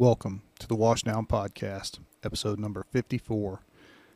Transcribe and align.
Welcome 0.00 0.40
to 0.58 0.66
the 0.66 0.78
Washdown 0.78 1.28
Podcast, 1.28 1.98
episode 2.24 2.58
number 2.58 2.86
54. 2.90 3.60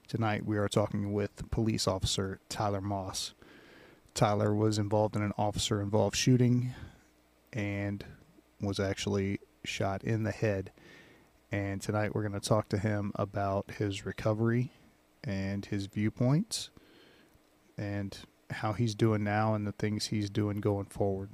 Tonight 0.08 0.46
we 0.46 0.56
are 0.56 0.66
talking 0.66 1.12
with 1.12 1.50
police 1.50 1.86
officer 1.86 2.40
Tyler 2.48 2.80
Moss. 2.80 3.34
Tyler 4.14 4.54
was 4.54 4.78
involved 4.78 5.14
in 5.14 5.20
an 5.20 5.34
officer 5.36 5.82
involved 5.82 6.16
shooting 6.16 6.72
and 7.52 8.02
was 8.62 8.80
actually 8.80 9.40
shot 9.62 10.02
in 10.02 10.22
the 10.22 10.30
head. 10.30 10.72
And 11.52 11.82
tonight 11.82 12.14
we're 12.14 12.26
going 12.26 12.40
to 12.40 12.48
talk 12.48 12.70
to 12.70 12.78
him 12.78 13.12
about 13.16 13.72
his 13.72 14.06
recovery 14.06 14.72
and 15.22 15.66
his 15.66 15.84
viewpoints 15.84 16.70
and 17.76 18.18
how 18.48 18.72
he's 18.72 18.94
doing 18.94 19.22
now 19.22 19.54
and 19.54 19.66
the 19.66 19.72
things 19.72 20.06
he's 20.06 20.30
doing 20.30 20.62
going 20.62 20.86
forward. 20.86 21.28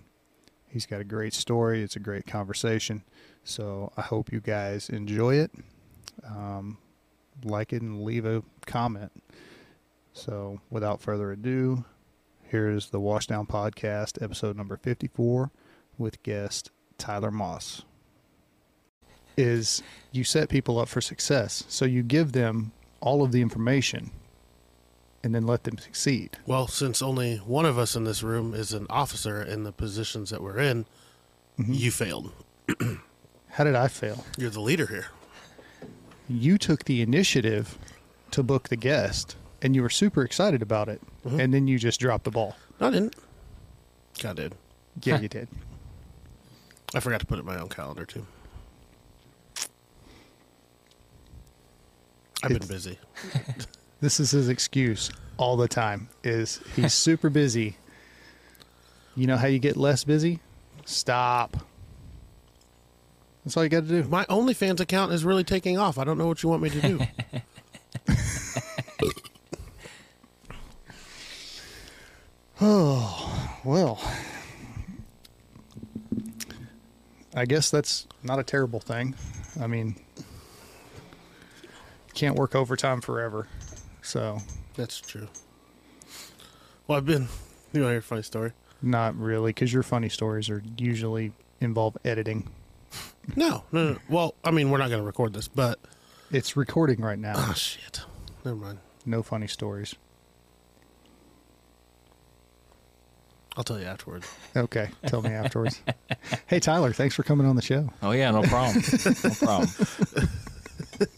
He's 0.71 0.87
got 0.87 1.01
a 1.01 1.05
great 1.05 1.35
story. 1.35 1.83
It's 1.83 1.97
a 1.97 2.01
great 2.01 2.27
conversation. 2.27 3.03
So 3.43 3.93
I 3.97 4.03
hope 4.03 4.33
you 4.33 4.41
guys 4.41 4.89
enjoy 4.89 5.35
it. 5.35 5.51
Um, 6.25 6.79
like 7.45 7.73
it 7.73 7.83
and 7.83 8.05
leave 8.05 8.25
a 8.25 8.43
comment. 8.67 9.11
So 10.13 10.61
without 10.71 11.01
further 11.01 11.33
ado, 11.33 11.85
here's 12.45 12.91
the 12.91 13.01
Washdown 13.01 13.49
Podcast, 13.49 14.23
episode 14.23 14.57
number 14.57 14.77
54, 14.77 15.51
with 15.99 16.23
guest 16.23 16.71
Tyler 16.99 17.31
Moss. 17.31 17.83
Is 19.37 19.83
you 20.13 20.23
set 20.23 20.49
people 20.49 20.79
up 20.79 20.89
for 20.89 21.01
success. 21.01 21.65
So 21.69 21.85
you 21.85 22.03
give 22.03 22.33
them 22.33 22.73
all 23.01 23.23
of 23.23 23.33
the 23.33 23.41
information 23.41 24.11
and 25.23 25.35
then 25.35 25.47
let 25.47 25.65
them 25.65 25.79
succeed. 25.79 26.39
Well, 26.47 26.67
since 26.67 27.03
only 27.03 27.37
one 27.37 27.67
of 27.67 27.79
us 27.79 27.95
in 27.95 28.05
this 28.05 28.23
room 28.23 28.55
is 28.55 28.73
an 28.73 28.87
officer 28.89 29.43
in 29.43 29.65
the 29.65 29.73
positions 29.73 30.31
that 30.31 30.43
we're 30.43 30.59
in, 30.59 30.87
mm-hmm. 31.59 31.73
you 31.73 31.91
failed. 31.91 32.33
How 33.51 33.65
did 33.65 33.75
I 33.75 33.89
fail? 33.89 34.25
You're 34.39 34.51
the 34.51 34.61
leader 34.61 34.87
here. 34.87 35.09
You 36.29 36.57
took 36.57 36.85
the 36.85 37.03
initiative 37.03 37.77
to 38.31 38.43
book 38.43 38.69
the 38.69 38.77
guest 38.77 39.37
and 39.61 39.75
you 39.75 39.83
were 39.83 39.91
super 39.91 40.23
excited 40.23 40.63
about 40.63 40.89
it. 40.89 41.01
Mm-hmm. 41.27 41.41
And 41.41 41.53
then 41.53 41.67
you 41.67 41.79
just 41.79 42.01
dropped 42.01 42.25
the 42.25 42.31
ball. 42.31 42.57
No, 42.81 42.89
I 42.89 42.91
didn't. 42.91 43.17
I 44.25 44.33
did. 44.33 44.55
Yeah, 45.03 45.21
you 45.21 45.29
did. 45.29 45.49
I 46.95 47.01
forgot 47.01 47.21
to 47.21 47.27
put 47.27 47.39
it 47.39 47.41
in 47.41 47.47
my 47.47 47.61
own 47.61 47.69
calendar 47.69 48.05
too. 48.05 48.27
I've 52.43 52.53
It's- 52.53 52.67
been 52.67 52.75
busy. 52.75 52.99
This 54.01 54.21
is 54.21 54.31
his 54.31 54.49
excuse 54.49 55.11
all 55.37 55.57
the 55.57 55.69
time 55.69 56.09
is 56.23 56.61
he's 56.77 56.95
super 57.07 57.31
busy. 57.31 57.77
You 59.17 59.27
know 59.27 59.37
how 59.37 59.47
you 59.47 59.59
get 59.59 59.77
less 59.77 60.05
busy? 60.05 60.41
Stop. 60.85 61.57
That's 63.45 63.57
all 63.57 63.65
you 63.65 63.71
got 63.71 63.87
to 63.89 64.03
do. 64.03 64.09
My 64.09 64.25
OnlyFans 64.27 64.81
account 64.81 65.13
is 65.13 65.25
really 65.25 65.45
taking 65.45 65.79
off. 65.79 65.99
I 65.99 66.05
don't 66.05 66.19
know 66.19 66.27
what 66.27 66.43
you 66.43 66.49
want 66.49 66.63
me 66.63 66.71
to 66.71 66.81
do. 66.81 67.01
Oh, 72.63 73.59
well, 73.65 73.99
I 77.35 77.47
guess 77.47 77.71
that's 77.71 78.07
not 78.23 78.39
a 78.39 78.43
terrible 78.43 78.81
thing. 78.81 79.15
I 79.59 79.67
mean, 79.67 79.97
can't 82.13 82.37
work 82.37 82.55
overtime 82.55 83.01
forever. 83.01 83.49
So, 84.11 84.39
That's 84.75 85.01
true. 85.01 85.29
Well, 86.89 86.99
I've 86.99 87.07
been. 87.07 87.29
You 87.73 87.83
want 87.83 87.85
to 87.85 87.89
hear 87.91 87.99
a 87.99 88.03
funny 88.03 88.23
story? 88.23 88.53
not 88.83 89.15
really 89.17 89.51
because 89.51 89.73
your 89.73 89.85
funny 89.85 90.09
stories 90.09 90.51
are 90.51 90.65
usually 90.79 91.31
involve 91.61 91.97
editing. 92.05 92.51
No, 93.37 93.63
no, 93.71 93.93
no. 93.93 93.99
Well, 94.09 94.35
I 94.43 94.51
mean, 94.51 94.71
we're 94.71 94.79
not 94.79 94.89
going 94.89 95.01
to 95.01 95.07
record 95.07 95.33
this, 95.33 95.47
but 95.47 95.79
It's 96.33 96.57
recording 96.57 97.01
right 97.03 97.19
now. 97.21 97.35
oh 97.37 97.53
shit. 97.55 98.01
Never 98.45 98.57
mind. 98.57 98.79
No 99.07 99.23
funny 99.23 99.47
stories. 99.47 99.95
I'll 103.57 103.63
tell 103.63 103.79
you 103.79 103.87
afterwards. 103.87 104.27
Okay, 104.57 104.89
tell 105.07 105.23
me 105.23 105.31
afterwards. 105.31 105.81
hey 106.49 106.59
Tyler, 106.59 106.93
thanks 106.93 107.15
for 107.15 107.23
coming 107.23 107.47
on 107.47 107.55
the 107.55 107.63
show. 107.63 107.89
Oh 108.03 108.11
yeah, 108.11 108.33
no 108.33 108.43
problem. 108.43 108.83
no 109.23 109.31
problem. 109.31 109.69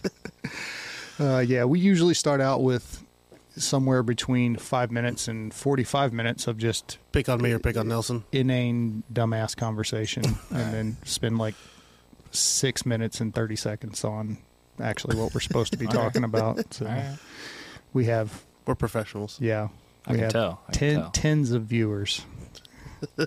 Uh, 1.23 1.39
yeah, 1.41 1.65
we 1.65 1.79
usually 1.79 2.15
start 2.15 2.41
out 2.41 2.63
with 2.63 3.03
somewhere 3.57 4.03
between 4.03 4.57
five 4.57 4.91
minutes 4.91 5.29
and 5.29 5.53
forty-five 5.55 6.13
minutes 6.13 6.47
of 6.47 6.59
just 6.59 6.99
Pick 7.13 7.29
on 7.29 7.41
me 7.41 7.53
or 7.53 7.59
pick 7.59 7.77
on 7.77 7.87
Nelson. 7.89 8.25
inane 8.33 9.03
dumbass 9.13 9.57
conversation, 9.57 10.25
and 10.51 10.75
then 10.75 10.97
spend 11.05 11.39
like 11.39 11.55
six 12.31 12.85
minutes 12.87 13.21
and 13.21 13.35
thirty 13.35 13.57
seconds 13.57 14.05
on 14.05 14.39
actually 14.81 15.17
what 15.17 15.33
we're 15.35 15.41
supposed 15.41 15.71
to 15.73 15.79
be 15.79 15.87
talking 16.01 16.25
about. 16.25 16.73
So 16.75 16.87
All 16.87 16.93
right. 16.93 17.19
we 17.93 18.07
have, 18.07 18.43
We're 18.67 18.75
professionals. 18.75 19.39
yeah, 19.41 19.69
I 20.07 20.13
we 20.13 20.17
can 20.17 20.25
have 20.25 20.33
tell. 20.33 20.63
I 20.69 20.73
can 20.73 20.79
ten, 20.81 21.01
tell. 21.03 21.11
tens 21.11 21.53
of 21.53 21.63
viewers. 21.65 22.25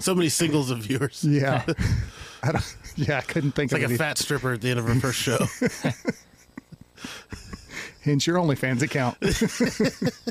So 0.00 0.14
many 0.14 0.30
singles 0.30 0.70
of 0.70 0.78
viewers. 0.78 1.22
Yeah, 1.22 1.62
I 2.42 2.52
don't, 2.52 2.76
yeah, 2.96 3.18
I 3.18 3.20
couldn't 3.20 3.52
think 3.52 3.70
It's 3.70 3.74
like 3.74 3.82
of 3.82 3.90
a 3.92 3.96
fat 3.98 4.16
stripper 4.16 4.54
at 4.54 4.62
the 4.62 4.70
end 4.70 4.78
of 4.78 4.88
her 4.88 4.94
first 4.94 5.18
show. 5.18 5.36
Hence 8.06 8.24
your 8.26 8.36
OnlyFans 8.38 8.80
account. 8.82 9.18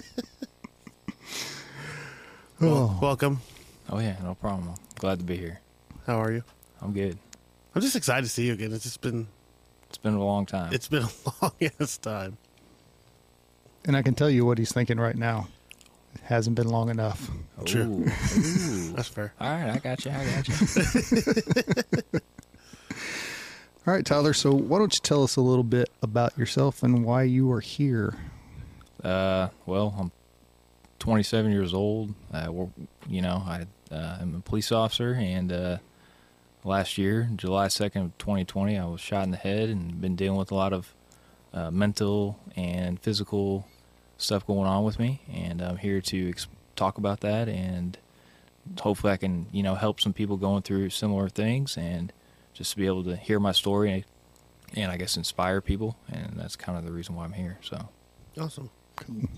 Oh. 2.61 2.67
Well, 2.69 2.99
welcome. 3.01 3.41
Oh 3.89 3.99
yeah, 3.99 4.15
no 4.23 4.33
problem. 4.35 4.75
Glad 4.97 5.19
to 5.19 5.25
be 5.25 5.35
here. 5.35 5.59
How 6.07 6.21
are 6.21 6.31
you? 6.31 6.41
I'm 6.81 6.93
good. 6.93 7.17
I'm 7.75 7.81
just 7.81 7.97
excited 7.97 8.23
to 8.23 8.29
see 8.29 8.47
you 8.47 8.53
again. 8.53 8.71
It's 8.71 8.85
just 8.85 9.01
been 9.01 9.27
It's 9.89 9.97
been 9.97 10.13
a 10.13 10.23
long 10.23 10.45
time. 10.45 10.71
it's 10.71 10.87
been 10.87 11.03
a 11.03 11.09
long 11.41 11.51
ass 11.81 11.97
time. 11.97 12.37
And 13.83 13.97
I 13.97 14.01
can 14.01 14.15
tell 14.15 14.29
you 14.29 14.45
what 14.45 14.57
he's 14.57 14.71
thinking 14.71 14.97
right 14.97 15.17
now. 15.17 15.49
It 16.13 16.21
hasn't 16.23 16.55
been 16.55 16.69
long 16.69 16.89
enough. 16.89 17.29
True. 17.65 17.81
Ooh, 17.83 18.05
ooh. 18.39 18.91
That's 18.95 19.09
fair. 19.09 19.33
All 19.41 19.49
right, 19.49 19.71
I 19.71 19.77
got 19.79 20.05
you. 20.05 20.11
I 20.11 20.25
got 20.25 20.47
you. 20.47 22.19
All 23.87 23.93
right, 23.93 24.03
Tyler. 24.03 24.33
So 24.33 24.51
why 24.51 24.79
don't 24.79 24.91
you 24.95 24.99
tell 25.03 25.23
us 25.23 25.35
a 25.35 25.41
little 25.41 25.63
bit 25.63 25.91
about 26.01 26.35
yourself 26.39 26.81
and 26.81 27.05
why 27.05 27.21
you 27.21 27.51
are 27.51 27.59
here? 27.59 28.15
Uh, 29.03 29.49
well, 29.67 29.93
I'm 29.99 30.11
27 30.97 31.51
years 31.51 31.71
old. 31.71 32.15
Uh, 32.33 32.51
you 33.07 33.21
know, 33.21 33.43
I 33.45 33.67
uh, 33.91 34.17
am 34.21 34.33
a 34.33 34.39
police 34.39 34.71
officer, 34.71 35.13
and 35.13 35.51
uh, 35.51 35.77
last 36.63 36.97
year, 36.97 37.29
July 37.35 37.67
2nd 37.67 38.05
of 38.05 38.17
2020, 38.17 38.75
I 38.75 38.85
was 38.85 39.01
shot 39.01 39.23
in 39.23 39.29
the 39.29 39.37
head, 39.37 39.69
and 39.69 40.01
been 40.01 40.15
dealing 40.15 40.39
with 40.39 40.49
a 40.49 40.55
lot 40.55 40.73
of 40.73 40.91
uh, 41.53 41.69
mental 41.69 42.39
and 42.55 42.99
physical 42.99 43.67
stuff 44.17 44.47
going 44.47 44.67
on 44.67 44.83
with 44.83 44.97
me, 44.97 45.21
and 45.31 45.61
I'm 45.61 45.77
here 45.77 46.01
to 46.01 46.29
ex- 46.29 46.47
talk 46.75 46.97
about 46.97 47.19
that, 47.19 47.47
and 47.47 47.99
hopefully, 48.81 49.13
I 49.13 49.17
can, 49.17 49.45
you 49.51 49.61
know, 49.61 49.75
help 49.75 50.01
some 50.01 50.11
people 50.11 50.37
going 50.37 50.63
through 50.63 50.89
similar 50.89 51.29
things, 51.29 51.77
and 51.77 52.11
just 52.55 52.71
to 52.71 52.77
be 52.77 52.87
able 52.87 53.03
to 53.03 53.15
hear 53.15 53.39
my 53.39 53.51
story, 53.51 54.05
and 54.73 54.91
I 54.91 54.97
guess 54.97 55.17
inspire 55.17 55.61
people, 55.61 55.97
and 56.11 56.33
that's 56.35 56.55
kind 56.55 56.77
of 56.77 56.85
the 56.85 56.91
reason 56.91 57.13
why 57.13 57.25
I'm 57.25 57.33
here. 57.33 57.59
So. 57.61 57.89
Awesome. 58.39 58.71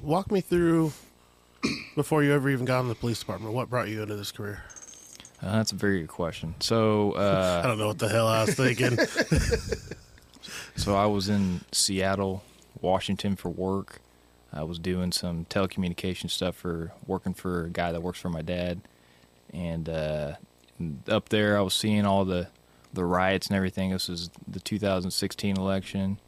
Walk 0.02 0.32
me 0.32 0.40
through 0.40 0.94
before 1.96 2.24
you 2.24 2.32
ever 2.34 2.50
even 2.50 2.66
got 2.66 2.82
in 2.82 2.88
the 2.88 2.96
police 2.96 3.20
department. 3.20 3.54
What 3.54 3.70
brought 3.70 3.90
you 3.90 4.02
into 4.02 4.16
this 4.16 4.32
career? 4.32 4.64
Uh, 5.42 5.52
that's 5.54 5.72
a 5.72 5.76
very 5.76 6.02
good 6.02 6.10
question. 6.10 6.56
So, 6.60 7.14
I 7.18 7.20
uh, 7.20 7.62
don't 7.64 7.78
know 7.78 7.88
what 7.88 8.00
the 8.00 8.08
hell 8.10 8.28
I 8.28 8.44
was 8.44 8.56
thinking. 8.56 8.98
so 10.76 10.96
I 10.96 11.08
was 11.08 11.28
in 11.30 11.62
Seattle, 11.72 12.44
Washington 12.82 13.36
for 13.36 13.50
work. 13.50 14.00
I 14.54 14.64
was 14.64 14.80
doing 14.80 15.12
some 15.12 15.46
telecommunication 15.46 16.30
stuff 16.30 16.56
for 16.56 16.94
working 17.06 17.34
for 17.34 17.66
a 17.66 17.70
guy 17.70 17.92
that 17.92 18.02
works 18.02 18.20
for 18.20 18.30
my 18.30 18.42
dad, 18.42 18.82
and 19.54 19.90
uh, 19.90 20.36
up 21.08 21.30
there 21.30 21.58
I 21.58 21.62
was 21.62 21.74
seeing 21.74 22.06
all 22.06 22.26
the 22.26 22.48
the 22.98 23.06
riots 23.06 23.48
and 23.48 23.56
everything. 23.56 23.92
This 23.92 24.10
was 24.10 24.30
the 24.48 24.60
2016 24.60 25.58
election, 25.58 26.20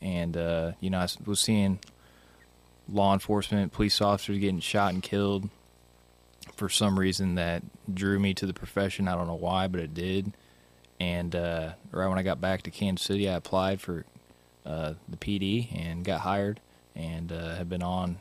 and 0.00 0.36
uh, 0.36 0.72
you 0.78 0.90
know 0.90 0.98
I 0.98 1.08
was 1.26 1.40
seeing 1.40 1.80
law 2.88 3.12
enforcement, 3.12 3.72
police 3.72 4.00
officers 4.00 4.38
getting 4.38 4.60
shot 4.60 4.92
and 4.92 5.02
killed. 5.02 5.48
For 6.54 6.68
some 6.68 6.98
reason, 6.98 7.36
that 7.36 7.62
drew 7.92 8.18
me 8.18 8.34
to 8.34 8.46
the 8.46 8.52
profession. 8.52 9.08
I 9.08 9.14
don't 9.14 9.26
know 9.26 9.34
why, 9.34 9.68
but 9.68 9.80
it 9.80 9.94
did. 9.94 10.32
And 11.00 11.34
uh, 11.34 11.72
right 11.90 12.08
when 12.08 12.18
I 12.18 12.22
got 12.22 12.40
back 12.40 12.62
to 12.62 12.70
Kansas 12.70 13.04
City, 13.04 13.28
I 13.28 13.34
applied 13.34 13.80
for 13.80 14.04
uh, 14.64 14.94
the 15.08 15.16
PD 15.16 15.74
and 15.76 16.04
got 16.04 16.20
hired, 16.20 16.60
and 16.94 17.32
uh, 17.32 17.56
have 17.56 17.68
been 17.68 17.82
on 17.82 18.18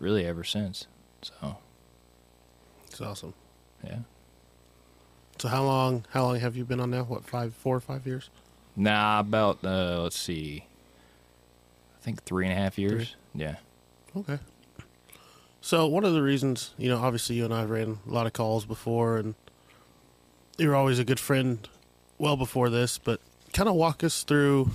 really 0.00 0.24
ever 0.26 0.42
since. 0.42 0.86
So 1.22 1.58
it's 2.86 3.00
awesome. 3.00 3.34
yeah, 3.84 3.98
So 5.44 5.50
how 5.50 5.62
long 5.62 6.06
how 6.08 6.22
long 6.22 6.40
have 6.40 6.56
you 6.56 6.64
been 6.64 6.80
on 6.80 6.90
now? 6.90 7.02
What, 7.02 7.22
five 7.22 7.52
four 7.52 7.76
or 7.76 7.80
five 7.80 8.06
years? 8.06 8.30
nah, 8.76 9.20
about 9.20 9.58
uh, 9.62 10.00
let's 10.00 10.18
see, 10.18 10.64
I 11.98 12.00
think 12.02 12.22
three 12.22 12.46
and 12.46 12.52
a 12.54 12.56
half 12.56 12.78
years. 12.78 13.14
Yeah, 13.34 13.56
Okay. 14.16 14.38
So 15.60 15.86
one 15.86 16.06
of 16.06 16.14
the 16.14 16.22
reasons, 16.22 16.72
you 16.78 16.88
know, 16.88 16.96
obviously 16.96 17.36
you 17.36 17.44
and 17.44 17.52
I 17.52 17.64
ran 17.64 17.98
a 18.08 18.10
lot 18.10 18.24
of 18.26 18.32
calls 18.32 18.64
before, 18.64 19.18
and 19.18 19.34
you 20.56 20.70
were 20.70 20.74
always 20.74 20.98
a 20.98 21.04
good 21.04 21.20
friend 21.20 21.68
well 22.16 22.38
before 22.38 22.70
this. 22.70 22.96
But 22.96 23.20
kind 23.52 23.68
of 23.68 23.74
walk 23.74 24.02
us 24.02 24.22
through, 24.22 24.70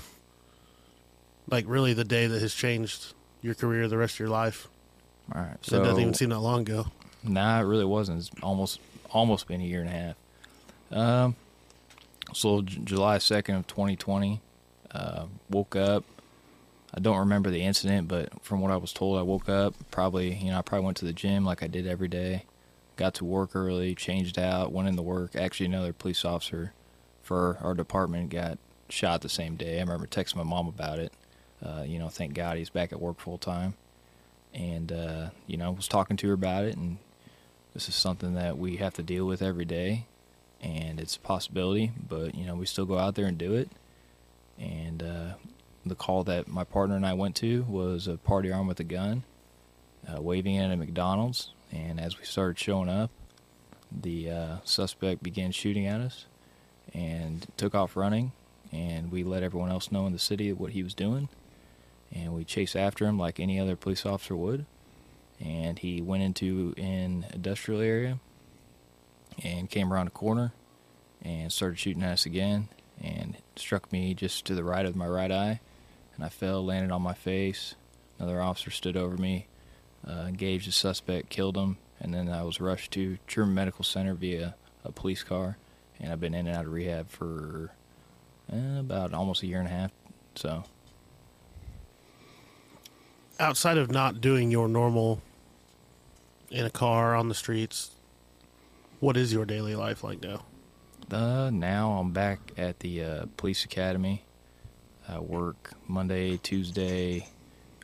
like, 1.49 1.65
really 1.67 1.95
the 1.95 2.03
day 2.03 2.27
that 2.27 2.43
has 2.43 2.53
changed 2.53 3.15
your 3.41 3.55
career, 3.55 3.87
the 3.87 3.97
rest 3.97 4.17
of 4.17 4.19
your 4.19 4.29
life. 4.29 4.67
All 5.33 5.41
right. 5.41 5.57
So 5.61 5.81
it 5.81 5.83
doesn't 5.83 5.99
even 5.99 6.13
seem 6.13 6.29
that 6.29 6.41
long 6.41 6.61
ago. 6.61 6.85
Nah, 7.23 7.59
it 7.59 7.63
really 7.63 7.85
wasn't. 7.85 8.19
It's 8.19 8.29
almost 8.43 8.79
almost 9.09 9.47
been 9.47 9.61
a 9.61 9.65
year 9.65 9.79
and 9.81 9.89
a 9.89 9.93
half. 9.93 10.15
Um, 10.91 11.35
so 12.33 12.61
July 12.61 13.17
second 13.17 13.55
of 13.55 13.67
twenty 13.67 13.95
twenty, 13.95 14.41
uh, 14.91 15.25
woke 15.49 15.75
up. 15.75 16.03
I 16.93 16.99
don't 16.99 17.19
remember 17.19 17.51
the 17.51 17.61
incident, 17.61 18.07
but 18.07 18.43
from 18.43 18.61
what 18.61 18.71
I 18.71 18.77
was 18.77 18.93
told, 18.93 19.19
I 19.19 19.21
woke 19.21 19.47
up. 19.47 19.75
Probably, 19.91 20.33
you 20.33 20.51
know, 20.51 20.57
I 20.57 20.61
probably 20.63 20.85
went 20.85 20.97
to 20.97 21.05
the 21.05 21.13
gym 21.13 21.45
like 21.45 21.61
I 21.61 21.67
did 21.67 21.85
every 21.85 22.07
day. 22.07 22.45
Got 22.95 23.13
to 23.15 23.25
work 23.25 23.55
early, 23.55 23.93
changed 23.93 24.39
out, 24.39 24.71
went 24.71 24.89
into 24.89 25.03
work. 25.03 25.35
Actually, 25.35 25.67
another 25.67 25.93
police 25.93 26.25
officer 26.25 26.73
for 27.21 27.59
our 27.61 27.75
department 27.75 28.31
got 28.31 28.57
shot 28.89 29.21
the 29.21 29.29
same 29.29 29.55
day. 29.55 29.77
I 29.77 29.81
remember 29.81 30.07
texting 30.07 30.37
my 30.37 30.43
mom 30.43 30.67
about 30.67 30.97
it. 30.97 31.13
Uh, 31.63 31.83
you 31.85 31.99
know, 31.99 32.09
thank 32.09 32.33
God 32.33 32.57
he's 32.57 32.71
back 32.71 32.91
at 32.91 32.99
work 32.99 33.19
full 33.19 33.37
time. 33.37 33.75
And 34.51 34.91
uh, 34.91 35.29
you 35.45 35.57
know, 35.57 35.71
was 35.71 35.87
talking 35.87 36.17
to 36.17 36.27
her 36.29 36.33
about 36.33 36.65
it, 36.65 36.75
and 36.75 36.97
this 37.75 37.87
is 37.87 37.93
something 37.93 38.33
that 38.33 38.57
we 38.57 38.77
have 38.77 38.95
to 38.95 39.03
deal 39.03 39.25
with 39.25 39.43
every 39.43 39.65
day, 39.65 40.07
and 40.61 40.99
it's 40.99 41.15
a 41.15 41.19
possibility. 41.19 41.91
But 42.07 42.35
you 42.35 42.45
know, 42.45 42.55
we 42.55 42.65
still 42.65 42.85
go 42.85 42.97
out 42.97 43.15
there 43.15 43.25
and 43.25 43.37
do 43.37 43.53
it. 43.55 43.69
And 44.59 45.01
uh, 45.01 45.33
the 45.85 45.95
call 45.95 46.23
that 46.25 46.47
my 46.47 46.63
partner 46.63 46.95
and 46.95 47.05
I 47.05 47.13
went 47.13 47.35
to 47.37 47.63
was 47.63 48.07
a 48.07 48.17
party 48.17 48.51
armed 48.51 48.67
with 48.67 48.79
a 48.79 48.85
gun, 48.85 49.23
uh, 50.07 50.21
waving 50.21 50.55
in 50.55 50.65
at 50.65 50.73
a 50.73 50.77
McDonald's. 50.77 51.51
And 51.71 51.99
as 51.99 52.17
we 52.17 52.25
started 52.25 52.57
showing 52.59 52.89
up, 52.89 53.11
the 53.91 54.29
uh, 54.29 54.57
suspect 54.63 55.23
began 55.23 55.51
shooting 55.51 55.85
at 55.85 56.01
us 56.01 56.25
and 56.93 57.47
took 57.57 57.73
off 57.75 57.95
running. 57.95 58.31
And 58.71 59.11
we 59.11 59.23
let 59.23 59.43
everyone 59.43 59.71
else 59.71 59.91
know 59.91 60.05
in 60.05 60.13
the 60.13 60.19
city 60.19 60.51
what 60.53 60.73
he 60.73 60.83
was 60.83 60.93
doing. 60.93 61.29
And 62.13 62.33
we 62.33 62.43
chased 62.43 62.75
after 62.75 63.05
him 63.05 63.17
like 63.17 63.39
any 63.39 63.59
other 63.59 63.75
police 63.75 64.05
officer 64.05 64.35
would 64.35 64.65
and 65.39 65.79
he 65.79 66.01
went 66.01 66.23
into 66.23 66.73
an 66.77 67.25
industrial 67.33 67.81
area 67.81 68.19
and 69.43 69.69
came 69.69 69.91
around 69.91 70.07
a 70.07 70.11
corner 70.11 70.53
and 71.21 71.51
started 71.51 71.79
shooting 71.79 72.03
at 72.03 72.13
us 72.13 72.25
again 72.25 72.69
and 73.01 73.37
struck 73.55 73.91
me 73.91 74.13
just 74.13 74.45
to 74.45 74.55
the 74.55 74.63
right 74.63 74.85
of 74.85 74.95
my 74.95 75.07
right 75.07 75.31
eye 75.31 75.59
and 76.19 76.25
I 76.25 76.29
fell, 76.29 76.65
landed 76.65 76.91
on 76.91 77.01
my 77.01 77.13
face. 77.13 77.75
Another 78.17 78.41
officer 78.41 78.71
stood 78.71 78.97
over 78.97 79.15
me, 79.15 79.47
uh, 80.05 80.25
engaged 80.27 80.67
the 80.67 80.73
suspect, 80.73 81.29
killed 81.29 81.55
him, 81.55 81.77
and 81.97 82.13
then 82.13 82.27
I 82.27 82.43
was 82.43 82.59
rushed 82.59 82.91
to 82.91 83.17
Truman 83.25 83.55
Medical 83.55 83.85
Center 83.85 84.13
via 84.13 84.55
a 84.83 84.91
police 84.91 85.23
car, 85.23 85.57
and 85.97 86.11
I've 86.11 86.19
been 86.19 86.33
in 86.33 86.47
and 86.47 86.57
out 86.57 86.65
of 86.65 86.73
rehab 86.73 87.09
for 87.09 87.71
uh, 88.51 88.79
about 88.79 89.13
almost 89.13 89.43
a 89.43 89.47
year 89.47 89.59
and 89.59 89.67
a 89.67 89.71
half. 89.71 89.91
So 90.35 90.65
Outside 93.39 93.77
of 93.77 93.89
not 93.89 94.19
doing 94.19 94.51
your 94.51 94.67
normal 94.67 95.21
in 96.51 96.65
a 96.65 96.69
car 96.69 97.15
on 97.15 97.29
the 97.29 97.35
streets, 97.35 97.91
what 98.99 99.17
is 99.17 99.33
your 99.33 99.45
daily 99.45 99.75
life 99.75 100.03
like 100.03 100.21
now? 100.21 100.45
Uh, 101.11 101.49
now 101.51 101.93
I'm 101.93 102.11
back 102.11 102.39
at 102.57 102.79
the 102.79 103.03
uh, 103.03 103.25
police 103.37 103.65
academy. 103.65 104.23
I 105.07 105.19
work 105.19 105.71
Monday, 105.87 106.37
Tuesday, 106.37 107.27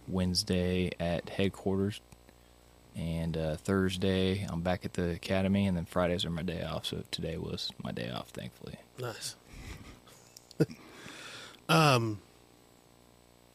Wednesday 0.08 0.92
at 1.00 1.30
headquarters, 1.30 2.02
and 2.96 3.36
uh, 3.36 3.56
Thursday 3.56 4.46
I'm 4.48 4.62
back 4.62 4.86
at 4.86 4.94
the 4.94 5.12
academy, 5.12 5.66
and 5.66 5.76
then 5.76 5.86
Fridays 5.86 6.24
are 6.26 6.30
my 6.30 6.44
day 6.44 6.64
off. 6.64 6.86
So 6.86 7.04
today 7.10 7.38
was 7.38 7.72
my 7.84 7.92
day 7.92 8.12
off, 8.12 8.30
thankfully. 8.30 8.76
Nice. 9.00 9.36
um, 11.70 12.22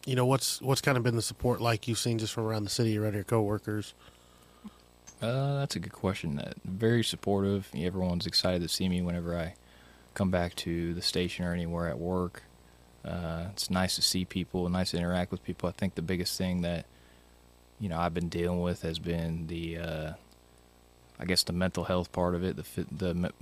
you 0.04 0.16
know 0.16 0.26
what's 0.26 0.60
what's 0.60 0.80
kind 0.80 0.96
of 0.98 1.04
been 1.04 1.16
the 1.16 1.22
support 1.22 1.60
like 1.60 1.86
you've 1.86 1.98
seen 1.98 2.18
just 2.18 2.32
from 2.32 2.44
around 2.44 2.64
the 2.64 2.70
city 2.70 2.98
around 2.98 3.14
your 3.14 3.24
coworkers? 3.24 3.94
Uh, 5.20 5.58
that's 5.58 5.76
a 5.76 5.80
good 5.80 5.92
question. 5.92 6.38
Uh, 6.38 6.52
very 6.64 7.04
supportive. 7.04 7.68
Everyone's 7.76 8.26
excited 8.26 8.62
to 8.62 8.68
see 8.68 8.88
me 8.88 9.02
whenever 9.02 9.36
I 9.36 9.54
come 10.14 10.30
back 10.30 10.54
to 10.56 10.94
the 10.94 11.02
station 11.02 11.44
or 11.44 11.52
anywhere 11.52 11.88
at 11.88 11.98
work. 11.98 12.44
Uh, 13.04 13.46
it's 13.52 13.70
nice 13.70 13.96
to 13.96 14.02
see 14.02 14.24
people, 14.24 14.68
nice 14.68 14.92
to 14.92 14.98
interact 14.98 15.30
with 15.30 15.42
people. 15.44 15.68
I 15.68 15.72
think 15.72 15.94
the 15.94 16.02
biggest 16.02 16.36
thing 16.38 16.62
that 16.62 16.86
you 17.78 17.88
know 17.88 17.98
I've 17.98 18.14
been 18.14 18.28
dealing 18.28 18.60
with 18.60 18.82
has 18.82 18.98
been 18.98 19.46
the, 19.46 19.78
uh, 19.78 20.12
I 21.18 21.24
guess 21.24 21.42
the 21.42 21.52
mental 21.52 21.84
health 21.84 22.12
part 22.12 22.34
of 22.34 22.42
it, 22.44 22.56
the 22.56 22.86
the 22.90 23.32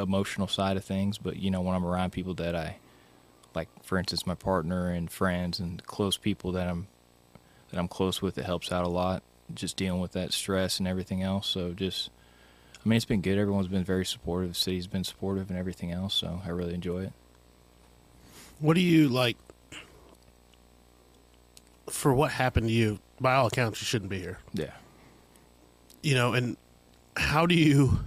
emotional 0.00 0.48
side 0.48 0.76
of 0.76 0.84
things. 0.84 1.18
But 1.18 1.36
you 1.36 1.50
know 1.50 1.60
when 1.60 1.74
I'm 1.74 1.86
around 1.86 2.10
people 2.12 2.34
that 2.34 2.54
I 2.54 2.76
like, 3.54 3.68
for 3.82 3.98
instance, 3.98 4.26
my 4.26 4.34
partner 4.34 4.90
and 4.90 5.10
friends 5.10 5.58
and 5.58 5.84
close 5.86 6.16
people 6.16 6.52
that 6.52 6.68
I'm 6.68 6.86
that 7.70 7.78
I'm 7.78 7.88
close 7.88 8.22
with, 8.22 8.38
it 8.38 8.44
helps 8.44 8.72
out 8.72 8.84
a 8.84 8.88
lot 8.88 9.22
just 9.54 9.76
dealing 9.76 10.00
with 10.00 10.12
that 10.12 10.32
stress 10.32 10.78
and 10.78 10.88
everything 10.88 11.22
else. 11.22 11.46
So 11.46 11.72
just, 11.72 12.10
I 12.84 12.88
mean, 12.88 12.96
it's 12.96 13.04
been 13.04 13.20
good. 13.20 13.38
Everyone's 13.38 13.68
been 13.68 13.84
very 13.84 14.04
supportive. 14.04 14.50
The 14.50 14.54
city's 14.54 14.86
been 14.86 15.04
supportive 15.04 15.50
and 15.50 15.58
everything 15.58 15.92
else. 15.92 16.14
So 16.14 16.40
I 16.44 16.50
really 16.50 16.74
enjoy 16.74 17.04
it. 17.04 17.12
What 18.58 18.74
do 18.74 18.80
you 18.80 19.08
like 19.08 19.36
for 21.88 22.12
what 22.12 22.30
happened 22.30 22.68
to 22.68 22.72
you? 22.72 22.98
By 23.20 23.34
all 23.34 23.46
accounts, 23.46 23.80
you 23.80 23.86
shouldn't 23.86 24.10
be 24.10 24.18
here. 24.18 24.38
Yeah. 24.54 24.72
You 26.02 26.14
know, 26.14 26.32
and 26.32 26.56
how 27.16 27.46
do 27.46 27.54
you, 27.54 28.00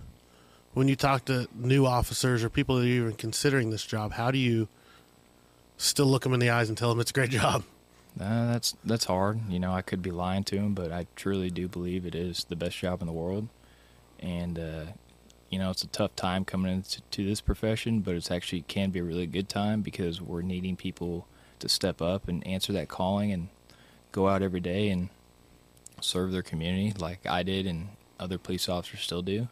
when 0.73 0.87
you 0.87 0.95
talk 0.95 1.25
to 1.25 1.47
new 1.53 1.85
officers 1.85 2.43
or 2.43 2.49
people 2.49 2.77
that 2.77 2.83
are 2.83 2.87
even 2.87 3.13
considering 3.13 3.69
this 3.69 3.85
job, 3.85 4.13
how 4.13 4.31
do 4.31 4.37
you 4.37 4.67
still 5.77 6.07
look 6.07 6.23
them 6.23 6.33
in 6.33 6.39
the 6.39 6.49
eyes 6.49 6.69
and 6.69 6.77
tell 6.77 6.89
them 6.89 6.99
it's 6.99 7.11
a 7.11 7.13
great 7.13 7.29
job? 7.31 7.63
Uh, 8.19 8.51
that's 8.51 8.75
that's 8.85 9.05
hard. 9.05 9.49
You 9.49 9.59
know, 9.59 9.73
I 9.73 9.81
could 9.81 10.01
be 10.01 10.11
lying 10.11 10.43
to 10.45 10.55
him, 10.55 10.73
but 10.73 10.91
I 10.91 11.07
truly 11.15 11.49
do 11.49 11.67
believe 11.67 12.05
it 12.05 12.15
is 12.15 12.45
the 12.47 12.55
best 12.55 12.77
job 12.77 13.01
in 13.01 13.07
the 13.07 13.13
world. 13.13 13.47
And 14.19 14.59
uh, 14.59 14.85
you 15.49 15.57
know, 15.57 15.71
it's 15.71 15.83
a 15.83 15.87
tough 15.87 16.15
time 16.15 16.45
coming 16.45 16.71
into 16.71 17.01
to 17.01 17.25
this 17.25 17.41
profession, 17.41 18.01
but 18.01 18.15
it's 18.15 18.31
actually 18.31 18.61
can 18.61 18.91
be 18.91 18.99
a 18.99 19.03
really 19.03 19.25
good 19.25 19.49
time 19.49 19.81
because 19.81 20.21
we're 20.21 20.41
needing 20.41 20.75
people 20.75 21.27
to 21.59 21.69
step 21.69 22.01
up 22.01 22.27
and 22.27 22.45
answer 22.45 22.73
that 22.73 22.87
calling 22.87 23.31
and 23.31 23.49
go 24.11 24.27
out 24.27 24.41
every 24.41 24.59
day 24.59 24.89
and 24.89 25.09
serve 26.01 26.31
their 26.31 26.43
community 26.43 26.93
like 26.99 27.25
I 27.25 27.43
did 27.43 27.65
and 27.65 27.89
other 28.19 28.37
police 28.37 28.69
officers 28.69 29.01
still 29.01 29.21
do. 29.21 29.47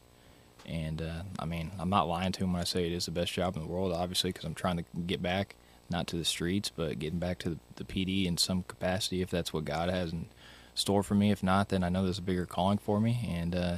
And 0.66 1.02
uh, 1.02 1.24
I 1.40 1.46
mean, 1.46 1.72
I'm 1.80 1.90
not 1.90 2.08
lying 2.08 2.32
to 2.34 2.44
him 2.44 2.54
when 2.54 2.62
I 2.62 2.66
say 2.66 2.86
it 2.86 2.92
is 2.92 3.06
the 3.06 3.12
best 3.12 3.34
job 3.34 3.56
in 3.56 3.64
the 3.64 3.68
world, 3.68 3.92
obviously, 3.92 4.32
because 4.32 4.46
I'm 4.46 4.54
trying 4.54 4.78
to 4.78 4.86
get 5.08 5.22
back 5.22 5.56
not 5.92 6.08
to 6.08 6.16
the 6.18 6.26
streets, 6.26 6.72
but 6.76 6.98
getting 7.00 7.20
back 7.20 7.38
to 7.40 7.50
the, 7.52 7.60
the 7.76 7.84
PD 7.84 8.26
in 8.26 8.38
some 8.38 8.64
capacity 8.64 9.22
if 9.22 9.30
that's 9.30 9.54
what 9.54 9.66
God 9.66 9.90
has 9.90 10.12
in 10.12 10.28
store 10.74 11.04
for 11.04 11.14
me. 11.16 11.32
If 11.32 11.44
not, 11.44 11.70
then 11.70 11.84
I 11.84 11.90
know 11.90 12.04
there's 12.04 12.18
a 12.18 12.24
bigger 12.24 12.46
calling 12.46 12.78
for 12.78 13.00
me. 13.00 13.30
And, 13.30 13.56
uh, 13.56 13.78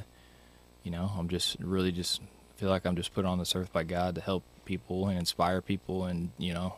you 0.83 0.91
know, 0.91 1.11
I'm 1.17 1.27
just 1.27 1.57
really 1.59 1.91
just 1.91 2.21
feel 2.55 2.69
like 2.69 2.85
I'm 2.85 2.95
just 2.95 3.13
put 3.13 3.25
on 3.25 3.39
this 3.39 3.55
earth 3.55 3.73
by 3.73 3.83
God 3.83 4.15
to 4.15 4.21
help 4.21 4.43
people 4.65 5.07
and 5.07 5.17
inspire 5.17 5.61
people 5.61 6.05
and, 6.05 6.29
you 6.37 6.53
know, 6.53 6.75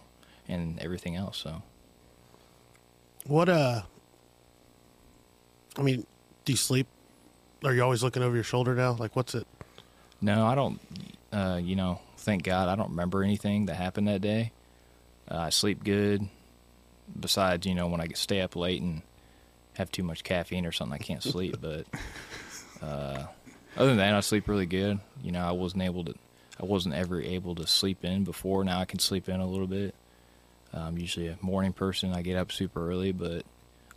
and 0.48 0.80
everything 0.80 1.16
else. 1.16 1.38
So, 1.38 1.62
What, 3.28 3.50
uh, 3.50 3.82
I 5.78 5.82
mean, 5.82 6.06
do 6.46 6.54
you 6.54 6.58
sleep? 6.58 6.88
Are 7.64 7.74
you 7.74 7.84
always 7.84 8.04
looking 8.04 8.24
over 8.24 8.36
your 8.36 8.44
shoulder 8.44 8.76
now? 8.76 8.94
Like, 8.94 9.16
what's 9.16 9.36
it? 9.36 9.48
no, 10.22 10.46
I 10.46 10.56
don't, 10.56 10.80
uh, 11.32 11.60
you 11.62 11.76
know, 11.76 12.00
thank 12.18 12.44
God 12.44 12.68
I 12.70 12.76
don't 12.76 12.92
remember 12.92 13.24
anything 13.24 13.66
that 13.68 13.76
happened 13.76 14.08
that 14.08 14.22
day. 14.22 14.52
Uh, 15.30 15.38
I 15.38 15.50
sleep 15.50 15.84
good. 15.84 16.28
Besides, 17.20 17.68
you 17.68 17.76
know, 17.76 17.88
when 17.88 18.02
I 18.02 18.08
stay 18.16 18.42
up 18.42 18.56
late 18.56 18.82
and 18.82 19.02
have 19.74 19.92
too 19.92 20.04
much 20.04 20.24
caffeine 20.24 20.66
or 20.66 20.72
something, 20.72 20.94
I 21.00 21.04
can't 21.04 21.22
sleep. 21.24 21.58
but 21.62 21.86
uh, 22.82 23.26
other 23.78 23.90
than 23.90 23.98
that, 23.98 24.14
I 24.14 24.20
sleep 24.22 24.48
really 24.48 24.66
good. 24.66 25.00
You 25.22 25.32
know, 25.32 25.46
I 25.46 25.52
wasn't 25.52 25.84
able 25.84 26.04
to, 26.06 26.16
I 26.60 26.66
wasn't 26.66 26.96
ever 26.96 27.22
able 27.22 27.56
to 27.56 27.68
sleep 27.68 28.04
in 28.04 28.24
before. 28.24 28.64
Now 28.64 28.80
I 28.80 28.86
can 28.86 29.00
sleep 29.00 29.30
in 29.30 29.40
a 29.40 29.48
little 29.48 29.68
bit. 29.68 29.94
I'm 30.74 30.98
usually 30.98 31.28
a 31.28 31.38
morning 31.42 31.74
person. 31.74 32.12
I 32.12 32.22
get 32.22 32.36
up 32.36 32.52
super 32.52 32.90
early, 32.90 33.14
but 33.14 33.46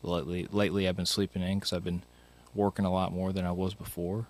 lately, 0.02 0.46
lately 0.52 0.88
I've 0.88 0.96
been 0.96 1.06
sleeping 1.06 1.42
in 1.42 1.58
because 1.58 1.72
I've 1.72 1.84
been 1.84 2.02
working 2.54 2.84
a 2.84 2.92
lot 2.92 3.12
more 3.12 3.32
than 3.32 3.44
I 3.44 3.52
was 3.52 3.74
before. 3.74 4.26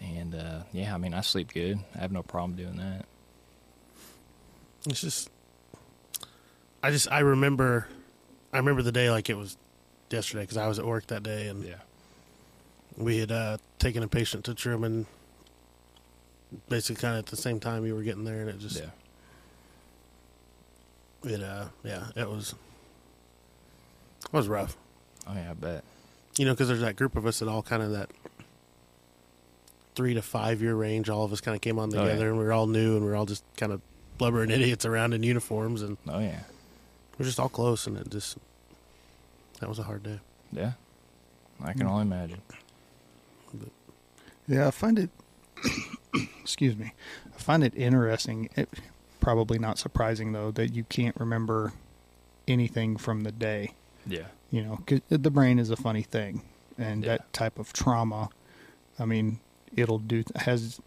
And 0.00 0.34
uh, 0.34 0.60
yeah, 0.72 0.94
I 0.94 0.98
mean, 0.98 1.14
I 1.14 1.20
sleep 1.20 1.52
good. 1.52 1.78
I 1.94 1.98
have 1.98 2.10
no 2.12 2.22
problem 2.22 2.56
doing 2.56 2.76
that. 2.76 3.04
It's 4.86 5.02
just, 5.02 5.30
I 6.82 6.90
just, 6.90 7.10
I 7.10 7.20
remember, 7.20 7.86
I 8.52 8.58
remember 8.58 8.82
the 8.82 8.92
day 8.92 9.10
like 9.10 9.28
it 9.30 9.36
was 9.36 9.56
yesterday 10.10 10.42
because 10.44 10.56
I 10.56 10.66
was 10.66 10.78
at 10.78 10.86
work 10.86 11.06
that 11.08 11.22
day 11.22 11.46
and 11.48 11.64
we 12.96 13.18
had 13.18 13.30
uh, 13.32 13.58
taken 13.78 14.02
a 14.02 14.08
patient 14.08 14.44
to 14.46 14.54
Truman 14.54 15.06
basically 16.68 17.00
kind 17.00 17.14
of 17.14 17.20
at 17.20 17.26
the 17.26 17.36
same 17.36 17.60
time 17.60 17.86
you 17.86 17.94
were 17.94 18.02
getting 18.02 18.24
there 18.24 18.40
and 18.40 18.48
it 18.50 18.58
just, 18.58 18.80
yeah. 18.82 18.90
it, 21.30 21.42
uh, 21.42 21.66
yeah, 21.84 22.06
it 22.16 22.28
was, 22.28 22.54
it 24.24 24.32
was 24.32 24.48
rough. 24.48 24.76
Oh 25.28 25.34
yeah, 25.34 25.50
I 25.50 25.54
bet. 25.54 25.84
You 26.38 26.46
know, 26.46 26.52
because 26.52 26.68
there's 26.68 26.80
that 26.80 26.96
group 26.96 27.14
of 27.16 27.26
us 27.26 27.38
that 27.40 27.48
all 27.48 27.62
kind 27.62 27.82
of 27.82 27.90
that 27.92 28.10
three 29.94 30.14
to 30.14 30.22
five 30.22 30.62
year 30.62 30.74
range. 30.74 31.08
All 31.10 31.24
of 31.24 31.32
us 31.32 31.40
kind 31.40 31.54
of 31.54 31.60
came 31.60 31.78
on 31.78 31.94
Oh, 31.94 31.98
yeah. 31.98 32.08
together, 32.08 32.28
and 32.30 32.38
we 32.38 32.44
were 32.44 32.52
all 32.52 32.66
new, 32.66 32.94
and 32.96 33.04
we 33.04 33.10
were 33.10 33.16
all 33.16 33.26
just 33.26 33.44
kind 33.56 33.70
of 33.72 33.80
blubbering 34.18 34.50
idiots 34.50 34.84
around 34.86 35.12
in 35.12 35.22
uniforms, 35.22 35.82
and 35.82 35.98
Oh 36.08 36.18
yeah, 36.18 36.40
we're 37.20 37.26
just 37.26 37.38
all 37.38 37.50
close, 37.50 37.86
and 37.86 37.98
it 37.98 38.08
just 38.10 38.38
that 39.60 39.68
was 39.68 39.78
a 39.78 39.82
hard 39.82 40.02
day. 40.02 40.20
yeah. 40.52 40.72
I 41.62 41.74
can 41.74 41.82
mm. 41.82 41.90
only 41.90 42.02
imagine. 42.02 42.40
Yeah, 44.48 44.68
I 44.68 44.70
find 44.70 44.98
it. 44.98 45.10
excuse 46.40 46.74
me. 46.74 46.94
I 47.34 47.38
find 47.38 47.62
it 47.62 47.74
interesting. 47.76 48.48
It, 48.56 48.70
probably 49.20 49.58
not 49.58 49.78
surprising 49.78 50.32
though 50.32 50.50
that 50.52 50.72
you 50.72 50.84
can't 50.84 51.14
remember 51.20 51.74
anything 52.48 52.96
from 52.96 53.20
the 53.24 53.32
day. 53.32 53.74
Yeah, 54.06 54.28
You 54.50 54.62
know, 54.62 54.78
'cause 54.86 55.02
the 55.10 55.30
brain 55.30 55.58
is 55.58 55.68
a 55.68 55.76
funny 55.76 56.02
thing, 56.02 56.40
and 56.78 57.04
Yeah. 57.04 57.18
that 57.18 57.32
type 57.34 57.58
of 57.58 57.74
trauma. 57.74 58.30
I 58.98 59.04
mean, 59.04 59.40
it'll 59.76 59.98
do 59.98 60.24
has. 60.36 60.80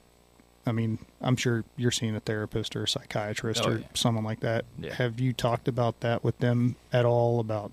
I 0.66 0.72
mean, 0.72 1.00
I'm 1.22 1.36
sure 1.36 1.66
you're 1.76 1.92
seeing 1.92 2.16
a 2.16 2.20
therapist 2.22 2.76
or 2.76 2.84
a 2.84 2.88
psychiatrist 2.88 3.64
Oh, 3.66 3.70
or 3.72 3.78
yeah. 3.80 3.86
someone 3.94 4.24
like 4.24 4.40
that. 4.42 4.66
Yeah. 4.80 4.94
Have 4.96 5.20
you 5.20 5.34
talked 5.34 5.68
about 5.68 6.00
that 6.02 6.24
with 6.24 6.38
them 6.40 6.76
at 6.94 7.06
all? 7.06 7.40
About 7.40 7.72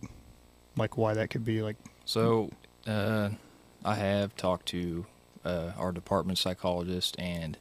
like 0.77 0.97
why 0.97 1.15
that 1.15 1.31
could 1.31 1.45
be 1.45 1.63
like 1.63 1.77
So, 2.05 2.51
uh, 2.87 3.31
I 3.85 3.95
have 3.95 4.35
talked 4.37 4.67
to 4.67 5.07
uh, 5.45 5.73
our 5.79 5.93
department 5.93 6.39
psychologist, 6.39 7.15
and 7.19 7.57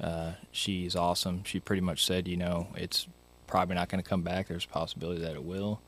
uh, 0.00 0.32
she's 0.52 0.94
awesome. 0.94 1.42
She 1.44 1.58
pretty 1.60 1.82
much 1.82 2.04
said, 2.04 2.28
you 2.28 2.36
know, 2.36 2.68
it's 2.76 3.06
probably 3.46 3.74
not 3.74 3.88
going 3.88 4.02
to 4.02 4.08
come 4.08 4.22
back. 4.22 4.48
There's 4.48 4.64
a 4.64 4.68
possibility 4.68 5.20
that 5.22 5.32
it 5.34 5.42
will, 5.44 5.80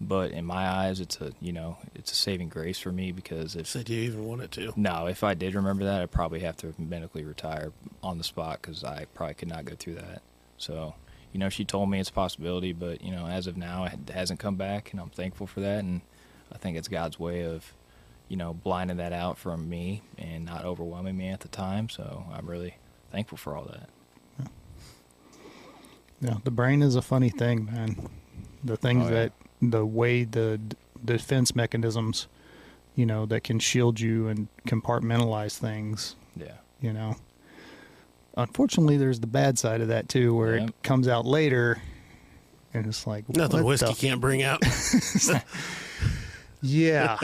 but 0.00 0.30
in 0.30 0.44
my 0.46 0.66
eyes, 0.68 1.00
it's 1.00 1.20
a 1.20 1.32
you 1.40 1.52
know, 1.52 1.76
it's 1.94 2.12
a 2.12 2.14
saving 2.16 2.48
grace 2.48 2.78
for 2.78 2.90
me 2.92 3.12
because 3.12 3.54
if 3.56 3.66
Said 3.66 3.88
you 3.88 4.00
even 4.02 4.24
want 4.26 4.42
it 4.42 4.50
to. 4.52 4.72
no, 4.76 5.06
if 5.06 5.22
I 5.22 5.34
did 5.34 5.54
remember 5.54 5.84
that, 5.84 6.00
I'd 6.02 6.10
probably 6.10 6.40
have 6.40 6.56
to 6.58 6.74
medically 6.78 7.24
retire 7.24 7.72
on 8.02 8.18
the 8.18 8.24
spot 8.24 8.60
because 8.62 8.82
I 8.84 9.06
probably 9.14 9.34
could 9.34 9.48
not 9.48 9.64
go 9.64 9.74
through 9.74 9.96
that. 9.96 10.22
So, 10.56 10.94
you 11.32 11.38
know, 11.40 11.48
she 11.48 11.64
told 11.64 11.90
me 11.90 12.00
it's 12.00 12.10
a 12.10 12.12
possibility, 12.12 12.72
but 12.72 13.02
you 13.02 13.12
know, 13.12 13.26
as 13.26 13.46
of 13.46 13.56
now, 13.56 13.84
it 13.84 14.10
hasn't 14.12 14.40
come 14.40 14.56
back, 14.56 14.90
and 14.92 15.00
I'm 15.00 15.10
thankful 15.10 15.46
for 15.46 15.60
that. 15.60 15.80
And 15.84 16.00
I 16.52 16.58
think 16.58 16.76
it's 16.76 16.88
God's 16.88 17.18
way 17.20 17.42
of, 17.44 17.72
you 18.28 18.36
know, 18.36 18.52
blinding 18.54 18.96
that 18.98 19.12
out 19.12 19.38
from 19.38 19.68
me 19.68 20.02
and 20.18 20.44
not 20.44 20.64
overwhelming 20.64 21.16
me 21.16 21.28
at 21.28 21.40
the 21.40 21.48
time. 21.48 21.88
So 21.88 22.24
I'm 22.32 22.48
really 22.48 22.76
thankful 23.12 23.38
for 23.38 23.56
all 23.56 23.64
that. 23.64 23.88
Yeah, 26.20 26.36
the 26.44 26.50
brain 26.50 26.82
is 26.82 26.96
a 26.96 27.02
funny 27.02 27.30
thing, 27.30 27.66
man. 27.66 28.08
The 28.62 28.76
things 28.76 29.04
Oh, 29.06 29.08
yeah. 29.08 29.14
that 29.14 29.32
the 29.62 29.84
way 29.84 30.24
the 30.24 30.58
d- 30.58 30.76
defense 31.04 31.54
mechanisms, 31.54 32.26
you 32.94 33.06
know, 33.06 33.26
that 33.26 33.42
can 33.44 33.58
shield 33.58 34.00
you 34.00 34.28
and 34.28 34.48
compartmentalize 34.66 35.56
things, 35.58 36.16
Yeah. 36.36 36.54
you 36.80 36.92
know. 36.92 37.16
Unfortunately, 38.36 38.96
there's 38.96 39.20
the 39.20 39.26
bad 39.26 39.58
side 39.58 39.80
of 39.80 39.88
that 39.88 40.08
too, 40.08 40.34
where 40.34 40.56
Yep. 40.58 40.68
it 40.68 40.82
comes 40.82 41.08
out 41.08 41.26
later, 41.26 41.80
and 42.72 42.86
it's 42.86 43.06
like 43.06 43.28
Nothing 43.28 43.64
whiskey 43.64 43.88
the- 43.92 43.94
can't 43.94 44.20
bring 44.20 44.42
out. 44.42 44.62
Yeah, 46.62 47.16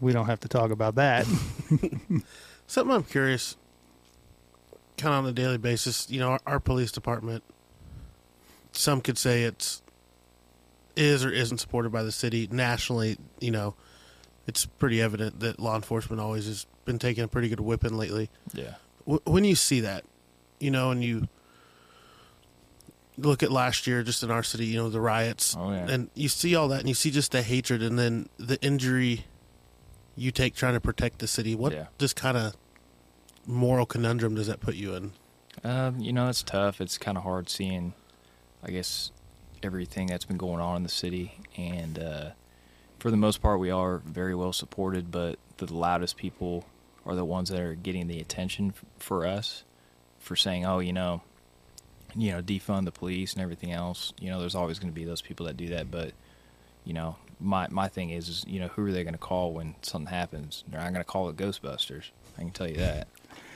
we 0.00 0.12
don't 0.14 0.26
have 0.26 0.40
to 0.40 0.48
talk 0.48 0.70
about 0.70 0.94
that. 0.94 1.26
Something 2.66 2.96
I'm 2.96 3.02
curious, 3.04 3.56
kind 4.96 5.14
of 5.14 5.24
on 5.24 5.30
a 5.30 5.32
daily 5.34 5.58
basis. 5.58 6.08
You 6.10 6.20
know, 6.20 6.28
our, 6.30 6.40
our 6.46 6.60
police 6.60 6.90
department. 6.90 7.44
Some 8.72 9.02
could 9.02 9.18
say 9.18 9.42
it's 9.42 9.82
is 10.96 11.24
or 11.24 11.30
isn't 11.30 11.58
supported 11.58 11.92
by 11.92 12.02
the 12.02 12.12
city 12.12 12.48
nationally. 12.50 13.16
You 13.40 13.50
know, 13.52 13.74
it's 14.46 14.66
pretty 14.66 15.00
evident 15.00 15.40
that 15.40 15.58
law 15.60 15.76
enforcement 15.76 16.20
always 16.20 16.46
has 16.46 16.66
been 16.84 16.98
taking 16.98 17.24
a 17.24 17.28
pretty 17.28 17.48
good 17.48 17.60
whipping 17.60 17.96
lately. 17.96 18.30
Yeah. 18.52 18.74
W- 19.04 19.20
when 19.24 19.44
you 19.44 19.54
see 19.54 19.80
that, 19.80 20.04
you 20.60 20.70
know, 20.70 20.90
and 20.90 21.02
you 21.04 21.28
look 23.18 23.42
at 23.42 23.50
last 23.50 23.86
year, 23.86 24.02
just 24.02 24.22
in 24.22 24.30
our 24.30 24.42
city, 24.42 24.66
you 24.66 24.76
know, 24.76 24.88
the 24.90 25.00
riots, 25.00 25.56
Oh 25.58 25.70
yeah. 25.70 25.86
and 25.88 26.10
you 26.14 26.28
see 26.28 26.54
all 26.54 26.68
that, 26.68 26.80
and 26.80 26.88
you 26.88 26.94
see 26.94 27.10
just 27.10 27.32
the 27.32 27.42
hatred, 27.42 27.82
and 27.82 27.98
then 27.98 28.28
the 28.36 28.60
injury 28.62 29.24
you 30.16 30.30
take 30.30 30.54
trying 30.54 30.74
to 30.74 30.80
protect 30.80 31.18
the 31.18 31.26
city. 31.26 31.54
What 31.54 31.72
Yeah. 31.72 31.86
just 31.98 32.14
kind 32.16 32.36
of 32.36 32.56
moral 33.46 33.86
conundrum 33.86 34.34
does 34.34 34.46
that 34.48 34.60
put 34.60 34.74
you 34.74 34.94
in? 34.94 35.12
Um, 35.64 35.98
you 36.00 36.12
know, 36.12 36.28
it's 36.28 36.42
tough. 36.42 36.80
It's 36.80 36.98
kind 36.98 37.16
of 37.16 37.24
hard 37.24 37.48
seeing, 37.48 37.94
I 38.62 38.70
guess, 38.70 39.10
everything 39.62 40.06
that's 40.08 40.24
been 40.24 40.36
going 40.36 40.60
on 40.60 40.76
in 40.76 40.82
the 40.82 40.88
city. 40.88 41.38
And 41.56 41.98
uh, 41.98 42.30
for 42.98 43.10
the 43.10 43.16
most 43.16 43.42
part, 43.42 43.58
we 43.58 43.70
are 43.70 43.98
very 43.98 44.34
well 44.34 44.52
supported, 44.52 45.10
but 45.10 45.38
the 45.56 45.72
loudest 45.72 46.16
people 46.16 46.66
are 47.04 47.14
the 47.14 47.24
ones 47.24 47.48
that 47.50 47.60
are 47.60 47.74
getting 47.74 48.08
the 48.08 48.20
attention 48.20 48.74
f- 48.76 48.84
for 48.98 49.26
us 49.26 49.64
for 50.18 50.36
saying, 50.36 50.66
oh, 50.66 50.80
you 50.80 50.92
know, 50.92 51.22
you 52.14 52.32
know, 52.32 52.42
defund 52.42 52.84
the 52.84 52.92
police 52.92 53.32
and 53.34 53.42
everything 53.42 53.72
else. 53.72 54.12
You 54.20 54.30
know, 54.30 54.40
there's 54.40 54.54
always 54.54 54.78
going 54.78 54.92
to 54.92 54.94
be 54.94 55.04
those 55.04 55.22
people 55.22 55.46
that 55.46 55.56
do 55.56 55.68
that. 55.68 55.90
But, 55.90 56.12
you 56.84 56.94
know, 56.94 57.16
my, 57.38 57.68
my 57.70 57.88
thing 57.88 58.10
is, 58.10 58.28
is, 58.28 58.44
you 58.48 58.58
know, 58.58 58.68
who 58.68 58.86
are 58.86 58.92
they 58.92 59.04
going 59.04 59.14
to 59.14 59.18
call 59.18 59.52
when 59.52 59.74
something 59.82 60.12
happens? 60.12 60.64
They're 60.68 60.80
not 60.80 60.92
going 60.92 61.04
to 61.04 61.04
call 61.04 61.30
the 61.30 61.44
Ghostbusters. 61.44 62.10
I 62.36 62.40
can 62.40 62.50
tell 62.50 62.68
you 62.68 62.76
that. 62.76 63.08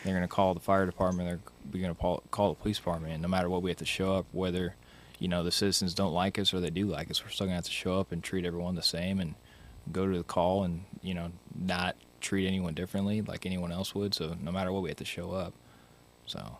They're 0.04 0.14
going 0.14 0.26
to 0.26 0.28
call 0.28 0.54
the 0.54 0.60
fire 0.60 0.86
department. 0.86 1.40
They're 1.70 1.80
going 1.80 1.94
to 1.94 2.00
call, 2.00 2.22
call 2.30 2.50
the 2.50 2.60
police 2.60 2.78
department. 2.78 3.14
And 3.14 3.22
no 3.22 3.28
matter 3.28 3.50
what, 3.50 3.62
we 3.62 3.70
have 3.70 3.78
to 3.78 3.84
show 3.84 4.14
up, 4.14 4.26
whether 4.32 4.74
you 5.20 5.28
know 5.28 5.44
the 5.44 5.52
citizens 5.52 5.94
don't 5.94 6.12
like 6.12 6.38
us 6.38 6.52
or 6.52 6.58
they 6.58 6.70
do 6.70 6.86
like 6.86 7.10
us. 7.10 7.22
We're 7.22 7.30
still 7.30 7.46
going 7.46 7.52
to 7.52 7.56
have 7.56 7.64
to 7.66 7.70
show 7.70 8.00
up 8.00 8.10
and 8.10 8.24
treat 8.24 8.44
everyone 8.44 8.74
the 8.74 8.82
same 8.82 9.20
and 9.20 9.34
go 9.92 10.10
to 10.10 10.18
the 10.18 10.24
call 10.24 10.64
and 10.64 10.84
you 11.02 11.14
know 11.14 11.30
not 11.54 11.94
treat 12.20 12.46
anyone 12.46 12.74
differently 12.74 13.22
like 13.22 13.46
anyone 13.46 13.70
else 13.70 13.94
would. 13.94 14.14
So 14.14 14.36
no 14.42 14.50
matter 14.50 14.72
what, 14.72 14.82
we 14.82 14.88
have 14.90 14.98
to 14.98 15.04
show 15.04 15.30
up. 15.32 15.52
So 16.26 16.58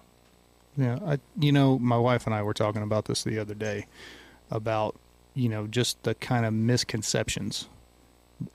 Yeah, 0.76 0.98
I 1.04 1.18
you 1.38 1.52
know, 1.52 1.78
my 1.78 1.98
wife 1.98 2.26
and 2.26 2.34
I 2.34 2.42
were 2.42 2.54
talking 2.54 2.82
about 2.82 3.06
this 3.06 3.24
the 3.24 3.38
other 3.38 3.54
day 3.54 3.86
about, 4.50 4.96
you 5.34 5.48
know, 5.48 5.66
just 5.66 6.02
the 6.02 6.14
kind 6.14 6.44
of 6.46 6.52
misconceptions 6.52 7.68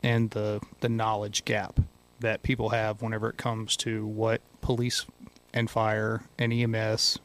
and 0.03 0.31
the 0.31 0.61
the 0.81 0.89
knowledge 0.89 1.45
gap 1.45 1.79
that 2.19 2.43
people 2.43 2.69
have 2.69 3.01
whenever 3.01 3.29
it 3.29 3.37
comes 3.37 3.75
to 3.77 4.05
what 4.05 4.41
police 4.61 5.05
and 5.53 5.69
fire 5.69 6.23
and 6.37 6.51
EMS 6.53 7.19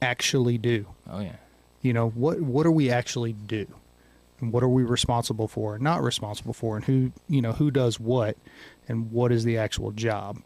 actually 0.00 0.58
do. 0.58 0.86
oh 1.10 1.20
yeah, 1.20 1.36
You 1.82 1.92
know, 1.92 2.08
what 2.10 2.40
what 2.40 2.64
do 2.64 2.70
we 2.70 2.90
actually 2.90 3.32
do? 3.32 3.66
And 4.40 4.52
what 4.52 4.62
are 4.62 4.68
we 4.68 4.84
responsible 4.84 5.48
for 5.48 5.74
and 5.74 5.82
not 5.82 6.02
responsible 6.02 6.52
for 6.52 6.76
and 6.76 6.84
who, 6.84 7.12
you 7.28 7.42
know, 7.42 7.52
who 7.52 7.70
does 7.70 7.98
what 7.98 8.36
and 8.88 9.10
what 9.10 9.32
is 9.32 9.44
the 9.44 9.58
actual 9.58 9.90
job? 9.90 10.40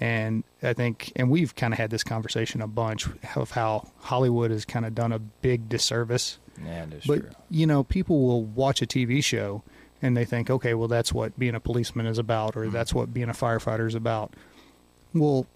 And 0.00 0.44
I 0.62 0.72
think, 0.72 1.12
and 1.16 1.30
we've 1.30 1.54
kind 1.54 1.72
of 1.72 1.78
had 1.78 1.90
this 1.90 2.04
conversation 2.04 2.60
a 2.62 2.68
bunch 2.68 3.08
of 3.34 3.50
how 3.50 3.88
Hollywood 3.98 4.50
has 4.50 4.64
kind 4.64 4.86
of 4.86 4.94
done 4.94 5.12
a 5.12 5.18
big 5.18 5.68
disservice. 5.68 6.38
yeah, 6.64 6.86
But, 7.06 7.20
true. 7.20 7.30
you 7.50 7.66
know, 7.66 7.82
people 7.82 8.20
will 8.20 8.44
watch 8.44 8.80
a 8.80 8.86
TV 8.86 9.22
show 9.22 9.62
and 10.00 10.16
they 10.16 10.24
think, 10.24 10.50
okay, 10.50 10.74
well, 10.74 10.86
that's 10.86 11.12
what 11.12 11.36
being 11.38 11.56
a 11.56 11.60
policeman 11.60 12.06
is 12.06 12.18
about, 12.18 12.56
or 12.56 12.62
mm-hmm. 12.62 12.72
that's 12.72 12.94
what 12.94 13.12
being 13.12 13.28
a 13.28 13.32
firefighter 13.32 13.88
is 13.88 13.96
about. 13.96 14.34
Well, 15.12 15.46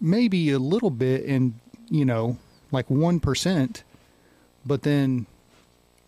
maybe 0.00 0.50
a 0.50 0.60
little 0.60 0.90
bit 0.90 1.24
in, 1.24 1.58
you 1.88 2.04
know, 2.04 2.38
like 2.70 2.88
1%, 2.88 3.82
but 4.68 4.82
then 4.82 5.26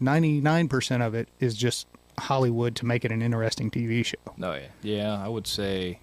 99% 0.00 1.04
of 1.04 1.14
it 1.14 1.28
is 1.40 1.56
just 1.56 1.86
Hollywood 2.18 2.76
to 2.76 2.86
make 2.86 3.04
it 3.04 3.10
an 3.10 3.22
interesting 3.22 3.70
TV 3.70 4.04
show. 4.04 4.18
Oh 4.40 4.52
yeah, 4.54 4.68
yeah. 4.82 5.24
I 5.24 5.26
would 5.26 5.46
say, 5.46 5.98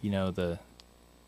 you 0.00 0.10
know, 0.10 0.30
the 0.30 0.58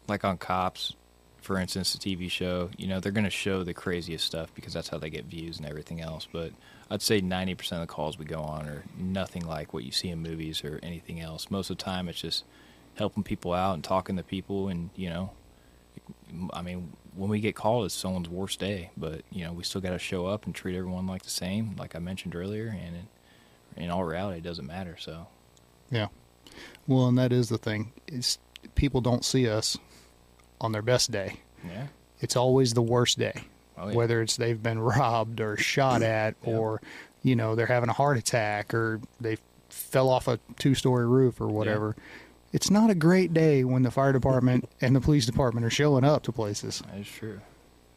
like 0.09 0.25
on 0.25 0.39
Cops, 0.39 0.95
for 1.43 1.59
instance, 1.59 1.93
the 1.93 1.99
TV 1.99 2.31
show. 2.31 2.71
You 2.79 2.89
know, 2.89 2.99
they're 2.99 3.13
going 3.13 3.25
to 3.25 3.31
show 3.31 3.63
the 3.63 3.75
craziest 3.75 4.25
stuff 4.25 4.53
because 4.55 4.73
that's 4.73 4.89
how 4.89 4.99
they 4.99 5.11
get 5.11 5.27
views 5.27 5.59
and 5.59 5.67
everything 5.67 6.01
else. 6.01 6.27
But 6.31 6.53
I'd 6.91 7.03
say 7.03 7.21
ninety 7.21 7.55
percent 7.55 7.83
of 7.83 7.89
the 7.89 7.93
calls 7.93 8.19
we 8.19 8.25
go 8.25 8.41
on 8.41 8.67
are 8.67 8.85
nothing 8.97 9.47
like 9.47 9.75
what 9.75 9.85
you 9.85 9.93
see 9.93 10.09
in 10.09 10.21
movies 10.21 10.65
or 10.65 10.81
anything 10.83 11.21
else. 11.21 11.51
Most 11.51 11.71
of 11.71 11.77
the 11.77 11.85
time, 11.85 12.09
it's 12.09 12.21
just 12.21 12.45
helping 12.97 13.23
people 13.23 13.53
out 13.53 13.75
and 13.75 13.85
talking 13.85 14.17
to 14.17 14.23
people, 14.23 14.69
and 14.69 14.89
you 14.97 15.11
know, 15.11 15.31
I 16.53 16.63
mean, 16.63 16.93
when 17.19 17.29
we 17.31 17.41
get 17.41 17.55
called, 17.57 17.85
it's 17.87 17.95
someone's 17.95 18.29
worst 18.29 18.61
day, 18.61 18.91
but 18.97 19.23
you 19.31 19.45
know, 19.45 19.53
we 19.53 19.65
still 19.65 19.81
got 19.81 19.91
to 19.91 19.99
show 19.99 20.27
up 20.27 20.47
and 20.47 20.55
treat 20.55 20.77
everyone 20.77 21.07
like 21.07 21.23
the 21.23 21.31
same, 21.31 21.75
like 21.77 21.95
I 21.97 21.99
mentioned 21.99 22.35
earlier, 22.37 22.69
and 22.69 22.97
in, 23.77 23.85
in 23.85 23.91
all 23.91 24.05
reality, 24.05 24.39
it 24.39 24.45
doesn't 24.45 24.67
matter. 24.67 24.97
So. 24.99 25.27
Yeah. 25.91 26.09
Well, 26.87 27.07
and 27.09 27.19
that 27.19 27.33
is 27.33 27.49
the 27.49 27.59
thing. 27.59 27.93
Is 28.07 28.39
people 28.75 29.01
don't 29.01 29.25
see 29.25 29.49
us 29.49 29.77
on 30.61 30.73
their 30.73 30.83
best 30.83 31.11
day. 31.11 31.41
Yeah. 31.67 31.89
It's 32.21 32.37
always 32.37 32.75
the 32.75 32.83
worst 32.83 33.19
day. 33.19 33.43
Oh, 33.77 33.89
yeah. 33.89 33.95
Whether 33.95 34.23
it's 34.23 34.37
they've 34.37 34.63
been 34.63 34.79
robbed 34.81 35.41
or 35.41 35.57
shot 35.57 36.03
at 36.03 36.35
Yeah. 36.45 36.55
or 36.57 36.81
you 37.23 37.35
know, 37.35 37.57
they're 37.57 37.67
having 37.67 37.91
a 37.91 37.93
heart 37.95 38.17
attack 38.17 38.73
or 38.73 39.01
they 39.21 39.39
fell 39.71 40.09
off 40.09 40.29
a 40.29 40.39
two-story 40.59 41.07
roof 41.07 41.41
or 41.41 41.49
whatever. 41.49 41.97
It's 42.53 42.71
not 42.71 42.91
a 42.91 42.95
great 42.95 43.35
day 43.35 43.65
when 43.65 43.83
the 43.83 43.91
fire 43.91 44.13
department 44.13 44.69
and 44.81 44.97
the 44.97 45.01
police 45.01 45.27
department 45.27 45.67
are 45.67 45.71
showing 45.71 46.05
up 46.05 46.23
to 46.25 46.33
places. 46.33 46.83
That 46.91 47.01
is 47.01 47.09
true. 47.09 47.41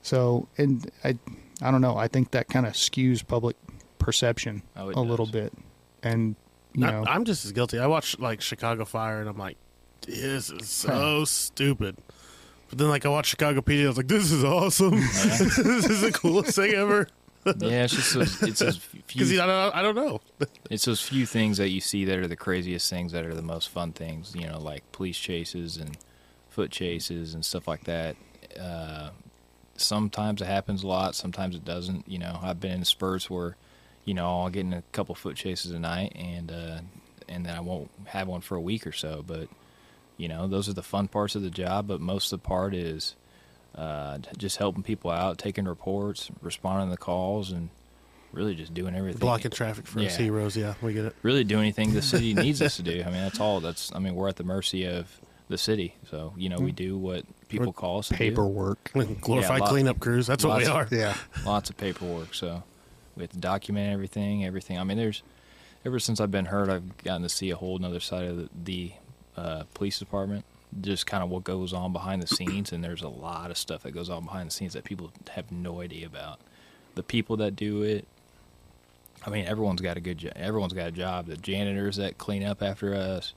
So, 0.02 0.48
and 0.58 0.90
I 1.04 1.18
I 1.62 1.72
don't 1.72 1.82
know, 1.82 1.96
I 1.96 2.08
think 2.08 2.32
that 2.32 2.50
kind 2.50 2.66
of 2.66 2.74
skews 2.74 3.26
public 3.26 3.56
perception 4.00 4.64
Oh, 4.76 4.90
it 4.90 4.96
a 4.96 5.02
little 5.02 5.28
bit. 5.28 5.54
And 6.02 6.36
you 6.74 6.82
know, 6.82 7.04
I, 7.06 7.14
I'm 7.14 7.26
just 7.26 7.46
as 7.46 7.52
guilty. 7.52 7.80
I 7.80 7.88
watch 7.88 8.18
like 8.18 8.42
Chicago 8.42 8.86
Fire, 8.86 9.20
and 9.20 9.30
I'm 9.30 9.38
like, 9.38 9.58
this 10.02 10.50
is 10.50 10.70
so 10.70 11.26
stupid. 11.26 11.98
But 12.70 12.78
then, 12.78 12.88
like, 12.88 13.06
I 13.06 13.10
watch 13.10 13.28
Chicago 13.28 13.60
PD. 13.60 13.84
I 13.84 13.88
was 13.88 13.98
like, 13.98 14.08
"This 14.08 14.32
is 14.32 14.44
awesome! 14.46 14.92
this 14.96 15.58
is 15.58 16.02
the 16.02 16.12
coolest 16.12 16.56
thing 16.56 16.74
ever." 16.74 17.08
Yeah, 17.46 17.84
it's 17.84 17.96
just 17.96 18.14
those, 18.14 18.44
it's 18.44 18.60
those 18.60 18.78
Because 18.78 19.08
few 19.30 19.42
I 19.42 19.46
don't, 19.46 19.76
I 19.76 19.82
don't 19.82 19.96
know. 19.96 20.22
it's 20.70 20.86
those 20.86 21.02
few 21.02 21.26
things 21.26 21.58
that 21.58 21.70
you 21.70 21.82
see 21.82 22.06
that 22.06 22.18
are 22.20 22.28
the 22.28 22.36
craziest 22.36 22.90
things 22.90 23.12
that 23.12 23.26
are 23.26 23.34
the 23.34 23.42
most 23.42 23.70
fun 23.70 23.94
things. 23.94 24.36
You 24.36 24.48
know, 24.48 24.60
like 24.60 24.92
police 24.92 25.18
chases 25.18 25.78
and 25.78 25.98
foot 26.50 26.72
chases 26.72 27.34
and 27.34 27.44
stuff 27.44 27.68
like 27.68 27.86
that. 27.86 28.16
Uh, 28.60 29.12
sometimes 29.78 30.42
it 30.42 30.46
happens 30.46 30.84
a 30.84 30.88
lot. 30.88 31.16
Sometimes 31.16 31.56
it 31.56 31.66
doesn't. 31.66 32.08
You 32.08 32.20
know, 32.20 32.40
I've 32.42 32.60
been 32.60 32.72
in 32.72 32.86
spurts 32.86 33.30
where, 33.30 33.56
you 34.06 34.14
know, 34.14 34.42
I'll 34.42 34.50
get 34.50 34.62
in 34.62 34.74
a 34.74 34.84
couple 34.92 35.16
foot 35.16 35.36
chases 35.36 35.72
a 35.72 35.80
night 35.80 36.14
and 36.16 36.52
uh, 36.52 36.80
and 37.28 37.46
then 37.46 37.56
I 37.56 37.62
won't 37.62 37.90
have 38.06 38.28
one 38.28 38.42
for 38.42 38.56
a 38.56 38.62
week 38.62 38.86
or 38.86 38.92
so. 38.92 39.24
But 39.26 39.48
you 40.18 40.28
know, 40.28 40.48
those 40.48 40.70
are 40.70 40.74
the 40.74 40.84
fun 40.84 41.08
parts 41.08 41.36
of 41.36 41.42
the 41.42 41.50
job. 41.50 41.88
But 41.88 42.02
most 42.02 42.32
of 42.32 42.42
the 42.42 42.48
part 42.48 42.76
is 42.76 43.16
uh, 43.76 44.18
just 44.38 44.58
helping 44.58 44.84
people 44.84 45.12
out, 45.12 45.38
taking 45.38 45.66
reports, 45.66 46.30
responding 46.42 46.88
to 46.90 46.92
the 46.92 46.98
calls, 46.98 47.52
and 47.52 47.70
really 48.34 48.56
just 48.56 48.74
doing 48.74 48.96
everything. 48.96 49.20
Blocking 49.20 49.52
traffic 49.52 49.88
for 49.88 50.00
Yeah. 50.00 50.08
us 50.08 50.16
heroes. 50.18 50.56
Yeah, 50.58 50.74
we 50.82 50.94
get 50.94 51.06
it. 51.06 51.16
Really 51.24 51.44
do 51.44 51.60
anything 51.60 51.94
the 51.94 52.02
city 52.02 52.34
needs 52.36 52.62
us 52.62 52.76
to 52.78 52.82
do. 52.84 53.02
I 53.02 53.06
mean, 53.06 53.14
that's 53.22 53.40
all. 53.40 53.60
That's 53.60 53.94
I 53.96 54.00
mean, 54.00 54.16
we're 54.16 54.30
at 54.30 54.36
the 54.38 54.44
mercy 54.44 54.86
of 54.86 55.20
the 55.50 55.58
city. 55.58 55.96
So 56.10 56.34
you 56.38 56.50
know, 56.50 56.58
we 56.58 56.72
do 56.72 56.98
what 56.98 57.26
people 57.50 57.74
call 57.74 58.00
us. 58.00 58.10
Paperwork. 58.10 58.92
Glorified 59.22 59.62
lot- 59.62 59.70
cleanup 59.70 60.00
crews. 60.00 60.28
That's 60.28 60.46
what 60.46 60.58
we 60.60 60.66
are. 60.66 60.88
Yeah. 60.92 61.16
lots 61.46 61.70
of 61.70 61.78
paperwork. 61.78 62.34
So 62.34 62.64
we 63.16 63.24
have 63.24 63.32
to 63.32 63.38
document 63.38 63.92
everything, 63.92 64.46
everything. 64.46 64.80
I 64.80 64.84
mean, 64.86 64.98
there's 64.98 65.24
ever 65.86 66.00
since 66.00 66.22
I've 66.22 66.32
been 66.32 66.46
hurt, 66.46 66.70
I've 66.70 66.98
gotten 67.04 67.24
to 67.24 67.30
see 67.30 67.50
a 67.52 67.56
whole 67.56 67.76
another 67.78 68.00
side 68.00 68.24
of 68.26 68.38
the, 68.38 68.50
the 68.64 68.92
uh, 69.36 69.64
police 69.74 69.98
department. 70.00 70.46
Just 70.80 71.06
kind 71.06 71.22
of 71.24 71.30
what 71.30 71.44
goes 71.44 71.74
on 71.74 71.92
behind 71.92 72.22
the 72.22 72.28
scenes, 72.28 72.72
and 72.72 72.84
there's 72.84 73.02
a 73.02 73.10
lot 73.10 73.52
of 73.52 73.58
stuff 73.58 73.84
that 73.84 73.92
goes 73.92 74.10
on 74.10 74.24
behind 74.24 74.48
the 74.48 74.54
scenes 74.54 74.74
that 74.74 74.86
people 74.86 75.12
have 75.32 75.52
no 75.52 75.82
idea 75.82 76.06
about. 76.06 76.40
The 76.96 77.04
people 77.04 77.38
that 77.38 77.56
do 77.56 77.82
it. 77.82 78.08
I 79.26 79.30
mean, 79.30 79.46
everyone's 79.46 79.82
got 79.82 79.98
a 79.98 80.00
good. 80.00 80.20
Jo- 80.20 80.32
everyone's 80.36 80.74
got 80.74 80.88
a 80.88 80.92
job. 80.92 81.28
The 81.28 81.38
janitors 81.38 81.98
that 81.98 82.18
clean 82.18 82.44
up 82.44 82.64
after 82.64 82.96
us, 82.96 83.34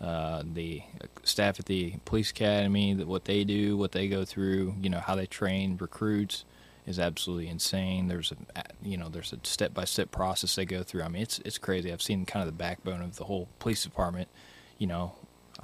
uh, 0.00 0.42
the 0.44 0.82
staff 1.22 1.58
at 1.58 1.66
the 1.66 1.94
police 2.04 2.30
academy, 2.30 2.92
that 2.94 3.06
what 3.06 3.24
they 3.24 3.44
do, 3.44 3.76
what 3.76 3.92
they 3.92 4.06
go 4.08 4.24
through, 4.24 4.74
you 4.82 4.90
know, 4.90 5.00
how 5.00 5.14
they 5.14 5.26
train 5.26 5.76
recruits 5.80 6.44
is 6.86 6.98
absolutely 6.98 7.48
insane. 7.48 8.08
There's 8.08 8.32
a, 8.32 8.62
you 8.82 8.96
know, 8.96 9.08
there's 9.08 9.32
a 9.32 9.38
step 9.42 9.72
by 9.72 9.84
step 9.86 10.10
process 10.10 10.54
they 10.54 10.66
go 10.66 10.82
through. 10.82 11.02
I 11.02 11.08
mean, 11.08 11.22
it's 11.22 11.38
it's 11.40 11.58
crazy. 11.58 11.92
I've 11.92 12.02
seen 12.02 12.26
kind 12.26 12.46
of 12.46 12.46
the 12.46 12.56
backbone 12.56 13.00
of 13.00 13.16
the 13.16 13.24
whole 13.24 13.48
police 13.58 13.82
department. 13.82 14.28
You 14.78 14.88
know, 14.88 15.14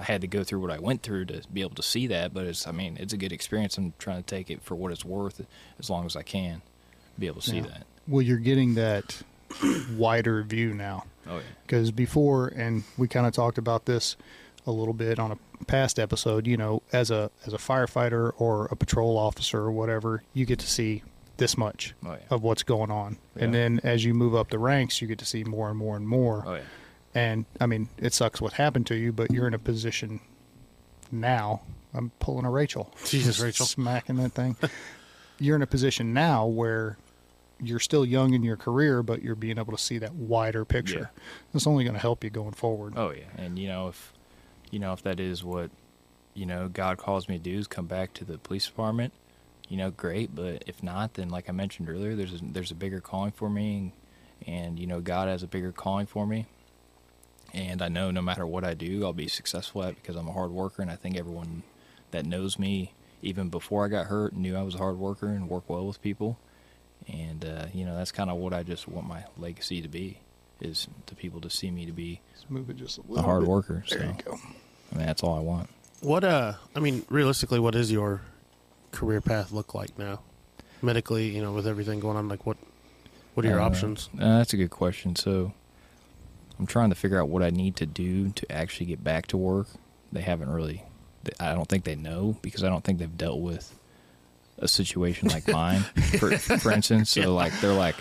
I 0.00 0.04
had 0.04 0.22
to 0.22 0.26
go 0.26 0.42
through 0.42 0.60
what 0.60 0.70
I 0.70 0.78
went 0.78 1.02
through 1.02 1.26
to 1.26 1.42
be 1.52 1.60
able 1.60 1.74
to 1.76 1.82
see 1.82 2.06
that, 2.08 2.32
but 2.34 2.46
it's, 2.46 2.66
I 2.66 2.72
mean, 2.72 2.96
it's 2.98 3.12
a 3.12 3.16
good 3.18 3.32
experience. 3.32 3.76
I'm 3.78 3.92
trying 3.98 4.16
to 4.22 4.26
take 4.26 4.50
it 4.50 4.62
for 4.62 4.74
what 4.74 4.90
it's 4.92 5.04
worth 5.04 5.44
as 5.78 5.90
long 5.90 6.06
as 6.06 6.16
I 6.16 6.22
can, 6.22 6.62
be 7.18 7.26
able 7.26 7.42
to 7.42 7.48
see 7.50 7.56
Yeah. 7.58 7.62
that. 7.68 7.86
Well, 8.08 8.22
you're 8.22 8.38
getting 8.38 8.74
that 8.74 9.22
wider 9.96 10.42
view 10.42 10.74
now. 10.74 11.04
Oh 11.28 11.36
yeah. 11.36 11.42
because 11.66 11.90
before 11.90 12.48
and 12.48 12.82
we 12.96 13.06
kind 13.06 13.26
of 13.26 13.32
talked 13.34 13.58
about 13.58 13.84
this 13.84 14.16
a 14.66 14.72
little 14.72 14.94
bit 14.94 15.18
on 15.18 15.30
a 15.32 15.64
past 15.66 15.98
episode 15.98 16.46
you 16.46 16.56
know 16.56 16.82
as 16.92 17.10
a 17.10 17.30
as 17.46 17.52
a 17.52 17.58
firefighter 17.58 18.32
or 18.38 18.66
a 18.66 18.74
patrol 18.76 19.18
officer 19.18 19.58
or 19.60 19.70
whatever 19.70 20.22
you 20.32 20.46
get 20.46 20.58
to 20.60 20.66
see 20.66 21.02
this 21.36 21.58
much 21.58 21.94
Oh 22.04 22.12
yeah. 22.12 22.18
of 22.30 22.42
what's 22.42 22.62
going 22.62 22.90
on 22.90 23.18
and 23.36 23.54
then 23.54 23.80
as 23.84 24.02
you 24.04 24.14
move 24.14 24.34
up 24.34 24.48
the 24.50 24.58
ranks 24.58 25.02
you 25.02 25.06
get 25.08 25.18
to 25.18 25.26
see 25.26 25.44
more 25.44 25.68
and 25.68 25.76
more 25.78 25.94
and 25.96 26.08
more 26.08 26.42
Oh 26.46 26.54
yeah. 26.54 26.62
And 27.14 27.44
i 27.60 27.66
mean 27.66 27.88
it 27.98 28.12
sucks 28.14 28.40
what 28.40 28.52
happened 28.54 28.86
to 28.86 28.94
you 28.94 29.12
but 29.12 29.30
you're 29.30 29.48
in 29.48 29.54
a 29.54 29.58
position 29.58 30.20
now. 31.12 31.62
I'm 31.92 32.10
pulling 32.20 32.44
a 32.44 32.50
rachel. 32.50 32.92
Jesus, 33.04 33.40
Rachel. 33.40 33.66
smacking 33.66 34.16
that 34.16 34.32
thing. 34.32 34.56
You're 35.38 35.56
in 35.56 35.62
a 35.62 35.66
position 35.66 36.12
now 36.12 36.46
where 36.46 36.98
you're 37.62 37.80
still 37.80 38.04
young 38.04 38.34
in 38.34 38.42
your 38.42 38.56
career 38.56 39.02
but 39.02 39.22
you're 39.22 39.34
being 39.34 39.56
able 39.58 39.72
to 39.72 39.82
see 39.82 39.96
that 39.98 40.14
wider 40.14 40.66
picture. 40.66 41.10
It's 41.54 41.66
only 41.66 41.84
going 41.84 41.94
to 41.94 42.00
help 42.00 42.22
you 42.22 42.30
going 42.30 42.52
forward. 42.52 42.92
Oh 42.96 43.10
yeah, 43.10 43.24
and 43.38 43.58
you 43.58 43.66
know 43.66 43.88
if 43.88 44.12
you 44.70 44.78
know 44.78 44.92
if 44.92 45.02
that 45.02 45.18
is 45.18 45.42
what 45.42 45.70
you 46.34 46.44
know 46.44 46.68
God 46.68 46.98
calls 46.98 47.26
me 47.26 47.38
to 47.38 47.42
do 47.42 47.58
is 47.58 47.66
come 47.66 47.86
back 47.86 48.12
to 48.14 48.24
the 48.24 48.36
police 48.36 48.66
department, 48.66 49.14
you 49.68 49.78
know, 49.78 49.90
great. 49.90 50.34
But 50.34 50.64
if 50.66 50.82
not, 50.82 51.14
then 51.14 51.30
like 51.30 51.48
I 51.48 51.52
mentioned 51.52 51.88
earlier, 51.88 52.14
there's 52.14 52.34
a, 52.34 52.38
there's 52.42 52.70
a 52.70 52.74
bigger 52.74 53.00
calling 53.00 53.32
for 53.32 53.48
me, 53.48 53.76
and, 53.76 53.92
and 54.46 54.78
you 54.78 54.86
know 54.86 55.00
God 55.00 55.28
has 55.28 55.42
a 55.42 55.46
bigger 55.46 55.72
calling 55.72 56.06
for 56.06 56.26
me, 56.26 56.46
and 57.54 57.82
I 57.82 57.88
know 57.88 58.10
no 58.10 58.22
matter 58.22 58.46
what 58.46 58.64
I 58.64 58.74
do, 58.74 59.04
I'll 59.04 59.12
be 59.12 59.28
successful 59.28 59.82
at 59.84 59.96
because 59.96 60.16
I'm 60.16 60.28
a 60.28 60.32
hard 60.32 60.50
worker, 60.50 60.82
and 60.82 60.90
I 60.90 60.96
think 60.96 61.16
everyone 61.16 61.62
that 62.10 62.24
knows 62.26 62.58
me 62.58 62.92
even 63.22 63.48
before 63.50 63.84
I 63.84 63.88
got 63.88 64.06
hurt 64.06 64.34
knew 64.34 64.56
I 64.56 64.62
was 64.62 64.74
a 64.74 64.78
hard 64.78 64.96
worker 64.98 65.26
and 65.28 65.48
work 65.48 65.68
well 65.68 65.86
with 65.86 66.00
people, 66.02 66.38
and 67.08 67.44
uh, 67.44 67.66
you 67.74 67.84
know 67.84 67.96
that's 67.96 68.12
kind 68.12 68.30
of 68.30 68.36
what 68.36 68.52
I 68.52 68.62
just 68.62 68.88
want 68.88 69.06
my 69.06 69.24
legacy 69.38 69.80
to 69.82 69.88
be 69.88 70.18
is 70.60 70.88
to 71.06 71.14
people 71.14 71.40
to 71.40 71.48
see 71.50 71.70
me 71.70 71.86
to 71.86 71.92
be 71.92 72.20
Let's 72.34 72.50
move 72.50 72.68
it 72.70 72.76
just 72.76 72.98
a 72.98 73.02
a 73.14 73.22
hard 73.22 73.40
bit. 73.42 73.48
worker. 73.48 73.82
So 73.86 73.96
There 73.96 74.06
you 74.06 74.14
go. 74.24 74.38
I 74.92 74.96
mean, 74.96 75.06
that's 75.06 75.22
all 75.22 75.36
I 75.36 75.40
want. 75.40 75.70
What 76.00 76.24
uh 76.24 76.54
I 76.74 76.80
mean, 76.80 77.04
realistically, 77.08 77.58
what 77.60 77.74
is 77.74 77.90
your 77.92 78.20
career 78.92 79.20
path 79.20 79.52
look 79.52 79.74
like 79.74 79.98
now? 79.98 80.20
Medically, 80.82 81.28
you 81.28 81.42
know, 81.42 81.52
with 81.52 81.66
everything 81.66 82.00
going 82.00 82.16
on, 82.16 82.28
like 82.28 82.44
what 82.46 82.56
what 83.34 83.44
are 83.46 83.48
your 83.48 83.60
Uh, 83.60 83.66
options? 83.66 84.08
Uh, 84.18 84.38
that's 84.38 84.52
a 84.52 84.56
good 84.56 84.70
question. 84.70 85.14
So 85.16 85.52
I'm 86.60 86.66
trying 86.66 86.90
to 86.90 86.94
figure 86.94 87.18
out 87.18 87.28
what 87.30 87.42
I 87.42 87.48
need 87.48 87.76
to 87.76 87.86
do 87.86 88.28
to 88.32 88.52
actually 88.52 88.84
get 88.86 89.02
back 89.02 89.26
to 89.28 89.38
work. 89.38 89.66
They 90.12 90.20
haven't 90.20 90.50
really. 90.50 90.84
I 91.40 91.54
don't 91.54 91.66
think 91.66 91.84
they 91.84 91.96
know 91.96 92.36
because 92.42 92.62
I 92.62 92.68
don't 92.68 92.84
think 92.84 92.98
they've 92.98 93.16
dealt 93.16 93.40
with 93.40 93.74
a 94.58 94.68
situation 94.68 95.28
like 95.28 95.48
mine, 95.52 95.80
for, 96.18 96.36
for 96.36 96.70
instance. 96.70 97.08
So 97.10 97.34
like 97.34 97.58
they're 97.62 97.72
like, 97.72 97.96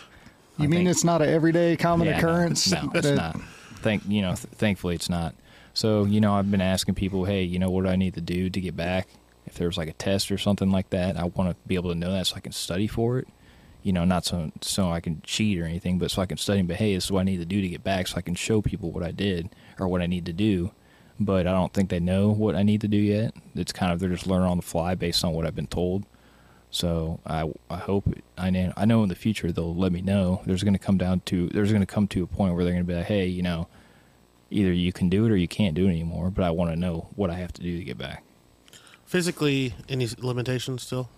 I 0.57 0.63
You 0.63 0.67
mean 0.69 0.79
think- 0.81 0.89
it's 0.89 1.05
not 1.05 1.21
an 1.21 1.29
everyday 1.29 1.77
common 1.77 2.07
Yeah, 2.07 2.17
occurrence? 2.17 2.69
No, 2.69 2.91
it's 2.93 3.07
not. 3.07 3.39
Thank 3.77 4.03
you 4.09 4.21
know. 4.21 4.35
Th- 4.35 4.53
thankfully, 4.55 4.95
it's 4.95 5.09
not. 5.09 5.35
So 5.73 6.03
you 6.03 6.19
know, 6.19 6.33
I've 6.33 6.51
been 6.51 6.59
asking 6.59 6.95
people, 6.95 7.23
hey, 7.23 7.43
you 7.43 7.59
know, 7.59 7.69
what 7.69 7.85
do 7.85 7.89
I 7.89 7.95
need 7.95 8.15
to 8.15 8.21
do 8.21 8.49
to 8.49 8.59
get 8.59 8.75
back? 8.75 9.07
If 9.45 9.53
there's 9.53 9.77
like 9.77 9.87
a 9.87 9.93
test 9.93 10.31
or 10.31 10.37
something 10.37 10.69
like 10.69 10.89
that, 10.89 11.15
I 11.15 11.23
want 11.23 11.49
to 11.51 11.55
be 11.65 11.75
able 11.75 11.91
to 11.91 11.97
know 11.97 12.11
that 12.11 12.27
so 12.27 12.35
I 12.35 12.41
can 12.41 12.51
study 12.51 12.87
for 12.87 13.19
it. 13.19 13.27
You 13.81 13.93
know, 13.93 14.03
not 14.03 14.25
so 14.25 14.51
so 14.61 14.91
I 14.91 14.99
can 14.99 15.21
cheat 15.23 15.57
or 15.59 15.65
anything, 15.65 15.99
but 15.99 16.11
so 16.11 16.21
I 16.21 16.25
can 16.25 16.37
study. 16.37 16.61
But 16.61 16.77
hey, 16.77 16.95
this 16.95 17.05
is 17.05 17.11
what 17.11 17.21
I 17.21 17.23
need 17.23 17.37
to 17.37 17.45
do 17.45 17.61
to 17.61 17.67
get 17.67 17.83
back, 17.83 18.07
so 18.07 18.17
I 18.17 18.21
can 18.21 18.35
show 18.35 18.61
people 18.61 18.91
what 18.91 19.03
I 19.03 19.11
did 19.11 19.49
or 19.79 19.87
what 19.87 20.01
I 20.01 20.05
need 20.05 20.25
to 20.25 20.33
do. 20.33 20.71
But 21.19 21.47
I 21.47 21.51
don't 21.51 21.73
think 21.73 21.89
they 21.89 21.99
know 21.99 22.29
what 22.29 22.55
I 22.55 22.63
need 22.63 22.81
to 22.81 22.87
do 22.87 22.97
yet. 22.97 23.33
It's 23.55 23.71
kind 23.73 23.91
of 23.91 23.99
they're 23.99 24.09
just 24.09 24.27
learning 24.27 24.49
on 24.49 24.57
the 24.57 24.63
fly 24.63 24.95
based 24.95 25.23
on 25.23 25.33
what 25.33 25.45
I've 25.45 25.55
been 25.55 25.67
told. 25.67 26.05
So 26.71 27.19
I 27.25 27.51
I 27.69 27.77
hope 27.77 28.13
I 28.37 28.49
know 28.49 28.73
I 28.77 28.85
know 28.85 29.03
in 29.03 29.09
the 29.09 29.15
future 29.15 29.51
they'll 29.51 29.75
let 29.75 29.91
me 29.91 30.01
know. 30.01 30.41
There's 30.45 30.63
going 30.63 30.73
to 30.73 30.79
come 30.79 30.97
down 30.97 31.21
to 31.25 31.47
there's 31.49 31.71
going 31.71 31.81
to 31.81 31.87
come 31.87 32.07
to 32.09 32.23
a 32.23 32.27
point 32.27 32.55
where 32.55 32.63
they're 32.63 32.73
going 32.73 32.85
to 32.85 32.87
be 32.87 32.95
like, 32.95 33.05
hey, 33.05 33.25
you 33.25 33.41
know, 33.41 33.67
either 34.49 34.71
you 34.71 34.93
can 34.93 35.09
do 35.09 35.25
it 35.25 35.31
or 35.31 35.37
you 35.37 35.47
can't 35.47 35.75
do 35.75 35.87
it 35.87 35.89
anymore. 35.89 36.29
But 36.29 36.43
I 36.43 36.51
want 36.51 36.71
to 36.71 36.75
know 36.75 37.07
what 37.15 37.29
I 37.29 37.35
have 37.35 37.53
to 37.53 37.61
do 37.61 37.77
to 37.77 37.83
get 37.83 37.97
back. 37.97 38.23
Physically, 39.05 39.73
any 39.87 40.07
limitations 40.19 40.83
still? 40.83 41.09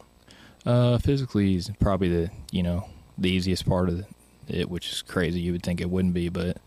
Uh, 0.65 0.97
physically 0.99 1.55
is 1.55 1.71
probably 1.79 2.07
the 2.07 2.29
you 2.51 2.61
know 2.61 2.87
the 3.17 3.29
easiest 3.29 3.65
part 3.65 3.89
of 3.89 4.05
it, 4.47 4.69
which 4.69 4.91
is 4.91 5.01
crazy. 5.01 5.39
You 5.39 5.53
would 5.53 5.63
think 5.63 5.81
it 5.81 5.89
wouldn't 5.89 6.13
be, 6.13 6.29
but 6.29 6.57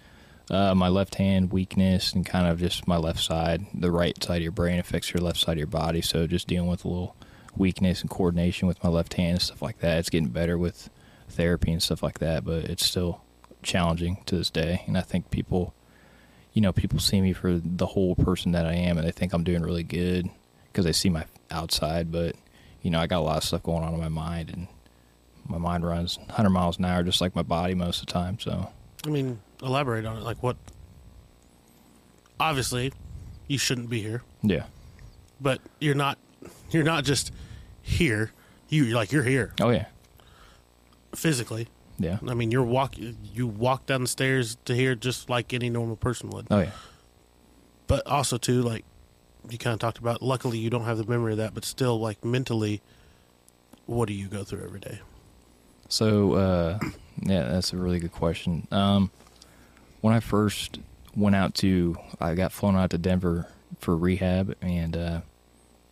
uh, 0.50 0.74
my 0.74 0.88
left 0.88 1.14
hand 1.16 1.52
weakness 1.52 2.12
and 2.12 2.24
kind 2.24 2.46
of 2.46 2.58
just 2.58 2.86
my 2.86 2.96
left 2.96 3.20
side, 3.20 3.66
the 3.72 3.90
right 3.90 4.22
side 4.22 4.36
of 4.36 4.42
your 4.42 4.52
brain 4.52 4.78
affects 4.78 5.12
your 5.12 5.22
left 5.22 5.38
side 5.38 5.52
of 5.52 5.58
your 5.58 5.66
body. 5.66 6.00
So 6.00 6.26
just 6.26 6.48
dealing 6.48 6.68
with 6.68 6.84
a 6.84 6.88
little 6.88 7.16
weakness 7.56 8.00
and 8.02 8.10
coordination 8.10 8.68
with 8.68 8.82
my 8.82 8.90
left 8.90 9.14
hand 9.14 9.32
and 9.32 9.42
stuff 9.42 9.62
like 9.62 9.78
that. 9.78 9.98
It's 9.98 10.10
getting 10.10 10.28
better 10.28 10.58
with 10.58 10.90
therapy 11.28 11.72
and 11.72 11.82
stuff 11.82 12.02
like 12.02 12.18
that, 12.18 12.44
but 12.44 12.64
it's 12.64 12.84
still 12.84 13.22
challenging 13.62 14.18
to 14.26 14.36
this 14.36 14.50
day. 14.50 14.82
And 14.86 14.98
I 14.98 15.00
think 15.00 15.30
people, 15.30 15.74
you 16.52 16.60
know, 16.60 16.72
people 16.72 16.98
see 16.98 17.20
me 17.20 17.32
for 17.32 17.60
the 17.62 17.86
whole 17.86 18.14
person 18.14 18.52
that 18.52 18.66
I 18.66 18.74
am, 18.74 18.98
and 18.98 19.06
they 19.06 19.12
think 19.12 19.32
I'm 19.32 19.44
doing 19.44 19.62
really 19.62 19.82
good 19.82 20.28
because 20.66 20.84
they 20.84 20.92
see 20.92 21.08
my 21.08 21.24
outside, 21.50 22.12
but 22.12 22.36
you 22.84 22.90
know, 22.90 23.00
I 23.00 23.08
got 23.08 23.18
a 23.18 23.26
lot 23.26 23.38
of 23.38 23.42
stuff 23.44 23.64
going 23.64 23.82
on 23.82 23.92
in 23.94 23.98
my 23.98 24.08
mind, 24.08 24.50
and 24.50 24.68
my 25.48 25.58
mind 25.58 25.84
runs 25.84 26.18
100 26.18 26.50
miles 26.50 26.78
an 26.78 26.84
hour, 26.84 27.02
just 27.02 27.20
like 27.20 27.34
my 27.34 27.42
body 27.42 27.74
most 27.74 28.00
of 28.00 28.06
the 28.06 28.12
time. 28.12 28.38
So, 28.38 28.70
I 29.04 29.08
mean, 29.08 29.40
elaborate 29.62 30.04
on 30.06 30.18
it. 30.18 30.22
Like 30.22 30.40
what? 30.42 30.56
Obviously, 32.38 32.92
you 33.48 33.58
shouldn't 33.58 33.88
be 33.88 34.02
here, 34.02 34.22
yeah. 34.42 34.64
but 35.40 35.60
you're 35.80 35.94
not. 35.94 36.18
You're 36.70 36.84
not 36.84 37.04
just 37.04 37.32
here. 37.80 38.32
You're 38.68 38.94
like 38.94 39.12
you're 39.12 39.22
here 39.22 39.52
Oh 39.60 39.70
yeah. 39.70 39.86
physically. 41.14 41.68
Yeah. 41.98 42.18
I 42.26 42.34
mean, 42.34 42.50
you're 42.50 42.64
walk. 42.64 42.96
You 42.98 43.46
walk 43.46 43.86
down 43.86 44.02
the 44.02 44.08
stairs 44.08 44.56
to 44.66 44.74
here 44.74 44.94
just 44.94 45.30
like 45.30 45.54
any 45.54 45.70
normal 45.70 45.96
person 45.96 46.28
would. 46.30 46.48
Oh 46.50 46.60
yeah. 46.60 46.70
But 47.86 48.06
also 48.06 48.36
too, 48.36 48.62
like 48.62 48.84
you 49.50 49.58
kind 49.58 49.74
of 49.74 49.80
talked 49.80 49.98
about. 49.98 50.22
Luckily, 50.22 50.58
you 50.58 50.70
don't 50.70 50.84
have 50.84 50.98
the 50.98 51.04
memory 51.04 51.32
of 51.32 51.38
that, 51.38 51.54
but 51.54 51.64
still, 51.64 51.98
like 51.98 52.24
mentally, 52.24 52.80
what 53.86 54.08
do 54.08 54.14
you 54.14 54.28
go 54.28 54.44
through 54.44 54.64
every 54.64 54.80
day? 54.80 55.00
So, 55.88 56.34
uh, 56.34 56.78
yeah, 57.22 57.48
that's 57.48 57.72
a 57.72 57.76
really 57.76 57.98
good 57.98 58.12
question. 58.12 58.66
Um, 58.70 59.10
when 60.00 60.14
I 60.14 60.20
first 60.20 60.78
went 61.14 61.36
out 61.36 61.54
to, 61.56 61.96
I 62.20 62.34
got 62.34 62.52
flown 62.52 62.76
out 62.76 62.90
to 62.90 62.98
Denver 62.98 63.48
for 63.78 63.96
rehab, 63.96 64.56
and 64.60 64.96
uh, 64.96 65.20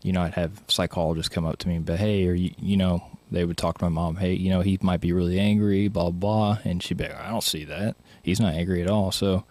you 0.03 0.13
know, 0.13 0.23
I'd 0.23 0.35
have 0.35 0.63
psychologists 0.69 1.29
come 1.29 1.47
up 1.47 1.59
to 1.59 1.69
me, 1.69 1.79
but 1.79 1.99
hey, 1.99 2.27
or 2.27 2.35
you, 2.35 2.53
you 2.59 2.77
know, 2.77 3.03
they 3.31 3.45
would 3.45 3.57
talk 3.57 3.79
to 3.79 3.85
my 3.85 3.89
mom, 3.89 4.17
hey, 4.17 4.35
you 4.35 4.51
know, 4.51 4.61
he 4.61 4.79
might 4.83 5.01
be 5.01 5.13
really 5.13 5.39
angry, 5.39 5.89
blah 5.89 6.11
blah, 6.11 6.59
and 6.65 6.83
she'd 6.83 6.97
be 6.97 7.05
like, 7.05 7.17
I 7.17 7.31
don't 7.31 7.45
see 7.45 7.65
that. 7.65 7.97
He's 8.23 8.41
not 8.41 8.55
angry 8.55 8.83
at 8.83 8.91
all. 8.91 9.13
So, 9.13 9.45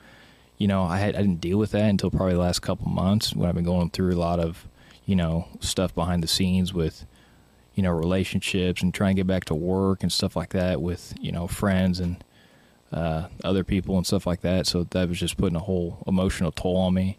you 0.61 0.67
know, 0.67 0.83
I 0.83 0.99
had 0.99 1.15
I 1.15 1.21
didn't 1.21 1.41
deal 1.41 1.57
with 1.57 1.71
that 1.71 1.89
until 1.89 2.11
probably 2.11 2.35
the 2.35 2.39
last 2.39 2.61
couple 2.61 2.87
months 2.87 3.35
when 3.35 3.49
I've 3.49 3.55
been 3.55 3.63
going 3.63 3.89
through 3.89 4.13
a 4.13 4.21
lot 4.21 4.39
of, 4.39 4.67
you 5.05 5.15
know, 5.15 5.47
stuff 5.59 5.95
behind 5.95 6.21
the 6.21 6.27
scenes 6.27 6.71
with, 6.71 7.07
you 7.73 7.81
know, 7.81 7.89
relationships 7.89 8.83
and 8.83 8.93
trying 8.93 9.15
to 9.15 9.21
get 9.21 9.27
back 9.27 9.45
to 9.45 9.55
work 9.55 10.03
and 10.03 10.11
stuff 10.11 10.35
like 10.35 10.51
that 10.51 10.79
with, 10.79 11.15
you 11.19 11.31
know, 11.31 11.47
friends 11.47 11.99
and 11.99 12.23
uh, 12.91 13.27
other 13.43 13.63
people 13.63 13.97
and 13.97 14.05
stuff 14.05 14.27
like 14.27 14.41
that. 14.41 14.67
So 14.67 14.83
that 14.83 15.09
was 15.09 15.19
just 15.19 15.35
putting 15.35 15.55
a 15.55 15.61
whole 15.61 16.03
emotional 16.05 16.51
toll 16.51 16.77
on 16.77 16.93
me. 16.93 17.17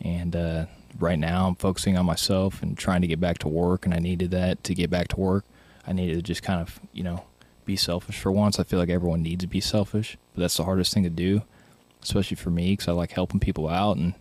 And 0.00 0.34
uh, 0.34 0.66
right 0.98 1.18
now, 1.18 1.46
I'm 1.46 1.54
focusing 1.54 1.96
on 1.96 2.06
myself 2.06 2.60
and 2.60 2.76
trying 2.76 3.02
to 3.02 3.06
get 3.06 3.20
back 3.20 3.38
to 3.38 3.48
work. 3.48 3.84
And 3.84 3.94
I 3.94 4.00
needed 4.00 4.32
that 4.32 4.64
to 4.64 4.74
get 4.74 4.90
back 4.90 5.06
to 5.08 5.16
work. 5.20 5.44
I 5.86 5.92
needed 5.92 6.16
to 6.16 6.22
just 6.22 6.42
kind 6.42 6.60
of, 6.60 6.80
you 6.92 7.04
know, 7.04 7.22
be 7.64 7.76
selfish 7.76 8.18
for 8.18 8.32
once. 8.32 8.58
I 8.58 8.64
feel 8.64 8.80
like 8.80 8.88
everyone 8.88 9.22
needs 9.22 9.44
to 9.44 9.46
be 9.46 9.60
selfish, 9.60 10.18
but 10.34 10.40
that's 10.40 10.56
the 10.56 10.64
hardest 10.64 10.92
thing 10.92 11.04
to 11.04 11.10
do, 11.10 11.42
especially 12.02 12.36
for 12.36 12.50
me 12.50 12.72
because 12.72 12.88
I 12.88 12.92
like 12.92 13.12
helping 13.12 13.40
people 13.40 13.68
out 13.68 13.96
and 13.96 14.14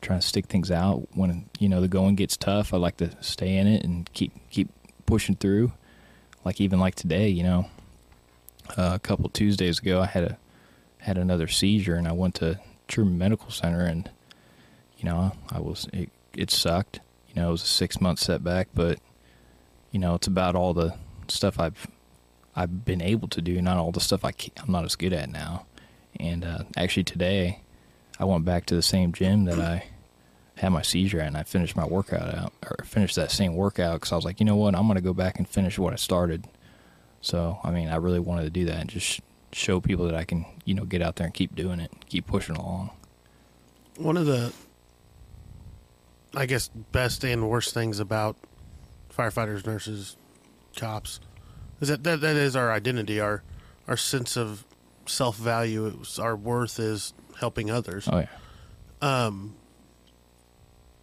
trying 0.00 0.20
to 0.20 0.26
stick 0.26 0.46
things 0.46 0.70
out. 0.70 1.08
When 1.14 1.48
you 1.58 1.68
know 1.68 1.80
the 1.80 1.88
going 1.88 2.16
gets 2.16 2.36
tough, 2.36 2.74
I 2.74 2.76
like 2.76 2.98
to 2.98 3.10
stay 3.22 3.56
in 3.56 3.66
it 3.66 3.84
and 3.84 4.12
keep 4.12 4.32
keep 4.50 4.68
pushing 5.06 5.36
through. 5.36 5.72
Like 6.44 6.60
even 6.60 6.80
like 6.80 6.94
today, 6.94 7.28
you 7.28 7.44
know, 7.44 7.70
uh, 8.76 8.92
a 8.94 8.98
couple 8.98 9.28
Tuesdays 9.28 9.78
ago, 9.78 10.00
I 10.00 10.06
had 10.06 10.24
a 10.24 10.38
had 10.98 11.18
another 11.18 11.48
seizure, 11.48 11.96
and 11.96 12.06
I 12.06 12.12
went 12.12 12.34
to 12.36 12.60
Truman 12.88 13.18
Medical 13.18 13.50
Center, 13.50 13.84
and 13.84 14.10
you 14.98 15.08
know, 15.08 15.32
I 15.50 15.60
was 15.60 15.88
it, 15.92 16.10
it 16.34 16.50
sucked. 16.50 17.00
You 17.28 17.40
know, 17.40 17.48
it 17.48 17.52
was 17.52 17.62
a 17.62 17.66
six 17.66 18.00
month 18.00 18.18
setback, 18.18 18.68
but 18.74 18.98
you 19.90 19.98
know, 19.98 20.14
it's 20.14 20.26
about 20.26 20.54
all 20.54 20.74
the 20.74 20.94
stuff 21.28 21.58
I've 21.58 21.86
I've 22.54 22.84
been 22.84 23.00
able 23.00 23.28
to 23.28 23.40
do, 23.40 23.60
not 23.62 23.78
all 23.78 23.92
the 23.92 24.00
stuff 24.00 24.24
I 24.24 24.32
I'm 24.62 24.72
not 24.72 24.84
as 24.84 24.96
good 24.96 25.12
at 25.12 25.30
now. 25.30 25.66
And 26.18 26.44
uh, 26.44 26.64
actually, 26.76 27.04
today 27.04 27.60
I 28.18 28.24
went 28.24 28.44
back 28.44 28.66
to 28.66 28.74
the 28.74 28.82
same 28.82 29.12
gym 29.12 29.44
that 29.44 29.58
I 29.58 29.84
had 30.56 30.70
my 30.70 30.82
seizure 30.82 31.20
at, 31.20 31.28
and 31.28 31.36
I 31.36 31.42
finished 31.42 31.76
my 31.76 31.86
workout 31.86 32.34
out, 32.34 32.52
or 32.62 32.84
finished 32.84 33.16
that 33.16 33.30
same 33.30 33.56
workout 33.56 33.94
because 33.94 34.12
I 34.12 34.16
was 34.16 34.24
like, 34.24 34.40
you 34.40 34.46
know 34.46 34.56
what, 34.56 34.74
I'm 34.74 34.86
going 34.86 34.96
to 34.96 35.02
go 35.02 35.14
back 35.14 35.38
and 35.38 35.48
finish 35.48 35.78
what 35.78 35.92
I 35.92 35.96
started. 35.96 36.46
So, 37.20 37.58
I 37.64 37.70
mean, 37.70 37.88
I 37.88 37.96
really 37.96 38.20
wanted 38.20 38.44
to 38.44 38.50
do 38.50 38.64
that 38.66 38.80
and 38.80 38.90
just 38.90 39.20
show 39.52 39.80
people 39.80 40.06
that 40.06 40.14
I 40.14 40.24
can, 40.24 40.44
you 40.64 40.74
know, 40.74 40.84
get 40.84 41.02
out 41.02 41.16
there 41.16 41.26
and 41.26 41.34
keep 41.34 41.54
doing 41.54 41.80
it, 41.80 41.90
keep 42.08 42.26
pushing 42.26 42.56
along. 42.56 42.90
One 43.96 44.16
of 44.16 44.26
the, 44.26 44.52
I 46.34 46.46
guess, 46.46 46.68
best 46.68 47.24
and 47.24 47.48
worst 47.48 47.74
things 47.74 48.00
about 48.00 48.36
firefighters, 49.16 49.66
nurses, 49.66 50.16
cops 50.76 51.20
is 51.80 51.88
that 51.88 52.04
that, 52.04 52.20
that 52.20 52.36
is 52.36 52.56
our 52.56 52.72
identity, 52.72 53.20
our 53.20 53.42
our 53.88 53.96
sense 53.96 54.36
of 54.36 54.64
self 55.06 55.36
value, 55.36 56.02
our 56.18 56.36
worth 56.36 56.78
is 56.78 57.14
helping 57.38 57.70
others. 57.70 58.08
Oh 58.10 58.18
yeah. 58.18 58.26
Um, 59.00 59.56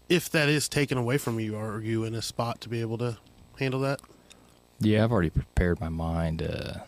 if 0.08 0.30
that 0.32 0.50
is 0.50 0.68
taken 0.68 0.98
away 0.98 1.18
from 1.18 1.40
you, 1.40 1.56
are 1.56 1.82
you 1.82 2.04
in 2.04 2.16
a 2.16 2.22
spot 2.22 2.62
to 2.62 2.70
be 2.70 2.82
able 2.82 2.98
to 2.98 3.18
handle 3.60 3.80
that? 3.82 4.00
Yeah, 4.80 5.04
I've 5.04 5.12
already 5.12 5.30
prepared 5.30 5.80
my 5.80 5.90
mind 5.90 6.42
uh, 6.42 6.80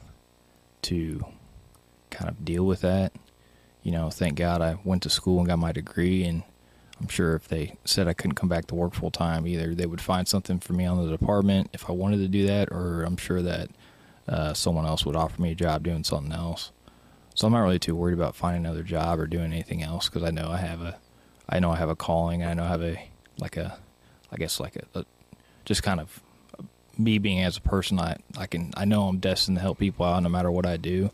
to 0.83 1.23
kind 2.09 2.29
of 2.29 2.43
deal 2.43 2.65
with 2.65 2.81
that. 2.81 3.11
You 3.83 3.91
know, 3.91 4.09
thank 4.09 4.35
God 4.35 4.61
I 4.61 4.77
went 4.83 5.03
to 5.03 5.09
school 5.09 5.39
and 5.39 5.47
got 5.47 5.59
my 5.59 5.71
degree, 5.71 6.23
and 6.23 6.43
I'm 6.99 7.07
sure 7.07 7.35
if 7.35 7.47
they 7.47 7.77
said 7.83 8.07
I 8.07 8.13
couldn't 8.13 8.35
come 8.35 8.49
back 8.49 8.67
to 8.67 8.75
work 8.75 8.93
full 8.93 9.11
time, 9.11 9.45
either 9.45 9.75
they 9.75 9.85
would 9.85 10.01
find 10.01 10.27
something 10.27 10.59
for 10.59 10.73
me 10.73 10.85
on 10.85 11.03
the 11.03 11.11
department 11.11 11.69
if 11.73 11.89
I 11.89 11.93
wanted 11.93 12.17
to 12.17 12.27
do 12.27 12.47
that, 12.47 12.69
or 12.71 13.03
I'm 13.03 13.17
sure 13.17 13.41
that 13.41 13.69
uh, 14.27 14.53
someone 14.53 14.85
else 14.85 15.05
would 15.05 15.15
offer 15.15 15.41
me 15.41 15.51
a 15.51 15.55
job 15.55 15.83
doing 15.83 16.03
something 16.03 16.31
else. 16.31 16.71
So 17.33 17.47
I'm 17.47 17.53
not 17.53 17.61
really 17.61 17.79
too 17.79 17.95
worried 17.95 18.13
about 18.13 18.35
finding 18.35 18.65
another 18.65 18.83
job 18.83 19.19
or 19.19 19.27
doing 19.27 19.45
anything 19.45 19.81
else 19.81 20.09
because 20.09 20.23
I 20.23 20.31
know 20.31 20.49
I 20.49 20.57
have 20.57 20.81
a, 20.81 20.97
I 21.47 21.59
know 21.59 21.71
I 21.71 21.77
have 21.77 21.89
a 21.89 21.95
calling. 21.95 22.43
I 22.43 22.53
know 22.53 22.63
I 22.63 22.67
have 22.67 22.83
a 22.83 23.09
like 23.39 23.57
a, 23.57 23.77
I 24.31 24.37
guess 24.37 24.59
like 24.59 24.75
a, 24.75 24.99
a 24.99 25.05
just 25.65 25.83
kind 25.83 25.99
of 25.99 26.21
me 26.97 27.17
being 27.17 27.41
as 27.41 27.57
a 27.57 27.61
person. 27.61 27.99
I 27.99 28.17
I 28.37 28.47
can 28.47 28.73
I 28.75 28.85
know 28.85 29.07
I'm 29.07 29.19
destined 29.19 29.57
to 29.57 29.61
help 29.61 29.79
people 29.79 30.05
out 30.05 30.21
no 30.23 30.29
matter 30.29 30.51
what 30.51 30.65
I 30.65 30.77
do, 30.77 31.11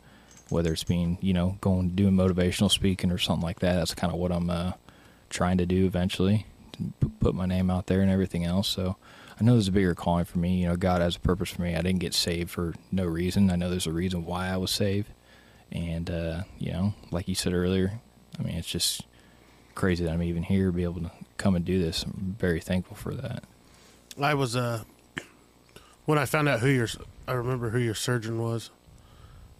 whether 0.49 0.73
it's 0.73 0.83
being 0.83 1.17
you 1.21 1.33
know 1.33 1.57
going 1.61 1.89
doing 1.89 2.13
motivational 2.13 2.71
speaking 2.71 3.11
or 3.11 3.17
something 3.17 3.43
like 3.43 3.59
that. 3.59 3.75
That's 3.75 3.93
kind 3.93 4.11
of 4.11 4.19
what 4.19 4.31
I'm 4.31 4.49
uh, 4.49 4.73
trying 5.29 5.57
to 5.59 5.65
do 5.65 5.85
eventually, 5.85 6.45
to 7.01 7.09
put 7.19 7.35
my 7.35 7.45
name 7.45 7.69
out 7.69 7.87
there 7.87 8.01
and 8.01 8.11
everything 8.11 8.43
else. 8.43 8.67
So 8.67 8.97
I 9.39 9.43
know 9.43 9.53
there's 9.53 9.67
a 9.67 9.71
bigger 9.71 9.95
calling 9.95 10.25
for 10.25 10.39
me. 10.39 10.61
You 10.61 10.69
know, 10.69 10.75
God 10.75 11.01
has 11.01 11.15
a 11.15 11.19
purpose 11.19 11.51
for 11.51 11.61
me. 11.61 11.75
I 11.75 11.81
didn't 11.81 11.99
get 11.99 12.13
saved 12.13 12.49
for 12.49 12.73
no 12.91 13.05
reason. 13.05 13.51
I 13.51 13.55
know 13.55 13.69
there's 13.69 13.87
a 13.87 13.93
reason 13.93 14.25
why 14.25 14.47
I 14.47 14.57
was 14.57 14.71
saved. 14.71 15.09
And, 15.71 16.09
uh, 16.09 16.43
you 16.59 16.71
know, 16.71 16.93
like 17.11 17.27
you 17.27 17.35
said 17.35 17.53
earlier, 17.53 17.99
I 18.39 18.43
mean, 18.43 18.55
it's 18.55 18.67
just 18.67 19.01
crazy 19.75 20.03
that 20.05 20.11
I'm 20.11 20.23
even 20.23 20.43
here, 20.43 20.71
be 20.71 20.83
able 20.83 21.01
to 21.01 21.11
come 21.37 21.55
and 21.55 21.65
do 21.65 21.79
this. 21.81 22.03
I'm 22.03 22.35
very 22.39 22.59
thankful 22.59 22.95
for 22.95 23.13
that. 23.15 23.43
I 24.21 24.33
was, 24.33 24.55
uh, 24.55 24.83
when 26.05 26.17
I 26.17 26.25
found 26.25 26.47
out 26.49 26.61
who 26.61 26.69
your, 26.69 26.87
I 27.27 27.33
remember 27.33 27.69
who 27.69 27.79
your 27.79 27.93
surgeon 27.95 28.39
was. 28.41 28.71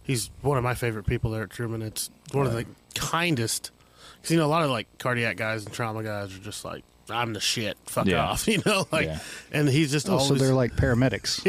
He's 0.02 0.30
one 0.42 0.58
of 0.58 0.64
my 0.64 0.74
favorite 0.74 1.06
people 1.06 1.32
there 1.32 1.44
at 1.44 1.50
Truman. 1.50 1.82
It's 1.82 2.10
one 2.32 2.48
of 2.48 2.54
the 2.54 2.66
kindest, 2.96 3.72
because, 4.16 4.32
you 4.32 4.38
know, 4.38 4.46
a 4.46 4.48
lot 4.48 4.64
of 4.64 4.70
like 4.72 4.88
cardiac 4.98 5.36
guys 5.36 5.66
and 5.66 5.74
trauma 5.74 6.02
guys 6.04 6.34
are 6.34 6.40
just 6.40 6.64
like, 6.64 6.84
I'm 7.10 7.34
the 7.34 7.42
shit. 7.42 7.78
Fuck 7.86 8.06
Yeah. 8.08 8.26
off, 8.26 8.48
you 8.48 8.62
know. 8.66 8.88
Like, 8.92 9.08
Yeah. 9.08 9.20
and 9.52 9.68
he's 9.68 9.92
just 9.92 10.08
Oh, 10.10 10.14
always 10.14 10.28
so 10.30 10.34
they're 10.36 10.54
like 10.54 10.76
paramedics. 10.78 11.44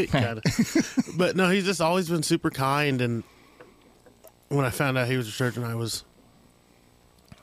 but 1.16 1.36
no, 1.36 1.48
he's 1.50 1.64
just 1.64 1.80
always 1.80 2.08
been 2.08 2.22
super 2.24 2.50
kind. 2.50 3.00
And 3.00 3.22
when 4.48 4.64
I 4.64 4.70
found 4.70 4.96
out 4.98 5.08
he 5.08 5.16
was 5.16 5.28
a 5.28 5.32
surgeon, 5.32 5.64
I 5.64 5.74
was. 5.74 6.04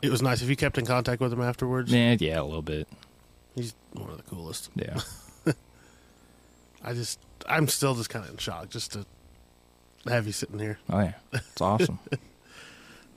It 0.01 0.09
was 0.11 0.21
nice. 0.21 0.41
If 0.41 0.49
you 0.49 0.55
kept 0.55 0.77
in 0.77 0.85
contact 0.85 1.21
with 1.21 1.33
him 1.33 1.41
afterwards, 1.41 1.91
Yeah, 1.91 2.15
yeah, 2.19 2.39
a 2.39 2.43
little 2.43 2.61
bit. 2.61 2.87
he's 3.55 3.73
one 3.93 4.09
of 4.09 4.17
the 4.17 4.23
coolest. 4.23 4.69
Yeah. 4.75 4.99
I 6.83 6.93
just, 6.93 7.19
I'm 7.47 7.67
still 7.67 7.95
just 7.95 8.09
kind 8.11 8.23
of 8.25 8.31
in 8.31 8.37
shock 8.37 8.69
just 8.69 8.91
to 8.93 9.05
have 10.07 10.27
you 10.27 10.31
sitting 10.33 10.59
here. 10.59 10.77
Oh, 10.89 10.99
yeah. 10.99 11.13
It's 11.33 11.61
awesome. 11.61 11.99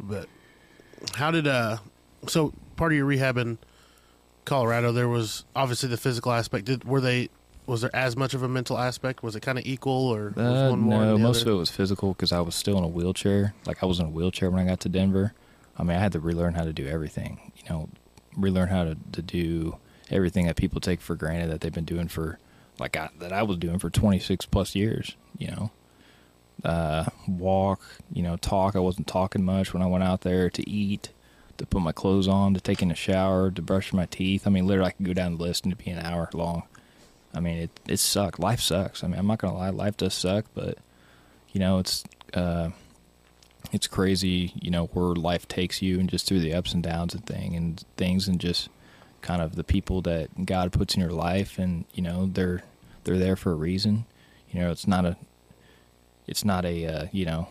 But 0.00 0.28
how 1.14 1.32
did 1.32 1.48
uh? 1.48 1.78
So 2.28 2.52
part 2.76 2.92
of 2.92 2.96
your 2.96 3.04
rehab 3.06 3.36
in 3.36 3.58
Colorado, 4.44 4.92
there 4.92 5.08
was 5.08 5.44
obviously 5.56 5.88
the 5.88 5.96
physical 5.96 6.30
aspect. 6.32 6.66
Did 6.66 6.84
were 6.84 7.00
they? 7.00 7.30
Was 7.68 7.82
there 7.82 7.94
as 7.94 8.16
much 8.16 8.32
of 8.34 8.42
a 8.42 8.48
mental 8.48 8.78
aspect? 8.78 9.22
Was 9.22 9.36
it 9.36 9.40
kind 9.40 9.58
of 9.58 9.66
equal, 9.66 10.08
or 10.08 10.30
was 10.34 10.38
Uh, 10.38 10.68
one 10.70 10.80
more? 10.80 11.04
no, 11.04 11.18
most 11.18 11.42
other? 11.42 11.50
of 11.52 11.56
it 11.56 11.58
was 11.60 11.70
physical 11.70 12.14
because 12.14 12.32
I 12.32 12.40
was 12.40 12.54
still 12.54 12.78
in 12.78 12.84
a 12.84 12.88
wheelchair. 12.88 13.54
Like 13.66 13.82
I 13.82 13.86
was 13.86 14.00
in 14.00 14.06
a 14.06 14.10
wheelchair 14.10 14.50
when 14.50 14.60
I 14.60 14.66
got 14.68 14.80
to 14.80 14.88
Denver. 14.88 15.34
I 15.76 15.82
mean, 15.84 15.96
I 15.96 16.00
had 16.00 16.12
to 16.12 16.20
relearn 16.20 16.54
how 16.54 16.64
to 16.64 16.72
do 16.72 16.86
everything. 16.86 17.52
You 17.56 17.68
know, 17.70 17.88
relearn 18.36 18.68
how 18.68 18.84
to, 18.84 18.96
to 19.12 19.22
do 19.22 19.76
everything 20.10 20.46
that 20.46 20.56
people 20.56 20.80
take 20.80 21.00
for 21.02 21.14
granted 21.14 21.50
that 21.50 21.60
they've 21.60 21.72
been 21.72 21.84
doing 21.84 22.08
for, 22.08 22.38
like 22.80 22.96
I, 22.96 23.10
that 23.20 23.32
I 23.32 23.42
was 23.42 23.58
doing 23.58 23.78
for 23.78 23.90
26 23.90 24.46
plus 24.46 24.74
years. 24.74 25.14
You 25.36 25.48
know, 25.48 25.70
uh, 26.64 27.04
walk. 27.28 27.82
You 28.12 28.22
know, 28.22 28.36
talk. 28.38 28.76
I 28.76 28.80
wasn't 28.80 29.06
talking 29.06 29.44
much 29.44 29.72
when 29.74 29.82
I 29.82 29.86
went 29.86 30.04
out 30.04 30.22
there 30.22 30.48
to 30.50 30.68
eat, 30.68 31.10
to 31.58 31.66
put 31.66 31.82
my 31.82 31.92
clothes 31.92 32.28
on, 32.28 32.54
to 32.54 32.60
take 32.60 32.80
in 32.82 32.90
a 32.90 32.94
shower, 32.96 33.50
to 33.50 33.60
brush 33.60 33.92
my 33.92 34.06
teeth. 34.06 34.46
I 34.46 34.50
mean, 34.50 34.66
literally, 34.66 34.88
I 34.88 34.92
could 34.92 35.06
go 35.06 35.12
down 35.12 35.36
the 35.36 35.42
list 35.42 35.64
and 35.64 35.72
it'd 35.72 35.84
be 35.84 35.90
an 35.90 36.04
hour 36.04 36.30
long. 36.32 36.62
I 37.34 37.40
mean, 37.40 37.58
it 37.58 37.70
it 37.88 37.98
sucked. 37.98 38.38
Life 38.38 38.60
sucks. 38.60 39.04
I 39.04 39.08
mean, 39.08 39.18
I'm 39.18 39.26
not 39.26 39.38
gonna 39.38 39.56
lie, 39.56 39.70
life 39.70 39.96
does 39.96 40.14
suck, 40.14 40.46
but 40.54 40.78
you 41.50 41.60
know, 41.60 41.78
it's 41.78 42.04
uh, 42.34 42.70
it's 43.72 43.86
crazy. 43.86 44.52
You 44.60 44.70
know 44.70 44.86
where 44.86 45.14
life 45.14 45.46
takes 45.48 45.82
you, 45.82 46.00
and 46.00 46.08
just 46.08 46.26
through 46.26 46.40
the 46.40 46.54
ups 46.54 46.72
and 46.72 46.82
downs 46.82 47.14
and 47.14 47.24
thing 47.26 47.54
and 47.54 47.84
things, 47.96 48.28
and 48.28 48.40
just 48.40 48.68
kind 49.20 49.42
of 49.42 49.56
the 49.56 49.64
people 49.64 50.00
that 50.02 50.46
God 50.46 50.72
puts 50.72 50.94
in 50.94 51.00
your 51.00 51.12
life, 51.12 51.58
and 51.58 51.84
you 51.94 52.02
know 52.02 52.30
they're 52.32 52.62
they're 53.04 53.18
there 53.18 53.36
for 53.36 53.52
a 53.52 53.56
reason. 53.56 54.06
You 54.50 54.60
know, 54.60 54.70
it's 54.70 54.86
not 54.86 55.04
a 55.04 55.16
it's 56.26 56.44
not 56.44 56.64
a 56.64 56.86
uh, 56.86 57.06
you 57.12 57.24
know 57.24 57.48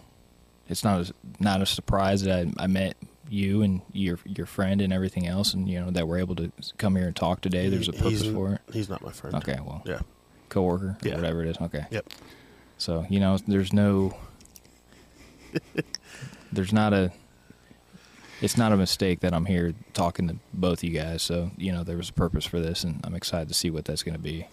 it's 0.69 0.83
not 0.83 1.09
a, 1.09 1.13
not 1.39 1.61
a 1.61 1.65
surprise 1.65 2.23
that 2.23 2.47
I, 2.47 2.63
I 2.63 2.67
met 2.67 2.95
you 3.29 3.61
and 3.61 3.81
your 3.93 4.19
your 4.25 4.45
friend 4.45 4.81
and 4.81 4.91
everything 4.93 5.27
else, 5.27 5.53
and 5.53 5.67
you 5.69 5.79
know 5.79 5.91
that 5.91 6.07
we're 6.07 6.19
able 6.19 6.35
to 6.35 6.51
come 6.77 6.95
here 6.95 7.07
and 7.07 7.15
talk 7.15 7.41
today. 7.41 7.69
There's 7.69 7.87
a 7.89 7.93
purpose 7.93 8.21
he's- 8.21 8.33
for 8.33 8.53
it. 8.53 8.61
He's 8.73 8.89
not 8.89 9.01
my 9.03 9.11
friend. 9.11 9.35
Okay, 9.37 9.59
well, 9.63 9.81
Yeah. 9.85 9.99
coworker, 10.49 10.97
or 11.01 11.07
Yeah. 11.07 11.15
whatever 11.15 11.41
it 11.43 11.49
is. 11.49 11.57
Okay. 11.61 11.85
Yep. 11.91 12.09
So 12.77 13.05
you 13.09 13.19
know, 13.19 13.37
there's 13.47 13.73
no, 13.73 14.15
there's 16.51 16.73
not 16.73 16.93
a, 16.93 17.11
it's 18.41 18.57
not 18.57 18.71
a 18.71 18.77
mistake 18.77 19.19
that 19.21 19.33
I'm 19.33 19.45
here 19.45 19.73
talking 19.93 20.27
to 20.27 20.35
both 20.53 20.83
you 20.83 20.91
guys. 20.91 21.21
So 21.21 21.51
you 21.57 21.71
know, 21.71 21.83
there 21.83 21.97
was 21.97 22.09
a 22.09 22.13
purpose 22.13 22.45
for 22.45 22.59
this, 22.59 22.83
and 22.83 22.99
I'm 23.03 23.15
excited 23.15 23.47
to 23.47 23.53
see 23.53 23.69
what 23.69 23.85
that's 23.85 24.03
going 24.03 24.15
to 24.15 24.21
be. 24.21 24.47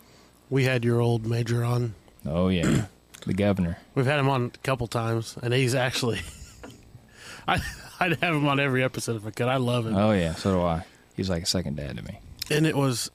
We 0.50 0.64
had 0.64 0.84
your 0.84 1.00
old 1.00 1.26
major 1.26 1.64
on. 1.64 1.94
Oh 2.26 2.48
yeah, 2.48 2.86
the 3.26 3.34
governor. 3.34 3.78
We've 3.94 4.06
had 4.06 4.18
him 4.18 4.28
on 4.28 4.52
a 4.54 4.58
couple 4.58 4.86
times, 4.86 5.36
and 5.42 5.52
he's 5.52 5.74
actually. 5.74 6.20
I, 7.48 7.60
I'd 8.00 8.16
have 8.20 8.34
him 8.34 8.46
on 8.48 8.60
every 8.60 8.82
episode 8.82 9.16
if 9.16 9.26
I 9.26 9.30
could. 9.30 9.48
I 9.48 9.56
love 9.56 9.86
him. 9.86 9.96
Oh 9.96 10.12
yeah, 10.12 10.34
so 10.34 10.54
do 10.54 10.62
I. 10.62 10.84
He's 11.16 11.30
like 11.30 11.42
a 11.42 11.46
second 11.46 11.76
dad 11.76 11.96
to 11.96 12.02
me. 12.02 12.18
and 12.50 12.66
it 12.66 12.76
was 12.76 13.10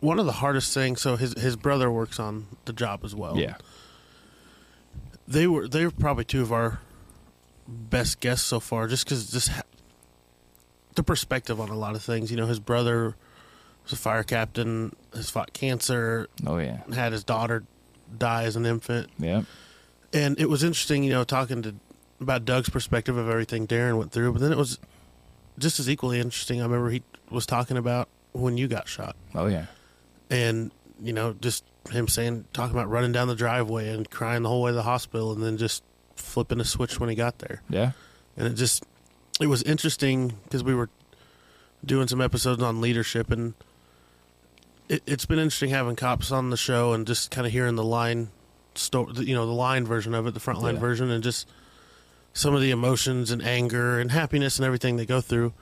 one 0.00 0.18
of 0.18 0.26
the 0.26 0.32
hardest 0.32 0.72
things. 0.74 1.00
So 1.00 1.16
his 1.16 1.38
his 1.38 1.56
brother 1.56 1.90
works 1.90 2.18
on 2.18 2.46
the 2.64 2.72
job 2.72 3.00
as 3.04 3.14
well. 3.14 3.36
Yeah. 3.36 3.56
they 5.26 5.46
were 5.46 5.68
they 5.68 5.84
were 5.84 5.90
probably 5.90 6.24
two 6.24 6.42
of 6.42 6.52
our 6.52 6.80
best 7.66 8.20
guests 8.20 8.46
so 8.46 8.60
far, 8.60 8.86
just 8.88 9.04
because 9.04 9.30
just 9.30 9.48
ha- 9.48 9.62
the 10.94 11.02
perspective 11.02 11.60
on 11.60 11.68
a 11.68 11.76
lot 11.76 11.94
of 11.94 12.02
things. 12.02 12.30
You 12.30 12.36
know, 12.36 12.46
his 12.46 12.60
brother 12.60 13.14
was 13.84 13.92
a 13.92 13.96
fire 13.96 14.22
captain, 14.22 14.94
has 15.14 15.30
fought 15.30 15.52
cancer, 15.52 16.28
Oh 16.46 16.58
yeah. 16.58 16.78
had 16.94 17.12
his 17.12 17.24
daughter 17.24 17.64
die 18.16 18.44
as 18.44 18.56
an 18.56 18.64
infant, 18.64 19.10
Yep. 19.18 19.44
and 20.14 20.40
it 20.40 20.48
was 20.48 20.62
interesting. 20.64 21.04
You 21.04 21.10
know, 21.10 21.24
talking 21.24 21.60
to 21.62 21.74
about 22.20 22.44
Doug's 22.44 22.68
perspective 22.68 23.16
of 23.16 23.28
everything 23.28 23.66
Darren 23.66 23.98
went 23.98 24.12
through, 24.12 24.32
but 24.32 24.40
then 24.40 24.52
it 24.52 24.58
was 24.58 24.78
just 25.58 25.78
as 25.80 25.88
equally 25.90 26.18
interesting. 26.20 26.60
I 26.60 26.64
remember 26.64 26.90
he 26.90 27.02
was 27.30 27.46
talking 27.46 27.76
about 27.76 28.08
when 28.32 28.56
you 28.56 28.68
got 28.68 28.88
shot, 28.88 29.16
Oh 29.34 29.46
yeah. 29.46 29.66
and 30.30 30.70
you 31.02 31.12
know, 31.12 31.34
just 31.40 31.64
him 31.90 32.08
saying, 32.08 32.44
talking 32.52 32.74
about 32.76 32.90
running 32.90 33.12
down 33.12 33.28
the 33.28 33.34
driveway 33.36 33.88
and 33.88 34.08
crying 34.10 34.42
the 34.42 34.48
whole 34.48 34.62
way 34.62 34.70
to 34.70 34.74
the 34.74 34.82
hospital, 34.82 35.32
and 35.32 35.42
then 35.42 35.56
just 35.56 35.82
flipping 36.16 36.60
a 36.60 36.64
switch 36.64 36.98
when 37.00 37.08
he 37.08 37.14
got 37.14 37.38
there. 37.38 37.62
Yeah. 37.70 37.92
And 38.36 38.46
it 38.48 38.54
just, 38.54 38.84
it 39.40 39.46
was 39.46 39.62
interesting 39.62 40.34
because 40.44 40.62
we 40.64 40.74
were 40.74 40.90
doing 41.84 42.08
some 42.08 42.20
episodes 42.20 42.62
on 42.62 42.80
leadership, 42.80 43.30
and 43.30 43.54
it, 44.88 45.02
it's 45.06 45.24
been 45.26 45.38
interesting 45.38 45.70
having 45.70 45.96
cops 45.96 46.30
on 46.32 46.50
the 46.50 46.56
show 46.56 46.92
and 46.92 47.06
just 47.06 47.30
kind 47.30 47.46
of 47.46 47.52
hearing 47.52 47.76
the 47.76 47.84
line, 47.84 48.28
story, 48.74 49.12
you 49.24 49.34
know, 49.34 49.46
the 49.46 49.52
line 49.52 49.84
version 49.86 50.14
of 50.14 50.26
it, 50.26 50.34
the 50.34 50.40
front 50.40 50.60
line 50.60 50.74
Yeah. 50.74 50.80
version, 50.80 51.10
and 51.10 51.22
just 51.22 51.48
some 52.38 52.54
of 52.54 52.60
the 52.60 52.70
emotions 52.70 53.32
and 53.32 53.42
anger 53.42 53.98
and 53.98 54.12
happiness 54.12 54.58
and 54.58 54.64
everything 54.64 54.96
they 54.96 55.04
go 55.04 55.20
through. 55.20 55.52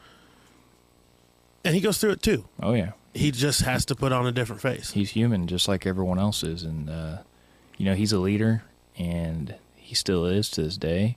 And 1.65 1.75
he 1.75 1.81
goes 1.81 1.97
through 1.97 2.11
it 2.11 2.23
too. 2.23 2.45
Oh 2.62 2.75
yeah. 2.75 2.93
He 3.15 3.31
just 3.31 3.62
has 3.62 3.87
to 3.87 3.95
put 3.95 4.12
on 4.12 4.27
a 4.27 4.33
different 4.33 4.61
face. 4.61 4.91
He's 4.91 5.12
human, 5.12 5.47
just 5.47 5.69
like 5.69 5.87
everyone 5.87 6.19
else 6.19 6.43
is, 6.43 6.65
and 6.65 6.91
uh, 6.91 7.19
you 7.79 7.87
know 7.87 7.95
he's 7.95 8.12
a 8.12 8.19
leader, 8.19 8.62
and 8.99 9.55
he 9.75 9.95
still 9.95 10.27
is 10.27 10.51
to 10.51 10.62
this 10.62 10.77
day. 10.77 11.17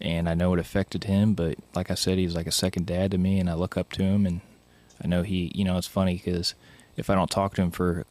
And 0.00 0.28
I 0.28 0.34
know 0.34 0.54
it 0.54 0.60
affected 0.60 1.04
him, 1.04 1.34
but 1.34 1.56
like 1.74 1.90
I 1.90 1.94
said, 1.94 2.18
he's 2.18 2.36
like 2.36 2.46
a 2.46 2.52
second 2.52 2.86
dad 2.86 3.10
to 3.10 3.18
me, 3.18 3.40
and 3.40 3.50
I 3.50 3.54
look 3.54 3.76
up 3.76 3.90
to 3.94 4.04
him, 4.04 4.24
and 4.24 4.40
I 5.02 5.08
know 5.08 5.22
he. 5.22 5.50
You 5.52 5.64
know, 5.64 5.76
it's 5.76 5.88
funny 5.88 6.22
because 6.24 6.54
if 6.96 7.10
I 7.10 7.16
don't 7.16 7.30
talk 7.30 7.56
to 7.56 7.62
him 7.62 7.72
for 7.72 8.04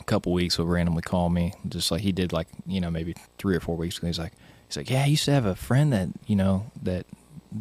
a 0.00 0.04
couple 0.04 0.32
weeks, 0.32 0.56
he'll 0.56 0.64
randomly 0.64 1.02
call 1.02 1.28
me, 1.28 1.52
just 1.68 1.90
like 1.90 2.00
he 2.00 2.10
did, 2.12 2.32
like 2.32 2.48
you 2.66 2.80
know 2.80 2.90
maybe 2.90 3.14
three 3.36 3.54
or 3.54 3.60
four 3.60 3.76
weeks 3.76 3.98
ago. 3.98 4.06
He's 4.06 4.18
like, 4.18 4.32
he's 4.68 4.76
like, 4.76 4.90
yeah, 4.90 5.02
I 5.02 5.06
used 5.06 5.24
to 5.26 5.32
have 5.32 5.46
a 5.46 5.54
friend 5.54 5.92
that 5.92 6.08
you 6.26 6.36
know 6.36 6.70
that 6.82 7.06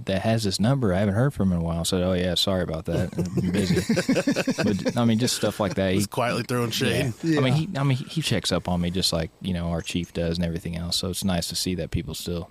that 0.05 0.21
has 0.21 0.43
this 0.43 0.59
number. 0.59 0.93
I 0.93 0.99
haven't 0.99 1.13
heard 1.13 1.33
from 1.33 1.49
him 1.49 1.59
in 1.59 1.61
a 1.61 1.65
while. 1.65 1.79
I 1.79 1.83
said, 1.83 2.03
oh 2.03 2.13
yeah, 2.13 2.35
sorry 2.35 2.63
about 2.63 2.85
that. 2.85 3.13
I'm 3.17 3.51
busy. 3.51 4.93
but 4.93 4.97
I 4.97 5.05
mean, 5.05 5.19
just 5.19 5.35
stuff 5.35 5.59
like 5.59 5.75
that. 5.75 5.93
He's 5.93 6.07
quietly 6.07 6.43
throwing 6.43 6.71
shade. 6.71 7.13
yeah. 7.23 7.39
I 7.39 7.43
mean, 7.43 7.53
he, 7.53 7.69
I 7.77 7.83
mean, 7.83 7.97
he 7.97 8.21
checks 8.21 8.51
up 8.51 8.67
on 8.67 8.81
me 8.81 8.89
just 8.89 9.13
like 9.13 9.31
you 9.41 9.53
know 9.53 9.69
our 9.69 9.81
chief 9.81 10.13
does 10.13 10.37
and 10.37 10.45
everything 10.45 10.75
else. 10.75 10.97
So 10.97 11.09
it's 11.09 11.23
nice 11.23 11.47
to 11.49 11.55
see 11.55 11.75
that 11.75 11.91
people 11.91 12.13
still, 12.13 12.49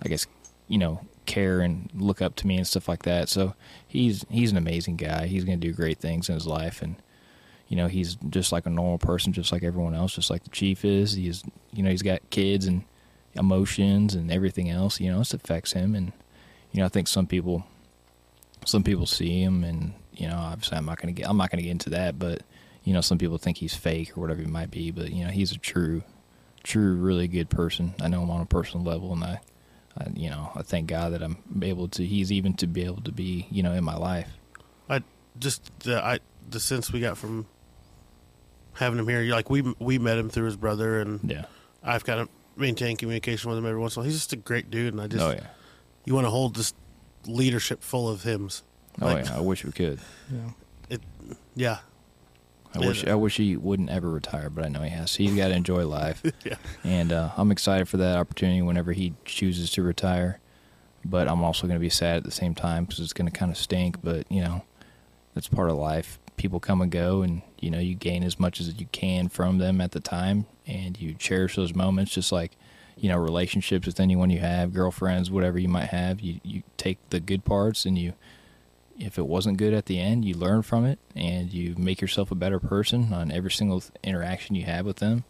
I 0.00 0.08
guess, 0.08 0.26
you 0.68 0.78
know, 0.78 1.00
care 1.26 1.60
and 1.60 1.90
look 1.94 2.22
up 2.22 2.36
to 2.36 2.46
me 2.46 2.56
and 2.56 2.66
stuff 2.66 2.88
like 2.88 3.02
that. 3.04 3.28
So 3.28 3.54
he's 3.86 4.24
he's 4.28 4.50
an 4.50 4.58
amazing 4.58 4.96
guy. 4.96 5.26
He's 5.26 5.44
going 5.44 5.60
to 5.60 5.66
do 5.66 5.72
great 5.72 5.98
things 5.98 6.28
in 6.28 6.34
his 6.34 6.46
life, 6.46 6.82
and 6.82 6.96
you 7.68 7.76
know, 7.76 7.88
he's 7.88 8.16
just 8.28 8.52
like 8.52 8.66
a 8.66 8.70
normal 8.70 8.98
person, 8.98 9.32
just 9.32 9.52
like 9.52 9.62
everyone 9.62 9.94
else, 9.94 10.14
just 10.14 10.30
like 10.30 10.44
the 10.44 10.50
chief 10.50 10.84
is. 10.84 11.12
He's 11.14 11.42
you 11.72 11.82
know, 11.82 11.90
he's 11.90 12.02
got 12.02 12.28
kids 12.30 12.66
and 12.66 12.84
emotions 13.36 14.14
and 14.14 14.30
everything 14.30 14.70
else. 14.70 15.00
You 15.00 15.12
know, 15.12 15.20
it 15.20 15.34
affects 15.34 15.72
him, 15.72 15.94
and 15.94 16.12
you 16.72 16.80
know, 16.80 16.86
I 16.86 16.88
think 16.88 17.08
some 17.08 17.26
people, 17.26 17.64
some 18.64 18.82
people 18.82 19.06
see 19.06 19.42
him, 19.42 19.64
and 19.64 19.94
you 20.12 20.28
know, 20.28 20.36
obviously, 20.36 20.78
I'm 20.78 20.86
not 20.86 21.00
going 21.00 21.14
to 21.14 21.20
get, 21.20 21.28
I'm 21.28 21.36
not 21.36 21.50
going 21.50 21.58
to 21.58 21.64
get 21.64 21.70
into 21.70 21.90
that, 21.90 22.18
but 22.18 22.42
you 22.84 22.92
know, 22.92 23.00
some 23.00 23.18
people 23.18 23.38
think 23.38 23.58
he's 23.58 23.74
fake 23.74 24.16
or 24.16 24.20
whatever 24.20 24.40
he 24.40 24.46
might 24.46 24.70
be, 24.70 24.90
but 24.90 25.10
you 25.10 25.24
know, 25.24 25.30
he's 25.30 25.52
a 25.52 25.58
true, 25.58 26.02
true, 26.62 26.94
really 26.96 27.28
good 27.28 27.50
person. 27.50 27.94
I 28.00 28.08
know 28.08 28.22
him 28.22 28.30
on 28.30 28.40
a 28.40 28.46
personal 28.46 28.84
level, 28.84 29.12
and 29.12 29.24
I, 29.24 29.40
I 29.98 30.06
you 30.14 30.30
know, 30.30 30.52
I 30.54 30.62
thank 30.62 30.86
God 30.86 31.12
that 31.12 31.22
I'm 31.22 31.38
able 31.62 31.88
to. 31.88 32.04
He's 32.04 32.30
even 32.32 32.54
to 32.54 32.66
be 32.66 32.84
able 32.84 33.02
to 33.02 33.12
be, 33.12 33.46
you 33.50 33.62
know, 33.62 33.72
in 33.72 33.84
my 33.84 33.96
life. 33.96 34.30
I 34.88 35.02
just 35.38 35.78
the 35.80 36.02
I 36.02 36.20
the 36.48 36.60
sense 36.60 36.92
we 36.92 37.00
got 37.00 37.18
from 37.18 37.46
having 38.74 38.98
him 38.98 39.08
here. 39.08 39.22
Like 39.22 39.50
we 39.50 39.74
we 39.78 39.98
met 39.98 40.18
him 40.18 40.28
through 40.30 40.46
his 40.46 40.56
brother, 40.56 41.00
and 41.00 41.20
Yeah. 41.28 41.46
I've 41.82 42.04
kind 42.04 42.20
of 42.20 42.28
maintained 42.56 42.98
communication 42.98 43.50
with 43.50 43.58
him 43.58 43.66
every 43.66 43.78
once 43.80 43.96
in 43.96 44.00
a 44.00 44.02
while. 44.02 44.06
He's 44.10 44.16
just 44.18 44.32
a 44.32 44.36
great 44.36 44.70
dude, 44.70 44.94
and 44.94 45.00
I 45.02 45.06
just 45.06 45.22
oh 45.22 45.30
yeah. 45.30 45.46
you 46.04 46.14
want 46.14 46.26
to 46.26 46.30
hold 46.30 46.54
this 46.56 46.72
leadership 47.26 47.82
full 47.82 48.08
of 48.08 48.22
hymns. 48.22 48.62
Oh 49.00 49.06
Like- 49.06 49.26
yeah. 49.26 49.36
I 49.36 49.40
wish 49.40 49.64
we 49.64 49.72
could. 49.72 49.98
Yeah. 50.32 50.96
Yeah, 51.54 51.78
I 52.74 52.80
Yeah. 52.80 52.86
wish 52.88 53.04
I 53.06 53.14
wish 53.14 53.36
he 53.38 53.56
wouldn't 53.56 53.90
ever 53.90 54.08
retire, 54.10 54.50
but 54.50 54.64
I 54.64 54.68
know 54.68 54.82
he 54.82 54.90
has. 54.90 55.14
He's 55.16 55.34
got 55.34 55.48
to 55.48 55.54
enjoy 55.54 55.86
life, 55.86 56.22
yeah. 56.44 56.56
and 56.84 57.12
uh, 57.12 57.30
I'm 57.36 57.50
excited 57.50 57.88
for 57.88 57.96
that 57.96 58.16
opportunity 58.16 58.62
whenever 58.62 58.92
he 58.92 59.14
chooses 59.24 59.70
to 59.72 59.82
retire. 59.82 60.38
But 61.04 61.28
I'm 61.28 61.42
also 61.42 61.66
going 61.66 61.78
to 61.78 61.82
be 61.82 61.88
sad 61.88 62.16
at 62.18 62.24
the 62.24 62.30
same 62.30 62.54
time 62.54 62.84
because 62.84 63.00
it's 63.00 63.12
going 63.12 63.30
to 63.30 63.36
kind 63.36 63.50
of 63.50 63.56
stink. 63.56 63.98
But 64.02 64.30
you 64.30 64.42
know, 64.42 64.64
that's 65.34 65.48
part 65.48 65.70
of 65.70 65.76
life. 65.76 66.18
People 66.36 66.60
come 66.60 66.80
and 66.82 66.90
go, 66.90 67.22
and 67.22 67.42
you 67.60 67.70
know 67.70 67.78
you 67.78 67.94
gain 67.94 68.22
as 68.22 68.38
much 68.38 68.60
as 68.60 68.72
you 68.78 68.86
can 68.92 69.28
from 69.28 69.58
them 69.58 69.80
at 69.80 69.92
the 69.92 70.00
time, 70.00 70.46
and 70.66 71.00
you 71.00 71.14
cherish 71.14 71.56
those 71.56 71.74
moments. 71.74 72.12
Just 72.12 72.32
like 72.32 72.56
you 72.96 73.08
know 73.08 73.18
relationships 73.18 73.86
with 73.86 74.00
anyone 74.00 74.30
you 74.30 74.40
have, 74.40 74.72
girlfriends, 74.74 75.30
whatever 75.30 75.58
you 75.58 75.68
might 75.68 75.88
have, 75.90 76.20
you 76.20 76.40
you 76.42 76.62
take 76.76 76.98
the 77.10 77.20
good 77.20 77.44
parts 77.44 77.84
and 77.84 77.98
you 77.98 78.12
if 78.98 79.18
it 79.18 79.26
wasn't 79.26 79.58
good 79.58 79.74
at 79.74 79.86
the 79.86 79.98
end, 80.00 80.24
you 80.24 80.34
learn 80.34 80.62
from 80.62 80.86
it 80.86 80.98
and 81.14 81.52
you 81.52 81.74
make 81.76 82.00
yourself 82.00 82.30
a 82.30 82.34
better 82.34 82.58
person 82.58 83.12
on 83.12 83.30
every 83.30 83.50
single 83.50 83.82
interaction 84.02 84.54
you 84.54 84.64
have 84.64 84.86
with 84.86 84.96
them. 84.96 85.24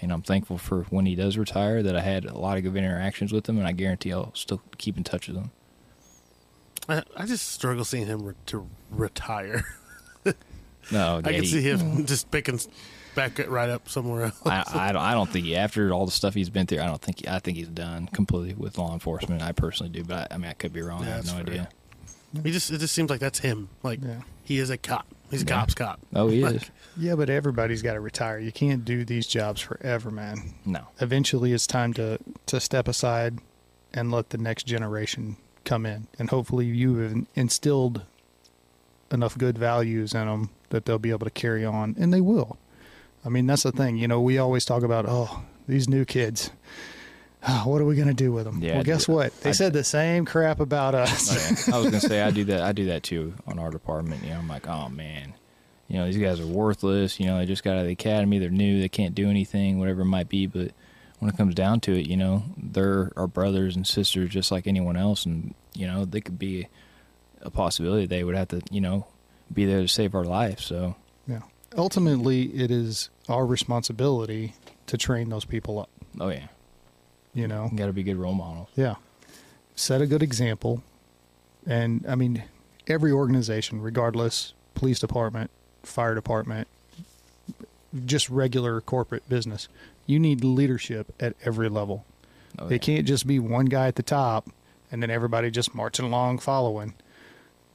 And 0.00 0.12
I'm 0.12 0.22
thankful 0.22 0.58
for 0.58 0.82
when 0.90 1.06
he 1.06 1.16
does 1.16 1.36
retire 1.36 1.82
that 1.82 1.96
I 1.96 2.00
had 2.00 2.24
a 2.24 2.38
lot 2.38 2.56
of 2.56 2.62
good 2.62 2.76
interactions 2.76 3.32
with 3.32 3.48
him, 3.48 3.58
and 3.58 3.66
I 3.66 3.72
guarantee 3.72 4.12
I'll 4.12 4.32
still 4.36 4.62
keep 4.78 4.96
in 4.96 5.02
touch 5.02 5.26
with 5.26 5.36
him. 5.36 5.50
I, 6.88 7.02
I 7.16 7.26
just 7.26 7.48
struggle 7.48 7.84
seeing 7.84 8.06
him 8.06 8.22
re- 8.22 8.34
to 8.46 8.68
retire. 8.90 9.64
No, 10.90 11.18
I 11.18 11.32
can 11.32 11.42
he- 11.42 11.46
see 11.48 11.60
him 11.60 12.06
just 12.06 12.30
picking 12.30 12.58
back 13.14 13.38
it 13.38 13.48
right 13.48 13.68
up 13.68 13.88
somewhere 13.88 14.24
else. 14.26 14.40
I, 14.46 14.64
I 14.88 14.92
don't. 14.92 15.02
I 15.02 15.12
don't 15.14 15.28
think 15.30 15.46
he, 15.46 15.56
after 15.56 15.92
all 15.92 16.06
the 16.06 16.12
stuff 16.12 16.34
he's 16.34 16.50
been 16.50 16.66
through, 16.66 16.80
I 16.80 16.86
don't 16.86 17.00
think. 17.00 17.26
I 17.28 17.38
think 17.38 17.56
he's 17.58 17.68
done 17.68 18.06
completely 18.08 18.54
with 18.54 18.78
law 18.78 18.92
enforcement. 18.92 19.42
I 19.42 19.52
personally 19.52 19.90
do, 19.90 20.04
but 20.04 20.30
I, 20.30 20.34
I 20.34 20.38
mean, 20.38 20.50
I 20.50 20.54
could 20.54 20.72
be 20.72 20.82
wrong. 20.82 21.02
Yeah, 21.04 21.08
I 21.08 21.16
have 21.16 21.26
no 21.26 21.32
fair. 21.32 21.40
idea. 21.42 21.68
he 22.42 22.50
just 22.50 22.70
it 22.70 22.78
just 22.78 22.94
seems 22.94 23.10
like 23.10 23.20
that's 23.20 23.38
him. 23.40 23.68
Like 23.82 24.00
Yeah. 24.02 24.20
he 24.44 24.58
is 24.58 24.70
a 24.70 24.76
cop. 24.78 25.06
He's 25.30 25.42
a 25.42 25.46
Yeah. 25.46 25.54
cop's 25.60 25.74
cop. 25.74 26.00
Oh, 26.14 26.28
he 26.28 26.42
Like, 26.42 26.54
is. 26.56 26.70
Yeah, 26.96 27.14
but 27.14 27.28
everybody's 27.30 27.82
got 27.82 27.92
to 27.94 28.00
retire. 28.00 28.38
You 28.38 28.50
can't 28.52 28.84
do 28.84 29.04
these 29.04 29.26
jobs 29.26 29.60
forever, 29.60 30.10
man. 30.10 30.54
No. 30.64 30.88
Eventually, 31.00 31.52
it's 31.52 31.66
time 31.66 31.92
to 31.94 32.18
to 32.46 32.60
step 32.60 32.88
aside 32.88 33.38
and 33.92 34.10
let 34.10 34.30
the 34.30 34.38
next 34.38 34.64
generation 34.64 35.36
come 35.64 35.84
in, 35.86 36.06
and 36.18 36.30
hopefully, 36.30 36.66
you 36.66 36.96
have 36.98 37.26
instilled 37.34 38.02
enough 39.10 39.36
good 39.38 39.56
values 39.56 40.12
in 40.14 40.26
them 40.26 40.50
that 40.70 40.84
they'll 40.84 40.98
be 40.98 41.10
able 41.10 41.24
to 41.24 41.30
carry 41.30 41.64
on, 41.64 41.94
and 41.98 42.12
they 42.12 42.20
will. 42.20 42.58
I 43.28 43.30
mean, 43.30 43.46
that's 43.46 43.62
the 43.62 43.72
thing. 43.72 43.98
You 43.98 44.08
know, 44.08 44.22
we 44.22 44.38
always 44.38 44.64
talk 44.64 44.82
about, 44.82 45.04
oh, 45.06 45.42
these 45.68 45.86
new 45.86 46.06
kids. 46.06 46.50
Oh, 47.46 47.62
what 47.68 47.82
are 47.82 47.84
we 47.84 47.94
going 47.94 48.08
to 48.08 48.14
do 48.14 48.32
with 48.32 48.44
them? 48.44 48.62
Yeah, 48.62 48.76
well, 48.76 48.84
guess 48.84 49.04
do- 49.04 49.12
what? 49.12 49.38
They 49.42 49.50
I- 49.50 49.52
said 49.52 49.74
the 49.74 49.84
same 49.84 50.24
crap 50.24 50.60
about 50.60 50.94
us. 50.94 51.30
Oh, 51.30 51.34
yeah. 51.68 51.74
I 51.74 51.78
was 51.78 51.86
gonna 51.90 52.00
say 52.00 52.22
I 52.22 52.30
do 52.30 52.44
that. 52.44 52.62
I 52.62 52.72
do 52.72 52.86
that 52.86 53.02
too 53.02 53.34
on 53.46 53.58
our 53.58 53.70
department. 53.70 54.22
You 54.24 54.30
know, 54.30 54.38
I'm 54.38 54.48
like, 54.48 54.66
oh 54.66 54.88
man, 54.88 55.34
you 55.88 55.98
know, 55.98 56.06
these 56.06 56.16
guys 56.16 56.40
are 56.40 56.46
worthless. 56.46 57.20
You 57.20 57.26
know, 57.26 57.36
they 57.38 57.44
just 57.44 57.62
got 57.62 57.72
out 57.74 57.80
of 57.80 57.86
the 57.86 57.92
academy. 57.92 58.38
They're 58.38 58.48
new. 58.50 58.80
They 58.80 58.88
can't 58.88 59.14
do 59.14 59.28
anything, 59.28 59.78
whatever 59.78 60.00
it 60.00 60.06
might 60.06 60.30
be. 60.30 60.46
But 60.46 60.72
when 61.18 61.28
it 61.30 61.36
comes 61.36 61.54
down 61.54 61.80
to 61.80 61.92
it, 61.92 62.06
you 62.06 62.16
know, 62.16 62.44
they're 62.56 63.12
our 63.14 63.26
brothers 63.26 63.76
and 63.76 63.86
sisters, 63.86 64.30
just 64.30 64.50
like 64.50 64.66
anyone 64.66 64.96
else. 64.96 65.26
And 65.26 65.54
you 65.74 65.86
know, 65.86 66.06
they 66.06 66.22
could 66.22 66.38
be 66.38 66.68
a 67.42 67.50
possibility. 67.50 68.06
They 68.06 68.24
would 68.24 68.34
have 68.34 68.48
to, 68.48 68.62
you 68.70 68.80
know, 68.80 69.06
be 69.52 69.66
there 69.66 69.82
to 69.82 69.88
save 69.88 70.14
our 70.14 70.24
life. 70.24 70.60
So 70.60 70.96
Yeah. 71.26 71.42
Ultimately, 71.76 72.44
it 72.54 72.70
is 72.70 73.10
our 73.28 73.44
responsibility 73.46 74.54
to 74.86 74.96
train 74.96 75.28
those 75.28 75.44
people 75.44 75.78
up. 75.78 75.90
oh 76.20 76.28
yeah, 76.28 76.46
You 77.34 77.46
know, 77.48 77.70
got 77.74 77.86
to 77.86 77.92
be 77.92 78.02
good 78.02 78.16
role 78.16 78.34
models. 78.34 78.68
yeah. 78.76 78.96
Set 79.76 80.00
a 80.02 80.06
good 80.06 80.22
example. 80.22 80.82
And 81.66 82.04
I 82.08 82.14
mean, 82.16 82.42
every 82.88 83.12
organization, 83.12 83.80
regardless, 83.80 84.54
police 84.74 84.98
department, 84.98 85.50
fire 85.84 86.14
department, 86.14 86.66
just 88.04 88.28
regular 88.28 88.80
corporate 88.80 89.28
business, 89.28 89.68
you 90.06 90.18
need 90.18 90.42
leadership 90.44 91.14
at 91.20 91.34
every 91.44 91.68
level. 91.68 92.04
Oh, 92.58 92.68
yeah. 92.68 92.74
It 92.76 92.82
can't 92.82 93.06
just 93.06 93.26
be 93.26 93.38
one 93.38 93.66
guy 93.66 93.86
at 93.88 93.96
the 93.96 94.02
top 94.02 94.48
and 94.90 95.02
then 95.02 95.10
everybody 95.10 95.50
just 95.50 95.74
marching 95.74 96.06
along 96.06 96.38
following. 96.38 96.94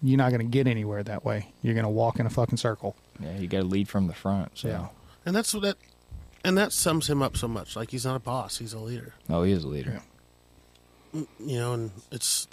You're 0.02 0.18
not 0.18 0.32
going 0.32 0.42
to 0.46 0.52
get 0.52 0.68
anywhere 0.68 1.04
that 1.04 1.24
way. 1.24 1.54
You're 1.62 1.74
going 1.76 1.86
to 1.86 1.90
walk 1.90 2.20
in 2.20 2.26
a 2.26 2.30
fucking 2.30 2.58
circle. 2.58 2.96
Yeah, 3.20 3.38
you 3.38 3.48
got 3.48 3.60
to 3.60 3.64
lead 3.66 3.88
from 3.88 4.08
the 4.08 4.14
front. 4.14 4.58
So 4.58 4.68
Yeah. 4.68 4.88
And 5.26 5.36
that's 5.36 5.54
what 5.54 5.64
that 5.64 5.78
and 6.44 6.58
that 6.58 6.74
sums 6.74 7.10
him 7.10 7.22
up 7.22 7.38
so 7.38 7.48
much. 7.48 7.76
Like 7.76 7.92
he's 7.92 8.06
not 8.06 8.16
a 8.16 8.20
boss, 8.20 8.58
he's 8.58 8.74
a 8.74 8.80
leader. 8.80 9.14
oh, 9.30 9.44
he 9.44 9.52
is 9.52 9.64
a 9.64 9.68
leader. 9.68 10.02
Mm, 11.16 11.28
you 11.40 11.60
know, 11.60 11.74
and 11.74 11.92
it's 12.12 12.48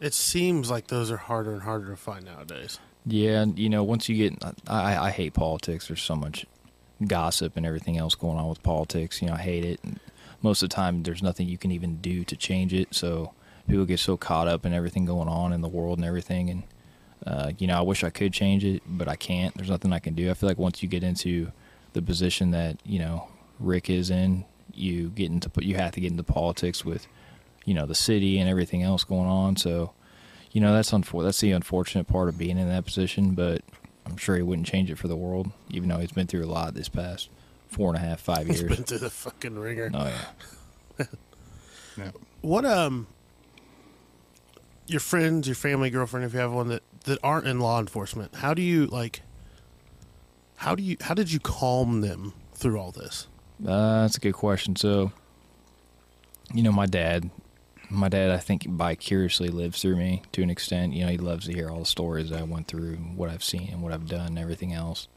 it 0.00 0.14
seems 0.14 0.70
like 0.70 0.88
those 0.88 1.10
are 1.10 1.16
harder 1.16 1.52
and 1.52 1.62
harder 1.62 1.90
to 1.90 1.96
find 1.96 2.24
nowadays. 2.24 2.78
Yeah, 3.06 3.40
and, 3.42 3.58
you 3.58 3.68
know, 3.70 3.82
once 3.82 4.08
you 4.08 4.16
get, 4.16 4.42
I, 4.66 5.06
I 5.06 5.10
hate 5.10 5.32
politics. 5.34 5.88
There's 5.88 6.02
so 6.02 6.14
much 6.14 6.44
gossip 7.06 7.56
and 7.56 7.64
everything 7.64 7.96
else 7.96 8.14
going 8.14 8.38
on 8.38 8.48
with 8.48 8.62
politics. 8.62 9.22
You 9.22 9.28
know, 9.28 9.34
I 9.34 9.38
hate 9.38 9.64
it. 9.64 9.80
And 9.82 9.98
most 10.42 10.62
of 10.62 10.68
the 10.68 10.74
time, 10.74 11.02
there's 11.02 11.22
nothing 11.22 11.48
you 11.48 11.58
can 11.58 11.70
even 11.70 11.96
do 11.96 12.22
to 12.24 12.36
change 12.36 12.74
it. 12.74 12.94
So 12.94 13.32
people 13.66 13.86
get 13.86 13.98
so 13.98 14.16
caught 14.16 14.46
up 14.46 14.66
in 14.66 14.72
everything 14.72 15.06
going 15.06 15.28
on 15.28 15.52
in 15.52 15.62
the 15.62 15.68
world 15.68 15.98
and 15.98 16.06
everything. 16.06 16.50
And, 16.50 16.64
uh, 17.28 17.52
you 17.58 17.66
know, 17.66 17.76
I 17.76 17.82
wish 17.82 18.02
I 18.02 18.10
could 18.10 18.32
change 18.32 18.64
it, 18.64 18.82
but 18.86 19.06
I 19.06 19.14
can't. 19.14 19.54
There's 19.54 19.68
nothing 19.70 19.92
I 19.92 19.98
can 19.98 20.14
do. 20.14 20.30
I 20.30 20.34
feel 20.34 20.48
like 20.48 20.58
once 20.58 20.82
you 20.82 20.88
get 20.88 21.04
into 21.04 21.52
the 21.92 22.00
position 22.02 22.50
that, 22.52 22.78
you 22.84 22.98
know, 22.98 23.28
Rick 23.60 23.90
is 23.90 24.08
in, 24.10 24.44
you 24.74 25.10
get 25.10 25.30
into, 25.30 25.50
you 25.60 25.74
have 25.76 25.92
to 25.92 26.00
get 26.00 26.10
into 26.10 26.22
politics 26.22 26.84
with, 26.84 27.06
you 27.66 27.74
know, 27.74 27.84
the 27.86 27.94
city 27.94 28.38
and 28.38 28.48
everything 28.48 28.82
else 28.82 29.04
going 29.04 29.28
on. 29.28 29.56
So, 29.56 29.92
you 30.50 30.62
know 30.62 30.72
that's 30.72 30.90
unfor- 30.92 31.22
that's 31.22 31.40
the 31.42 31.52
unfortunate 31.52 32.06
part 32.06 32.30
of 32.30 32.38
being 32.38 32.56
in 32.56 32.68
that 32.70 32.86
position. 32.86 33.34
But 33.34 33.60
I'm 34.06 34.16
sure 34.16 34.34
he 34.34 34.42
wouldn't 34.42 34.66
change 34.66 34.90
it 34.90 34.96
for 34.96 35.06
the 35.06 35.14
world, 35.16 35.50
even 35.68 35.90
though 35.90 35.98
he's 35.98 36.12
been 36.12 36.26
through 36.26 36.44
a 36.44 36.48
lot 36.48 36.72
this 36.72 36.88
past 36.88 37.28
four 37.68 37.88
and 37.94 37.96
a 37.98 38.00
half, 38.00 38.20
five 38.20 38.46
He's 38.46 38.62
years. 38.62 38.74
been 38.76 38.84
through 38.84 38.98
the 38.98 39.10
fucking 39.10 39.58
wringer. 39.58 39.90
Oh 39.92 40.10
yeah, 40.98 41.04
Yeah. 41.98 42.10
What 42.40 42.64
um, 42.64 43.08
your 44.88 45.00
friends, 45.00 45.46
your 45.46 45.54
family, 45.54 45.90
girlfriend, 45.90 46.24
if 46.24 46.32
you 46.32 46.40
have 46.40 46.52
one 46.52 46.68
that 46.68 46.82
that 47.04 47.18
aren't 47.22 47.46
in 47.46 47.60
law 47.60 47.78
enforcement, 47.78 48.36
how 48.36 48.54
do 48.54 48.62
you 48.62 48.86
like? 48.86 49.22
How 50.56 50.74
do 50.74 50.82
you? 50.82 50.96
How 51.00 51.14
did 51.14 51.32
you 51.32 51.38
calm 51.40 52.00
them 52.00 52.32
through 52.54 52.78
all 52.78 52.90
this? 52.90 53.28
uh, 53.66 54.02
that's 54.02 54.16
a 54.16 54.20
good 54.20 54.34
question. 54.34 54.76
So, 54.76 55.10
you 56.54 56.62
know, 56.62 56.72
my 56.72 56.86
dad, 56.86 57.30
my 57.90 58.08
dad, 58.08 58.30
I 58.30 58.38
think 58.38 58.64
vicariously 58.68 59.48
lives 59.48 59.82
through 59.82 59.96
me 59.96 60.22
to 60.32 60.42
an 60.42 60.50
extent. 60.50 60.92
You 60.92 61.04
know, 61.04 61.10
he 61.10 61.18
loves 61.18 61.46
to 61.46 61.52
hear 61.52 61.68
all 61.70 61.80
the 61.80 61.84
stories 61.86 62.32
I 62.32 62.42
went 62.42 62.68
through, 62.68 62.96
what 62.96 63.30
I've 63.30 63.44
seen, 63.44 63.68
and 63.70 63.82
what 63.82 63.92
I've 63.92 64.06
done, 64.08 64.28
and 64.28 64.38
everything 64.38 64.72
else. 64.72 65.08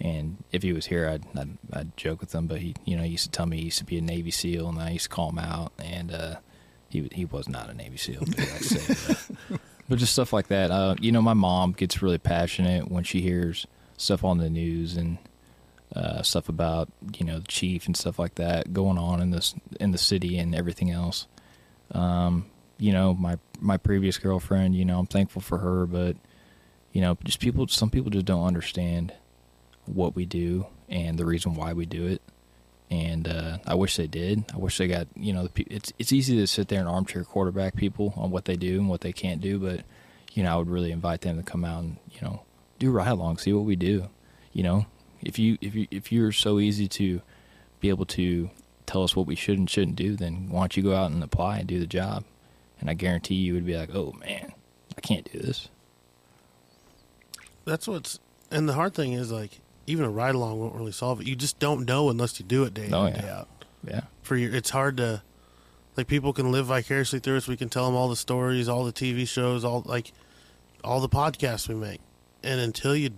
And 0.00 0.42
if 0.50 0.62
he 0.62 0.72
was 0.72 0.86
here, 0.86 1.08
I'd, 1.08 1.24
I'd 1.38 1.58
I'd 1.72 1.96
joke 1.96 2.20
with 2.20 2.34
him, 2.34 2.46
but 2.46 2.58
he, 2.60 2.74
you 2.84 2.96
know, 2.96 3.02
he 3.02 3.10
used 3.10 3.24
to 3.24 3.30
tell 3.30 3.46
me 3.46 3.58
he 3.58 3.64
used 3.64 3.78
to 3.78 3.84
be 3.84 3.98
a 3.98 4.00
Navy 4.02 4.30
SEAL, 4.30 4.68
and 4.68 4.78
I 4.80 4.90
used 4.90 5.04
to 5.04 5.10
call 5.10 5.30
him 5.30 5.38
out, 5.38 5.72
and 5.78 6.10
uh, 6.12 6.36
he 6.90 7.08
he 7.12 7.24
was 7.24 7.48
not 7.48 7.70
a 7.70 7.74
Navy 7.74 7.96
SEAL. 7.96 8.24
but 8.26 9.60
but 9.88 9.98
just 9.98 10.12
stuff 10.12 10.32
like 10.32 10.48
that. 10.48 10.70
Uh, 10.70 10.94
you 11.00 11.12
know, 11.12 11.22
my 11.22 11.34
mom 11.34 11.72
gets 11.72 12.02
really 12.02 12.18
passionate 12.18 12.90
when 12.90 13.04
she 13.04 13.20
hears 13.20 13.66
stuff 13.96 14.24
on 14.24 14.38
the 14.38 14.50
news 14.50 14.96
and 14.96 15.18
uh, 15.96 16.22
stuff 16.22 16.48
about 16.48 16.88
you 17.18 17.24
know 17.24 17.38
the 17.38 17.48
chief 17.48 17.86
and 17.86 17.96
stuff 17.96 18.18
like 18.18 18.34
that 18.34 18.72
going 18.72 18.98
on 18.98 19.22
in 19.22 19.30
this 19.30 19.54
in 19.78 19.92
the 19.92 19.98
city 19.98 20.36
and 20.36 20.54
everything 20.54 20.90
else. 20.90 21.26
Um, 21.92 22.46
you 22.78 22.92
know, 22.92 23.14
my 23.14 23.38
my 23.60 23.76
previous 23.76 24.18
girlfriend, 24.18 24.74
you 24.74 24.84
know, 24.84 24.98
I'm 24.98 25.06
thankful 25.06 25.42
for 25.42 25.58
her, 25.58 25.86
but 25.86 26.16
you 26.92 27.00
know, 27.00 27.16
just 27.24 27.40
people, 27.40 27.68
some 27.68 27.90
people 27.90 28.10
just 28.10 28.26
don't 28.26 28.44
understand 28.44 29.12
what 29.86 30.16
we 30.16 30.26
do 30.26 30.66
and 30.88 31.18
the 31.18 31.24
reason 31.24 31.54
why 31.54 31.72
we 31.72 31.86
do 31.86 32.06
it. 32.06 32.22
And 32.90 33.28
uh, 33.28 33.58
I 33.66 33.74
wish 33.74 33.96
they 33.96 34.08
did. 34.08 34.44
I 34.52 34.56
wish 34.56 34.78
they 34.78 34.88
got 34.88 35.06
you 35.14 35.32
know. 35.32 35.48
It's 35.54 35.92
it's 35.98 36.12
easy 36.12 36.36
to 36.36 36.46
sit 36.46 36.68
there 36.68 36.80
and 36.80 36.88
armchair 36.88 37.22
quarterback 37.22 37.76
people 37.76 38.12
on 38.16 38.30
what 38.30 38.46
they 38.46 38.56
do 38.56 38.80
and 38.80 38.88
what 38.88 39.00
they 39.00 39.12
can't 39.12 39.40
do, 39.40 39.58
but 39.58 39.84
you 40.32 40.42
know, 40.42 40.52
I 40.52 40.56
would 40.56 40.68
really 40.68 40.92
invite 40.92 41.20
them 41.20 41.36
to 41.36 41.42
come 41.42 41.64
out 41.64 41.82
and 41.82 41.96
you 42.10 42.20
know 42.22 42.42
do 42.78 42.90
ride 42.90 43.08
along, 43.08 43.38
see 43.38 43.52
what 43.52 43.64
we 43.64 43.76
do. 43.76 44.08
You 44.52 44.64
know, 44.64 44.86
if 45.22 45.38
you 45.38 45.56
if 45.60 45.74
you 45.74 45.86
if 45.90 46.10
you're 46.10 46.32
so 46.32 46.58
easy 46.58 46.88
to 46.88 47.22
be 47.78 47.88
able 47.88 48.06
to 48.06 48.50
tell 48.86 49.04
us 49.04 49.14
what 49.14 49.26
we 49.26 49.36
should 49.36 49.58
and 49.58 49.70
shouldn't 49.70 49.96
do, 49.96 50.16
then 50.16 50.48
why 50.50 50.60
don't 50.60 50.76
you 50.76 50.82
go 50.82 50.94
out 50.94 51.10
and 51.10 51.22
apply 51.22 51.58
and 51.58 51.68
do 51.68 51.78
the 51.78 51.86
job? 51.86 52.24
And 52.80 52.90
I 52.90 52.94
guarantee 52.94 53.36
you 53.36 53.54
would 53.54 53.66
be 53.66 53.76
like, 53.76 53.94
oh 53.94 54.14
man, 54.18 54.52
I 54.96 55.00
can't 55.00 55.30
do 55.30 55.38
this. 55.38 55.68
That's 57.64 57.86
what's 57.86 58.18
and 58.50 58.68
the 58.68 58.74
hard 58.74 58.94
thing 58.94 59.12
is 59.12 59.30
like 59.30 59.60
even 59.90 60.04
a 60.04 60.10
ride 60.10 60.34
along 60.34 60.58
won't 60.60 60.74
really 60.74 60.92
solve 60.92 61.20
it. 61.20 61.26
You 61.26 61.36
just 61.36 61.58
don't 61.58 61.86
know 61.86 62.08
unless 62.10 62.38
you 62.40 62.46
do 62.46 62.64
it 62.64 62.74
day 62.74 62.86
in 62.86 62.94
Oh, 62.94 63.04
and 63.04 63.16
yeah. 63.16 63.22
day 63.22 63.28
out. 63.28 63.48
Yeah, 63.86 64.00
For 64.22 64.36
your, 64.36 64.54
it's 64.54 64.70
hard 64.70 64.96
to 64.98 65.22
like 65.96 66.06
people 66.06 66.32
can 66.32 66.52
live 66.52 66.66
vicariously 66.66 67.18
through 67.18 67.38
us. 67.38 67.48
We 67.48 67.56
can 67.56 67.68
tell 67.70 67.86
them 67.86 67.94
all 67.94 68.08
the 68.08 68.16
stories, 68.16 68.68
all 68.68 68.84
the 68.84 68.92
TV 68.92 69.26
shows, 69.26 69.64
all 69.64 69.82
like 69.86 70.12
all 70.84 71.00
the 71.00 71.08
podcasts 71.08 71.66
we 71.68 71.74
make, 71.74 72.00
and 72.42 72.60
until 72.60 72.94
you 72.94 73.10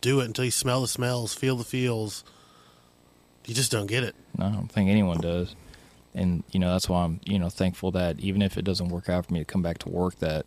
do 0.00 0.20
it, 0.20 0.24
until 0.26 0.44
you 0.44 0.50
smell 0.50 0.80
the 0.80 0.88
smells, 0.88 1.32
feel 1.34 1.54
the 1.56 1.64
feels, 1.64 2.24
you 3.46 3.54
just 3.54 3.70
don't 3.70 3.86
get 3.86 4.02
it. 4.04 4.14
no, 4.36 4.46
I 4.46 4.50
don't 4.50 4.70
think 4.70 4.90
anyone 4.90 5.18
does. 5.18 5.54
And 6.14 6.42
you 6.50 6.58
know 6.58 6.72
that's 6.72 6.88
why 6.88 7.04
I'm 7.04 7.20
you 7.24 7.38
know 7.38 7.48
thankful 7.48 7.92
that 7.92 8.18
even 8.18 8.42
if 8.42 8.58
it 8.58 8.62
doesn't 8.62 8.88
work 8.88 9.08
out 9.08 9.26
for 9.26 9.32
me 9.32 9.38
to 9.38 9.44
come 9.44 9.62
back 9.62 9.78
to 9.78 9.88
work, 9.88 10.16
that 10.18 10.44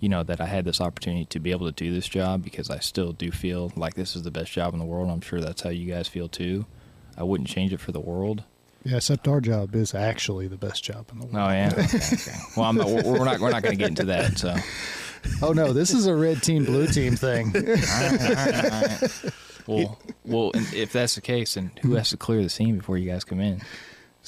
you 0.00 0.08
know 0.08 0.22
that 0.22 0.40
I 0.40 0.46
had 0.46 0.64
this 0.64 0.80
opportunity 0.80 1.24
to 1.26 1.40
be 1.40 1.50
able 1.50 1.66
to 1.66 1.72
do 1.72 1.92
this 1.92 2.08
job 2.08 2.42
because 2.44 2.70
I 2.70 2.78
still 2.78 3.12
do 3.12 3.30
feel 3.30 3.72
like 3.76 3.94
this 3.94 4.14
is 4.14 4.22
the 4.22 4.30
best 4.30 4.52
job 4.52 4.72
in 4.72 4.78
the 4.78 4.86
world. 4.86 5.10
I'm 5.10 5.20
sure 5.20 5.40
that's 5.40 5.62
how 5.62 5.70
you 5.70 5.92
guys 5.92 6.08
feel 6.08 6.28
too. 6.28 6.66
I 7.16 7.24
wouldn't 7.24 7.48
change 7.48 7.72
it 7.72 7.80
for 7.80 7.92
the 7.92 8.00
world. 8.00 8.44
Yeah, 8.84 8.96
except 8.96 9.26
our 9.26 9.40
job 9.40 9.74
is 9.74 9.94
actually 9.94 10.46
the 10.46 10.56
best 10.56 10.84
job 10.84 11.06
in 11.12 11.18
the 11.18 11.26
world. 11.26 11.36
Oh 11.36 11.52
yeah. 11.52 11.72
Okay, 11.78 11.96
okay. 11.96 12.38
Well, 12.56 12.66
I'm 12.66 12.76
not, 12.76 12.86
we're 12.86 13.02
we're 13.02 13.24
not 13.24 13.40
we're 13.40 13.50
not 13.50 13.62
going 13.62 13.76
to 13.76 13.78
get 13.78 13.88
into 13.88 14.04
that. 14.04 14.38
So. 14.38 14.54
Oh 15.42 15.52
no, 15.52 15.72
this 15.72 15.92
is 15.92 16.06
a 16.06 16.14
red 16.14 16.42
team, 16.42 16.64
blue 16.64 16.86
team 16.86 17.16
thing. 17.16 17.52
all 17.56 17.62
right, 17.62 18.20
all 18.20 18.34
right, 18.34 18.64
all 18.64 18.70
right. 18.70 19.32
Well, 19.66 19.98
well, 20.24 20.50
if 20.54 20.92
that's 20.92 21.16
the 21.16 21.20
case, 21.20 21.54
then 21.54 21.72
who 21.82 21.94
has 21.94 22.10
to 22.10 22.16
clear 22.16 22.42
the 22.42 22.48
scene 22.48 22.78
before 22.78 22.96
you 22.96 23.10
guys 23.10 23.24
come 23.24 23.40
in? 23.40 23.60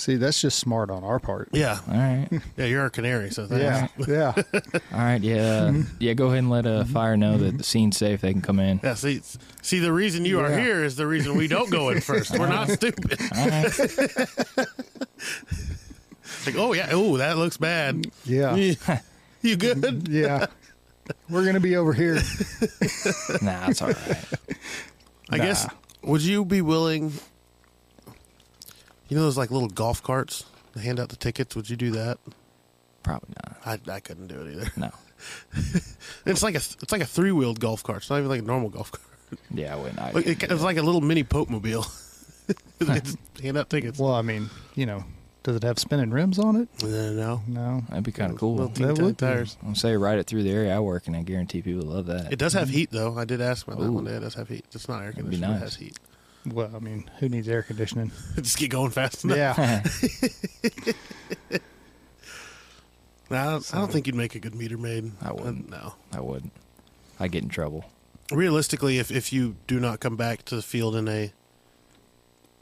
See, 0.01 0.17
that's 0.17 0.41
just 0.41 0.59
smart 0.59 0.91
on 0.91 1.05
our 1.05 1.19
part. 1.19 1.51
Yeah, 1.53 1.79
All 1.87 1.93
right, 1.95 2.27
yeah, 2.57 2.65
you're 2.65 2.87
a 2.87 2.91
canary, 2.91 3.31
so 3.31 3.47
thanks. 3.47 3.93
Yeah, 4.09 4.33
yeah. 4.35 4.43
all 4.95 4.99
right, 4.99 5.21
yeah, 5.21 5.73
yeah. 5.99 6.15
Go 6.15 6.29
ahead 6.29 6.39
and 6.39 6.49
let 6.49 6.65
a 6.65 6.87
fire 6.87 7.19
know 7.19 7.37
that 7.37 7.59
the 7.59 7.65
scene's 7.65 7.99
safe. 7.99 8.23
They 8.23 8.33
can 8.33 8.41
come 8.41 8.61
in. 8.61 8.81
Yeah, 8.83 8.95
see, 8.95 9.21
see, 9.61 9.79
the 9.79 9.93
reason 9.93 10.25
you 10.25 10.41
are 10.41 10.49
Yeah. 10.49 10.59
here 10.59 10.85
is 10.85 10.97
the 10.97 11.07
reason 11.07 11.37
we 11.37 11.49
don't 11.49 11.69
go 11.71 11.91
in 11.91 12.01
first. 12.01 12.31
We're 12.39 12.49
not 12.49 12.71
stupid. 12.71 13.21
All 13.37 13.47
right. 13.47 14.67
Like, 16.47 16.57
oh 16.57 16.73
yeah, 16.73 16.89
oh 16.93 17.19
that 17.19 17.37
looks 17.37 17.59
bad. 17.59 18.07
Yeah, 18.25 18.55
You 19.43 19.57
good? 19.57 20.09
yeah. 20.09 20.47
We're 21.29 21.45
gonna 21.45 21.61
be 21.61 21.77
over 21.77 21.93
here. 21.93 22.15
Nah, 23.43 23.69
it's 23.69 23.83
all 23.83 23.89
right. 23.89 24.25
I 25.29 25.37
Nah. 25.37 25.45
guess. 25.45 25.69
Would 26.03 26.23
you 26.23 26.47
be 26.47 26.63
willing? 26.63 27.13
You 29.11 29.17
know 29.17 29.23
those 29.23 29.37
like 29.37 29.51
little 29.51 29.69
golf 29.69 30.03
carts 30.03 30.45
to 30.73 30.81
hand 30.81 30.99
out 30.99 31.11
the 31.11 31.17
tickets. 31.17 31.55
Would 31.55 31.69
you 31.69 31.77
do 31.77 31.91
that? 31.91 32.19
Probably 33.03 33.35
not. 33.45 33.57
I, 33.67 33.93
I 33.93 34.01
couldn't 34.01 34.29
do 34.29 34.41
it 34.41 34.53
either. 34.55 34.73
No. 34.77 34.91
It's 36.25 36.43
like 36.43 36.55
a 36.55 36.59
it's 36.59 36.93
like 36.93 37.03
a 37.03 37.07
three 37.07 37.33
wheeled 37.33 37.61
golf 37.61 37.83
cart. 37.83 37.99
It's 37.99 38.09
not 38.11 38.17
even 38.19 38.29
like 38.31 38.41
a 38.41 38.45
normal 38.45 38.71
golf 38.71 38.91
cart. 38.93 39.05
Yeah, 39.53 39.75
I 39.75 39.77
wouldn't. 39.77 39.99
I, 39.99 40.11
Like, 40.13 40.27
it- 40.27 40.43
It's 40.45 40.63
like 40.63 40.77
a 40.79 40.83
little 40.83 41.01
mini 41.03 41.25
Pope 41.25 41.51
mobile. 41.51 41.85
they 42.79 43.01
just 43.01 43.19
hand 43.43 43.59
out 43.59 43.69
tickets. 43.71 43.99
Well, 43.99 44.15
I 44.15 44.23
mean, 44.23 44.49
you 44.75 44.87
know, 44.87 45.05
does 45.43 45.57
it 45.57 45.63
have 45.63 45.79
spinning 45.79 46.11
rims 46.11 46.39
on 46.39 46.57
it? 46.57 46.69
Uh, 46.83 46.87
no, 46.89 47.43
No. 47.47 47.83
that'd 47.89 48.05
be 48.05 48.13
kind 48.13 48.33
of 48.33 48.39
cool. 48.39 48.55
Little 48.57 48.69
That 48.69 48.77
teeny 48.77 48.89
tiny 48.95 49.03
would 49.07 49.19
tires. 49.19 49.57
I'm 49.65 49.75
say 49.75 49.97
ride 49.97 50.19
it 50.19 50.27
through 50.27 50.43
the 50.43 50.51
area 50.51 50.75
I 50.75 50.81
work 50.81 51.07
in. 51.07 51.15
I 51.15 51.23
guarantee 51.23 51.63
people 51.63 51.83
love 51.89 52.07
that. 52.07 52.33
It 52.33 52.39
does 52.39 52.53
have 52.55 52.69
heat 52.71 52.91
though. 52.91 53.17
I 53.19 53.25
did 53.25 53.41
ask 53.41 53.67
about 53.67 53.79
that 53.81 53.87
Ooh. 53.87 53.93
one 53.93 54.05
day. 54.05 54.13
It 54.15 54.21
does 54.21 54.35
have 54.35 54.49
heat. 54.49 54.65
It's 54.73 54.89
not 54.89 55.03
air 55.03 55.11
That'd 55.13 55.31
be 55.31 55.37
conditioned. 55.37 55.57
It 55.57 55.61
has 55.61 55.77
heat. 55.77 55.99
Well, 56.47 56.71
I 56.75 56.79
mean, 56.79 57.11
who 57.19 57.29
needs 57.29 57.49
air 57.49 57.63
conditioning? 57.63 58.13
just 58.37 58.59
get 58.59 58.71
going 58.71 58.91
fast 58.91 59.25
enough. 59.25 59.37
Yeah. 59.37 59.83
No, 63.31 63.37
I, 63.37 63.45
don't, 63.45 63.75
I 63.75 63.79
don't 63.79 63.93
think 63.93 64.07
you'd 64.07 64.17
make 64.17 64.35
a 64.35 64.41
good 64.41 64.57
meter 64.57 64.77
maid. 64.77 65.13
I 65.23 65.33
wouldn't. 65.33 65.73
Uh, 65.73 65.77
no. 65.77 65.95
I 66.13 66.21
wouldn't. 66.21 66.53
I 67.21 67.29
get 67.29 67.45
in 67.45 67.49
trouble. 67.49 67.85
Realistically, 68.33 68.99
if 68.99 69.11
if 69.11 69.33
you 69.33 69.57
do 69.69 69.79
not 69.79 70.01
come 70.01 70.17
back 70.17 70.45
to 70.47 70.57
the 70.57 70.63
field 70.63 70.97
in 70.97 71.07
a 71.07 71.33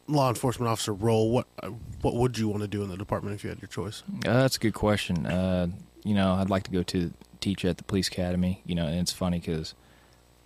law 0.06 0.28
enforcement 0.28 0.68
officer 0.68 0.92
role, 0.92 1.30
what 1.30 1.46
uh, 1.62 1.68
what 2.02 2.14
would 2.16 2.36
you 2.38 2.48
want 2.48 2.62
to 2.62 2.68
do 2.68 2.82
in 2.82 2.90
the 2.90 2.96
department 2.98 3.34
if 3.34 3.44
you 3.44 3.50
had 3.50 3.62
your 3.62 3.68
choice? 3.68 4.02
Uh, 4.26 4.34
that's 4.34 4.56
a 4.56 4.60
good 4.60 4.74
question. 4.74 5.24
Uh, 5.24 5.68
you 6.04 6.14
know, 6.14 6.34
I'd 6.34 6.50
like 6.50 6.64
to 6.64 6.70
go 6.70 6.82
to 6.82 7.12
teach 7.40 7.64
at 7.64 7.78
the 7.78 7.84
police 7.84 8.08
academy. 8.08 8.62
You 8.66 8.74
know, 8.74 8.86
and 8.86 8.98
it's 8.98 9.12
funny 9.12 9.38
because 9.38 9.74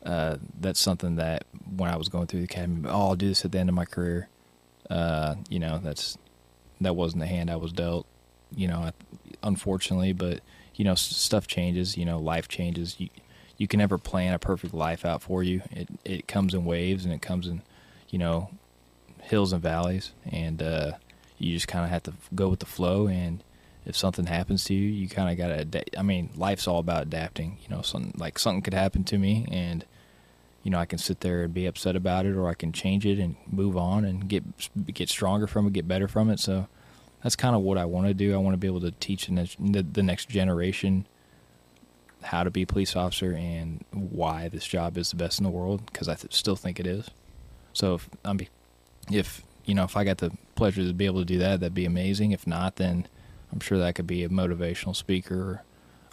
uh, 0.05 0.37
that's 0.59 0.81
something 0.81 1.17
that 1.17 1.45
when 1.77 1.91
I 1.91 1.97
was 1.97 2.09
going 2.09 2.27
through 2.27 2.41
the 2.41 2.45
academy, 2.45 2.88
oh, 2.88 3.09
I'll 3.09 3.17
do 3.17 3.29
this 3.29 3.44
at 3.44 3.53
the 3.53 3.59
end 3.59 3.69
of 3.69 3.75
my 3.75 3.85
career. 3.85 4.29
Uh, 4.90 5.37
you 5.48 5.59
know, 5.59 5.79
that's 5.83 6.19
that 6.81 6.96
wasn't 6.96 7.21
the 7.21 7.27
hand 7.27 7.50
I 7.50 7.57
was 7.57 7.73
dealt. 7.73 8.07
You 8.55 8.69
know, 8.69 8.90
unfortunately, 9.42 10.13
but 10.13 10.40
you 10.75 10.85
know, 10.85 10.94
stuff 10.94 11.46
changes. 11.46 11.96
You 11.96 12.05
know, 12.05 12.19
life 12.19 12.48
changes. 12.48 12.96
You 12.98 13.09
you 13.57 13.69
can 13.69 13.79
never 13.79 13.96
plan 13.98 14.35
a 14.35 14.38
perfect 14.38 14.75
life 14.75 15.05
out 15.05 15.23
for 15.23 15.42
you. 15.42 15.63
It 15.71 15.88
it 16.05 16.29
comes 16.29 16.53
in 16.53 16.65
waves 16.65 17.05
and 17.05 17.15
it 17.15 17.23
comes 17.23 17.46
in, 17.46 17.63
you 18.11 18.19
know, 18.19 18.50
hills 19.21 19.53
and 19.53 19.63
valleys, 19.63 20.13
and 20.25 20.61
uh, 20.63 20.92
you 21.38 21.55
just 21.55 21.69
kind 21.69 21.85
of 21.85 21.90
have 21.90 22.03
to 22.05 22.15
go 22.35 22.48
with 22.48 22.61
the 22.61 22.67
flow. 22.67 23.07
And 23.07 23.42
if 23.87 23.96
something 23.96 24.27
happens 24.27 24.65
to 24.65 24.75
you, 24.75 24.88
you 24.88 25.09
kind 25.09 25.31
of 25.31 25.38
got 25.38 25.55
to 25.55 25.61
adapt. 25.61 25.96
I 25.96 26.03
mean, 26.03 26.31
life's 26.35 26.67
all 26.67 26.81
about 26.81 27.05
adapting. 27.05 27.59
You 27.63 27.77
know, 27.77 27.83
something 27.83 28.15
like 28.17 28.38
something 28.38 28.63
could 28.63 28.75
happen 28.75 29.05
to 29.05 29.19
me, 29.19 29.46
and 29.50 29.85
you 30.63 30.71
know, 30.71 30.79
I 30.79 30.87
can 30.87 30.98
sit 30.98 31.21
there 31.21 31.42
and 31.42 31.52
be 31.52 31.67
upset 31.67 31.96
about 31.96 32.27
it, 32.27 32.37
or 32.37 32.48
I 32.48 32.54
can 32.54 32.73
change 32.73 33.04
it 33.04 33.19
and 33.19 33.37
move 33.50 33.77
on 33.77 34.04
and 34.04 34.29
get 34.29 34.44
get 34.92 35.08
stronger 35.08 35.46
from 35.46 35.67
it, 35.67 35.73
get 35.73 35.88
better 35.88 36.08
from 36.08 36.31
it. 36.31 36.38
So 36.38 36.69
that's 37.23 37.37
kind 37.37 37.54
of 37.54 37.63
what 37.63 37.79
I 37.79 37.85
want 37.85 38.08
to 38.08 38.15
do. 38.15 38.35
I 38.35 38.38
want 38.38 38.54
to 38.54 38.58
be 38.58 38.67
able 38.67 38.81
to 38.81 38.90
teach 38.92 39.27
the 39.27 39.33
next, 39.33 39.56
the, 39.60 40.02
next 40.02 40.29
generation 40.29 41.06
how 42.23 42.44
to 42.44 42.50
be 42.50 42.63
a 42.63 42.67
police 42.67 42.94
officer 42.96 43.33
and 43.33 43.85
why 43.92 44.48
this 44.48 44.65
job 44.65 44.96
is 44.96 45.10
the 45.10 45.17
best 45.17 45.38
in 45.38 45.44
the 45.44 45.50
world 45.50 45.85
because 45.87 46.08
I 46.08 46.15
th- 46.15 46.33
still 46.33 46.56
think 46.56 46.79
it 46.79 46.87
is. 46.87 47.10
So 47.73 47.94
if 47.94 48.08
I'm 48.25 48.37
be- 48.37 48.48
if 49.10 49.42
you 49.65 49.75
know 49.75 49.85
if 49.85 49.96
I 49.96 50.04
got 50.04 50.19
the 50.19 50.31
pleasure 50.54 50.87
to 50.87 50.92
be 50.92 51.06
able 51.06 51.21
to 51.21 51.25
do 51.25 51.38
that, 51.38 51.60
that'd 51.60 51.75
be 51.75 51.85
amazing. 51.85 52.33
If 52.33 52.46
not, 52.46 52.77
then 52.77 53.08
I'm 53.52 53.60
sure 53.60 53.79
that 53.79 53.94
could 53.94 54.06
be 54.06 54.23
a 54.25 54.29
motivational 54.29 54.94
speaker 54.94 55.35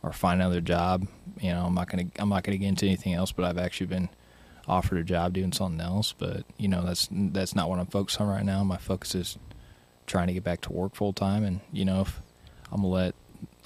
or, 0.04 0.10
or 0.10 0.12
find 0.14 0.41
another 0.41 0.62
job. 0.62 1.08
You 1.39 1.52
know, 1.52 1.66
I'm 1.66 1.76
not 1.76 1.89
gonna 1.89 2.06
I'm 2.18 2.30
not 2.30 2.43
gonna 2.43 2.58
get 2.58 2.68
into 2.68 2.86
anything 2.86 3.14
else, 3.14 3.32
but 3.32 3.45
I've 3.45 3.60
actually 3.60 3.88
been 3.88 4.10
offered 4.70 5.00
a 5.00 5.04
job 5.04 5.34
doing 5.34 5.52
something 5.52 5.82
else. 5.82 6.14
But 6.18 6.46
you 6.58 6.68
know, 6.68 6.86
that's 6.86 7.10
that's 7.12 7.56
not 7.56 7.70
what 7.70 7.80
I'm 7.80 7.88
focused 7.88 8.22
on 8.22 8.28
right 8.28 8.46
now. 8.46 8.64
My 8.64 8.78
focus 8.78 9.16
is 9.16 9.38
trying 10.08 10.28
to 10.28 10.34
get 10.34 10.44
back 10.44 10.62
to 10.62 10.74
work 10.74 10.96
full 10.96 11.14
time, 11.14 11.44
and 11.44 11.60
you 11.74 11.84
know, 11.84 12.02
if 12.02 12.22
I'm 12.72 12.82
gonna 12.82 12.88
let 12.88 13.16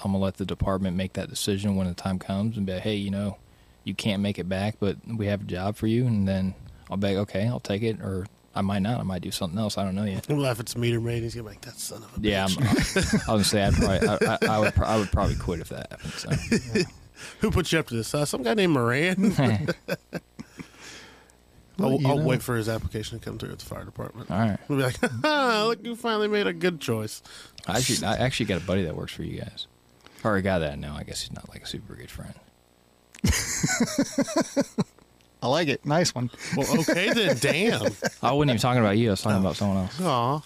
I'm 0.02 0.12
gonna 0.12 0.18
let 0.18 0.36
the 0.36 0.46
department 0.46 0.96
make 0.96 1.12
that 1.12 1.28
decision 1.28 1.76
when 1.76 1.86
the 1.86 1.94
time 1.94 2.18
comes, 2.18 2.56
and 2.56 2.66
be 2.66 2.72
like, 2.72 2.82
hey, 2.82 2.96
you 2.96 3.10
know, 3.10 3.36
you 3.84 3.94
can't 3.94 4.22
make 4.22 4.38
it 4.38 4.48
back, 4.48 4.76
but 4.80 4.96
we 5.06 5.26
have 5.26 5.42
a 5.42 5.44
job 5.44 5.76
for 5.76 5.86
you, 5.86 6.06
and 6.06 6.26
then 6.26 6.54
I'll 6.90 6.96
be 6.96 7.08
like, 7.08 7.16
okay, 7.28 7.46
I'll 7.46 7.60
take 7.60 7.82
it, 7.82 8.00
or 8.00 8.26
I 8.54 8.62
might 8.62 8.80
not. 8.80 9.00
I 9.00 9.02
might 9.02 9.22
do 9.22 9.30
something 9.30 9.58
else. 9.58 9.78
I 9.78 9.84
don't 9.84 9.94
know 9.94 10.04
yet. 10.04 10.28
Well, 10.28 10.44
if 10.46 10.60
it's 10.60 10.76
meter 10.76 11.00
maid, 11.00 11.22
he's 11.22 11.34
gonna 11.34 11.48
be 11.48 11.50
like 11.50 11.60
that 11.62 11.78
son 11.78 12.02
of 12.02 12.16
a 12.16 12.20
bitch. 12.20 12.30
Yeah, 12.30 12.44
I'm, 12.44 12.50
bitch. 12.50 13.28
I 13.28 13.34
was 13.34 13.42
gonna 13.42 13.44
say 13.44 13.62
I'd 13.64 13.74
probably, 13.74 14.08
I, 14.08 14.34
I, 14.34 14.56
I 14.56 14.58
would, 14.58 14.78
I 14.78 14.96
would 14.96 15.12
probably 15.12 15.36
quit 15.36 15.60
if 15.60 15.68
that 15.68 15.90
happened. 15.90 16.12
So. 16.12 16.80
Who 17.40 17.50
put 17.50 17.72
you 17.72 17.78
up 17.78 17.88
to 17.88 17.94
this? 17.94 18.14
Uh, 18.14 18.24
some 18.24 18.42
guy 18.42 18.54
named 18.54 18.72
Moran. 18.72 19.34
Well, 21.78 21.98
I'll, 22.04 22.06
I'll 22.06 22.20
wait 22.20 22.42
for 22.42 22.56
his 22.56 22.68
application 22.68 23.18
to 23.18 23.24
come 23.24 23.38
through 23.38 23.52
at 23.52 23.58
the 23.58 23.64
fire 23.64 23.84
department. 23.84 24.30
All 24.30 24.38
right, 24.38 24.58
We'll 24.68 24.78
be 24.78 24.84
like, 24.84 24.96
"Ha, 25.24 25.64
look, 25.66 25.84
you 25.84 25.96
finally 25.96 26.28
made 26.28 26.46
a 26.46 26.52
good 26.52 26.80
choice. 26.80 27.22
I 27.66 27.78
actually, 27.78 28.06
I 28.06 28.14
actually 28.16 28.46
got 28.46 28.62
a 28.62 28.64
buddy 28.64 28.84
that 28.84 28.96
works 28.96 29.12
for 29.12 29.24
you 29.24 29.40
guys, 29.40 29.66
or 30.22 30.36
a 30.36 30.42
guy 30.42 30.58
that 30.58 30.72
I 30.72 30.76
know. 30.76 30.94
I 30.94 31.02
guess 31.02 31.22
he's 31.22 31.32
not 31.32 31.48
like 31.48 31.62
a 31.62 31.66
super 31.66 31.94
good 31.94 32.10
friend. 32.10 32.34
I 35.42 35.48
like 35.48 35.68
it. 35.68 35.84
Nice 35.84 36.14
one. 36.14 36.30
Well, 36.56 36.80
okay 36.80 37.12
then. 37.12 37.36
Damn. 37.40 37.92
I 38.22 38.32
wasn't 38.32 38.50
even 38.50 38.60
talking 38.60 38.80
about 38.80 38.96
you. 38.96 39.08
I 39.08 39.10
was 39.10 39.20
talking 39.22 39.38
oh. 39.38 39.40
about 39.40 39.56
someone 39.56 39.78
else. 39.78 40.00
Aw. 40.00 40.42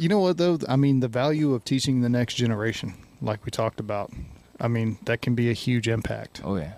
You 0.00 0.08
know 0.08 0.20
what 0.20 0.38
though? 0.38 0.58
I 0.66 0.76
mean, 0.76 1.00
the 1.00 1.08
value 1.08 1.52
of 1.52 1.62
teaching 1.64 2.00
the 2.00 2.08
next 2.08 2.34
generation, 2.34 2.94
like 3.20 3.44
we 3.44 3.50
talked 3.50 3.80
about. 3.80 4.10
I 4.58 4.66
mean, 4.66 4.96
that 5.04 5.20
can 5.20 5.34
be 5.34 5.50
a 5.50 5.52
huge 5.52 5.88
impact. 5.88 6.40
Oh 6.42 6.56
yeah. 6.56 6.74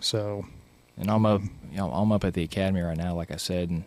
So, 0.00 0.44
And 0.98 1.10
I'm 1.10 1.26
up, 1.26 1.42
you 1.70 1.76
know, 1.76 1.90
I'm 1.90 2.10
up 2.12 2.24
at 2.24 2.34
the 2.34 2.42
academy 2.42 2.80
right 2.80 2.96
now, 2.96 3.14
like 3.14 3.30
I 3.30 3.36
said, 3.36 3.68
and 3.68 3.84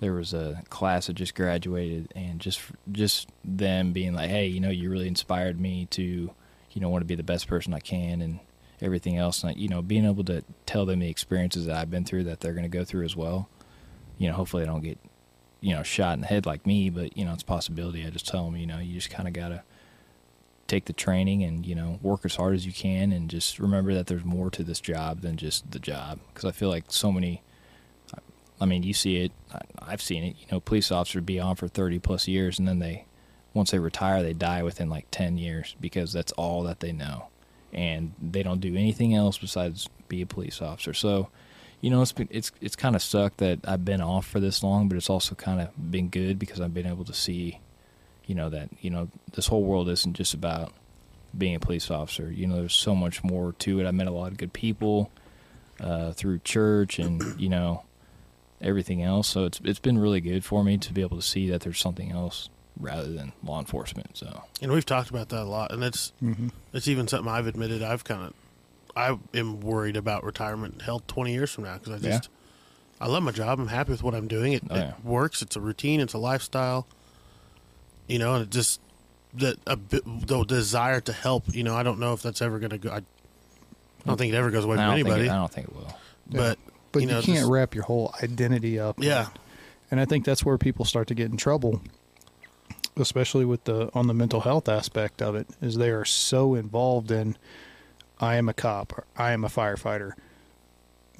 there 0.00 0.12
was 0.12 0.32
a 0.32 0.62
class 0.70 1.06
that 1.06 1.14
just 1.14 1.34
graduated, 1.34 2.12
and 2.14 2.40
just 2.40 2.60
just 2.92 3.28
them 3.44 3.92
being 3.92 4.14
like, 4.14 4.30
hey, 4.30 4.46
you 4.46 4.60
know, 4.60 4.70
you 4.70 4.90
really 4.90 5.08
inspired 5.08 5.60
me 5.60 5.86
to, 5.86 6.02
you 6.02 6.80
know, 6.80 6.88
want 6.88 7.02
to 7.02 7.06
be 7.06 7.14
the 7.14 7.22
best 7.22 7.48
person 7.48 7.74
I 7.74 7.80
can, 7.80 8.20
and 8.20 8.40
everything 8.80 9.16
else, 9.16 9.42
and 9.42 9.56
you 9.56 9.68
know, 9.68 9.82
being 9.82 10.04
able 10.04 10.24
to 10.24 10.44
tell 10.66 10.86
them 10.86 11.00
the 11.00 11.08
experiences 11.08 11.66
that 11.66 11.76
I've 11.76 11.90
been 11.90 12.04
through 12.04 12.24
that 12.24 12.40
they're 12.40 12.52
going 12.52 12.70
to 12.70 12.78
go 12.78 12.84
through 12.84 13.04
as 13.04 13.16
well. 13.16 13.48
You 14.18 14.28
know, 14.28 14.34
hopefully 14.34 14.62
they 14.62 14.70
don't 14.70 14.82
get, 14.82 14.98
you 15.60 15.74
know, 15.74 15.82
shot 15.82 16.14
in 16.14 16.20
the 16.20 16.26
head 16.26 16.46
like 16.46 16.66
me, 16.66 16.90
but 16.90 17.16
you 17.16 17.24
know, 17.24 17.32
it's 17.32 17.42
a 17.42 17.46
possibility. 17.46 18.06
I 18.06 18.10
just 18.10 18.28
tell 18.28 18.44
them, 18.44 18.56
you 18.56 18.66
know, 18.66 18.78
you 18.78 18.94
just 18.94 19.10
kind 19.10 19.26
of 19.26 19.34
gotta 19.34 19.64
take 20.66 20.86
the 20.86 20.92
training 20.92 21.42
and 21.42 21.66
you 21.66 21.74
know 21.74 21.98
work 22.02 22.20
as 22.24 22.36
hard 22.36 22.54
as 22.54 22.64
you 22.64 22.72
can 22.72 23.12
and 23.12 23.28
just 23.28 23.58
remember 23.58 23.94
that 23.94 24.06
there's 24.06 24.24
more 24.24 24.50
to 24.50 24.62
this 24.62 24.80
job 24.80 25.20
than 25.20 25.36
just 25.36 25.70
the 25.70 25.78
job. 25.78 26.18
Because 26.32 26.44
i 26.44 26.52
feel 26.52 26.68
like 26.68 26.84
so 26.88 27.12
many 27.12 27.42
i 28.60 28.66
mean 28.66 28.82
you 28.82 28.94
see 28.94 29.16
it 29.16 29.32
i've 29.80 30.00
seen 30.00 30.22
it 30.22 30.36
you 30.38 30.46
know 30.50 30.60
police 30.60 30.92
officers 30.92 31.24
be 31.24 31.40
on 31.40 31.56
for 31.56 31.66
30 31.66 31.98
plus 31.98 32.28
years 32.28 32.58
and 32.58 32.68
then 32.68 32.78
they 32.78 33.04
once 33.54 33.70
they 33.70 33.78
retire 33.78 34.22
they 34.22 34.34
die 34.34 34.62
within 34.62 34.90
like 34.90 35.06
10 35.10 35.38
years 35.38 35.76
because 35.80 36.12
that's 36.12 36.32
all 36.32 36.64
that 36.64 36.80
they 36.80 36.92
know. 36.92 37.28
And 37.72 38.12
they 38.20 38.42
don't 38.42 38.60
do 38.60 38.76
anything 38.76 39.14
else 39.14 39.38
besides 39.38 39.88
be 40.08 40.20
a 40.20 40.26
police 40.26 40.60
officer. 40.60 40.92
So 40.92 41.28
you 41.80 41.90
know 41.90 42.02
it's 42.02 42.12
been, 42.12 42.28
it's 42.30 42.50
it's 42.60 42.76
kind 42.76 42.96
of 42.96 43.02
sucked 43.02 43.38
that 43.38 43.60
I've 43.64 43.84
been 43.84 44.00
off 44.00 44.26
for 44.26 44.40
this 44.40 44.62
long 44.62 44.88
but 44.88 44.96
it's 44.96 45.10
also 45.10 45.34
kind 45.34 45.60
of 45.60 45.90
been 45.90 46.08
good 46.08 46.38
because 46.38 46.60
I've 46.60 46.74
been 46.74 46.86
able 46.86 47.04
to 47.04 47.14
see 47.14 47.60
you 48.26 48.34
know 48.34 48.48
that 48.50 48.68
you 48.80 48.90
know 48.90 49.08
this 49.34 49.46
whole 49.48 49.62
world 49.64 49.88
isn't 49.88 50.14
just 50.14 50.34
about 50.34 50.72
being 51.36 51.54
a 51.54 51.60
police 51.60 51.90
officer 51.90 52.30
you 52.30 52.46
know 52.46 52.56
there's 52.56 52.74
so 52.74 52.94
much 52.94 53.22
more 53.24 53.52
to 53.54 53.80
it 53.80 53.86
i 53.86 53.90
met 53.90 54.06
a 54.06 54.10
lot 54.12 54.30
of 54.30 54.38
good 54.38 54.52
people 54.52 55.10
uh, 55.80 56.12
through 56.12 56.38
church 56.38 56.98
and 56.98 57.22
you 57.40 57.48
know 57.48 57.82
everything 58.60 59.02
else 59.02 59.28
so 59.28 59.44
it's 59.44 59.60
it's 59.64 59.78
been 59.80 59.98
really 59.98 60.20
good 60.20 60.44
for 60.44 60.62
me 60.64 60.78
to 60.78 60.92
be 60.92 61.00
able 61.02 61.16
to 61.16 61.22
see 61.22 61.48
that 61.50 61.60
there's 61.62 61.78
something 61.80 62.10
else 62.12 62.48
rather 62.80 63.12
than 63.12 63.32
law 63.42 63.58
enforcement 63.58 64.16
so 64.16 64.42
And 64.62 64.72
we've 64.72 64.86
talked 64.86 65.10
about 65.10 65.28
that 65.30 65.42
a 65.42 65.44
lot, 65.44 65.70
and 65.72 65.82
it's 65.84 66.12
mhm. 66.22 66.50
it's 66.72 66.88
even 66.88 67.06
something 67.08 67.30
I've 67.30 67.46
admitted. 67.46 67.82
I've 67.82 68.02
kind 68.04 68.22
of 68.26 68.32
I 68.96 69.18
am 69.36 69.60
worried 69.60 69.96
about 69.96 70.24
retirement 70.24 70.82
health 70.82 71.06
twenty 71.06 71.32
years 71.32 71.52
from 71.52 71.64
now 71.64 71.74
because 71.78 71.92
I 72.02 72.06
Yeah. 72.08 72.16
just 72.18 72.30
I 73.00 73.06
love 73.08 73.22
my 73.22 73.32
job. 73.32 73.60
I'm 73.60 73.68
happy 73.68 73.90
with 73.92 74.02
what 74.02 74.14
I'm 74.14 74.26
doing. 74.28 74.54
It, 74.54 74.62
Oh, 74.70 74.74
yeah. 74.76 74.88
it 74.90 75.04
works. 75.04 75.42
It's 75.42 75.56
a 75.56 75.60
routine. 75.60 76.00
It's 76.00 76.14
a 76.14 76.18
lifestyle. 76.18 76.86
You 78.06 78.18
know, 78.18 78.34
and 78.34 78.42
it 78.44 78.50
just 78.50 78.80
that 79.34 79.56
a 79.66 79.76
bit, 79.76 80.02
the 80.04 80.44
desire 80.44 81.00
to 81.02 81.12
help. 81.12 81.44
You 81.54 81.62
know, 81.64 81.74
I 81.74 81.82
don't 81.82 81.98
know 81.98 82.12
if 82.12 82.22
that's 82.22 82.42
ever 82.42 82.58
going 82.58 82.70
to 82.70 82.78
go. 82.78 82.90
I 82.90 83.02
don't 84.06 84.16
think 84.18 84.32
it 84.32 84.36
ever 84.36 84.50
goes 84.50 84.64
away 84.64 84.74
I 84.74 84.78
from 84.78 84.86
don't, 84.86 84.94
think 84.96 85.06
anybody. 85.08 85.28
it, 85.28 85.32
I 85.32 85.36
don't 85.36 85.52
think 85.52 85.68
it 85.68 85.74
will 85.74 85.96
but 86.26 86.58
but 86.92 87.02
you 87.02 87.08
you, 87.08 87.14
know, 87.14 87.20
can't 87.22 87.38
just- 87.38 87.50
wrap 87.50 87.74
your 87.74 87.84
whole 87.84 88.14
identity 88.22 88.78
up. 88.78 88.98
in 88.98 89.04
yeah, 89.04 89.22
it. 89.30 89.38
and 89.90 90.00
I 90.00 90.04
think 90.04 90.24
that's 90.24 90.44
where 90.44 90.56
people 90.58 90.84
start 90.84 91.08
to 91.08 91.14
get 91.14 91.30
in 91.30 91.36
trouble, 91.36 91.82
especially 92.96 93.44
with 93.44 93.64
the 93.64 93.90
on 93.94 94.06
the 94.06 94.14
mental 94.14 94.40
health 94.40 94.68
aspect 94.68 95.20
of 95.22 95.34
it, 95.34 95.46
is 95.60 95.76
they 95.76 95.90
are 95.90 96.04
so 96.04 96.54
involved 96.54 97.10
in, 97.10 97.36
I 98.20 98.36
am 98.36 98.48
a 98.48 98.54
cop 98.54 98.92
or 98.92 99.04
I 99.16 99.32
am 99.32 99.44
a 99.44 99.48
firefighter. 99.48 100.12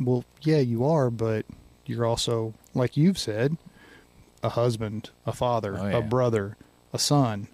Well, 0.01 0.24
yeah, 0.43 0.59
you 0.59 0.85
are, 0.85 1.11
but 1.11 1.47
you're 1.87 2.05
also, 2.05 2.55
like 2.74 2.97
you've 2.97 3.18
said, 3.18 3.57
a 4.43 4.51
husband, 4.51 5.11
a 5.26 5.32
father, 5.32 5.76
Oh, 5.78 5.87
yeah. 5.89 5.97
a 5.99 6.03
brother, 6.03 6.57
a 6.95 6.99
son. 6.99 7.49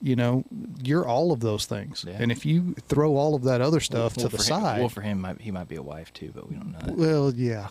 You 0.00 0.16
know, 0.16 0.44
you're 0.82 1.06
all 1.06 1.30
of 1.32 1.40
those 1.40 1.64
things. 1.66 2.04
Yeah. 2.06 2.16
And 2.18 2.32
if 2.32 2.44
you 2.44 2.74
throw 2.88 3.16
all 3.16 3.34
of 3.36 3.44
that 3.44 3.60
other 3.60 3.78
stuff 3.80 4.16
well, 4.16 4.28
to 4.28 4.36
the 4.36 4.42
for 4.42 4.42
him, 4.54 4.60
side, 4.62 4.78
well 4.80 4.88
for 4.88 5.00
him 5.00 5.20
might, 5.20 5.40
he 5.40 5.50
might 5.52 5.68
be 5.68 5.76
a 5.76 5.82
wife 5.82 6.12
too 6.12 6.32
but 6.34 6.48
we 6.48 6.56
don't 6.56 6.72
know 6.72 6.78
that 6.80 6.96
well, 6.96 7.32
yeah. 7.34 7.68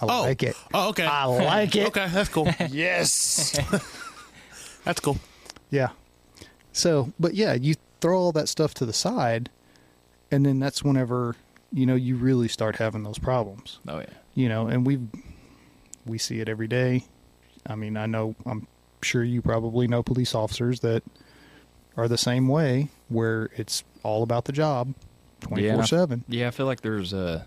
I 0.00 0.04
Oh. 0.04 0.22
like 0.22 0.42
it. 0.42 0.54
Oh, 0.74 0.90
okay. 0.90 1.04
I 1.06 1.24
like 1.24 1.74
it. 1.74 1.88
Okay, 1.88 2.06
that's 2.08 2.28
cool. 2.28 2.48
Yes. 2.70 3.58
That's 4.84 5.00
cool. 5.00 5.18
Yeah. 5.70 5.88
So, 6.72 7.12
but 7.18 7.34
yeah, 7.34 7.54
you 7.54 7.74
throw 8.00 8.18
all 8.18 8.32
that 8.32 8.48
stuff 8.48 8.72
to 8.74 8.86
the 8.86 8.92
side, 8.92 9.50
and 10.30 10.46
then 10.46 10.60
that's 10.60 10.82
whenever 10.84 11.34
you 11.72 11.84
know 11.84 11.94
you 11.94 12.16
really 12.16 12.48
start 12.48 12.76
having 12.76 13.02
those 13.02 13.18
problems. 13.18 13.80
oh 13.88 13.98
yeah 13.98 14.06
You 14.34 14.48
know, 14.48 14.66
and 14.68 14.86
we 14.86 14.98
we 16.06 16.16
see 16.18 16.40
it 16.40 16.48
every 16.48 16.68
day. 16.68 17.04
I 17.66 17.74
mean, 17.74 17.96
I 17.96 18.06
know 18.06 18.34
I'm 18.46 18.66
sure 19.02 19.22
you 19.24 19.42
probably 19.42 19.86
know 19.88 20.02
police 20.02 20.34
officers 20.34 20.80
that 20.80 21.02
are 21.96 22.08
the 22.08 22.18
same 22.18 22.48
way, 22.48 22.88
where 23.08 23.50
it's 23.56 23.82
all 24.02 24.22
about 24.22 24.44
the 24.44 24.52
job, 24.52 24.94
twenty 25.40 25.68
four 25.70 25.82
I- 25.82 25.86
seven. 25.86 26.24
Yeah, 26.28 26.48
I 26.48 26.50
feel 26.50 26.66
like 26.66 26.80
there's 26.82 27.12
a, 27.12 27.46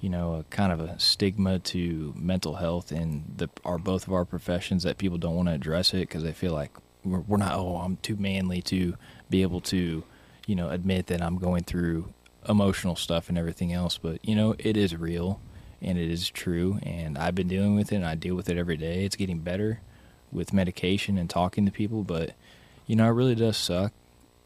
you 0.00 0.08
know, 0.08 0.34
a 0.34 0.44
kind 0.44 0.72
of 0.72 0.80
a 0.80 0.98
stigma 0.98 1.58
to 1.58 2.14
mental 2.16 2.54
health 2.56 2.92
in 2.92 3.24
the 3.36 3.48
our 3.64 3.78
both 3.78 4.06
of 4.06 4.12
our 4.12 4.24
professions 4.24 4.82
that 4.84 4.98
people 4.98 5.18
don't 5.18 5.34
want 5.34 5.48
to 5.48 5.54
address 5.54 5.92
it 5.92 6.00
because 6.08 6.22
they 6.22 6.32
feel 6.32 6.52
like 6.52 6.70
we're, 7.04 7.20
we're 7.20 7.36
not. 7.36 7.52
Oh, 7.54 7.76
I'm 7.76 7.96
too 7.96 8.16
manly 8.16 8.62
to 8.62 8.96
be 9.28 9.42
able 9.42 9.60
to, 9.62 10.04
you 10.46 10.54
know, 10.54 10.70
admit 10.70 11.06
that 11.08 11.20
I'm 11.22 11.38
going 11.38 11.64
through 11.64 12.12
emotional 12.48 12.96
stuff 12.96 13.28
and 13.28 13.36
everything 13.36 13.72
else. 13.72 13.98
But 13.98 14.24
you 14.24 14.34
know, 14.36 14.54
it 14.58 14.76
is 14.76 14.94
real 14.96 15.40
and 15.82 15.96
it 15.98 16.10
is 16.10 16.28
true, 16.30 16.78
and 16.82 17.16
I've 17.18 17.34
been 17.34 17.48
dealing 17.48 17.74
with 17.74 17.90
it. 17.90 17.96
and 17.96 18.06
I 18.06 18.14
deal 18.14 18.34
with 18.34 18.48
it 18.50 18.56
every 18.58 18.76
day. 18.76 19.04
It's 19.04 19.16
getting 19.16 19.38
better 19.40 19.80
with 20.32 20.52
medication 20.52 21.18
and 21.18 21.28
talking 21.28 21.66
to 21.66 21.72
people, 21.72 22.02
but 22.04 22.32
you 22.86 22.96
know, 22.96 23.06
it 23.06 23.10
really 23.10 23.34
does 23.34 23.56
suck 23.56 23.92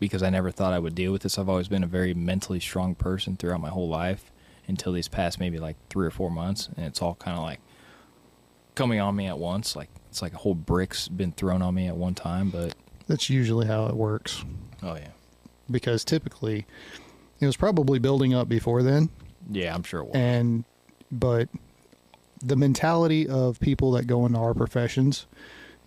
because 0.01 0.23
I 0.23 0.31
never 0.31 0.51
thought 0.51 0.73
I 0.73 0.79
would 0.79 0.95
deal 0.95 1.13
with 1.13 1.23
this. 1.23 1.39
I've 1.39 1.49
always 1.49 1.69
been 1.69 1.85
a 1.85 1.87
very 1.89 2.13
mentally 2.15 2.61
strong 2.61 2.95
person 2.95 3.37
throughout 3.37 3.61
my 3.61 3.71
whole 3.71 3.89
life 3.89 4.31
until 4.67 4.93
these 4.93 5.09
past 5.09 5.39
maybe 5.41 5.59
like 5.59 5.77
three 5.91 6.07
or 6.07 6.11
four 6.11 6.31
months, 6.31 6.69
and 6.77 6.85
it's 6.87 7.01
all 7.03 7.15
kind 7.15 7.37
of 7.37 7.43
like 7.43 7.61
coming 8.75 9.01
on 9.01 9.15
me 9.17 9.27
at 9.27 9.39
once. 9.39 9.77
Like 9.77 9.89
it's 10.11 10.23
like 10.23 10.33
a 10.33 10.39
whole 10.39 10.55
brick's 10.55 11.09
been 11.09 11.33
thrown 11.33 11.63
on 11.63 11.75
me 11.75 11.87
at 11.87 11.97
one 11.97 12.15
time. 12.15 12.51
But 12.51 12.75
That's 13.07 13.31
usually 13.31 13.67
how 13.67 13.87
it 13.87 13.95
works, 13.95 14.45
oh 14.83 14.97
yeah, 14.97 15.11
because 15.71 16.05
typically 16.05 16.67
it 17.41 17.47
was 17.47 17.57
probably 17.57 17.99
building 17.99 18.35
up 18.35 18.49
before 18.49 18.83
then. 18.83 19.11
yeah, 19.51 19.75
I'm 19.75 19.83
sure 19.83 20.01
it 20.01 20.07
will. 20.07 20.17
and 20.17 20.65
but 21.13 21.49
the 22.43 22.57
mentality 22.57 23.27
of 23.29 23.59
people 23.61 23.93
that 23.93 24.07
go 24.07 24.27
into 24.27 24.39
our 24.39 24.53
professions 24.55 25.27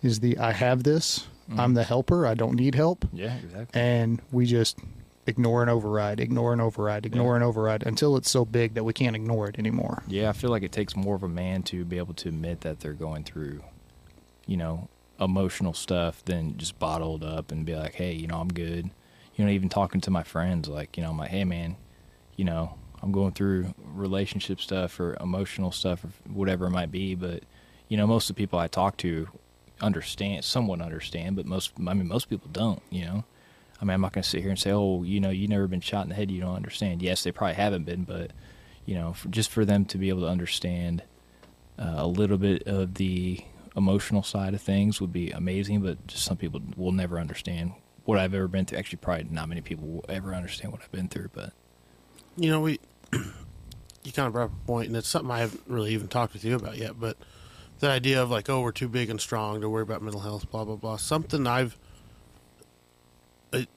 is 0.02 0.20
the 0.20 0.38
I 0.38 0.52
have 0.52 0.82
this, 0.84 1.26
I'm 1.50 1.72
Mhm. 1.72 1.74
the 1.76 1.84
helper, 1.84 2.26
I 2.26 2.34
don't 2.34 2.54
need 2.56 2.74
help, 2.74 3.06
yeah, 3.12 3.36
exactly. 3.36 3.80
and 3.80 4.20
we 4.30 4.46
just 4.46 4.78
ignore 5.26 5.60
and 5.62 5.70
override, 5.70 6.20
ignore 6.20 6.52
and 6.52 6.60
override, 6.60 7.04
ignore 7.06 7.32
Yeah. 7.32 7.36
and 7.36 7.44
override 7.44 7.86
until 7.86 8.16
it's 8.16 8.30
so 8.30 8.44
big 8.44 8.74
that 8.74 8.84
we 8.84 8.92
can't 8.92 9.14
ignore 9.16 9.48
it 9.48 9.58
anymore. 9.58 10.02
Yeah, 10.06 10.30
I 10.30 10.32
feel 10.32 10.50
like 10.50 10.62
it 10.62 10.72
takes 10.72 10.96
more 10.96 11.14
of 11.16 11.22
a 11.22 11.28
man 11.28 11.62
to 11.64 11.84
be 11.84 11.98
able 11.98 12.14
to 12.14 12.28
admit 12.28 12.62
that 12.62 12.80
they're 12.80 12.94
going 12.94 13.24
through, 13.24 13.60
you 14.46 14.56
know, 14.56 14.88
emotional 15.20 15.74
stuff 15.74 16.24
than 16.24 16.56
just 16.56 16.78
bottled 16.78 17.24
up 17.24 17.50
and 17.50 17.66
be 17.66 17.74
like, 17.74 17.94
hey, 17.94 18.12
you 18.12 18.26
know, 18.26 18.40
I'm 18.40 18.48
good. 18.48 18.90
you 19.36 19.44
know, 19.44 19.52
even 19.52 19.68
talking 19.68 20.00
to 20.00 20.10
my 20.10 20.24
friends, 20.24 20.68
like, 20.68 20.96
you 20.96 21.02
know, 21.04 21.10
I'm 21.10 21.16
like, 21.18 21.30
hey, 21.30 21.44
man, 21.44 21.76
you 22.34 22.44
know, 22.44 22.74
I'm 23.00 23.12
going 23.12 23.30
through 23.32 23.72
relationship 23.94 24.60
stuff 24.60 24.98
or 24.98 25.16
emotional 25.20 25.70
stuff 25.70 26.04
or 26.04 26.08
whatever 26.32 26.66
it 26.66 26.70
might 26.70 26.90
be. 26.90 27.14
But, 27.14 27.44
you 27.88 27.96
know, 27.96 28.04
most 28.04 28.28
of 28.28 28.34
the 28.34 28.40
people 28.40 28.58
I 28.58 28.66
talk 28.66 28.96
to 28.96 29.28
understand, 29.80 30.44
somewhat 30.44 30.80
understand, 30.80 31.36
but 31.36 31.46
most, 31.46 31.72
I 31.78 31.94
mean, 31.94 32.08
most 32.08 32.28
people 32.28 32.48
don't, 32.52 32.82
you 32.90 33.04
know. 33.04 33.24
I 33.80 33.84
mean, 33.84 33.94
I'm 33.94 34.00
not 34.00 34.12
going 34.12 34.22
to 34.22 34.28
sit 34.28 34.40
here 34.40 34.50
and 34.50 34.58
say, 34.58 34.72
oh, 34.72 35.04
you 35.04 35.20
know, 35.20 35.30
you've 35.30 35.50
never 35.50 35.68
been 35.68 35.80
shot 35.80 36.02
in 36.02 36.08
the 36.08 36.14
head, 36.14 36.30
you 36.30 36.40
don't 36.40 36.56
understand. 36.56 37.00
Yes, 37.00 37.22
they 37.22 37.30
probably 37.30 37.54
haven't 37.54 37.84
been, 37.84 38.04
but, 38.04 38.32
you 38.84 38.94
know, 38.94 39.12
for, 39.12 39.28
just 39.28 39.50
for 39.50 39.64
them 39.64 39.84
to 39.86 39.98
be 39.98 40.08
able 40.08 40.22
to 40.22 40.28
understand 40.28 41.02
uh, 41.78 41.94
a 41.96 42.06
little 42.06 42.38
bit 42.38 42.64
of 42.66 42.94
the 42.94 43.40
emotional 43.76 44.24
side 44.24 44.54
of 44.54 44.60
things 44.60 45.00
would 45.00 45.12
be 45.12 45.30
amazing, 45.30 45.80
but 45.80 46.04
just 46.08 46.24
some 46.24 46.36
people 46.36 46.60
will 46.76 46.92
never 46.92 47.20
understand 47.20 47.72
what 48.04 48.18
I've 48.18 48.34
ever 48.34 48.48
been 48.48 48.64
through. 48.64 48.78
Actually, 48.78 48.98
probably 48.98 49.26
not 49.30 49.48
many 49.48 49.60
people 49.60 49.86
will 49.86 50.04
ever 50.08 50.34
understand 50.34 50.72
what 50.72 50.82
I've 50.82 50.90
been 50.90 51.08
through, 51.08 51.30
but 51.32 51.52
You 52.36 52.50
know, 52.50 52.60
we 52.60 52.80
you 53.12 54.12
kind 54.12 54.26
of 54.26 54.32
brought 54.32 54.44
up 54.46 54.52
a 54.52 54.66
point, 54.66 54.88
and 54.88 54.96
it's 54.96 55.08
something 55.08 55.30
I 55.30 55.40
haven't 55.40 55.62
really 55.66 55.92
even 55.92 56.08
talked 56.08 56.32
with 56.32 56.44
you 56.44 56.56
about 56.56 56.78
yet. 56.78 56.98
But 56.98 57.16
the 57.80 57.88
idea 57.90 58.22
of 58.22 58.30
like, 58.30 58.48
oh, 58.48 58.60
we're 58.60 58.72
too 58.72 58.88
big 58.88 59.10
and 59.10 59.20
strong 59.20 59.60
to 59.60 59.68
worry 59.68 59.82
about 59.82 60.02
mental 60.02 60.20
health, 60.20 60.50
blah 60.50 60.64
blah 60.64 60.76
blah. 60.76 60.96
Something 60.96 61.46
I've 61.46 61.76
it, 63.52 63.68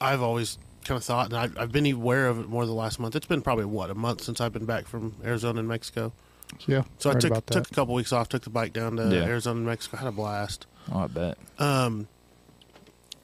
I've 0.00 0.22
always 0.22 0.58
kind 0.84 0.96
of 0.96 1.04
thought, 1.04 1.26
and 1.26 1.36
I've, 1.36 1.56
I've 1.58 1.72
been 1.72 1.86
aware 1.86 2.28
of 2.28 2.40
it 2.40 2.48
more 2.48 2.66
the 2.66 2.72
last 2.72 2.98
month. 2.98 3.14
It's 3.14 3.26
been 3.26 3.42
probably 3.42 3.64
what 3.66 3.90
a 3.90 3.94
month 3.94 4.22
since 4.22 4.40
I've 4.40 4.52
been 4.52 4.66
back 4.66 4.86
from 4.86 5.14
Arizona 5.24 5.60
and 5.60 5.68
Mexico. 5.68 6.12
Yeah. 6.66 6.82
So 6.98 7.10
I 7.10 7.14
took 7.14 7.46
took 7.46 7.70
a 7.70 7.74
couple 7.74 7.94
weeks 7.94 8.12
off, 8.12 8.28
took 8.28 8.42
the 8.42 8.50
bike 8.50 8.72
down 8.72 8.96
to 8.96 9.04
Yeah. 9.04 9.24
Arizona 9.24 9.56
and 9.58 9.66
Mexico, 9.66 9.96
had 9.98 10.08
a 10.08 10.12
blast. 10.12 10.66
oh, 10.92 10.98
I 11.00 11.06
bet. 11.06 11.38
Um, 11.58 12.08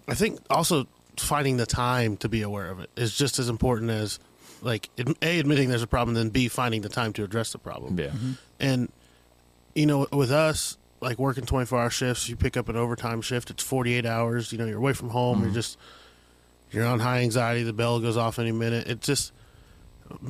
I 0.06 0.14
think 0.14 0.40
also 0.48 0.86
finding 1.18 1.56
the 1.56 1.66
time 1.66 2.16
to 2.18 2.28
be 2.28 2.42
aware 2.42 2.70
of 2.70 2.78
it 2.80 2.90
is 2.96 3.16
just 3.16 3.38
as 3.38 3.48
important 3.48 3.90
as 3.90 4.18
like 4.62 4.88
a 5.20 5.38
admitting 5.40 5.68
there's 5.68 5.82
a 5.82 5.86
problem, 5.86 6.14
then 6.14 6.30
b 6.30 6.48
finding 6.48 6.80
the 6.82 6.88
time 6.88 7.12
to 7.14 7.24
address 7.24 7.52
the 7.52 7.58
problem. 7.58 7.98
Yeah. 7.98 8.12
And 8.60 8.90
you 9.78 9.86
know, 9.86 10.08
with 10.12 10.32
us 10.32 10.76
like 11.00 11.18
working 11.18 11.46
24 11.46 11.78
hour 11.78 11.90
shifts, 11.90 12.28
you 12.28 12.34
pick 12.34 12.56
up 12.56 12.68
an 12.68 12.76
overtime 12.76 13.22
shift. 13.22 13.48
It's 13.48 13.62
48 13.62 14.04
hours. 14.04 14.50
You 14.50 14.58
know, 14.58 14.64
you're 14.66 14.78
away 14.78 14.92
from 14.92 15.10
home. 15.10 15.38
You're 15.38 15.46
mm-hmm. 15.46 15.54
just 15.54 15.78
you're 16.72 16.84
on 16.84 16.98
high 16.98 17.20
anxiety. 17.20 17.62
The 17.62 17.72
bell 17.72 18.00
goes 18.00 18.16
off 18.16 18.40
any 18.40 18.50
minute. 18.50 18.88
It 18.88 19.00
just 19.00 19.32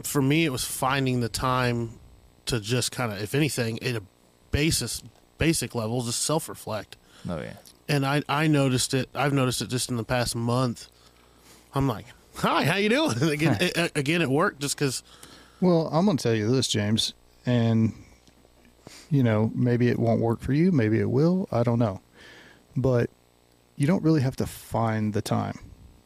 for 0.02 0.20
me, 0.20 0.44
it 0.44 0.50
was 0.50 0.64
finding 0.64 1.20
the 1.20 1.30
time 1.30 1.98
to 2.44 2.60
just 2.60 2.92
kind 2.92 3.10
of, 3.10 3.22
if 3.22 3.34
anything, 3.34 3.82
at 3.82 3.96
a 3.96 4.02
basis 4.50 5.02
basic 5.38 5.74
level, 5.74 6.02
just 6.02 6.22
self 6.22 6.48
reflect 6.48 6.96
Oh, 7.26 7.40
yeah. 7.40 7.54
and 7.88 8.04
I 8.04 8.22
I 8.28 8.48
noticed 8.48 8.92
it. 8.92 9.08
I've 9.14 9.32
noticed 9.32 9.62
it 9.62 9.70
just 9.70 9.88
in 9.88 9.96
the 9.96 10.04
past 10.04 10.36
month. 10.36 10.88
I'm 11.74 11.88
like, 11.88 12.04
"Hi, 12.36 12.64
how 12.64 12.76
you 12.76 12.90
doing?" 12.90 13.12
And 13.12 13.30
again, 13.30 13.56
it, 13.60 13.92
again 13.96 14.20
at 14.20 14.28
work, 14.28 14.58
just 14.58 14.76
because. 14.76 15.02
Well, 15.60 15.88
I'm 15.90 16.04
going 16.04 16.16
to 16.18 16.22
tell 16.22 16.34
you 16.34 16.48
this, 16.54 16.68
James, 16.68 17.14
and 17.44 17.92
you 19.10 19.22
know, 19.22 19.50
maybe 19.54 19.88
it 19.88 19.98
won't 19.98 20.20
work 20.20 20.40
for 20.40 20.52
you, 20.52 20.72
maybe 20.72 20.98
it 20.98 21.10
will, 21.10 21.48
I 21.50 21.62
don't 21.62 21.78
know. 21.78 22.00
But 22.76 23.10
you 23.76 23.86
don't 23.86 24.02
really 24.02 24.20
have 24.20 24.36
to 24.36 24.46
find 24.46 25.12
the 25.12 25.22
time. 25.22 25.58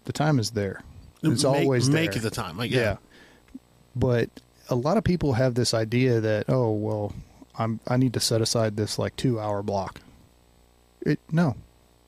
The 0.04 0.12
time 0.12 0.38
is 0.38 0.50
there. 0.50 0.82
It's 1.22 1.44
make, 1.44 1.52
always 1.52 1.88
there. 1.88 2.02
make 2.02 2.20
the 2.20 2.30
time. 2.30 2.58
Like, 2.58 2.70
yeah. 2.70 2.80
yeah, 2.80 2.96
But 3.94 4.30
a 4.68 4.74
lot 4.74 4.96
of 4.96 5.04
people 5.04 5.34
have 5.34 5.54
this 5.54 5.74
idea 5.74 6.20
that, 6.20 6.46
oh, 6.48 6.72
well, 6.72 7.12
I'm 7.58 7.80
I 7.86 7.96
need 7.96 8.14
to 8.14 8.20
set 8.20 8.40
aside 8.40 8.76
this 8.76 8.98
like 8.98 9.16
2-hour 9.16 9.62
block. 9.62 10.00
It 11.02 11.20
no. 11.30 11.56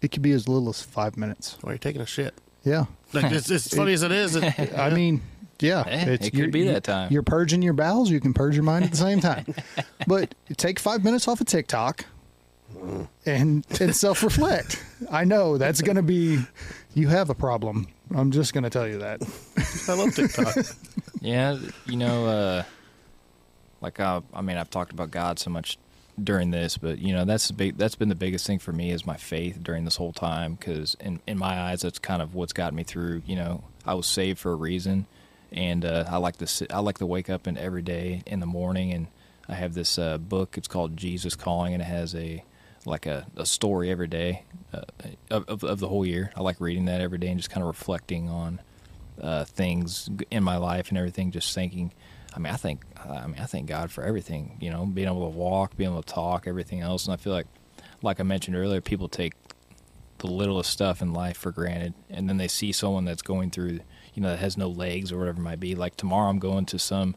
It 0.00 0.10
could 0.10 0.22
be 0.22 0.32
as 0.32 0.48
little 0.48 0.68
as 0.68 0.82
5 0.82 1.16
minutes. 1.16 1.56
Or 1.62 1.72
you're 1.72 1.78
taking 1.78 2.02
a 2.02 2.06
shit. 2.06 2.34
Yeah. 2.62 2.86
Like 3.12 3.32
it's, 3.32 3.50
it's 3.50 3.74
funny 3.76 3.92
as 3.94 4.02
it 4.02 4.12
is. 4.12 4.36
It, 4.36 4.78
I 4.78 4.90
mean, 4.90 5.22
yeah, 5.64 5.84
Eh, 5.86 6.04
it's, 6.12 6.26
it 6.28 6.30
could 6.32 6.50
be 6.52 6.64
that 6.68 6.84
time. 6.84 7.12
You're 7.12 7.22
purging 7.22 7.62
your 7.62 7.72
bowels. 7.72 8.10
You 8.10 8.20
can 8.20 8.34
purge 8.34 8.54
your 8.54 8.64
mind 8.64 8.84
at 8.84 8.90
the 8.92 8.96
same 8.96 9.20
time. 9.20 9.46
but 10.06 10.34
take 10.56 10.78
five 10.78 11.02
minutes 11.04 11.26
off 11.28 11.40
of 11.40 11.46
TikTok 11.46 12.04
and 13.26 13.64
and 13.80 13.94
self 13.96 14.22
reflect. 14.22 14.82
I 15.10 15.24
know 15.24 15.58
that's 15.58 15.80
going 15.82 15.96
to 15.96 16.02
be. 16.02 16.38
You 16.94 17.08
have 17.08 17.30
a 17.30 17.34
problem. 17.34 17.88
I'm 18.14 18.30
just 18.30 18.52
going 18.52 18.64
to 18.64 18.70
tell 18.70 18.86
you 18.86 18.98
that. 18.98 19.22
I 19.88 19.94
love 19.94 20.14
TikTok. 20.14 20.56
Yeah, 21.20 21.56
you 21.86 21.96
know, 21.96 22.26
uh, 22.26 22.62
like 23.80 23.98
I, 23.98 24.20
I 24.34 24.42
mean, 24.42 24.58
I've 24.58 24.68
talked 24.68 24.92
about 24.92 25.10
God 25.10 25.38
so 25.38 25.48
much 25.48 25.78
during 26.22 26.50
this, 26.50 26.76
but 26.76 26.98
you 26.98 27.14
know, 27.14 27.24
that's 27.24 27.48
the 27.48 27.54
big. 27.54 27.78
That's 27.78 27.94
been 27.94 28.10
the 28.10 28.14
biggest 28.14 28.46
thing 28.46 28.58
for 28.58 28.72
me 28.74 28.90
is 28.90 29.06
my 29.06 29.16
faith 29.16 29.58
during 29.62 29.86
this 29.86 29.96
whole 29.96 30.12
time, 30.12 30.52
because 30.56 30.98
in 31.00 31.20
in 31.26 31.38
my 31.38 31.58
eyes, 31.58 31.80
that's 31.80 31.98
kind 31.98 32.20
of 32.20 32.34
what's 32.34 32.52
got 32.52 32.74
me 32.74 32.82
through. 32.82 33.22
You 33.24 33.36
know, 33.36 33.64
I 33.86 33.94
was 33.94 34.06
saved 34.06 34.38
for 34.38 34.52
a 34.52 34.54
reason, 34.54 35.06
and 35.54 35.84
uh, 35.84 36.04
I 36.08 36.18
like 36.18 36.36
to 36.38 36.46
sit, 36.46 36.72
I 36.72 36.80
like 36.80 36.98
to 36.98 37.06
wake 37.06 37.30
up 37.30 37.46
and 37.46 37.56
every 37.56 37.82
day 37.82 38.22
in 38.26 38.40
the 38.40 38.46
morning, 38.46 38.92
and 38.92 39.06
I 39.48 39.54
have 39.54 39.72
this 39.72 39.98
uh, 39.98 40.18
book. 40.18 40.58
It's 40.58 40.68
called 40.68 40.96
Jesus 40.96 41.34
Calling, 41.36 41.72
and 41.72 41.80
it 41.82 41.86
has 41.86 42.14
a 42.14 42.44
like 42.86 43.06
a, 43.06 43.26
a 43.36 43.46
story 43.46 43.90
every 43.90 44.08
day 44.08 44.44
uh, 44.74 44.82
of, 45.30 45.64
of 45.64 45.78
the 45.80 45.88
whole 45.88 46.04
year. 46.04 46.30
I 46.36 46.42
like 46.42 46.60
reading 46.60 46.84
that 46.86 47.00
every 47.00 47.16
day 47.16 47.28
and 47.28 47.38
just 47.38 47.48
kind 47.48 47.62
of 47.62 47.68
reflecting 47.68 48.28
on 48.28 48.60
uh, 49.18 49.44
things 49.44 50.10
in 50.30 50.44
my 50.44 50.58
life 50.58 50.90
and 50.90 50.98
everything. 50.98 51.30
Just 51.30 51.54
thinking, 51.54 51.92
I 52.34 52.40
mean, 52.40 52.52
I 52.52 52.56
think, 52.56 52.84
I 53.02 53.26
mean, 53.26 53.40
I 53.40 53.46
thank 53.46 53.68
God 53.68 53.90
for 53.90 54.04
everything. 54.04 54.58
You 54.60 54.70
know, 54.70 54.84
being 54.84 55.08
able 55.08 55.30
to 55.30 55.36
walk, 55.36 55.76
being 55.78 55.92
able 55.92 56.02
to 56.02 56.12
talk, 56.12 56.46
everything 56.46 56.80
else. 56.80 57.06
And 57.06 57.14
I 57.14 57.16
feel 57.16 57.32
like, 57.32 57.46
like 58.02 58.20
I 58.20 58.22
mentioned 58.22 58.54
earlier, 58.56 58.82
people 58.82 59.08
take 59.08 59.32
the 60.18 60.26
littlest 60.26 60.70
stuff 60.70 61.00
in 61.00 61.12
life 61.12 61.36
for 61.38 61.52
granted, 61.52 61.94
and 62.10 62.28
then 62.28 62.36
they 62.36 62.48
see 62.48 62.72
someone 62.72 63.04
that's 63.04 63.22
going 63.22 63.50
through, 63.50 63.80
you 64.14 64.22
know, 64.22 64.28
that 64.30 64.38
has 64.38 64.56
no 64.56 64.68
legs 64.68 65.12
or 65.12 65.18
whatever 65.18 65.40
it 65.40 65.44
might 65.44 65.60
be. 65.60 65.74
Like 65.74 65.96
tomorrow, 65.96 66.28
I'm 66.30 66.38
going 66.38 66.66
to 66.66 66.78
some 66.78 67.16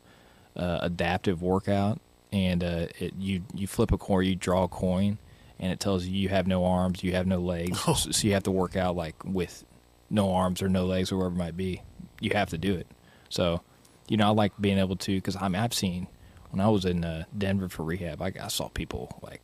uh, 0.56 0.80
adaptive 0.82 1.42
workout, 1.42 2.00
and 2.32 2.64
uh, 2.64 2.88
it, 3.00 3.14
you 3.18 3.44
you 3.54 3.68
flip 3.68 3.92
a 3.92 3.98
coin, 3.98 4.26
you 4.26 4.36
draw 4.36 4.64
a 4.64 4.68
coin, 4.68 5.18
and 5.60 5.72
it 5.72 5.80
tells 5.80 6.06
you 6.06 6.18
you 6.18 6.30
have 6.30 6.48
no 6.48 6.66
arms, 6.66 7.04
you 7.04 7.14
have 7.14 7.28
no 7.28 7.40
legs, 7.40 7.80
Oh. 7.88 7.94
so, 7.94 8.12
so 8.12 8.28
you 8.28 8.34
have 8.34 8.44
to 8.44 8.52
work 8.52 8.76
out 8.76 8.96
like 8.96 9.16
with 9.24 9.64
no 10.10 10.34
arms 10.34 10.62
or 10.62 10.70
no 10.70 10.86
legs 10.86 11.12
or 11.12 11.18
whatever 11.18 11.36
it 11.36 11.38
might 11.38 11.58
be. 11.58 11.82
You 12.20 12.32
have 12.34 12.50
to 12.50 12.58
do 12.58 12.74
it. 12.76 12.88
So, 13.30 13.62
you 14.08 14.18
know, 14.18 14.28
I 14.28 14.30
like 14.30 14.54
being 14.60 14.78
able 14.80 14.96
to 14.96 15.16
because 15.16 15.36
I 15.36 15.48
mean 15.48 15.62
I've 15.62 15.74
seen 15.74 16.08
when 16.50 16.62
I 16.62 16.70
was 16.70 16.86
in 16.86 17.04
uh, 17.04 17.26
Denver 17.38 17.68
for 17.70 17.84
rehab, 17.84 18.22
I, 18.22 18.32
I 18.42 18.48
saw 18.48 18.70
people 18.70 19.20
like 19.22 19.44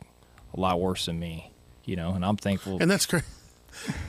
a 0.56 0.60
lot 0.60 0.80
worse 0.80 1.06
than 1.06 1.18
me. 1.20 1.52
You 1.84 1.96
know, 1.96 2.12
and 2.14 2.24
I'm 2.24 2.36
thankful. 2.38 2.78
and 2.80 2.90
that's 2.90 3.06
crazy. 3.06 3.26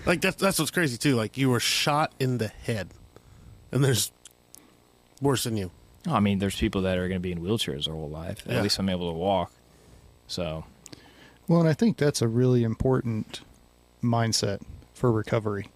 Like 0.05 0.21
that's 0.21 0.35
that's 0.35 0.59
what's 0.59 0.69
crazy 0.69 0.95
too. 0.95 1.15
Like 1.15 1.37
you 1.37 1.49
were 1.49 1.59
shot 1.59 2.13
in 2.19 2.37
the 2.37 2.49
head, 2.49 2.93
and 3.75 3.83
there's 3.83 4.11
worse 5.21 5.43
than 5.43 5.57
you. 5.57 5.69
I 6.07 6.19
mean, 6.19 6.39
there's 6.39 6.55
people 6.55 6.81
that 6.83 6.97
are 6.97 7.07
going 7.07 7.19
to 7.19 7.23
be 7.23 7.31
in 7.31 7.41
wheelchairs 7.41 7.85
their 7.85 7.93
whole 7.93 8.09
life. 8.09 8.43
Yeah. 8.47 8.55
At 8.55 8.63
least 8.63 8.79
I'm 8.79 8.89
able 8.89 9.11
to 9.11 9.17
walk. 9.17 9.51
So, 10.27 10.63
Well, 11.47 11.59
and 11.59 11.69
I 11.69 11.73
think 11.73 11.97
that's 11.97 12.21
a 12.21 12.27
really 12.27 12.63
important 12.63 13.41
mindset 14.01 14.61
for 14.93 15.11
recovery 15.11 15.67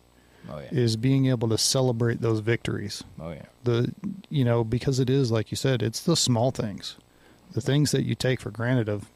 oh 0.50 0.60
yeah, 0.60 0.70
is 0.72 0.96
being 0.96 1.26
able 1.28 1.50
to 1.50 1.58
celebrate 1.58 2.22
those 2.22 2.40
victories. 2.40 3.04
oh 3.20 3.32
yeah, 3.32 3.46
The 3.64 3.94
you 4.30 4.46
know 4.46 4.64
because 4.64 5.00
it 5.00 5.10
is 5.10 5.30
like 5.32 5.52
you 5.52 5.58
said, 5.58 5.84
it's 5.84 6.02
the 6.02 6.16
small 6.16 6.52
things, 6.52 6.96
the 7.52 7.62
things 7.62 7.92
that 7.92 8.04
you 8.04 8.16
take 8.16 8.40
for 8.40 8.50
granted. 8.50 8.88
Of 8.88 9.10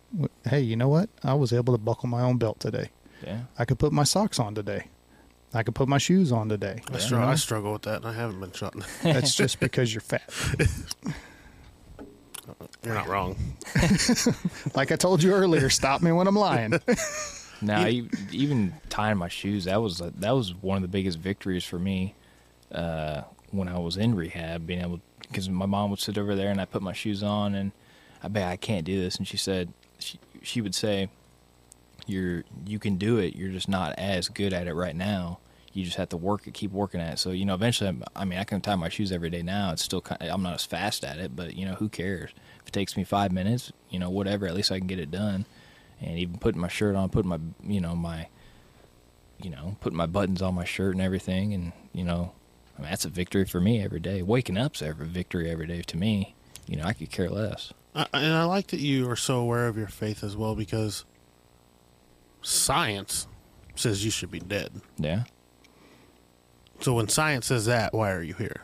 hey, 0.46 0.60
you 0.62 0.76
know 0.76 0.90
what? 0.90 1.10
I 1.24 1.36
was 1.36 1.54
able 1.54 1.74
to 1.74 1.78
buckle 1.80 2.10
my 2.10 2.22
own 2.22 2.38
belt 2.38 2.60
today. 2.60 2.90
yeah. 3.26 3.42
I 3.58 3.66
could 3.66 3.80
put 3.80 3.94
my 3.94 4.04
socks 4.04 4.40
on 4.40 4.56
today. 4.56 4.88
I 5.54 5.64
could 5.64 5.76
put 5.76 5.88
my 5.88 5.98
shoes 6.00 6.32
on 6.32 6.50
today. 6.50 6.82
I, 6.90 6.94
You 6.96 7.00
struggle. 7.00 7.30
I 7.30 7.36
struggle 7.36 7.74
with 7.74 7.84
that, 7.84 7.98
and 7.98 8.08
I 8.08 8.14
haven't 8.14 8.40
been 8.40 8.52
shot. 8.52 8.74
That's 9.04 9.36
just 9.36 9.60
because 9.60 9.94
you're 9.94 10.02
fat. 10.02 10.28
you're 12.84 12.94
not 12.94 13.08
wrong. 13.08 13.36
Like 14.76 14.92
I 14.92 14.96
told 14.96 15.22
you 15.22 15.32
earlier, 15.34 15.70
stop 15.70 16.02
me 16.02 16.12
when 16.12 16.26
I'm 16.28 16.36
lying. 16.36 16.80
Now, 17.62 17.86
e- 17.86 18.10
even 18.32 18.74
tying 18.90 19.18
my 19.18 19.28
shoes, 19.28 19.66
that 19.66 19.82
was 19.82 20.00
that 20.00 20.32
was 20.32 20.54
one 20.56 20.78
of 20.78 20.82
the 20.82 20.88
biggest 20.88 21.20
victories 21.20 21.64
for 21.64 21.78
me 21.78 22.16
uh, 22.72 23.22
when 23.52 23.68
I 23.68 23.78
was 23.78 23.98
in 23.98 24.16
rehab. 24.16 24.66
Being 24.66 24.82
able, 24.82 25.00
because 25.22 25.48
my 25.50 25.66
mom 25.68 25.92
would 25.92 26.00
sit 26.00 26.18
over 26.18 26.34
there 26.36 26.50
and 26.50 26.60
I 26.60 26.66
put 26.66 26.82
my 26.82 26.94
shoes 26.94 27.22
on, 27.24 27.54
and 27.56 27.72
I 28.24 28.28
bet 28.30 28.48
I 28.50 28.56
can't 28.58 28.84
do 28.86 29.00
this, 29.00 29.16
and 29.18 29.28
she 29.28 29.38
said 29.38 29.72
she 30.00 30.20
she 30.42 30.60
would 30.62 30.74
say, 30.76 31.10
"You're 32.08 32.44
you 32.66 32.80
can 32.80 32.98
do 32.98 33.18
it. 33.20 33.36
You're 33.36 33.52
just 33.52 33.70
not 33.70 33.94
as 34.00 34.28
good 34.30 34.54
at 34.54 34.68
it 34.68 34.74
right 34.74 34.96
now. 34.96 35.40
You 35.74 35.84
just 35.84 35.98
have 35.98 36.10
to 36.10 36.18
work 36.18 36.48
it, 36.48 36.54
keep 36.54 36.72
working 36.72 37.02
at 37.02 37.14
it. 37.14 37.20
So 37.20 37.32
you 37.32 37.46
know, 37.46 37.56
eventually, 37.56 37.88
I'm- 37.88 38.04
I 38.16 38.26
mean, 38.26 38.40
I 38.40 38.44
can 38.44 38.62
tie 38.62 38.76
my 38.76 38.90
shoes 38.90 39.12
every 39.12 39.30
day 39.30 39.42
now. 39.42 39.72
It's 39.72 39.84
still 39.84 40.02
kind 40.02 40.22
of, 40.22 40.30
I'm 40.30 40.44
not 40.44 40.54
as 40.54 40.64
fast 40.66 41.04
at 41.04 41.18
it, 41.18 41.36
but 41.36 41.56
you 41.56 41.66
know, 41.66 41.74
who 41.76 41.90
cares? 41.90 42.30
If 42.62 42.68
it 42.68 42.74
takes 42.74 42.96
me 42.96 43.04
five 43.04 43.32
minutes, 43.32 43.72
you 43.90 43.98
know, 44.00 44.10
whatever. 44.10 44.46
At 44.48 44.54
least 44.56 44.72
I 44.72 44.78
can 44.80 44.88
get 44.88 45.00
it 45.00 45.12
done." 45.12 45.46
and 46.02 46.20
even 46.20 46.38
putting 46.38 46.60
my 46.60 46.68
shirt 46.68 46.96
on, 46.98 47.08
putting 47.10 47.30
my 47.30 47.40
you 47.64 47.80
know 47.80 47.96
my 47.96 48.28
you 49.42 49.50
know 49.50 49.78
putting 49.80 49.96
my 49.96 50.06
buttons 50.06 50.42
on 50.42 50.54
my 50.54 50.66
shirt 50.66 50.94
and 50.94 51.02
everything, 51.02 51.54
and 51.54 51.72
you 51.94 52.04
know 52.04 52.34
I 52.78 52.82
mean, 52.82 52.90
that's 52.90 53.06
a 53.06 53.10
victory 53.10 53.46
for 53.46 53.62
me 53.62 53.82
every 53.82 54.02
day. 54.02 54.22
Waking 54.22 54.58
up's 54.58 54.82
every 54.82 55.08
victory 55.08 55.50
every 55.50 55.68
day 55.68 55.82
to 55.84 55.96
me. 55.96 56.36
You 56.68 56.76
know 56.76 56.84
I 56.84 56.92
could 56.94 57.10
care 57.10 57.30
less. 57.30 57.72
I, 57.96 58.08
and 58.14 58.34
I 58.34 58.44
like 58.44 58.68
that 58.68 58.82
you 58.82 59.10
are 59.10 59.16
so 59.16 59.40
aware 59.40 59.68
of 59.68 59.78
your 59.78 59.88
faith 59.88 60.24
as 60.26 60.36
well 60.36 60.56
because 60.56 61.06
science 62.42 63.28
says 63.76 64.04
you 64.04 64.12
should 64.12 64.32
be 64.32 64.40
dead. 64.40 64.82
Yeah, 64.98 65.24
So 66.84 66.94
when 66.94 67.08
science 67.08 67.46
says 67.46 67.66
that, 67.66 67.94
why 67.94 68.12
are 68.12 68.22
you 68.22 68.34
here? 68.34 68.62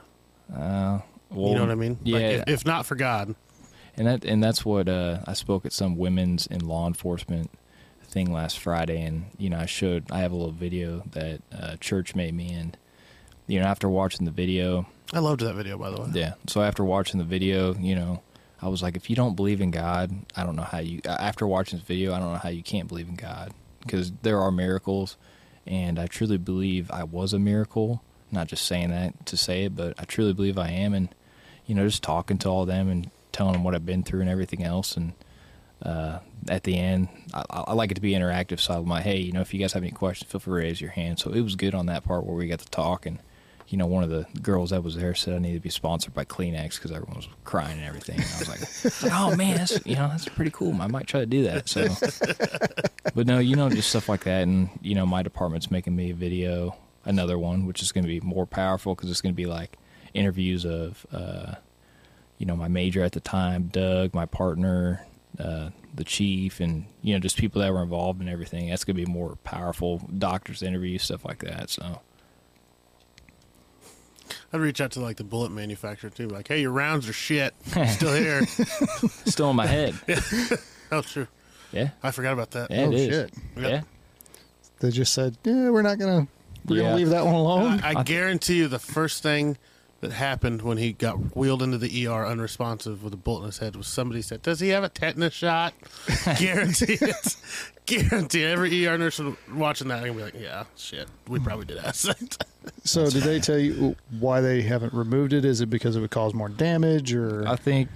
Uh, 0.54 1.00
well, 1.30 1.50
you 1.50 1.56
know 1.56 1.62
what 1.62 1.72
I 1.72 1.76
mean? 1.76 1.98
Yeah, 2.04 2.16
Like, 2.18 2.24
if, 2.24 2.48
if 2.48 2.66
not 2.66 2.86
for 2.86 2.96
God, 2.96 3.34
and 3.96 4.08
that 4.08 4.26
and 4.26 4.44
that's 4.44 4.66
what 4.66 4.90
uh, 4.90 5.20
I 5.26 5.34
spoke 5.34 5.66
at 5.66 5.74
some 5.74 5.96
women's 5.98 6.48
in 6.48 6.60
law 6.66 6.88
enforcement 6.88 7.52
thing 8.04 8.34
last 8.34 8.60
Friday, 8.60 9.02
and 9.02 9.26
you 9.38 9.50
know 9.50 9.60
I 9.60 9.68
showed 9.68 10.12
I 10.12 10.20
have 10.20 10.32
a 10.32 10.36
little 10.36 10.52
video 10.52 11.04
that 11.12 11.42
uh, 11.58 11.76
church 11.78 12.16
made 12.16 12.34
me, 12.34 12.52
and 12.52 12.76
you 13.48 13.60
know 13.60 13.66
after 13.66 13.88
watching 13.88 14.26
the 14.26 14.32
video, 14.32 14.88
I 15.14 15.20
loved 15.20 15.42
that 15.42 15.54
video 15.54 15.78
by 15.78 15.92
the 15.92 16.02
way. 16.02 16.10
yeah. 16.14 16.34
So 16.48 16.62
after 16.62 16.84
watching 16.84 17.20
the 17.20 17.26
video, 17.26 17.74
you 17.76 17.96
know, 17.96 18.22
I 18.62 18.68
was 18.68 18.82
like, 18.84 18.98
if 18.98 19.10
you 19.10 19.16
don't 19.16 19.36
believe 19.36 19.62
in 19.62 19.72
God, 19.72 20.12
I 20.36 20.44
don't 20.44 20.56
know 20.56 20.64
how 20.64 20.80
you. 20.80 21.00
After 21.06 21.48
watching 21.48 21.80
this 21.80 21.88
video, 21.88 22.14
I 22.14 22.20
don't 22.20 22.34
know 22.34 22.40
how 22.40 22.50
you 22.50 22.64
can't 22.64 22.88
believe 22.88 23.08
in 23.08 23.16
God 23.16 23.54
because 23.82 24.12
there 24.24 24.40
are 24.42 24.52
miracles, 24.52 25.16
and 25.66 26.00
I 26.00 26.08
truly 26.08 26.38
believe 26.38 26.90
I 26.92 27.04
was 27.06 27.34
a 27.34 27.40
miracle. 27.40 28.04
Not 28.32 28.48
just 28.48 28.66
saying 28.66 28.90
that 28.92 29.26
to 29.28 29.38
say 29.38 29.66
it, 29.66 29.76
but 29.76 29.96
I 29.98 30.06
truly 30.06 30.34
believe 30.34 30.58
I 30.58 30.70
am, 30.70 30.94
and 30.94 31.10
you 31.66 31.76
know, 31.76 31.86
just 31.86 32.04
talking 32.04 32.38
to 32.40 32.50
all 32.50 32.66
them 32.66 32.90
and 32.90 33.10
telling 33.32 33.54
them 33.54 33.64
what 33.64 33.76
I've 33.76 33.86
been 33.86 34.04
through 34.04 34.22
and 34.22 34.30
everything 34.30 34.64
else, 34.64 34.98
and 34.98 35.14
uh, 35.84 36.20
at 36.50 36.64
the 36.64 36.78
end, 36.78 37.08
I, 37.34 37.44
I 37.50 37.74
like 37.74 37.92
it 37.92 37.96
to 37.96 38.02
be 38.02 38.12
interactive. 38.12 38.60
So 38.60 38.74
I'm 38.74 38.88
like, 38.88 39.04
hey, 39.04 39.18
you 39.18 39.32
know, 39.32 39.42
if 39.42 39.54
you 39.54 39.60
guys 39.60 39.74
have 39.74 39.84
any 39.84 39.92
questions, 39.92 40.30
feel 40.32 40.40
free 40.40 40.62
to 40.62 40.68
raise 40.68 40.82
your 40.82 40.92
hand. 40.92 41.20
So 41.20 41.32
it 41.32 41.42
was 41.42 41.56
good 41.56 41.74
on 41.74 41.86
that 41.88 42.04
part 42.04 42.26
where 42.26 42.36
we 42.36 42.48
got 42.48 42.60
to 42.60 42.70
talk 42.70 43.06
and 43.06 43.20
you 43.70 43.78
know, 43.78 43.86
one 43.86 44.04
of 44.04 44.10
the 44.10 44.26
girls 44.42 44.72
that 44.72 44.84
was 44.84 44.96
there 44.96 45.14
said 45.14 45.36
I 45.36 45.38
needed 45.38 45.58
to 45.58 45.62
be 45.62 45.70
sponsored 45.70 46.14
by 46.14 46.26
Kleenex 46.26 46.76
because 46.76 46.92
everyone 46.92 47.18
was 47.18 47.28
crying 47.44 47.78
and 47.78 47.86
everything. 47.86 48.16
And 48.16 48.26
I 48.26 48.40
was 48.40 49.04
like, 49.04 49.14
oh 49.14 49.36
man, 49.36 49.58
that's 49.58 49.86
you 49.86 49.96
know 49.96 50.08
that's 50.08 50.28
pretty 50.28 50.52
cool. 50.52 50.80
I 50.82 50.88
might 50.88 51.06
try 51.06 51.20
to 51.20 51.26
do 51.28 51.44
that. 51.44 51.70
So, 51.70 51.88
but 53.16 53.28
no, 53.28 53.38
you 53.38 53.56
know, 53.56 53.70
just 53.70 53.90
stuff 53.90 54.10
like 54.10 54.24
that. 54.24 54.42
And 54.42 54.70
you 54.82 54.96
know, 54.96 55.06
my 55.06 55.22
department's 55.22 55.70
making 55.70 55.96
me 55.96 56.10
a 56.10 56.16
video, 56.16 56.76
another 57.06 57.38
one, 57.38 57.66
which 57.66 57.82
is 57.82 57.92
going 57.92 58.04
to 58.04 58.08
be 58.08 58.20
more 58.22 58.46
powerful 58.46 58.96
because 58.96 59.10
it's 59.10 59.22
going 59.22 59.34
to 59.34 59.38
be 59.38 59.46
like 59.46 59.78
interviews 60.14 60.66
of, 60.66 61.06
uh, 61.12 61.56
you 62.38 62.46
know, 62.46 62.56
my 62.56 62.68
major 62.68 63.04
at 63.04 63.12
the 63.12 63.20
time, 63.20 63.68
Doug, 63.72 64.14
my 64.14 64.26
partner, 64.26 65.06
uh, 65.38 65.70
the 65.94 66.04
chief, 66.04 66.60
and 66.60 66.86
you 67.02 67.14
know, 67.14 67.20
just 67.20 67.38
people 67.38 67.62
that 67.62 67.72
were 67.72 67.84
involved 67.84 68.22
in 68.22 68.30
everything. 68.30 68.70
That's 68.70 68.84
going 68.84 68.96
to 68.96 69.06
be 69.06 69.12
more 69.12 69.38
powerful. 69.44 70.00
Doctors 70.18 70.62
interviews, 70.62 71.04
stuff 71.04 71.26
like 71.26 71.40
that. 71.40 71.70
So. 71.70 72.02
I'd 74.52 74.62
reach 74.62 74.82
out 74.82 74.92
to 74.92 75.00
like 75.00 75.18
the 75.18 75.24
bullet 75.24 75.52
manufacturer 75.52 76.10
too, 76.10 76.28
like, 76.28 76.48
"Hey, 76.48 76.62
your 76.62 76.72
rounds 76.72 77.08
are 77.08 77.14
shit. 77.14 77.54
Still 77.88 78.14
here." 78.14 78.46
Still 79.26 79.52
in 79.52 79.56
my 79.56 79.68
head. 79.68 79.96
oh, 80.92 81.02
true. 81.02 81.28
Yeah. 81.72 81.90
I 82.02 82.12
forgot 82.12 82.34
about 82.34 82.52
that. 82.52 82.72
Yeah, 82.72 82.86
oh 82.86 82.92
it 82.92 82.96
is. 82.96 83.08
shit! 83.08 83.34
Yeah. 83.58 83.82
They 84.80 84.92
just 84.92 85.14
said, 85.14 85.38
"Yeah, 85.44 85.70
we're 85.70 85.82
not 85.82 86.00
gonna, 86.00 86.28
we're 86.70 86.78
Yeah. 86.78 86.84
gonna 86.84 86.96
leave 86.98 87.10
that 87.10 87.26
one 87.26 87.36
alone." 87.36 87.80
I, 87.84 88.00
I 88.00 88.04
guarantee 88.04 88.58
you, 88.58 88.68
the 88.68 88.80
first 88.80 89.24
thing 89.24 89.58
that 90.02 90.12
happened 90.14 90.62
when 90.62 90.78
he 90.78 90.94
got 90.94 91.36
wheeled 91.36 91.62
into 91.62 91.78
the 91.78 92.08
ER 92.08 92.26
unresponsive 92.26 93.04
with 93.04 93.14
a 93.14 93.18
bullet 93.18 93.40
in 93.42 93.46
his 93.48 93.58
head 93.58 93.76
was 93.76 93.88
somebody 93.88 94.22
said, 94.22 94.42
"Does 94.42 94.60
he 94.62 94.70
have 94.70 94.84
a 94.84 94.90
tetanus 94.90 95.34
shot?" 95.34 95.74
guarantee 96.40 96.98
it. 97.02 97.36
Guarantee 97.86 98.44
it. 98.44 98.48
every 98.52 98.86
ER 98.88 98.98
nurse 98.98 99.20
watching 99.54 99.88
that 99.90 100.00
gonna 100.02 100.14
be 100.14 100.22
like, 100.24 100.36
"Yeah, 100.40 100.64
shit, 100.78 101.08
we 101.28 101.40
probably 101.40 101.66
did 101.66 101.80
ask 101.80 102.04
that." 102.08 102.46
so, 102.84 103.10
did 103.10 103.24
they 103.24 103.40
tell 103.40 103.58
you 103.58 103.96
why 104.20 104.42
they 104.42 104.62
haven't 104.62 104.94
removed 104.94 105.34
it? 105.34 105.44
Is 105.44 105.60
it 105.60 105.70
because 105.70 105.96
it 105.96 106.02
would 106.02 106.12
cause 106.12 106.34
more 106.34 106.50
damage, 106.50 107.14
or 107.14 107.46
I 107.48 107.56
think 107.58 107.90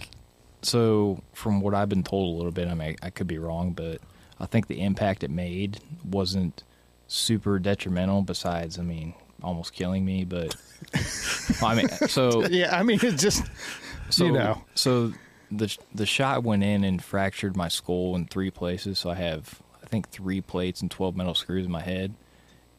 so. 0.62 1.22
From 1.34 1.62
what 1.62 1.74
I've 1.74 1.90
been 1.90 2.04
told 2.04 2.34
a 2.34 2.38
little 2.38 2.52
bit, 2.52 2.68
I 2.68 2.74
mean, 2.74 2.96
I 3.02 3.12
could 3.12 3.28
be 3.28 3.38
wrong, 3.38 3.72
but 3.72 4.00
I 4.40 4.46
think 4.46 4.68
the 4.68 4.82
impact 4.82 5.24
it 5.24 5.30
made 5.32 5.80
wasn't 6.04 6.64
super 7.14 7.60
detrimental. 7.60 8.22
Besides, 8.22 8.80
I 8.80 8.82
mean, 8.84 9.14
almost 9.42 9.74
killing 9.74 10.04
me. 10.04 10.26
But 10.26 10.56
I 11.62 11.76
mean, 11.76 11.90
so 12.08 12.46
yeah? 12.48 12.78
I 12.78 12.84
mean, 12.84 13.00
it 13.02 13.18
just 13.18 13.46
so 14.10 14.26
you 14.26 14.32
know. 14.32 14.64
so 14.76 15.14
the 15.52 15.76
the 15.94 16.06
shot 16.06 16.44
went 16.44 16.64
in 16.64 16.84
and 16.84 17.04
fractured 17.04 17.56
my 17.56 17.68
skull 17.68 18.16
in 18.16 18.26
three 18.26 18.52
places. 18.52 19.00
So 19.00 19.10
I 19.10 19.16
have 19.16 19.62
I 19.84 19.88
think 19.88 20.10
three 20.10 20.42
plates 20.42 20.82
and 20.82 20.90
twelve 20.90 21.16
metal 21.16 21.36
screws 21.36 21.66
in 21.66 21.72
my 21.72 21.82
head. 21.82 22.14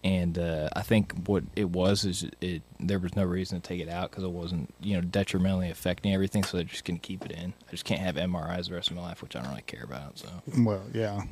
And 0.03 0.39
uh, 0.39 0.69
I 0.75 0.83
think 0.83 1.15
what 1.25 1.45
it 1.57 1.71
was 1.71 2.05
is 2.05 2.27
it 2.43 2.61
there 2.79 2.99
was 2.99 3.17
no 3.17 3.25
reason 3.25 3.59
to 3.59 3.67
take 3.67 3.81
it 3.81 3.89
out 3.89 4.11
because 4.11 4.23
it 4.23 4.31
wasn't 4.31 4.75
you 4.83 4.97
know 4.97 5.01
detrimentally 5.01 5.71
affecting 5.71 6.13
everything. 6.13 6.45
So 6.45 6.59
they're 6.59 6.65
just 6.65 6.85
gonna 6.85 6.99
keep 6.99 7.25
it 7.25 7.33
in. 7.33 7.55
I 7.67 7.71
just 7.71 7.87
can't 7.87 8.03
have 8.03 8.17
MRIs 8.17 8.69
the 8.69 8.75
rest 8.75 8.91
of 8.91 8.97
my 8.97 9.03
life, 9.03 9.23
which 9.23 9.35
I 9.35 9.41
don't 9.41 9.49
really 9.49 9.63
care 9.63 9.83
about. 9.85 10.19
So 10.19 10.29
Well, 10.59 10.83
yeah, 10.93 11.23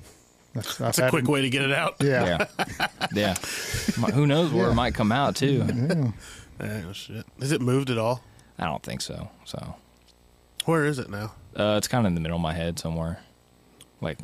that's, 0.55 0.77
That's 0.79 0.99
a 0.99 1.09
quick 1.11 1.29
way 1.29 1.43
to 1.43 1.51
get 1.51 1.63
it 1.63 1.73
out. 1.73 1.97
Yeah, 2.01 2.47
yeah, 2.59 2.87
yeah. 3.15 3.35
Who 4.13 4.27
knows 4.27 4.53
where 4.53 4.67
Yeah. 4.67 4.73
it 4.73 4.75
might 4.75 4.95
come 4.95 5.13
out 5.13 5.37
too? 5.37 5.67
yeah. 6.61 6.83
Oh, 6.89 6.93
shit. 6.93 7.25
Is 7.41 7.53
it 7.53 7.61
moved 7.61 7.91
at 7.91 7.99
all? 7.99 8.23
I 8.59 8.67
don't 8.67 8.83
think 8.83 9.01
so. 9.01 9.31
So 9.45 9.75
Where 10.67 10.85
is 10.85 10.99
it 10.99 11.11
now? 11.11 11.33
uh, 11.57 11.75
it's 11.79 11.89
kind 11.89 12.07
of 12.07 12.11
in 12.11 12.15
the 12.15 12.21
middle 12.21 12.37
of 12.37 12.43
my 12.43 12.53
head 12.53 12.79
somewhere, 12.79 13.21
like 14.01 14.19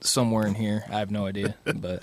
somewhere 0.00 0.46
in 0.46 0.54
here. 0.54 0.84
I 0.90 0.98
have 0.98 1.10
no 1.10 1.26
idea, 1.26 1.54
but 1.64 2.02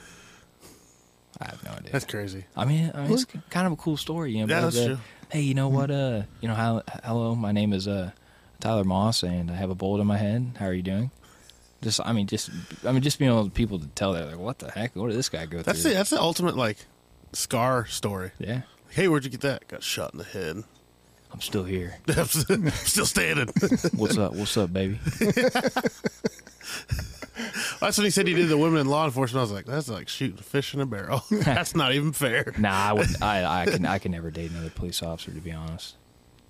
I 1.39 1.45
have 1.45 1.63
no 1.63 1.71
idea. 1.71 1.91
That's 1.91 2.05
crazy. 2.05 2.45
I 2.57 2.65
mean, 2.65 2.91
I 2.93 3.03
mean 3.03 3.13
it's 3.13 3.25
kind 3.49 3.67
of 3.67 3.73
a 3.73 3.77
cool 3.77 3.97
story, 3.97 4.33
you 4.33 4.45
know. 4.45 4.53
Yeah, 4.53 4.61
that's 4.61 4.77
uh, 4.77 4.85
true. 4.87 4.97
Hey, 5.29 5.41
you 5.41 5.53
know 5.53 5.69
what? 5.69 5.89
Uh, 5.91 6.23
you 6.41 6.47
know 6.49 6.55
how? 6.55 6.83
Hello, 7.03 7.35
my 7.35 7.51
name 7.51 7.71
is 7.73 7.87
uh 7.87 8.11
Tyler 8.59 8.83
Moss, 8.83 9.23
and 9.23 9.49
I 9.49 9.55
have 9.55 9.69
a 9.69 9.75
bullet 9.75 10.01
in 10.01 10.07
my 10.07 10.17
head. 10.17 10.57
How 10.59 10.65
are 10.65 10.73
you 10.73 10.83
doing? 10.83 11.11
Just, 11.81 11.99
I 12.03 12.13
mean, 12.13 12.27
just, 12.27 12.49
I 12.85 12.91
mean, 12.91 13.01
just 13.01 13.17
being 13.17 13.31
able 13.31 13.45
to 13.45 13.49
people 13.49 13.79
to 13.79 13.87
tell 13.87 14.13
that, 14.13 14.27
like, 14.27 14.37
what 14.37 14.59
the 14.59 14.69
heck? 14.71 14.95
What 14.95 15.07
did 15.09 15.17
this 15.17 15.29
guy 15.29 15.45
go 15.47 15.61
That's 15.63 15.81
through? 15.81 15.91
the 15.91 15.97
that's 15.97 16.11
the 16.11 16.21
ultimate 16.21 16.55
like 16.55 16.77
scar 17.33 17.85
story. 17.87 18.31
Yeah, 18.39 18.61
Hey, 18.89 19.07
where'd 19.07 19.23
you 19.23 19.29
get 19.31 19.41
that? 19.41 19.67
Got 19.67 19.81
shot 19.83 20.13
in 20.13 20.19
the 20.19 20.23
head. 20.25 20.63
I'm 21.33 21.41
still 21.41 21.63
here. 21.63 21.97
I'm 22.07 22.25
still 22.25 23.05
standing. 23.05 23.47
What's 23.95 24.17
up? 24.17 24.33
What's 24.35 24.55
up, 24.57 24.73
baby? 24.73 24.99
That's 27.79 27.97
when 27.97 28.05
he 28.05 28.11
said 28.11 28.27
he 28.27 28.33
did 28.35 28.49
the 28.49 28.57
women 28.57 28.81
in 28.81 28.87
law 28.87 29.05
enforcement. 29.05 29.39
I 29.39 29.41
was 29.43 29.51
like, 29.51 29.65
that's 29.65 29.89
like 29.89 30.07
shooting 30.07 30.37
fish 30.37 30.73
in 30.75 30.81
a 30.81 30.85
barrel. 30.85 31.23
that's 31.31 31.73
not 31.75 31.93
even 31.93 32.11
fair. 32.11 32.53
Nah, 32.57 32.89
I 32.89 32.93
would. 32.93 33.21
I, 33.21 33.61
I 33.61 33.65
can. 33.65 33.85
I 33.85 33.97
can 33.97 34.11
never 34.11 34.29
date 34.29 34.51
another 34.51 34.69
police 34.69 35.01
officer. 35.01 35.31
To 35.31 35.39
be 35.39 35.51
honest. 35.51 35.95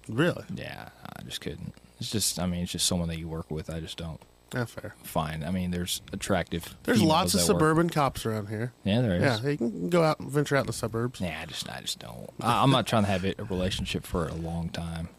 Really? 0.10 0.44
Yeah, 0.54 0.90
I 1.18 1.22
just 1.24 1.40
couldn't. 1.40 1.74
It's 2.00 2.12
just. 2.12 2.40
I 2.40 2.46
mean, 2.48 2.64
it's 2.64 2.72
just 2.74 2.86
someone 2.88 3.08
that 3.08 3.18
you 3.20 3.28
work 3.30 3.50
with. 3.50 3.70
I 3.70 3.80
just 3.80 3.98
don't 3.98 4.20
Not 4.54 4.70
fair. 4.70 4.96
find. 5.04 5.46
I 5.46 5.52
mean, 5.52 5.72
there's 5.72 6.02
attractive. 6.12 6.76
There's 6.84 7.02
lots 7.02 7.34
of 7.34 7.40
that 7.40 7.48
work- 7.48 7.60
suburban 7.60 7.90
cops 7.90 8.26
around 8.26 8.48
here. 8.50 8.74
Yeah, 8.84 9.02
there 9.02 9.16
is. 9.16 9.22
Yeah, 9.22 9.50
you 9.50 9.58
can 9.58 9.90
go 9.90 10.04
out 10.04 10.20
and 10.20 10.30
venture 10.30 10.58
out 10.58 10.62
in 10.62 10.68
the 10.68 10.74
suburbs. 10.74 11.22
Yeah, 11.22 11.40
I 11.42 11.46
just. 11.46 11.70
I 11.70 11.82
just 11.82 12.00
don't. 12.00 12.30
I, 12.42 12.62
I'm 12.64 12.72
not 12.72 12.86
trying 12.86 13.04
to 13.04 13.10
have 13.10 13.24
it, 13.24 13.40
a 13.40 13.46
relationship 13.46 14.06
for 14.06 14.28
a 14.28 14.34
long 14.34 14.70
time. 14.70 15.10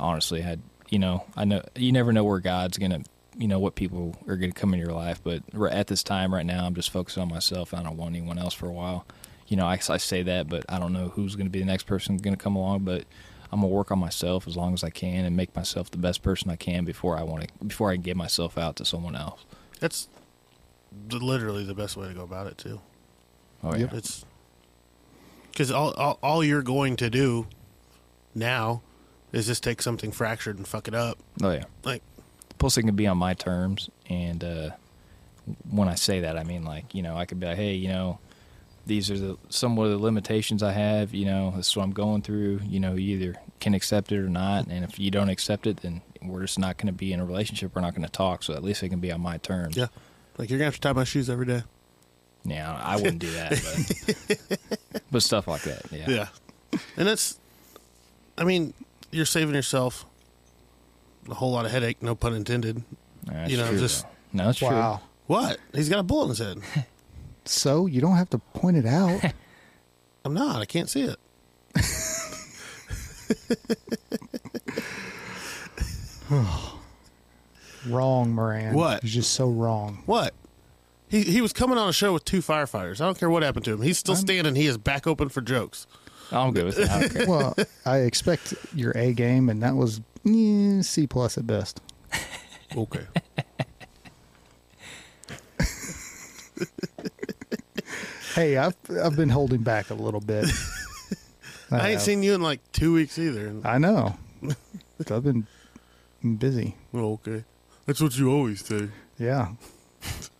Honestly, 0.00 0.42
I. 0.42 0.58
You 0.88 0.98
know, 0.98 1.24
I 1.36 1.44
know 1.44 1.62
you 1.76 1.92
never 1.92 2.12
know 2.14 2.24
where 2.24 2.40
God's 2.40 2.78
gonna. 2.78 3.02
You 3.36 3.46
know 3.46 3.58
what 3.58 3.74
people 3.74 4.16
are 4.26 4.36
gonna 4.36 4.52
come 4.52 4.72
in 4.72 4.80
your 4.80 4.92
life, 4.92 5.20
but 5.22 5.42
at 5.70 5.86
this 5.88 6.02
time, 6.02 6.32
right 6.32 6.46
now, 6.46 6.64
I'm 6.64 6.74
just 6.74 6.90
focusing 6.90 7.22
on 7.22 7.28
myself. 7.28 7.74
I 7.74 7.82
don't 7.82 7.96
want 7.98 8.16
anyone 8.16 8.38
else 8.38 8.54
for 8.54 8.66
a 8.66 8.72
while. 8.72 9.04
You 9.48 9.56
know, 9.56 9.66
I, 9.66 9.78
I 9.88 9.96
say 9.98 10.22
that, 10.22 10.48
but 10.48 10.64
I 10.68 10.78
don't 10.78 10.92
know 10.92 11.08
who's 11.08 11.36
going 11.36 11.46
to 11.46 11.50
be 11.50 11.60
the 11.60 11.64
next 11.66 11.84
person 11.84 12.16
going 12.16 12.36
to 12.36 12.42
come 12.42 12.56
along. 12.56 12.80
But 12.80 13.04
I'm 13.50 13.60
gonna 13.60 13.72
work 13.72 13.90
on 13.90 13.98
myself 13.98 14.46
as 14.46 14.56
long 14.56 14.74
as 14.74 14.84
I 14.84 14.90
can 14.90 15.24
and 15.24 15.36
make 15.36 15.54
myself 15.56 15.90
the 15.90 15.98
best 15.98 16.22
person 16.22 16.50
I 16.50 16.56
can 16.56 16.84
before 16.84 17.16
I 17.16 17.22
want 17.22 17.48
to 17.48 17.64
before 17.64 17.90
I 17.90 17.96
give 17.96 18.16
myself 18.16 18.58
out 18.58 18.76
to 18.76 18.84
someone 18.84 19.16
else. 19.16 19.44
That's 19.80 20.08
literally 21.10 21.64
the 21.64 21.74
best 21.74 21.96
way 21.96 22.08
to 22.08 22.14
go 22.14 22.22
about 22.22 22.46
it 22.46 22.58
too. 22.58 22.80
Oh 23.62 23.74
yeah, 23.74 23.88
It's 23.92 24.24
because 25.50 25.70
all, 25.70 25.92
all 25.94 26.18
all 26.22 26.44
you're 26.44 26.62
going 26.62 26.96
to 26.96 27.10
do 27.10 27.46
now 28.34 28.82
is 29.32 29.46
just 29.46 29.62
take 29.62 29.82
something 29.82 30.12
fractured 30.12 30.56
and 30.56 30.66
fuck 30.66 30.88
it 30.88 30.94
up. 30.94 31.18
oh 31.42 31.50
yeah. 31.50 31.64
Like 31.84 32.02
Plus, 32.58 32.76
it 32.76 32.82
can 32.82 32.96
be 32.96 33.06
on 33.06 33.16
my 33.18 33.34
terms, 33.34 33.88
and 34.10 34.42
uh, 34.42 34.70
when 35.70 35.86
I 35.88 35.94
say 35.94 36.20
that, 36.20 36.36
I 36.36 36.42
mean 36.42 36.64
like 36.64 36.92
you 36.94 37.02
know 37.02 37.16
I 37.16 37.24
could 37.24 37.38
be 37.38 37.46
like, 37.46 37.56
hey, 37.56 37.74
you 37.74 37.88
know, 37.88 38.18
these 38.88 39.10
are 39.10 39.18
the 39.18 39.38
some 39.50 39.78
of 39.78 39.88
the 39.90 39.98
limitations 39.98 40.62
I 40.62 40.72
have. 40.72 41.14
You 41.14 41.26
know, 41.26 41.52
this 41.56 41.68
is 41.68 41.76
what 41.76 41.84
I'm 41.84 41.92
going 41.92 42.22
through. 42.22 42.60
You 42.66 42.80
know, 42.80 42.94
you 42.94 43.16
either 43.18 43.36
can 43.60 43.74
accept 43.74 44.10
it 44.10 44.18
or 44.18 44.28
not, 44.28 44.66
and 44.66 44.84
if 44.84 44.98
you 44.98 45.10
don't 45.10 45.28
accept 45.28 45.66
it, 45.66 45.78
then 45.82 46.00
we're 46.22 46.40
just 46.42 46.58
not 46.58 46.76
going 46.78 46.88
to 46.88 46.92
be 46.92 47.12
in 47.12 47.20
a 47.20 47.24
relationship. 47.24 47.72
We're 47.74 47.82
not 47.82 47.94
going 47.94 48.04
to 48.06 48.10
talk. 48.12 48.42
So 48.42 48.54
at 48.54 48.64
least 48.64 48.82
it 48.82 48.88
can 48.88 48.98
be 48.98 49.12
on 49.12 49.20
my 49.20 49.36
terms. 49.38 49.76
yeah, 49.76 49.86
like 50.38 50.50
you're 50.50 50.58
gonna 50.58 50.66
have 50.66 50.74
to 50.74 50.80
tie 50.80 50.92
my 50.92 51.04
shoes 51.04 51.30
every 51.30 51.46
day. 51.46 51.62
Yeah, 52.44 52.72
I 52.82 52.96
wouldn't 52.96 53.18
do 53.18 53.30
that, 53.32 53.50
but, 54.48 54.58
but 55.12 55.22
stuff 55.22 55.46
like 55.46 55.62
that. 55.62 55.82
Yeah. 55.92 56.08
Yeah, 56.08 56.28
and 56.96 57.06
that's, 57.06 57.38
I 58.38 58.44
mean, 58.44 58.72
you're 59.10 59.26
saving 59.26 59.54
yourself 59.54 60.06
a 61.30 61.34
whole 61.34 61.50
lot 61.52 61.66
of 61.66 61.72
headache. 61.72 62.02
No 62.02 62.14
pun 62.14 62.32
intended. 62.34 62.82
That's 63.24 63.50
You 63.50 63.58
know, 63.58 63.68
true, 63.68 63.78
just- 63.78 64.04
though. 64.04 64.08
no, 64.32 64.44
that's 64.46 64.58
true. 64.60 64.68
Wow. 64.68 65.00
What? 65.26 65.58
He's 65.74 65.90
got 65.90 65.98
a 65.98 66.02
bullet 66.02 66.24
in 66.24 66.28
his 66.30 66.38
head. 66.38 66.86
So 67.48 67.86
you 67.86 68.00
don't 68.00 68.16
have 68.16 68.30
to 68.30 68.38
point 68.38 68.76
it 68.76 68.86
out. 68.86 69.32
I'm 70.24 70.34
not. 70.34 70.60
I 70.60 70.64
can't 70.66 70.90
see 70.90 71.02
it. 71.02 71.16
wrong, 77.86 78.32
Moran. 78.34 78.74
What? 78.74 79.02
You're 79.02 79.10
just 79.10 79.32
so 79.32 79.48
wrong. 79.48 80.02
What? 80.06 80.34
He 81.08 81.22
he 81.22 81.40
was 81.40 81.52
coming 81.54 81.78
on 81.78 81.88
a 81.88 81.92
show 81.92 82.12
with 82.12 82.24
two 82.24 82.42
firefighters. 82.42 83.00
I 83.00 83.06
don't 83.06 83.18
care 83.18 83.30
what 83.30 83.42
happened 83.42 83.64
to 83.66 83.72
him. 83.72 83.82
He's 83.82 83.98
still 83.98 84.14
I'm- 84.14 84.20
standing. 84.20 84.54
He 84.54 84.66
is 84.66 84.76
back 84.76 85.06
open 85.06 85.28
for 85.30 85.40
jokes. 85.40 85.86
I'm 86.30 86.52
good 86.52 86.66
with 86.66 86.76
that. 86.76 86.90
I 86.90 87.00
don't 87.00 87.12
care. 87.14 87.26
well, 87.26 87.54
I 87.86 87.98
expect 88.00 88.52
your 88.74 88.92
A 88.94 89.14
game, 89.14 89.48
and 89.48 89.62
that 89.62 89.74
was 89.74 90.02
eh, 90.26 90.82
C 90.82 91.06
plus 91.06 91.38
at 91.38 91.46
best. 91.46 91.80
Okay. 92.76 93.06
Hey, 98.38 98.56
I've 98.56 98.76
I've 99.02 99.16
been 99.16 99.30
holding 99.30 99.64
back 99.64 99.90
a 99.90 99.94
little 99.94 100.20
bit. 100.20 100.44
I 101.72 101.74
ain't 101.74 101.92
have. 101.94 102.02
seen 102.02 102.22
you 102.22 102.34
in 102.34 102.40
like 102.40 102.60
two 102.70 102.92
weeks 102.92 103.18
either. 103.18 103.52
I 103.64 103.78
know. 103.78 104.16
I've 105.10 105.24
been 105.24 105.44
busy. 106.36 106.76
Oh, 106.94 107.14
okay. 107.14 107.42
That's 107.84 108.00
what 108.00 108.16
you 108.16 108.30
always 108.30 108.64
say. 108.64 108.90
Yeah. 109.18 109.54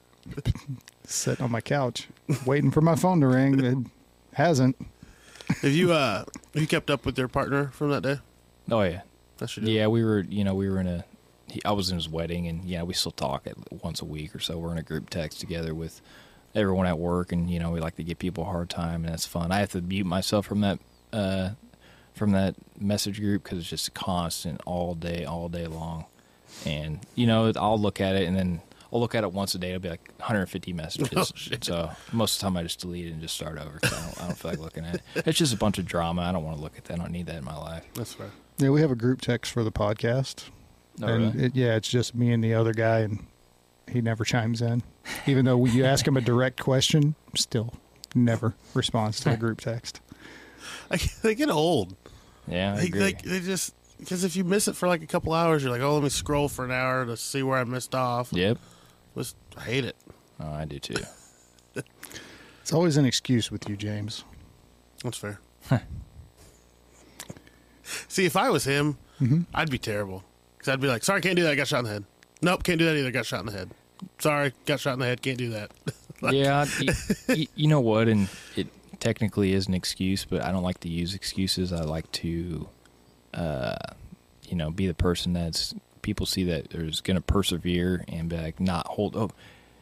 Sitting 1.07 1.45
on 1.45 1.51
my 1.51 1.61
couch, 1.61 2.07
waiting 2.47 2.71
for 2.71 2.83
my 2.83 2.95
phone 2.95 3.21
to 3.21 3.27
ring. 3.27 3.65
It 3.65 3.79
hasn't. 4.33 4.77
Have 5.63 5.73
you 5.73 5.93
uh 5.93 6.19
have 6.55 6.63
you 6.63 6.69
kept 6.69 6.91
up 6.91 7.05
with 7.05 7.19
your 7.19 7.27
partner 7.27 7.67
from 7.71 7.91
that 7.91 8.05
day? 8.05 8.21
Oh 8.71 8.83
yeah, 8.83 9.01
That's 9.39 9.57
your 9.57 9.67
yeah. 9.67 9.89
We 9.89 10.05
were, 10.05 10.21
you 10.21 10.45
know, 10.45 10.55
we 10.55 10.71
were 10.71 10.79
in 10.79 10.87
a. 10.87 11.05
He, 11.49 11.61
I 11.65 11.73
was 11.73 11.91
in 11.91 11.97
his 11.97 12.09
wedding, 12.09 12.47
and 12.47 12.65
yeah, 12.65 12.85
we 12.85 12.95
still 12.95 13.11
talk 13.11 13.49
at 13.49 13.57
once 13.83 14.01
a 14.01 14.05
week 14.05 14.37
or 14.37 14.39
so. 14.39 14.57
We're 14.57 14.71
in 14.71 14.79
a 14.79 14.85
group 14.85 15.11
text 15.11 15.41
together 15.41 15.75
with 15.75 16.01
everyone 16.59 16.87
at 16.87 16.99
work, 16.99 17.33
and 17.33 17.51
you 17.51 17.59
know, 17.61 17.71
we 17.71 17.81
like 17.81 17.97
to 17.97 18.05
give 18.05 18.19
people 18.19 18.45
a 18.45 18.47
hard 18.47 18.69
time, 18.71 19.05
and 19.05 19.13
that's 19.13 19.27
fun. 19.27 19.51
I 19.53 19.61
have 19.61 19.71
to 19.73 19.81
mute 19.81 20.07
myself 20.07 20.47
from 20.47 20.61
that 20.63 20.79
uh, 21.13 21.51
from 22.15 22.33
that 22.33 22.55
message 22.79 23.21
group 23.21 23.45
because 23.45 23.59
it's 23.59 23.69
just 23.69 23.95
constant 23.95 24.61
all 24.67 24.95
day, 24.95 25.25
all 25.25 25.49
day 25.49 25.67
long. 25.67 26.07
And 26.67 27.01
you 27.15 27.27
know, 27.27 27.53
I'll 27.57 27.79
look 27.79 28.01
at 28.01 28.17
it, 28.17 28.27
and 28.27 28.37
then 28.37 28.61
I'll 28.93 29.01
look 29.01 29.15
at 29.15 29.23
it 29.25 29.33
once 29.33 29.55
a 29.55 29.59
day. 29.59 29.69
It'll 29.71 29.81
be 29.81 29.91
like 29.91 30.11
150 30.19 30.73
messages. 30.73 31.33
Oh. 31.53 31.57
So 31.63 31.91
most 32.13 32.35
of 32.37 32.41
the 32.41 32.45
time, 32.45 32.57
I 32.57 32.63
just 32.63 32.81
delete 32.81 33.07
it 33.07 33.13
and 33.13 33.21
just 33.21 33.35
start 33.35 33.59
over. 33.59 33.79
'cause 33.79 33.93
I 33.93 34.01
don't, 34.05 34.23
I 34.23 34.27
don't 34.29 34.39
feel 34.39 34.51
like 34.53 34.61
looking 34.61 34.85
at 34.85 34.97
it. 34.97 35.03
It's 35.27 35.39
just 35.39 35.53
a 35.53 35.57
bunch 35.57 35.79
of 35.79 35.85
drama. 35.87 36.23
I 36.23 36.33
don't 36.33 36.45
want 36.45 36.57
to 36.57 36.63
look 36.63 36.77
at 36.79 36.85
that. 36.87 36.95
I 36.95 36.97
don't 37.03 37.13
need 37.13 37.27
that 37.27 37.37
in 37.37 37.45
my 37.45 37.57
life. 37.57 37.85
That's 37.95 38.15
fair. 38.15 38.31
Yeah, 38.59 38.71
we 38.71 38.81
have 38.81 38.91
a 38.91 38.97
group 38.97 39.21
text 39.21 39.53
for 39.53 39.63
the 39.63 39.71
podcast, 39.73 40.45
Oh, 41.03 41.07
and 41.07 41.35
really? 41.35 41.47
it, 41.47 41.55
yeah, 41.57 41.77
it's 41.77 41.89
just 41.89 42.15
me 42.15 42.33
and 42.33 42.43
the 42.43 42.55
other 42.55 42.73
guy, 42.73 43.01
and 43.01 43.27
he 43.91 44.01
never 44.01 44.25
chimes 44.25 44.63
in. 44.63 44.83
Even 45.27 45.45
though 45.45 45.65
you 45.65 45.85
ask 45.85 46.07
him 46.07 46.17
a 46.17 46.21
direct 46.21 46.61
question, 46.61 47.15
still 47.35 47.73
never 48.15 48.55
responds 48.75 49.21
to 49.21 49.31
the 49.31 49.37
group 49.37 49.61
text. 49.61 50.01
I, 50.91 50.99
they 51.23 51.35
get 51.35 51.51
old. 51.51 51.97
yeah, 52.47 52.75
I 52.75 52.77
They, 52.81 52.87
agree. 52.87 53.01
they, 53.01 53.13
they 53.13 53.41
just 53.41 53.75
because 53.99 54.23
if 54.25 54.37
you 54.37 54.45
miss 54.45 54.69
it 54.69 54.77
for 54.77 54.87
like 54.89 55.03
a 55.03 55.07
couple 55.07 55.33
hours, 55.33 55.63
you're 55.63 55.73
like, 55.73 55.81
oh, 55.83 55.95
let 55.95 56.03
me 56.03 56.09
scroll 56.09 56.49
for 56.49 56.65
an 56.65 56.71
hour 56.71 57.05
to 57.05 57.17
see 57.17 57.43
where 57.43 57.59
I 57.59 57.65
missed 57.65 57.95
off. 57.95 58.33
Yep. 58.33 58.59
Was 59.15 59.35
I 59.57 59.63
hate 59.63 59.85
it. 59.85 59.97
Oh, 60.41 60.53
I 60.53 60.65
do 60.65 60.79
too. 60.79 60.95
It's 62.63 62.73
always 62.75 62.99
an 62.99 63.07
excuse 63.07 63.51
with 63.51 63.67
you, 63.67 63.79
James. 63.79 64.25
That's 65.03 65.17
fair. 65.17 65.41
See, 68.09 68.27
if 68.27 68.37
I 68.37 68.51
was 68.51 68.65
him, 68.65 68.99
mm-hmm. 69.21 69.43
I'd 69.55 69.71
be 69.71 69.79
terrible 69.79 70.23
because 70.59 70.69
I'd 70.73 70.81
be 70.81 70.87
like, 70.89 71.03
sorry, 71.03 71.23
can't 71.23 71.37
do 71.37 71.45
that. 71.45 71.53
I 71.53 71.55
got 71.55 71.67
shot 71.67 71.79
in 71.79 71.85
the 71.87 71.91
head. 71.93 72.05
Nope, 72.43 72.63
can't 72.65 72.79
do 72.79 72.85
that 72.85 72.95
either. 72.97 73.11
Got 73.11 73.25
shot 73.25 73.41
in 73.41 73.47
the 73.47 73.53
head. 73.53 73.71
Sorry, 74.19 74.53
got 74.67 74.81
shot 74.81 74.95
in 74.95 74.99
the 75.01 75.07
head. 75.07 75.23
Can't 75.23 75.39
do 75.39 75.51
that. 75.51 75.71
yeah, 76.33 76.67
y- 76.81 76.95
y- 77.29 77.49
you 77.55 77.69
know 77.69 77.81
what? 77.81 78.09
And 78.09 78.29
it 78.57 78.67
technically 79.01 79.53
is 79.53 79.67
an 79.69 79.75
excuse, 79.75 80.25
but 80.25 80.43
I 80.43 80.51
don't 80.53 80.63
like 80.63 80.81
to 80.81 80.89
use 80.89 81.15
excuses. 81.15 81.73
I 81.73 81.83
like 81.83 82.11
to, 82.13 82.69
uh, 83.35 83.77
you 84.49 84.57
know, 84.57 84.71
be 84.71 84.87
the 84.87 84.95
person 84.95 85.33
that's 85.33 85.75
people 86.03 86.27
see 86.27 86.45
that 86.45 86.75
is 86.75 87.01
going 87.01 87.17
to 87.17 87.21
persevere 87.21 88.05
and 88.09 88.29
be 88.29 88.37
like, 88.37 88.61
not 88.61 88.87
hold 88.87 89.17
up. 89.17 89.33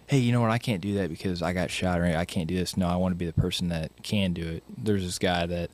Hey, 0.09 0.19
you 0.19 0.33
know 0.33 0.41
what? 0.41 0.51
I 0.51 0.59
can't 0.59 0.81
do 0.81 0.95
that 0.95 1.09
because 1.11 1.43
I 1.43 1.53
got 1.53 1.71
shot, 1.71 2.01
or 2.01 2.05
I 2.05 2.25
can't 2.25 2.47
do 2.49 2.55
this. 2.57 2.77
No, 2.77 2.87
I 2.87 2.97
want 2.97 3.13
to 3.13 3.17
be 3.17 3.27
the 3.27 3.33
person 3.33 3.69
that 3.69 3.91
can 4.03 4.33
do 4.33 4.47
it. 4.47 4.63
There's 4.77 5.03
this 5.05 5.19
guy 5.19 5.47
that 5.47 5.71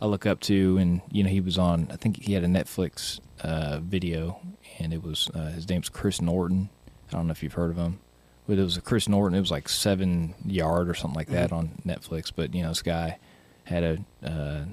I 0.00 0.06
look 0.06 0.26
up 0.26 0.40
to, 0.42 0.78
and 0.78 1.00
you 1.12 1.22
know, 1.22 1.30
he 1.30 1.40
was 1.40 1.58
on. 1.58 1.88
I 1.92 1.96
think 1.96 2.22
he 2.22 2.32
had 2.32 2.42
a 2.42 2.48
Netflix 2.48 3.20
uh, 3.40 3.78
video, 3.80 4.40
and 4.80 4.92
it 4.92 5.02
was 5.02 5.30
uh, 5.34 5.50
his 5.50 5.68
name's 5.68 5.88
Chris 5.88 6.20
Norton. 6.20 6.70
I 7.12 7.16
don't 7.16 7.26
know 7.26 7.32
if 7.32 7.42
you've 7.42 7.54
heard 7.54 7.70
of 7.70 7.76
him. 7.76 8.00
But 8.46 8.58
it 8.58 8.62
was 8.62 8.76
a 8.78 8.80
Chris 8.80 9.08
Norton. 9.08 9.36
It 9.36 9.40
was 9.40 9.50
like 9.50 9.68
seven 9.68 10.34
yard 10.46 10.88
or 10.88 10.94
something 10.94 11.16
like 11.16 11.28
that 11.28 11.52
on 11.52 11.82
Netflix. 11.86 12.32
But 12.34 12.54
you 12.54 12.62
know, 12.62 12.68
this 12.68 12.80
guy 12.82 13.18
had 13.64 13.84
a 13.84 14.26
uh, 14.26 14.64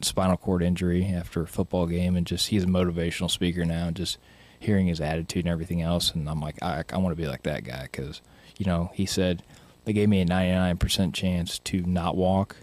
spinal 0.00 0.38
cord 0.38 0.62
injury 0.62 1.06
after 1.06 1.42
a 1.42 1.46
football 1.46 1.86
game, 1.86 2.16
and 2.16 2.26
just 2.26 2.48
he's 2.48 2.64
a 2.64 2.66
motivational 2.66 3.30
speaker 3.30 3.66
now. 3.66 3.88
And 3.88 3.96
just 3.96 4.16
hearing 4.58 4.86
his 4.86 5.00
attitude 5.00 5.44
and 5.44 5.52
everything 5.52 5.82
else, 5.82 6.12
and 6.12 6.28
I'm 6.28 6.40
like, 6.40 6.62
I, 6.62 6.84
I 6.90 6.96
want 6.98 7.12
to 7.14 7.22
be 7.22 7.28
like 7.28 7.42
that 7.42 7.64
guy 7.64 7.82
because 7.82 8.22
you 8.56 8.64
know 8.64 8.90
he 8.94 9.04
said 9.04 9.42
they 9.84 9.92
gave 9.92 10.08
me 10.08 10.20
a 10.20 10.26
99% 10.26 11.12
chance 11.12 11.58
to 11.58 11.82
not 11.82 12.16
walk. 12.16 12.56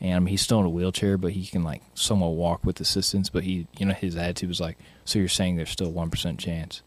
And 0.00 0.14
I 0.14 0.18
mean, 0.18 0.28
he's 0.28 0.42
still 0.42 0.58
in 0.58 0.66
a 0.66 0.70
wheelchair, 0.70 1.16
but 1.16 1.32
he 1.32 1.46
can 1.46 1.62
like 1.62 1.82
somewhat 1.94 2.30
walk 2.30 2.64
with 2.64 2.80
assistance. 2.80 3.30
But 3.30 3.44
he, 3.44 3.68
you 3.78 3.86
know, 3.86 3.94
his 3.94 4.16
attitude 4.16 4.48
was 4.48 4.60
like, 4.60 4.76
"So 5.04 5.20
you're 5.20 5.28
saying 5.28 5.56
there's 5.56 5.70
still 5.70 5.92
one 5.92 6.10
percent 6.10 6.40
chance?" 6.40 6.82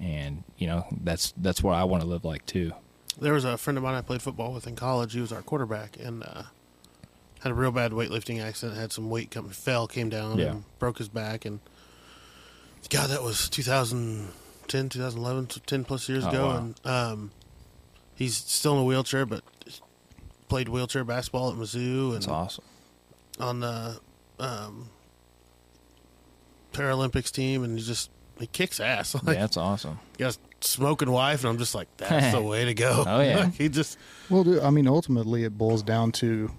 And 0.00 0.44
you 0.56 0.66
know, 0.68 0.86
that's 1.02 1.32
that's 1.36 1.62
what 1.62 1.74
I 1.74 1.84
want 1.84 2.02
to 2.02 2.08
live 2.08 2.24
like 2.24 2.46
too. 2.46 2.72
There 3.20 3.32
was 3.32 3.44
a 3.44 3.58
friend 3.58 3.76
of 3.76 3.82
mine 3.82 3.94
I 3.94 4.00
played 4.02 4.22
football 4.22 4.52
with 4.52 4.66
in 4.66 4.76
college. 4.76 5.12
He 5.12 5.20
was 5.20 5.32
our 5.32 5.42
quarterback 5.42 5.96
and 5.98 6.22
uh, 6.22 6.42
had 7.40 7.50
a 7.50 7.54
real 7.54 7.72
bad 7.72 7.90
weightlifting 7.90 8.40
accident. 8.40 8.78
Had 8.78 8.92
some 8.92 9.10
weight 9.10 9.30
come, 9.32 9.48
fell, 9.48 9.88
came 9.88 10.08
down, 10.08 10.38
Yeah. 10.38 10.46
and 10.52 10.64
broke 10.78 10.98
his 10.98 11.08
back. 11.08 11.44
And 11.44 11.58
God, 12.90 13.10
that 13.10 13.24
was 13.24 13.48
2010, 13.48 14.88
2011, 14.88 15.50
so 15.50 15.60
10 15.66 15.84
plus 15.84 16.08
years 16.08 16.24
Oh, 16.24 16.28
ago. 16.28 16.46
wow. 16.46 16.56
And 16.58 16.80
um, 16.86 17.30
he's 18.14 18.36
still 18.36 18.74
in 18.74 18.78
a 18.80 18.84
wheelchair, 18.84 19.26
but 19.26 19.42
played 20.48 20.68
wheelchair 20.68 21.02
basketball 21.02 21.50
at 21.50 21.56
Mizzou 21.56 22.04
and 22.12 22.14
That's 22.14 22.28
awesome. 22.28 22.64
on 23.40 23.58
the 23.60 24.00
um, 24.38 24.90
Paralympics 26.72 27.30
team. 27.32 27.64
And 27.64 27.78
he 27.78 27.84
just 27.84 28.10
he 28.40 28.46
kicks 28.46 28.80
ass. 28.80 29.14
Like, 29.24 29.34
yeah, 29.36 29.40
that's 29.42 29.56
awesome. 29.56 29.98
he 30.16 30.24
got 30.24 30.36
a 30.36 30.38
smoking 30.66 31.10
wife, 31.10 31.40
and 31.44 31.50
I'm 31.50 31.58
just 31.58 31.74
like, 31.74 31.88
that's 31.96 32.34
the 32.34 32.42
way 32.52 32.64
to 32.64 32.74
go. 32.74 33.04
Oh, 33.06 33.20
yeah. 33.20 33.44
Like, 33.44 33.54
he 33.58 33.68
just 33.68 33.98
Well, 34.30 34.44
dude, 34.44 34.62
I 34.62 34.70
mean, 34.70 34.86
ultimately, 34.88 35.44
it 35.44 35.56
boils 35.58 35.82
down 35.82 36.12
to 36.12 36.50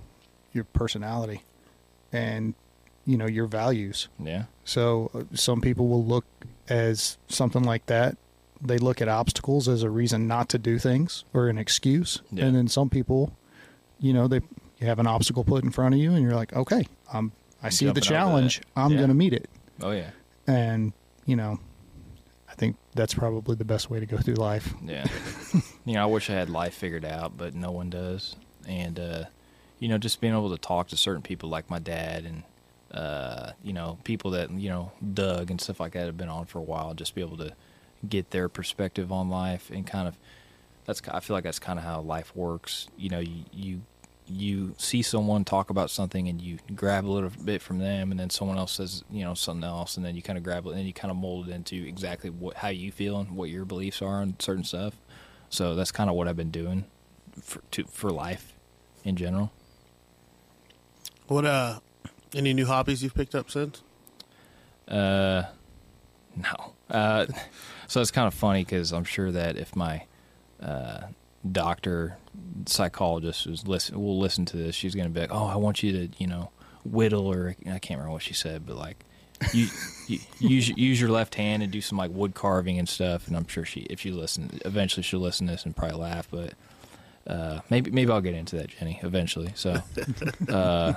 your 0.53 0.63
personality 0.63 1.43
and 2.11 2.53
you 3.05 3.17
know 3.17 3.27
your 3.27 3.45
values. 3.45 4.07
Yeah, 4.19 4.45
So 4.63 5.11
uh, 5.13 5.23
some 5.35 5.61
people 5.61 5.87
will 5.87 6.03
look 6.03 6.25
as 6.67 7.17
something 7.27 7.63
like 7.63 7.85
that. 7.87 8.17
They 8.61 8.77
look 8.77 9.01
at 9.01 9.07
obstacles 9.07 9.67
as 9.69 9.83
a 9.83 9.89
reason 9.89 10.27
not 10.27 10.49
to 10.49 10.57
do 10.57 10.77
things 10.79 11.23
or 11.33 11.47
an 11.47 11.57
excuse. 11.57 12.21
Yeah. 12.31 12.45
And 12.45 12.55
then 12.55 12.67
some 12.67 12.89
people, 12.89 13.31
you 13.99 14.11
know, 14.13 14.27
they 14.27 14.41
you 14.79 14.87
have 14.87 14.99
an 14.99 15.07
obstacle 15.07 15.43
put 15.43 15.63
in 15.63 15.71
front 15.71 15.93
of 15.95 15.99
you, 16.01 16.11
and 16.13 16.21
you're 16.23 16.35
like, 16.35 16.53
okay, 16.53 16.87
um, 17.13 17.31
I 17.63 17.69
see 17.69 17.85
the 17.85 17.93
Jumping 18.01 18.13
over 18.17 18.19
challenge. 18.31 18.61
I'm 18.75 18.91
Yeah. 18.91 18.97
going 18.97 19.09
to 19.09 19.15
meet 19.15 19.33
it. 19.33 19.49
oh 19.81 19.91
yeah, 19.91 20.09
And 20.47 20.93
you 21.25 21.35
know, 21.35 21.59
I 21.59 21.68
think 22.59 22.75
that's 22.93 23.13
probably 23.13 23.55
the 23.55 23.65
best 23.65 23.89
way 23.89 23.99
to 23.99 24.05
go 24.05 24.17
through 24.17 24.35
life. 24.35 24.73
yeah. 24.83 25.07
you 25.85 25.93
know, 25.93 26.03
I 26.03 26.05
wish 26.05 26.29
I 26.29 26.33
had 26.33 26.49
life 26.49 26.73
figured 26.73 27.05
out, 27.05 27.37
but 27.37 27.55
no 27.55 27.71
one 27.71 27.89
does. 27.89 28.35
And 28.67 28.99
uh, 28.99 29.23
you 29.79 29.87
know, 29.87 29.97
just 29.97 30.19
being 30.19 30.33
able 30.33 30.49
to 30.51 30.57
talk 30.57 30.89
to 30.89 30.97
certain 30.97 31.21
people 31.21 31.49
like 31.49 31.69
my 31.69 31.79
dad 31.79 32.25
and 32.25 32.43
uh, 32.91 33.53
you 33.63 33.71
know, 33.71 33.97
people 34.03 34.31
that 34.31 34.51
you 34.51 34.69
know, 34.69 34.91
Doug 35.13 35.49
and 35.49 35.59
stuff 35.59 35.79
like 35.79 35.93
that 35.93 36.05
have 36.05 36.17
been 36.17 36.29
on 36.29 36.45
for 36.45 36.59
a 36.59 36.63
while. 36.63 36.93
Just 36.93 37.15
be 37.15 37.21
able 37.21 37.37
to 37.37 37.53
get 38.07 38.31
their 38.31 38.49
perspective 38.49 39.11
on 39.11 39.29
life 39.29 39.69
and 39.69 39.85
kind 39.87 40.07
of 40.07 40.17
that's 40.85 41.01
I 41.09 41.19
feel 41.21 41.35
like 41.35 41.43
that's 41.43 41.59
kind 41.59 41.79
of 41.79 41.85
how 41.85 42.01
life 42.01 42.35
works. 42.35 42.87
You 42.97 43.09
know, 43.09 43.19
you 43.19 43.45
you 43.53 43.81
you 44.29 44.75
see 44.77 45.01
someone 45.01 45.43
talk 45.43 45.69
about 45.69 45.89
something 45.89 46.27
and 46.27 46.39
you 46.39 46.59
grab 46.75 47.05
a 47.05 47.11
little 47.11 47.31
bit 47.43 47.61
from 47.61 47.79
them, 47.79 48.11
and 48.11 48.19
then 48.19 48.29
someone 48.29 48.57
else 48.57 48.73
says 48.73 49.03
you 49.09 49.23
know 49.23 49.33
something 49.33 49.63
else, 49.63 49.97
and 49.97 50.05
then 50.05 50.15
you 50.15 50.21
kind 50.21 50.37
of 50.37 50.43
grab 50.43 50.65
it 50.65 50.71
and 50.71 50.85
you 50.85 50.93
kind 50.93 51.11
of 51.11 51.17
mold 51.17 51.49
it 51.49 51.53
into 51.53 51.87
exactly 51.87 52.29
what 52.29 52.57
how 52.57 52.69
you 52.69 52.91
feel 52.91 53.19
and 53.19 53.31
what 53.31 53.49
your 53.49 53.65
beliefs 53.65 54.01
are 54.01 54.21
on 54.21 54.35
certain 54.39 54.63
stuff. 54.63 54.95
So 55.49 55.75
that's 55.75 55.91
kind 55.91 56.09
of 56.09 56.15
what 56.15 56.27
I've 56.27 56.37
been 56.37 56.51
doing 56.51 56.85
for 57.41 57.61
to, 57.71 57.83
for 57.85 58.11
life 58.11 58.53
in 59.03 59.15
general. 59.15 59.51
What 61.27 61.45
uh 61.45 61.79
any 62.33 62.53
new 62.53 62.65
hobbies 62.65 63.03
you've 63.03 63.15
picked 63.15 63.35
up 63.35 63.49
since? 63.49 63.81
Uh, 64.87 65.43
no. 66.35 66.73
Uh, 66.89 67.25
so 67.87 68.01
it's 68.01 68.11
kind 68.11 68.27
of 68.27 68.33
funny 68.33 68.63
because 68.63 68.91
I'm 68.91 69.03
sure 69.03 69.31
that 69.31 69.57
if 69.57 69.75
my 69.75 70.05
uh, 70.61 71.01
doctor, 71.49 72.17
psychologist 72.65 73.47
was 73.47 73.67
listen, 73.67 74.01
will 74.01 74.19
listen 74.19 74.45
to 74.45 74.57
this, 74.57 74.75
she's 74.75 74.95
gonna 74.95 75.09
be 75.09 75.21
like, 75.21 75.33
"Oh, 75.33 75.45
I 75.45 75.55
want 75.55 75.83
you 75.83 75.91
to, 75.91 76.09
you 76.17 76.27
know, 76.27 76.51
whittle," 76.83 77.27
or 77.27 77.55
I 77.61 77.79
can't 77.79 77.97
remember 77.99 78.11
what 78.11 78.23
she 78.23 78.33
said, 78.33 78.65
but 78.65 78.77
like, 78.77 79.05
you, 79.53 79.67
you 80.07 80.19
use 80.39 80.69
use 80.69 80.99
your 80.99 81.09
left 81.09 81.35
hand 81.35 81.63
and 81.63 81.71
do 81.71 81.81
some 81.81 81.97
like 81.97 82.11
wood 82.11 82.33
carving 82.33 82.79
and 82.79 82.87
stuff. 82.87 83.27
And 83.27 83.37
I'm 83.37 83.47
sure 83.47 83.65
she, 83.65 83.81
if 83.81 84.01
she 84.01 84.11
listen, 84.11 84.59
eventually 84.65 85.03
she'll 85.03 85.19
listen 85.19 85.47
to 85.47 85.53
this 85.53 85.65
and 85.65 85.75
probably 85.75 85.97
laugh, 85.97 86.27
but. 86.29 86.53
Uh, 87.27 87.59
maybe 87.69 87.91
maybe 87.91 88.11
I'll 88.11 88.21
get 88.21 88.33
into 88.33 88.55
that, 88.55 88.69
Jenny, 88.69 88.99
eventually. 89.03 89.51
So, 89.53 89.83
uh, 90.49 90.93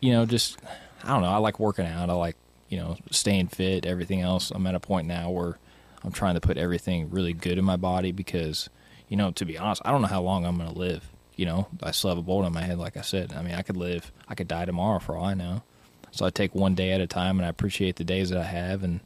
you 0.00 0.12
know, 0.12 0.24
just 0.24 0.58
I 1.04 1.08
don't 1.08 1.22
know. 1.22 1.28
I 1.28 1.36
like 1.36 1.60
working 1.60 1.84
out. 1.84 2.08
I 2.08 2.14
like 2.14 2.36
you 2.70 2.78
know 2.78 2.96
staying 3.10 3.48
fit. 3.48 3.84
Everything 3.84 4.22
else. 4.22 4.50
I'm 4.50 4.66
at 4.66 4.74
a 4.74 4.80
point 4.80 5.06
now 5.06 5.30
where 5.30 5.58
I'm 6.04 6.12
trying 6.12 6.34
to 6.34 6.40
put 6.40 6.56
everything 6.56 7.10
really 7.10 7.32
good 7.32 7.58
in 7.58 7.64
my 7.64 7.76
body 7.76 8.12
because 8.12 8.70
you 9.10 9.18
know 9.18 9.30
to 9.32 9.44
be 9.44 9.58
honest, 9.58 9.82
I 9.84 9.90
don't 9.90 10.00
know 10.00 10.08
how 10.08 10.22
long 10.22 10.46
I'm 10.46 10.56
going 10.56 10.72
to 10.72 10.78
live. 10.78 11.04
you 11.36 11.46
know, 11.46 11.68
I 11.82 11.90
still 11.90 12.10
have 12.10 12.18
a 12.18 12.22
bullet 12.22 12.46
in 12.46 12.52
my 12.52 12.62
head. 12.62 12.78
Like 12.78 12.96
I 12.96 13.02
said, 13.02 13.32
I 13.32 13.42
mean, 13.42 13.54
I 13.54 13.62
could 13.62 13.76
live, 13.76 14.12
I 14.28 14.34
could 14.34 14.48
die 14.48 14.64
tomorrow 14.64 14.98
for 14.98 15.16
all 15.16 15.24
I 15.24 15.34
know. 15.34 15.62
So 16.10 16.26
I 16.26 16.30
take 16.30 16.54
one 16.54 16.74
day 16.74 16.90
at 16.92 17.00
a 17.00 17.06
time, 17.06 17.38
and 17.38 17.46
I 17.46 17.48
appreciate 17.48 17.96
the 17.96 18.04
days 18.04 18.30
that 18.30 18.38
I 18.38 18.44
have. 18.44 18.82
And 18.82 19.00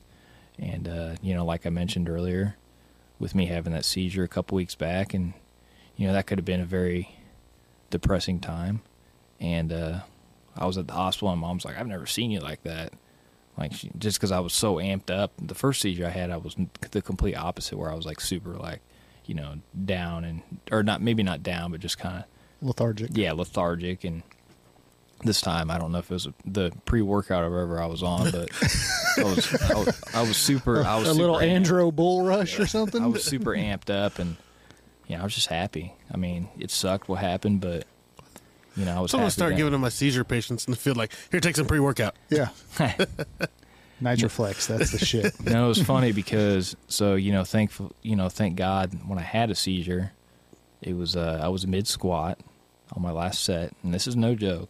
and 0.58 0.88
uh, 0.88 1.14
you 1.22 1.34
know, 1.34 1.44
like 1.44 1.66
I 1.66 1.70
mentioned 1.70 2.08
earlier, 2.08 2.56
with 3.18 3.34
me 3.34 3.46
having 3.46 3.72
that 3.72 3.84
seizure 3.84 4.24
a 4.24 4.28
couple 4.28 4.56
weeks 4.56 4.74
back, 4.74 5.14
and 5.14 5.34
you 5.96 6.06
know, 6.06 6.12
that 6.12 6.26
could 6.26 6.38
have 6.38 6.44
been 6.44 6.60
a 6.60 6.66
very 6.66 7.16
depressing 7.90 8.40
time. 8.40 8.82
And 9.38 9.72
uh, 9.72 10.00
I 10.56 10.66
was 10.66 10.78
at 10.78 10.86
the 10.86 10.94
hospital, 10.94 11.30
and 11.30 11.40
mom's 11.40 11.64
like, 11.64 11.78
"I've 11.78 11.86
never 11.86 12.06
seen 12.06 12.30
you 12.30 12.40
like 12.40 12.62
that." 12.64 12.92
Like 13.56 13.72
she, 13.72 13.90
just 13.96 14.18
because 14.18 14.32
I 14.32 14.40
was 14.40 14.52
so 14.52 14.76
amped 14.76 15.10
up. 15.10 15.32
The 15.40 15.54
first 15.54 15.80
seizure 15.80 16.06
I 16.06 16.10
had, 16.10 16.30
I 16.30 16.38
was 16.38 16.56
the 16.90 17.02
complete 17.02 17.36
opposite, 17.36 17.78
where 17.78 17.92
I 17.92 17.94
was 17.94 18.06
like 18.06 18.20
super 18.20 18.54
like, 18.54 18.80
you 19.26 19.34
know, 19.34 19.54
down 19.84 20.24
and 20.24 20.42
or 20.70 20.82
not 20.82 21.00
maybe 21.02 21.22
not 21.22 21.42
down, 21.42 21.70
but 21.70 21.80
just 21.80 21.98
kind 21.98 22.18
of 22.18 22.24
Lethargic. 22.60 23.10
yeah, 23.12 23.32
lethargic. 23.32 24.04
And 24.04 24.22
this 25.22 25.40
time, 25.40 25.70
I 25.70 25.78
don't 25.78 25.92
know 25.92 25.98
if 25.98 26.10
it 26.10 26.14
was 26.14 26.28
the 26.44 26.72
pre 26.84 27.02
workout 27.02 27.42
or 27.44 27.50
whatever 27.50 27.80
I 27.80 27.86
was 27.86 28.02
on, 28.02 28.30
but 28.30 28.50
I 29.18 29.22
was, 29.24 29.62
I 29.70 29.74
was 29.74 30.02
I 30.14 30.22
was 30.22 30.36
super. 30.36 30.84
I 30.84 30.96
was 30.98 31.08
a 31.08 31.12
little 31.14 31.38
super 31.38 31.46
amped. 31.46 31.66
Andro 31.66 31.94
bull 31.94 32.24
rush 32.26 32.58
or 32.58 32.66
something. 32.66 33.02
I 33.02 33.06
was 33.06 33.24
super 33.24 33.52
amped 33.52 33.90
up, 33.90 34.18
and 34.18 34.36
you 35.06 35.16
know, 35.16 35.22
I 35.22 35.24
was 35.24 35.34
just 35.34 35.48
happy. 35.48 35.92
I 36.12 36.16
mean, 36.16 36.48
it 36.58 36.70
sucked 36.70 37.08
what 37.08 37.20
happened, 37.20 37.60
but 37.60 37.86
you 38.76 38.84
know, 38.84 38.96
I 38.96 39.00
was. 39.00 39.10
So 39.12 39.18
I'm 39.18 39.22
gonna 39.22 39.30
start 39.30 39.52
that- 39.52 39.56
giving 39.56 39.72
them 39.72 39.80
my 39.82 39.88
seizure 39.88 40.24
patients 40.24 40.66
in 40.66 40.70
the 40.72 40.76
field 40.78 40.96
like, 40.96 41.12
here, 41.30 41.40
take 41.40 41.56
some 41.56 41.66
pre 41.66 41.80
workout. 41.80 42.14
yeah. 42.28 42.48
Nitroflex, 44.04 44.66
that's 44.66 44.90
the 44.90 45.04
shit. 45.04 45.34
Know, 45.44 45.66
it 45.66 45.68
was 45.68 45.82
funny 45.82 46.12
because 46.12 46.76
so 46.88 47.14
you 47.14 47.32
know, 47.32 47.44
thankful, 47.44 47.92
you 48.02 48.16
know, 48.16 48.28
thank 48.28 48.56
God 48.56 48.92
when 49.06 49.18
I 49.18 49.22
had 49.22 49.50
a 49.50 49.54
seizure, 49.54 50.12
it 50.82 50.96
was 50.96 51.16
uh, 51.16 51.40
I 51.42 51.48
was 51.48 51.66
mid 51.66 51.86
squat 51.86 52.38
on 52.92 53.02
my 53.02 53.10
last 53.10 53.42
set, 53.44 53.72
and 53.82 53.92
this 53.92 54.06
is 54.06 54.16
no 54.16 54.34
joke. 54.34 54.68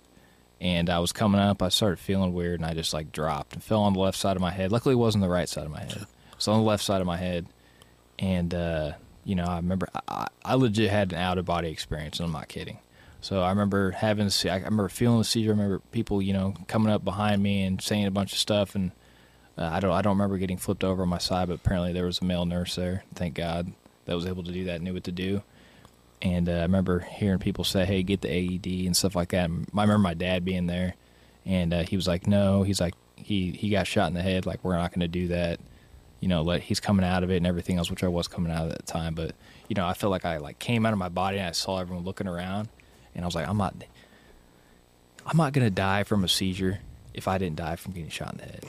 And 0.60 0.88
I 0.88 0.98
was 1.00 1.12
coming 1.12 1.40
up, 1.40 1.62
I 1.62 1.68
started 1.68 1.98
feeling 1.98 2.32
weird, 2.32 2.60
and 2.60 2.66
I 2.68 2.74
just 2.74 2.94
like 2.94 3.12
dropped 3.12 3.52
and 3.52 3.62
fell 3.62 3.82
on 3.82 3.92
the 3.92 3.98
left 3.98 4.16
side 4.16 4.36
of 4.36 4.40
my 4.40 4.50
head. 4.50 4.72
Luckily, 4.72 4.94
it 4.94 4.98
wasn't 4.98 5.22
the 5.22 5.28
right 5.28 5.48
side 5.48 5.66
of 5.66 5.72
my 5.72 5.80
head; 5.80 6.06
was 6.34 6.48
on 6.48 6.60
the 6.60 6.66
left 6.66 6.84
side 6.84 7.00
of 7.00 7.06
my 7.06 7.16
head. 7.16 7.46
And 8.18 8.54
uh, 8.54 8.92
you 9.24 9.34
know, 9.34 9.44
I 9.44 9.56
remember 9.56 9.88
I, 10.08 10.28
I 10.44 10.54
legit 10.54 10.90
had 10.90 11.12
an 11.12 11.18
out 11.18 11.38
of 11.38 11.44
body 11.44 11.68
experience, 11.68 12.18
and 12.18 12.26
I'm 12.26 12.32
not 12.32 12.48
kidding. 12.48 12.78
So 13.20 13.40
I 13.40 13.48
remember 13.48 13.90
having, 13.92 14.30
I 14.44 14.56
remember 14.56 14.90
feeling 14.90 15.16
the 15.16 15.24
seizure. 15.24 15.50
I 15.50 15.56
remember 15.56 15.78
people, 15.92 16.20
you 16.20 16.34
know, 16.34 16.52
coming 16.68 16.92
up 16.92 17.04
behind 17.04 17.42
me 17.42 17.62
and 17.62 17.80
saying 17.80 18.04
a 18.04 18.10
bunch 18.10 18.34
of 18.34 18.38
stuff, 18.38 18.74
and 18.74 18.92
uh, 19.56 19.70
I 19.72 19.80
don't 19.80 19.92
I 19.92 20.02
don't 20.02 20.16
remember 20.16 20.38
getting 20.38 20.56
flipped 20.56 20.82
over 20.82 21.02
on 21.02 21.08
my 21.08 21.18
side, 21.18 21.48
but 21.48 21.54
apparently 21.54 21.92
there 21.92 22.06
was 22.06 22.20
a 22.20 22.24
male 22.24 22.44
nurse 22.44 22.74
there. 22.74 23.04
Thank 23.14 23.34
God 23.34 23.72
that 24.04 24.14
was 24.14 24.26
able 24.26 24.42
to 24.44 24.52
do 24.52 24.64
that, 24.64 24.82
knew 24.82 24.94
what 24.94 25.04
to 25.04 25.12
do. 25.12 25.42
And 26.20 26.48
uh, 26.48 26.52
I 26.52 26.62
remember 26.62 27.00
hearing 27.00 27.38
people 27.38 27.64
say, 27.64 27.84
"Hey, 27.84 28.02
get 28.02 28.20
the 28.20 28.30
AED" 28.30 28.86
and 28.86 28.96
stuff 28.96 29.14
like 29.14 29.30
that. 29.30 29.48
And 29.50 29.66
I 29.76 29.82
remember 29.82 29.98
my 29.98 30.14
dad 30.14 30.44
being 30.44 30.66
there, 30.66 30.94
and 31.44 31.72
uh, 31.72 31.82
he 31.82 31.96
was 31.96 32.08
like, 32.08 32.26
"No," 32.26 32.62
he's 32.62 32.80
like, 32.80 32.94
"He 33.16 33.52
he 33.52 33.70
got 33.70 33.86
shot 33.86 34.08
in 34.08 34.14
the 34.14 34.22
head. 34.22 34.46
Like 34.46 34.64
we're 34.64 34.76
not 34.76 34.90
going 34.90 35.00
to 35.00 35.08
do 35.08 35.28
that." 35.28 35.60
You 36.20 36.28
know, 36.28 36.42
let 36.42 36.62
he's 36.62 36.80
coming 36.80 37.04
out 37.04 37.22
of 37.22 37.30
it 37.30 37.36
and 37.36 37.46
everything 37.46 37.76
else, 37.76 37.90
which 37.90 38.02
I 38.02 38.08
was 38.08 38.26
coming 38.26 38.50
out 38.50 38.66
of 38.66 38.72
at 38.72 38.78
the 38.78 38.92
time. 38.92 39.14
But 39.14 39.34
you 39.68 39.74
know, 39.74 39.86
I 39.86 39.92
felt 39.92 40.10
like 40.10 40.24
I 40.24 40.38
like 40.38 40.58
came 40.58 40.86
out 40.86 40.92
of 40.92 40.98
my 40.98 41.10
body 41.10 41.38
and 41.38 41.46
I 41.46 41.52
saw 41.52 41.78
everyone 41.78 42.04
looking 42.04 42.26
around, 42.26 42.70
and 43.14 43.24
I 43.24 43.26
was 43.26 43.34
like, 43.34 43.46
"I'm 43.46 43.58
not, 43.58 43.74
I'm 45.26 45.36
not 45.36 45.52
going 45.52 45.66
to 45.66 45.70
die 45.70 46.02
from 46.02 46.24
a 46.24 46.28
seizure 46.28 46.80
if 47.12 47.28
I 47.28 47.38
didn't 47.38 47.56
die 47.56 47.76
from 47.76 47.92
getting 47.92 48.10
shot 48.10 48.32
in 48.32 48.38
the 48.38 48.44
head." 48.44 48.64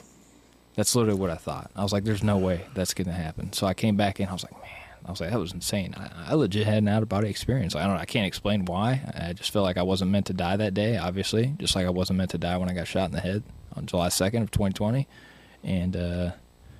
That's 0.76 0.96
literally 0.96 1.20
what 1.20 1.30
I 1.30 1.36
thought. 1.36 1.72
I 1.76 1.84
was 1.84 1.94
like, 1.94 2.04
"There's 2.04 2.24
no 2.24 2.38
way 2.38 2.66
that's 2.74 2.94
going 2.94 3.08
to 3.08 3.14
happen." 3.14 3.54
So 3.54 3.66
I 3.68 3.74
came 3.74 3.96
back 3.96 4.20
in. 4.20 4.28
I 4.28 4.34
was 4.34 4.44
like, 4.44 4.54
"Man," 4.54 4.72
I 5.06 5.12
was 5.12 5.22
like, 5.22 5.30
"That 5.32 5.40
was 5.40 5.54
insane." 5.54 5.96
I, 5.98 6.32
I 6.32 6.34
legit 6.34 6.66
had 6.66 6.80
an 6.80 6.88
out 6.88 7.02
of 7.04 7.10
body 7.10 7.30
experience. 7.30 7.76
I 7.76 7.86
don't. 7.88 7.98
I 7.98 8.06
can't 8.06 8.28
explain 8.28 8.66
why. 8.66 9.02
I 9.18 9.34
just 9.34 9.52
felt 9.52 9.64
like 9.64 9.78
I 9.78 9.84
wasn't 9.84 10.12
meant 10.12 10.26
to 10.28 10.34
die 10.34 10.58
that 10.58 10.74
day. 10.74 10.98
Obviously, 10.98 11.54
just 11.60 11.76
like 11.76 11.86
I 11.86 11.90
wasn't 11.92 12.18
meant 12.18 12.32
to 12.32 12.38
die 12.38 12.58
when 12.58 12.70
I 12.70 12.74
got 12.74 12.88
shot 12.88 13.06
in 13.06 13.12
the 13.12 13.22
head 13.22 13.44
on 13.76 13.86
July 13.86 14.10
second 14.10 14.44
of 14.44 14.52
2020, 14.52 15.08
and 15.64 15.96
uh, 15.96 16.32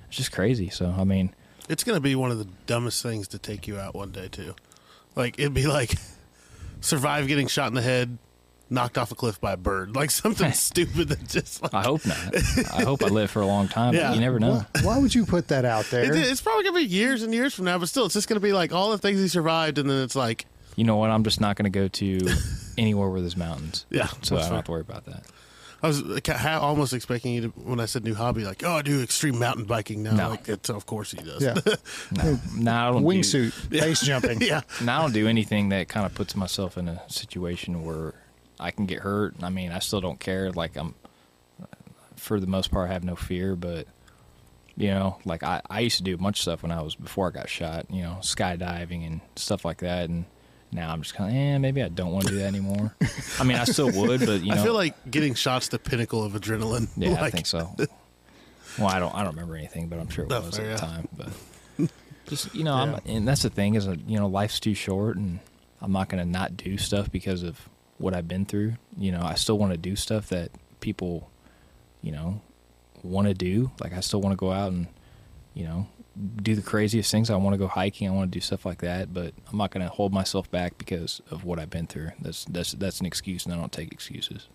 it's 0.08 0.18
just 0.18 0.32
crazy. 0.32 0.70
So 0.70 0.94
I 0.98 1.04
mean, 1.04 1.34
It's 1.70 1.84
gonna 1.84 2.00
be 2.02 2.16
one 2.16 2.32
of 2.32 2.38
the 2.38 2.48
dumbest 2.68 3.02
things 3.02 3.28
to 3.30 3.40
take 3.40 3.68
you 3.68 3.80
out 3.80 3.96
one 3.96 4.12
day 4.12 4.28
too. 4.28 4.56
Like 5.16 5.40
it'd 5.40 5.54
be 5.54 5.68
like 5.68 5.94
survive 6.82 7.28
getting 7.28 7.48
shot 7.48 7.68
in 7.68 7.74
the 7.76 7.82
head, 7.82 8.18
knocked 8.70 8.98
off 8.98 9.12
a 9.12 9.16
cliff 9.16 9.40
by 9.40 9.54
a 9.54 9.58
bird, 9.58 9.96
like 9.96 10.12
something 10.12 10.52
stupid 10.54 11.10
that 11.10 11.28
just 11.28 11.62
like 11.62 11.74
I 11.74 11.84
hope 11.84 12.06
not. 12.06 12.18
I 12.74 12.84
hope 12.84 13.04
I 13.04 13.08
live 13.08 13.30
for 13.32 13.42
a 13.42 13.46
long 13.46 13.68
time. 13.68 13.94
Yeah. 13.94 14.08
But 14.10 14.16
you 14.16 14.22
never 14.22 14.40
know. 14.40 14.66
Why, 14.74 14.82
why 14.84 14.98
would 15.00 15.14
you 15.14 15.26
put 15.26 15.48
that 15.50 15.66
out 15.66 15.86
there? 15.92 16.04
It, 16.04 16.16
it's 16.16 16.42
probably 16.42 16.64
gonna 16.64 16.80
be 16.80 16.86
years 16.86 17.22
and 17.24 17.34
years 17.34 17.54
from 17.54 17.66
now, 17.66 17.78
but 17.78 17.90
still, 17.90 18.06
it's 18.06 18.14
just 18.16 18.28
gonna 18.28 18.40
be 18.40 18.54
like 18.54 18.74
all 18.74 18.92
the 18.92 18.98
things 18.98 19.20
he 19.20 19.28
survived, 19.28 19.78
and 19.78 19.90
then 19.90 20.04
it's 20.04 20.16
like, 20.16 20.46
You 20.76 20.84
know 20.84 20.96
what? 20.98 21.10
I'm 21.10 21.24
just 21.24 21.40
not 21.40 21.56
going 21.56 21.72
to 21.72 21.80
go 21.80 21.88
to 21.88 22.20
anywhere 22.78 23.10
where 23.10 23.22
there's 23.22 23.38
mountains. 23.38 23.86
Yeah, 23.90 24.08
So 24.24 24.36
I 24.36 24.40
don't 24.40 24.48
fair. 24.50 24.56
have 24.58 24.66
to 24.66 24.72
worry 24.72 24.82
about 24.82 25.06
that. 25.06 25.24
I 25.84 25.88
was 25.88 26.02
ca- 26.24 26.38
ha- 26.38 26.60
almost 26.60 26.94
expecting 26.94 27.34
you 27.36 27.42
to, 27.42 27.48
when 27.50 27.80
I 27.80 27.86
said 27.86 28.04
new 28.04 28.16
hobby, 28.16 28.44
like, 28.44 28.64
oh, 28.66 28.72
I 28.78 28.82
do 28.82 29.02
extreme 29.04 29.38
mountain 29.38 29.66
biking 29.66 30.02
now. 30.04 30.16
No. 30.16 30.30
Like, 30.32 30.50
it's, 30.50 30.70
of 30.70 30.86
course 30.88 31.12
he 31.12 31.18
does. 31.18 31.44
yeah. 31.44 31.54
No, 32.12 32.40
no 32.58 32.72
I 32.72 32.92
don't 32.92 33.02
do- 33.04 33.08
Wingsuit, 33.08 33.70
base 33.70 34.02
jumping. 34.02 34.42
yeah. 34.42 34.62
And 34.80 34.90
I 34.90 35.02
don't 35.02 35.14
do 35.14 35.28
anything 35.28 35.70
that 35.70 35.88
kind 35.88 36.06
of 36.06 36.16
puts 36.16 36.36
myself 36.36 36.78
in 36.78 36.88
a 36.88 37.02
situation 37.08 37.84
where 37.86 38.14
I 38.60 38.72
can 38.72 38.86
get 38.86 39.00
hurt. 39.00 39.36
I 39.42 39.50
mean, 39.50 39.72
I 39.72 39.80
still 39.80 40.02
don't 40.02 40.20
care. 40.20 40.52
Like 40.52 40.76
I'm, 40.78 40.96
for 42.16 42.40
the 42.40 42.48
most 42.48 42.72
part, 42.72 42.90
I 42.90 42.94
have 42.94 43.04
no 43.04 43.16
fear. 43.16 43.56
But 43.56 43.88
you 44.78 44.90
know, 44.90 45.18
like 45.26 45.44
I, 45.44 45.62
I 45.70 45.82
used 45.82 45.98
to 45.98 46.04
do 46.04 46.14
a 46.16 46.18
bunch 46.18 46.40
of 46.40 46.42
stuff 46.42 46.64
when 46.64 46.72
I 46.72 46.82
was 46.82 46.96
before 46.96 47.28
I 47.28 47.32
got 47.32 47.50
shot. 47.50 47.86
You 47.90 48.04
know, 48.04 48.18
skydiving 48.22 49.06
and 49.06 49.22
stuff 49.36 49.66
like 49.66 49.80
that. 49.80 50.10
And 50.10 50.26
now 50.72 50.92
I'm 50.92 51.02
just 51.02 51.16
kind 51.16 51.30
of, 51.30 51.36
eh, 51.36 51.58
maybe 51.58 51.82
I 51.82 51.88
don't 51.90 52.12
want 52.12 52.26
to 52.26 52.32
do 52.34 52.40
that 52.40 52.48
anymore. 52.48 52.94
I 53.40 53.44
mean, 53.44 53.58
I 53.58 53.64
still 53.66 53.92
would, 53.92 54.20
but 54.26 54.42
you 54.42 54.54
know, 54.54 54.62
I 54.62 54.64
feel 54.64 54.74
like 54.74 55.10
getting 55.10 55.34
shot's 55.34 55.70
the 55.70 55.80
pinnacle 55.80 56.24
of 56.24 56.34
adrenaline. 56.34 56.90
yeah, 56.98 57.22
I 57.22 57.30
think 57.32 57.46
so. 57.46 57.76
Well, 58.78 58.88
I 58.90 59.00
don't, 59.00 59.16
I 59.16 59.20
don't 59.24 59.36
remember 59.36 59.56
anything, 59.56 59.88
but 59.88 60.00
I'm 60.00 60.10
sure 60.10 60.26
it 60.26 60.30
was 60.30 60.58
fair, 60.58 60.72
at 60.72 60.80
the 60.80 60.86
yeah. 60.86 60.92
time. 60.92 61.08
But 61.16 61.90
just 62.28 62.54
you 62.54 62.66
know, 62.66 62.76
Yeah. 62.76 62.96
I'm, 62.96 63.02
and 63.06 63.26
that's 63.26 63.44
the 63.44 63.50
thing 63.50 63.76
is, 63.76 63.86
that, 63.86 64.02
you 64.10 64.20
know, 64.20 64.28
life's 64.28 64.60
too 64.60 64.74
short, 64.74 65.16
and 65.16 65.40
I'm 65.82 65.94
not 65.94 66.10
going 66.10 66.22
to 66.22 66.30
not 66.30 66.58
do 66.58 66.78
stuff 66.78 67.10
because 67.10 67.42
of 67.44 67.70
what 67.98 68.14
I've 68.14 68.28
been 68.28 68.46
through. 68.46 68.76
You 68.98 69.12
know, 69.12 69.22
I 69.22 69.36
still 69.36 69.58
want 69.58 69.72
to 69.72 69.78
do 69.78 69.96
stuff 69.96 70.30
that 70.30 70.52
people, 70.80 71.30
you 72.02 72.12
know, 72.12 72.42
want 73.04 73.28
to 73.28 73.34
do. 73.34 73.72
Like 73.80 73.94
I 73.94 74.00
still 74.00 74.22
want 74.22 74.34
to 74.34 74.38
go 74.38 74.52
out 74.52 74.72
and, 74.72 74.88
you 75.54 75.66
know, 75.66 75.88
do 76.42 76.56
the 76.56 76.62
craziest 76.62 77.12
things. 77.12 77.30
I 77.30 77.36
want 77.36 77.54
to 77.54 77.58
go 77.58 77.68
hiking. 77.68 78.08
I 78.08 78.12
want 78.12 78.32
to 78.32 78.38
do 78.38 78.42
stuff 78.42 78.66
like 78.66 78.80
that. 78.80 79.14
But 79.14 79.34
I'm 79.52 79.58
not 79.58 79.72
going 79.72 79.86
to 79.86 79.92
hold 79.92 80.14
myself 80.14 80.50
back 80.50 80.78
because 80.78 81.22
of 81.30 81.44
what 81.44 81.60
I've 81.60 81.70
been 81.70 81.88
through. 81.88 82.12
That's 82.20 82.46
that's 82.46 82.74
that's 82.74 83.00
an 83.00 83.06
excuse, 83.06 83.46
and 83.46 83.54
I 83.54 83.58
don't 83.58 83.72
take 83.72 83.92
excuses. 83.92 84.48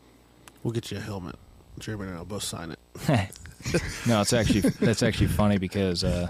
We'll 0.62 0.72
get 0.72 0.90
you 0.90 0.98
a 0.98 1.00
helmet. 1.00 1.36
Jeremy 1.78 2.08
and 2.08 2.16
I'll 2.16 2.24
both 2.24 2.42
sign 2.42 2.72
it. 2.72 2.78
no, 4.06 4.20
it's 4.20 4.32
actually 4.32 4.60
that's 4.60 5.02
actually 5.02 5.28
funny 5.28 5.58
because 5.58 6.04
uh, 6.04 6.28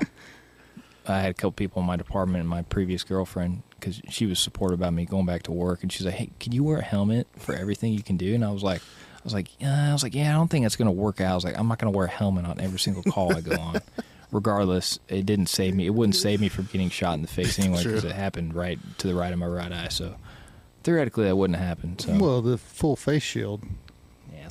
I 1.07 1.21
had 1.21 1.31
a 1.31 1.35
couple 1.35 1.53
people 1.53 1.81
in 1.81 1.87
my 1.87 1.97
department, 1.97 2.41
and 2.41 2.49
my 2.49 2.63
previous 2.63 3.03
girlfriend, 3.03 3.63
because 3.81 4.01
she 4.09 4.27
was 4.27 4.39
supportive 4.39 4.79
about 4.79 4.93
me 4.93 5.05
going 5.05 5.27
back 5.27 5.43
to 5.45 5.53
work, 5.53 5.83
and 5.83 5.91
she's 5.93 6.07
like, 6.07 6.15
"Hey, 6.15 6.31
can 6.39 6.53
you 6.53 6.63
wear 6.63 6.79
a 6.79 6.85
helmet 6.85 7.27
for 7.39 7.55
everything 7.55 7.93
you 7.93 8.03
can 8.03 8.17
do?" 8.17 8.35
And 8.35 8.45
I 8.45 8.51
was 8.51 8.63
like, 8.63 8.81
"I 8.81 9.21
was 9.25 9.33
like, 9.35 9.49
yeah, 9.61 9.91
I 9.91 9.93
was 9.93 10.03
like, 10.03 10.15
yeah, 10.15 10.31
I 10.31 10.33
don't 10.35 10.49
think 10.49 10.65
that's 10.65 10.77
gonna 10.77 10.93
work 10.93 11.21
out." 11.21 11.33
I 11.33 11.35
was 11.35 11.45
like, 11.45 11.59
"I'm 11.59 11.69
not 11.69 11.79
gonna 11.79 11.91
wear 11.91 12.07
a 12.07 12.11
helmet 12.11 12.45
on 12.45 12.61
every 12.61 12.79
single 12.79 13.03
call 13.03 13.35
I 13.35 13.41
go 13.41 13.57
on." 13.59 13.81
Regardless, 14.33 15.01
it 15.09 15.27
didn't 15.27 15.49
save 15.49 15.75
me. 15.75 15.87
It 15.87 15.91
wouldn't 15.91 16.15
save 16.15 16.41
me 16.41 16.49
from 16.49 16.67
getting 16.71 16.89
shot 16.89 17.15
in 17.15 17.23
the 17.23 17.29
face 17.29 17.59
anyway 17.59 17.83
because 17.83 18.05
it 18.05 18.13
happened 18.13 18.55
right 18.55 18.79
to 18.99 19.09
the 19.09 19.15
right 19.15 19.33
of 19.33 19.39
my 19.41 19.47
right 19.47 19.73
eye. 19.73 19.89
So 19.89 20.15
theoretically, 20.85 21.25
that 21.25 21.37
wouldn't 21.37 21.59
happen. 21.59 21.99
So 21.99 22.17
Well, 22.17 22.41
the 22.41 22.57
full 22.57 22.95
face 22.95 23.25
shield. 23.25 23.65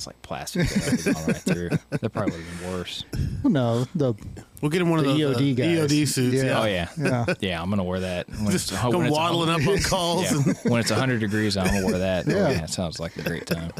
Yeah, 0.00 0.06
it's 0.06 0.06
like 0.06 0.22
plastic 0.22 0.68
that 0.68 0.90
would 0.90 1.00
have 1.00 1.14
gone 1.14 1.26
right 1.26 1.36
through. 1.36 1.68
That 1.90 2.10
probably 2.10 2.32
would 2.36 2.44
have 2.44 2.60
been 2.60 2.72
worse. 2.72 3.04
Well, 3.42 3.52
no, 3.52 3.84
the 3.94 4.14
We'll 4.60 4.70
get 4.70 4.82
him 4.82 4.90
one 4.90 4.98
of 4.98 5.06
The 5.06 5.12
those 5.22 5.36
EOD 5.38 5.52
uh, 5.52 5.54
guys. 5.54 5.90
EOD 5.92 6.08
suits. 6.08 6.34
Yeah. 6.36 6.44
Yeah. 6.44 6.60
Oh 6.60 6.64
yeah, 6.66 6.88
yeah. 6.98 7.34
Yeah, 7.40 7.62
I'm 7.62 7.70
gonna 7.70 7.82
wear 7.84 8.00
that. 8.00 8.28
When 8.28 8.50
Just 8.50 8.70
it's, 8.72 8.82
go 8.82 8.90
when 8.98 9.06
it's 9.06 9.16
waddling 9.16 9.48
up 9.48 9.66
on 9.66 9.78
calls. 9.82 10.30
Yeah, 10.30 10.52
when 10.64 10.80
it's 10.80 10.90
100 10.90 11.20
degrees, 11.20 11.56
I'm 11.56 11.66
gonna 11.66 11.86
wear 11.86 11.98
that. 11.98 12.26
Oh, 12.28 12.30
Yeah. 12.30 12.50
yeah, 12.50 12.64
it 12.64 12.70
sounds 12.70 13.00
like 13.00 13.16
a 13.16 13.22
great 13.22 13.46
time. 13.46 13.70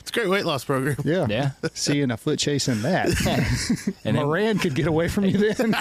it's 0.00 0.10
a 0.10 0.12
great 0.12 0.28
weight 0.28 0.44
loss 0.44 0.64
program. 0.64 0.96
Yeah. 1.04 1.26
Yeah, 1.28 1.50
Seeing 1.74 2.10
a 2.10 2.16
foot 2.16 2.38
chase 2.40 2.66
in 2.66 2.82
that. 2.82 3.06
and 4.04 4.16
then, 4.16 4.26
Moran 4.26 4.58
could 4.58 4.74
get 4.74 4.86
away 4.88 5.06
from 5.08 5.24
you 5.26 5.52
then. 5.52 5.74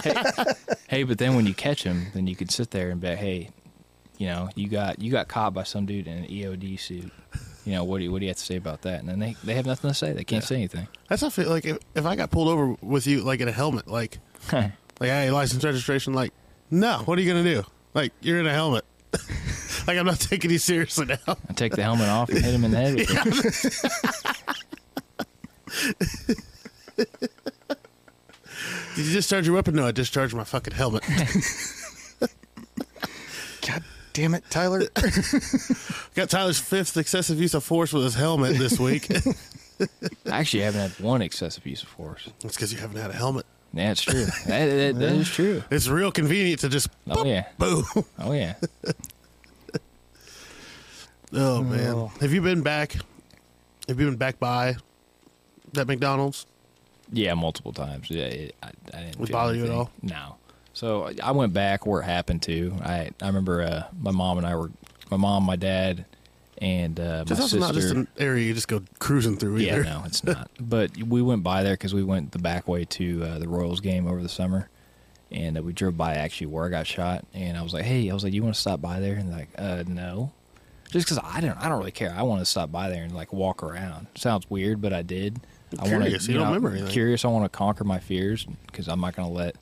hey, 0.87 1.03
but 1.03 1.17
then 1.17 1.35
when 1.35 1.47
you 1.47 1.53
catch 1.55 1.81
him, 1.83 2.07
then 2.13 2.27
you 2.27 2.35
can 2.35 2.47
sit 2.49 2.69
there 2.71 2.91
and 2.91 3.01
bet, 3.01 3.17
hey, 3.17 3.49
you 4.19 4.27
know, 4.27 4.49
you 4.55 4.67
got 4.69 4.99
you 4.99 5.11
got 5.11 5.27
caught 5.27 5.53
by 5.55 5.63
some 5.63 5.85
dude 5.87 6.07
in 6.07 6.17
an 6.19 6.25
EOD 6.25 6.79
suit. 6.79 7.11
You 7.65 7.73
know, 7.73 7.83
what 7.83 7.97
do 7.97 8.03
you, 8.03 8.11
what 8.11 8.19
do 8.19 8.25
you 8.25 8.29
have 8.29 8.37
to 8.37 8.43
say 8.43 8.57
about 8.57 8.83
that? 8.83 8.99
And 8.99 9.09
then 9.09 9.17
they 9.19 9.35
they 9.43 9.55
have 9.55 9.65
nothing 9.65 9.89
to 9.89 9.95
say. 9.95 10.13
They 10.13 10.23
can't 10.23 10.43
say 10.43 10.55
anything. 10.55 10.87
That's 11.09 11.21
how 11.21 11.27
I 11.27 11.31
feel 11.31 11.49
like 11.49 11.65
if, 11.65 11.79
if 11.95 12.05
I 12.05 12.15
got 12.15 12.29
pulled 12.29 12.47
over 12.47 12.75
with 12.81 13.07
you, 13.07 13.21
like 13.21 13.39
in 13.39 13.47
a 13.47 13.51
helmet, 13.51 13.87
like, 13.87 14.19
like, 14.51 14.71
hey, 14.99 15.31
license 15.31 15.63
registration, 15.63 16.13
like, 16.13 16.31
no, 16.69 17.01
what 17.05 17.17
are 17.17 17.21
you 17.21 17.31
going 17.31 17.43
to 17.43 17.55
do? 17.55 17.63
Like, 17.95 18.13
you're 18.21 18.39
in 18.39 18.45
a 18.45 18.53
helmet. 18.53 18.85
like, 19.87 19.97
I'm 19.97 20.05
not 20.05 20.19
taking 20.19 20.51
you 20.51 20.59
seriously 20.59 21.07
now. 21.07 21.17
I 21.27 21.53
take 21.53 21.75
the 21.75 21.81
helmet 21.81 22.07
off 22.07 22.29
and 22.29 22.37
hit 22.37 22.53
him 22.53 22.65
in 22.65 22.71
the 22.71 22.77
head 22.77 22.95
with 22.95 23.09
it. 26.97 27.05
Did 28.95 29.05
you 29.05 29.13
discharge 29.13 29.45
your 29.45 29.55
weapon? 29.55 29.75
No, 29.75 29.87
I 29.87 29.91
discharged 29.91 30.35
my 30.35 30.43
fucking 30.43 30.73
helmet. 30.73 31.03
God 33.61 33.83
damn 34.15 34.33
it, 34.33 34.43
Tyler. 34.49 34.79
Got 36.15 36.29
Tyler's 36.29 36.57
fifth 36.59 36.97
excessive 36.97 37.39
use 37.39 37.53
of 37.53 37.63
force 37.63 37.93
with 37.93 38.03
his 38.05 38.15
helmet 38.15 38.57
this 38.57 38.79
week. 38.79 39.11
I 40.25 40.39
actually 40.39 40.63
haven't 40.63 40.81
had 40.81 40.99
one 41.03 41.21
excessive 41.21 41.67
use 41.67 41.83
of 41.83 41.89
force. 41.89 42.29
It's 42.43 42.55
because 42.55 42.71
you 42.71 42.79
haven't 42.79 42.95
had 43.01 43.11
a 43.11 43.13
helmet. 43.13 43.45
Yeah, 43.73 43.91
it's 43.91 44.01
true. 44.01 44.25
that, 44.47 44.65
that, 44.67 44.95
that 44.99 45.11
is 45.11 45.29
true. 45.29 45.61
It's 45.69 45.87
real 45.89 46.11
convenient 46.11 46.61
to 46.61 46.69
just 46.69 46.87
Oh 47.09 47.25
yeah. 47.25 47.45
boom. 47.57 47.83
Oh 48.17 48.31
yeah. 48.31 48.55
Oh 51.33 51.61
man, 51.61 51.93
Oh. 51.93 52.11
have 52.21 52.31
you 52.31 52.41
been 52.41 52.61
back? 52.61 52.93
Have 53.89 53.99
you 53.99 54.05
been 54.05 54.15
back 54.15 54.39
by 54.39 54.77
that 55.73 55.87
McDonald's? 55.87 56.45
Yeah, 57.11 57.33
multiple 57.33 57.73
times. 57.73 58.09
Yeah, 58.09 58.23
it, 58.25 58.55
I, 58.63 58.71
I 58.93 59.01
didn't 59.01 59.19
Would 59.19 59.27
feel 59.29 59.33
bother 59.37 59.55
you 59.55 59.65
at 59.65 59.69
all? 59.71 59.91
No. 60.01 60.37
So 60.75 61.09
I 61.23 61.31
went 61.31 61.53
back 61.53 61.85
where 61.87 62.01
it 62.01 62.05
happened 62.05 62.41
to. 62.43 62.73
I 62.83 63.09
I 63.21 63.27
remember 63.27 63.61
uh, 63.63 63.83
my 63.99 64.11
mom 64.11 64.37
and 64.37 64.45
I 64.45 64.55
were 64.55 64.69
my 65.09 65.17
mom, 65.17 65.43
my 65.43 65.55
dad, 65.55 66.05
and 66.59 66.99
uh, 66.99 67.03
my 67.03 67.23
Just 67.23 67.29
that's 67.29 67.41
sister. 67.51 67.59
not 67.59 67.73
just 67.73 67.93
an 67.93 68.07
area 68.17 68.45
you 68.45 68.53
just 68.53 68.67
go 68.67 68.81
cruising 68.99 69.37
through 69.37 69.57
yeah, 69.57 69.73
either. 69.73 69.83
no, 69.85 70.03
it's 70.05 70.23
not. 70.25 70.51
but 70.59 70.95
we 70.97 71.21
went 71.21 71.43
by 71.43 71.63
there 71.63 71.73
because 71.73 71.93
we 71.93 72.03
went 72.03 72.33
the 72.33 72.39
back 72.39 72.67
way 72.67 72.83
to 72.85 73.23
uh, 73.23 73.39
the 73.39 73.47
Royals 73.47 73.79
game 73.79 74.05
over 74.05 74.21
the 74.21 74.27
summer, 74.29 74.69
and 75.31 75.57
uh, 75.57 75.63
we 75.63 75.71
drove 75.73 75.95
by 75.97 76.15
actually 76.15 76.47
where 76.47 76.65
I 76.65 76.69
got 76.69 76.85
shot. 76.87 77.25
And 77.33 77.57
I 77.57 77.61
was 77.61 77.73
like, 77.73 77.85
"Hey, 77.85 78.09
I 78.11 78.13
was 78.13 78.23
like, 78.25 78.33
you 78.33 78.43
want 78.43 78.53
to 78.55 78.61
stop 78.61 78.81
by 78.81 78.99
there?" 78.99 79.15
And 79.15 79.31
like, 79.31 79.49
"Uh, 79.57 79.83
no." 79.87 80.31
Just 80.91 81.07
because 81.07 81.19
I 81.23 81.41
don't, 81.41 81.57
I 81.57 81.67
don't 81.67 81.79
really 81.79 81.91
care. 81.91 82.13
I 82.15 82.21
want 82.21 82.39
to 82.41 82.45
stop 82.45 82.71
by 82.71 82.89
there 82.89 83.03
and 83.03 83.13
like 83.15 83.33
walk 83.33 83.63
around. 83.63 84.07
Sounds 84.15 84.49
weird, 84.49 84.81
but 84.81 84.91
I 84.93 85.01
did. 85.01 85.39
I 85.79 85.83
wanna- 85.83 86.05
curious. 86.05 86.27
You 86.27 86.35
don't 86.35 86.47
remember 86.47 86.69
anything. 86.71 86.89
Curious. 86.89 87.25
I 87.25 87.29
want 87.29 87.43
to 87.45 87.49
conquer 87.57 87.83
my 87.85 87.99
fears 87.99 88.45
because 88.67 88.87
I'm 88.89 88.99
not 89.01 89.15
going 89.15 89.27
to 89.27 89.33
let. 89.33 89.55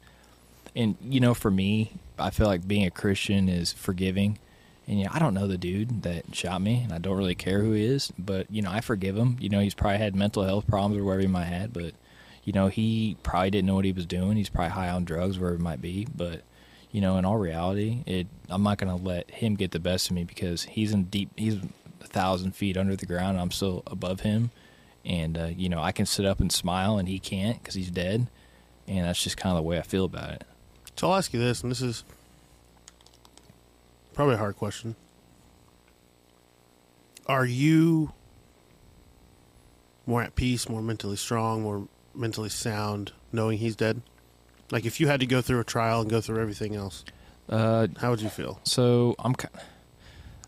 And 0.76 0.98
you 1.02 1.20
know, 1.20 1.34
for 1.34 1.52
me, 1.52 1.94
I 2.18 2.30
feel 2.30 2.48
like 2.48 2.68
being 2.68 2.86
a 2.86 2.92
Christian 2.92 3.50
is 3.50 3.74
forgiving. 3.74 4.40
And 4.88 5.00
you 5.00 5.06
know, 5.06 5.12
I 5.14 5.20
don't 5.20 5.34
know 5.34 5.48
the 5.48 5.58
dude 5.58 6.04
that 6.04 6.36
shot 6.36 6.62
me, 6.62 6.82
and 6.84 6.92
I 6.92 6.98
don't 6.98 7.18
really 7.18 7.36
care 7.36 7.62
who 7.62 7.72
he 7.72 7.86
is. 7.86 8.12
But 8.18 8.52
you 8.52 8.62
know, 8.62 8.72
I 8.72 8.82
forgive 8.82 9.16
him. 9.16 9.38
You 9.40 9.50
know, 9.50 9.60
he's 9.60 9.76
probably 9.76 10.00
had 10.00 10.16
mental 10.16 10.44
health 10.44 10.68
problems 10.68 11.00
or 11.00 11.04
whatever 11.04 11.22
he 11.22 11.28
might 11.28 11.46
have 11.46 11.62
had. 11.62 11.74
But 11.74 11.94
you 12.44 12.54
know, 12.54 12.68
he 12.68 13.18
probably 13.24 13.52
didn't 13.52 13.68
know 13.68 13.76
what 13.76 13.86
he 13.86 13.92
was 13.92 14.06
doing. 14.06 14.36
He's 14.36 14.50
probably 14.50 14.72
high 14.72 14.90
on 14.90 15.06
drugs, 15.06 15.40
wherever 15.40 15.56
it 15.56 15.62
might 15.62 15.82
be. 15.82 16.08
But 16.14 16.42
you 16.92 17.02
know, 17.02 17.18
in 17.18 17.26
all 17.26 17.38
reality, 17.38 18.04
it 18.06 18.28
I'm 18.50 18.64
not 18.64 18.78
going 18.78 18.96
to 18.96 19.04
let 19.04 19.32
him 19.32 19.56
get 19.56 19.72
the 19.72 19.80
best 19.80 20.10
of 20.10 20.16
me 20.16 20.24
because 20.24 20.64
he's 20.64 20.92
in 20.92 21.06
deep. 21.06 21.30
He's 21.38 21.56
a 21.56 22.08
thousand 22.08 22.56
feet 22.56 22.78
under 22.78 22.96
the 22.96 23.06
ground. 23.06 23.40
I'm 23.40 23.52
still 23.52 23.84
above 23.88 24.22
him, 24.22 24.52
and 25.06 25.38
uh, 25.38 25.50
you 25.56 25.70
know, 25.70 25.82
I 25.82 25.92
can 25.92 26.06
sit 26.06 26.26
up 26.26 26.40
and 26.40 26.52
smile, 26.52 26.98
and 26.98 27.08
he 27.08 27.20
can't 27.20 27.62
because 27.62 27.76
he's 27.76 27.92
dead. 27.92 28.28
And 28.86 29.06
that's 29.06 29.24
just 29.24 29.38
kind 29.38 29.56
of 29.56 29.64
the 29.64 29.68
way 29.68 29.80
I 29.80 29.82
feel 29.82 30.04
about 30.04 30.32
it. 30.32 30.44
So 30.96 31.10
I'll 31.10 31.16
ask 31.18 31.34
you 31.34 31.40
this, 31.40 31.62
and 31.62 31.72
this 31.72 31.82
is 31.82 32.04
probably 34.14 34.36
a 34.36 34.38
hard 34.38 34.56
question. 34.56 34.96
Are 37.26 37.46
you 37.46 38.12
more 40.06 40.22
at 40.22 40.36
peace, 40.36 40.68
more 40.70 40.82
mentally 40.82 41.16
strong, 41.16 41.64
more 41.64 41.88
mentally 42.14 42.50
sound, 42.50 43.12
knowing 43.32 43.58
he's 43.58 43.76
dead? 43.76 44.02
Like 44.72 44.86
if 44.86 45.00
you 45.00 45.08
had 45.08 45.20
to 45.22 45.26
go 45.26 45.42
through 45.42 45.60
a 45.60 45.64
trial 45.64 46.02
and 46.02 46.10
go 46.10 46.22
through 46.22 46.42
everything 46.42 46.76
else, 46.76 47.04
Uh, 47.50 47.88
how 47.98 48.10
would 48.10 48.22
you 48.22 48.30
feel? 48.30 48.60
So 48.64 49.16
I'm. 49.20 49.36
ki- 49.36 49.48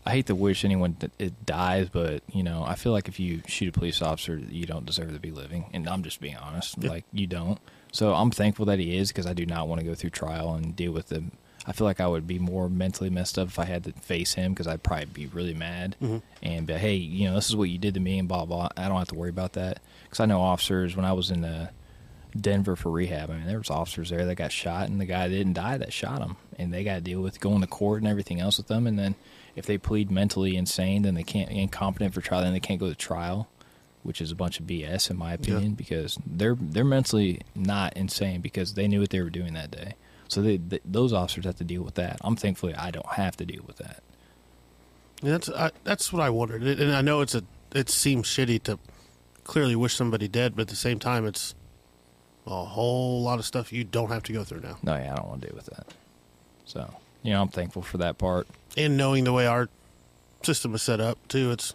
I 0.06 0.10
hate 0.12 0.26
to 0.26 0.34
wish 0.36 0.64
anyone 0.64 0.96
that 1.00 1.10
it 1.18 1.44
dies, 1.44 1.88
but 1.90 2.22
you 2.32 2.42
know, 2.44 2.62
I 2.64 2.76
feel 2.76 2.92
like 2.92 3.08
if 3.08 3.18
you 3.18 3.42
shoot 3.48 3.68
a 3.74 3.78
police 3.78 4.00
officer, 4.00 4.36
you 4.38 4.64
don't 4.64 4.86
deserve 4.86 5.12
to 5.12 5.18
be 5.18 5.32
living, 5.32 5.66
and 5.72 5.88
I'm 5.88 6.02
just 6.04 6.20
being 6.20 6.36
honest. 6.36 6.76
Yeah. 6.78 6.90
Like 6.90 7.04
you 7.12 7.26
don't. 7.26 7.58
So 7.92 8.14
I'm 8.14 8.30
thankful 8.30 8.66
that 8.66 8.78
he 8.78 8.96
is 8.96 9.08
because 9.08 9.26
I 9.26 9.32
do 9.32 9.46
not 9.46 9.66
want 9.68 9.80
to 9.80 9.86
go 9.86 9.94
through 9.94 10.10
trial 10.10 10.54
and 10.54 10.76
deal 10.76 10.92
with 10.92 11.08
them. 11.08 11.32
I 11.66 11.72
feel 11.72 11.84
like 11.86 12.00
I 12.00 12.06
would 12.06 12.26
be 12.28 12.38
more 12.38 12.68
mentally 12.70 13.10
messed 13.10 13.36
up 13.38 13.48
if 13.48 13.58
I 13.58 13.64
had 13.64 13.82
to 13.84 13.92
face 13.92 14.34
him 14.34 14.52
because 14.52 14.68
I'd 14.68 14.84
probably 14.84 15.06
be 15.06 15.26
really 15.26 15.54
mad 15.54 15.96
Mhm. 16.00 16.22
and 16.40 16.66
be, 16.68 16.74
hey, 16.74 16.94
you 16.94 17.28
know, 17.28 17.34
this 17.34 17.48
is 17.48 17.56
what 17.56 17.68
you 17.70 17.78
did 17.78 17.94
to 17.94 18.00
me 18.00 18.20
and 18.20 18.28
blah 18.28 18.44
blah. 18.44 18.68
I 18.76 18.86
don't 18.86 18.98
have 18.98 19.08
to 19.08 19.16
worry 19.16 19.30
about 19.30 19.54
that 19.54 19.80
because 20.04 20.20
I 20.20 20.26
know 20.26 20.40
officers 20.40 20.94
when 20.94 21.04
I 21.04 21.12
was 21.14 21.32
in 21.32 21.44
uh, 21.44 21.70
Denver 22.40 22.76
for 22.76 22.90
rehab. 22.90 23.30
I 23.30 23.34
mean, 23.38 23.46
there 23.46 23.58
was 23.58 23.70
officers 23.70 24.10
there 24.10 24.24
that 24.26 24.34
got 24.36 24.52
shot, 24.52 24.88
and 24.88 25.00
the 25.00 25.06
guy 25.06 25.26
didn't 25.28 25.54
die 25.54 25.78
that 25.78 25.92
shot 25.92 26.20
him, 26.22 26.36
and 26.58 26.72
they 26.72 26.84
got 26.84 26.96
to 26.96 27.00
deal 27.00 27.20
with 27.22 27.40
going 27.40 27.62
to 27.62 27.66
court 27.66 28.02
and 28.02 28.08
everything 28.08 28.40
else 28.40 28.58
with 28.58 28.68
them. 28.68 28.86
And 28.86 28.98
then 28.98 29.14
if 29.56 29.66
they 29.66 29.78
plead 29.78 30.10
mentally 30.10 30.56
insane, 30.56 31.02
then 31.02 31.14
they 31.14 31.22
can't 31.22 31.50
incompetent 31.50 32.14
for 32.14 32.20
trial, 32.20 32.42
then 32.42 32.52
they 32.52 32.60
can't 32.60 32.78
go 32.78 32.88
to 32.88 32.94
trial, 32.94 33.48
which 34.02 34.20
is 34.20 34.30
a 34.30 34.36
bunch 34.36 34.60
of 34.60 34.66
BS 34.66 35.10
in 35.10 35.16
my 35.16 35.32
opinion 35.32 35.72
because 35.74 36.18
they're 36.24 36.56
they're 36.60 36.84
mentally 36.84 37.40
not 37.54 37.96
insane 37.96 38.42
because 38.42 38.74
they 38.74 38.86
knew 38.86 39.00
what 39.00 39.10
they 39.10 39.20
were 39.20 39.30
doing 39.30 39.54
that 39.54 39.70
day. 39.70 39.94
So 40.28 40.42
they, 40.42 40.58
th 40.58 40.82
those 40.84 41.12
officers 41.12 41.44
have 41.46 41.56
to 41.56 41.64
deal 41.64 41.82
with 41.82 41.94
that. 41.94 42.18
I'm 42.20 42.36
thankfully 42.36 42.74
I 42.74 42.90
don't 42.90 43.12
have 43.14 43.36
to 43.38 43.46
deal 43.46 43.64
with 43.66 43.76
that. 43.78 44.02
And 45.22 45.32
that's 45.32 45.48
I, 45.48 45.70
that's 45.84 46.12
what 46.12 46.22
I 46.22 46.30
wondered, 46.30 46.62
and 46.62 46.92
I 46.92 47.00
know 47.00 47.22
it's 47.22 47.34
a 47.34 47.42
it 47.74 47.88
seems 47.88 48.26
shitty 48.26 48.62
to 48.64 48.78
clearly 49.44 49.76
wish 49.76 49.94
somebody 49.94 50.28
dead, 50.28 50.54
but 50.56 50.62
at 50.62 50.68
the 50.68 50.76
same 50.76 50.98
time, 50.98 51.26
it's 51.26 51.54
a 52.46 52.64
whole 52.64 53.22
lot 53.22 53.38
of 53.38 53.44
stuff 53.44 53.72
you 53.72 53.84
don't 53.84 54.10
have 54.10 54.22
to 54.24 54.32
go 54.32 54.44
through 54.44 54.60
now. 54.60 54.76
No, 54.82 54.94
yeah, 54.94 55.12
I 55.12 55.16
don't 55.16 55.28
want 55.28 55.40
to 55.42 55.48
deal 55.48 55.56
with 55.56 55.66
that. 55.66 55.86
So 56.64 56.92
you 57.22 57.32
know, 57.32 57.42
I'm 57.42 57.48
thankful 57.48 57.82
for 57.82 57.98
that 57.98 58.18
part. 58.18 58.46
And 58.76 58.96
knowing 58.96 59.24
the 59.24 59.32
way 59.32 59.46
our 59.46 59.68
system 60.42 60.74
is 60.74 60.82
set 60.82 61.00
up 61.00 61.18
too, 61.28 61.50
it's 61.50 61.74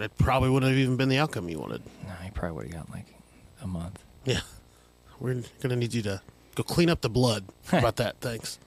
it 0.00 0.16
probably 0.18 0.48
wouldn't 0.50 0.70
have 0.70 0.78
even 0.78 0.96
been 0.96 1.08
the 1.08 1.18
outcome 1.18 1.48
you 1.48 1.58
wanted. 1.58 1.82
No, 2.06 2.14
he 2.22 2.30
probably 2.30 2.56
would 2.56 2.66
have 2.66 2.74
gotten 2.74 2.92
like 2.94 3.14
a 3.62 3.66
month. 3.66 4.02
Yeah, 4.24 4.40
we're 5.20 5.42
gonna 5.60 5.76
need 5.76 5.92
you 5.94 6.02
to 6.02 6.22
go 6.54 6.62
clean 6.62 6.88
up 6.88 7.00
the 7.02 7.10
blood. 7.10 7.44
About 7.72 7.96
that? 7.96 8.16
Thanks. 8.20 8.58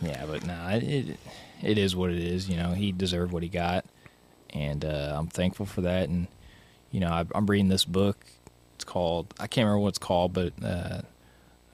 Yeah, 0.00 0.24
but 0.26 0.46
nah, 0.46 0.70
it, 0.70 0.84
it 0.84 1.18
it 1.62 1.78
is 1.78 1.96
what 1.96 2.10
it 2.10 2.18
is. 2.18 2.48
You 2.48 2.56
know, 2.56 2.72
he 2.72 2.92
deserved 2.92 3.32
what 3.32 3.42
he 3.42 3.48
got, 3.48 3.84
and 4.50 4.84
uh, 4.84 5.14
I'm 5.18 5.26
thankful 5.28 5.66
for 5.66 5.80
that. 5.82 6.08
And 6.08 6.28
you 6.92 7.00
know, 7.00 7.08
I, 7.08 7.24
I'm 7.34 7.46
reading 7.46 7.68
this 7.68 7.84
book. 7.84 8.24
It's 8.76 8.84
called 8.84 9.34
I 9.40 9.46
can't 9.46 9.64
remember 9.64 9.80
what 9.80 9.88
it's 9.88 9.98
called, 9.98 10.32
but 10.32 10.52
uh, 10.64 11.02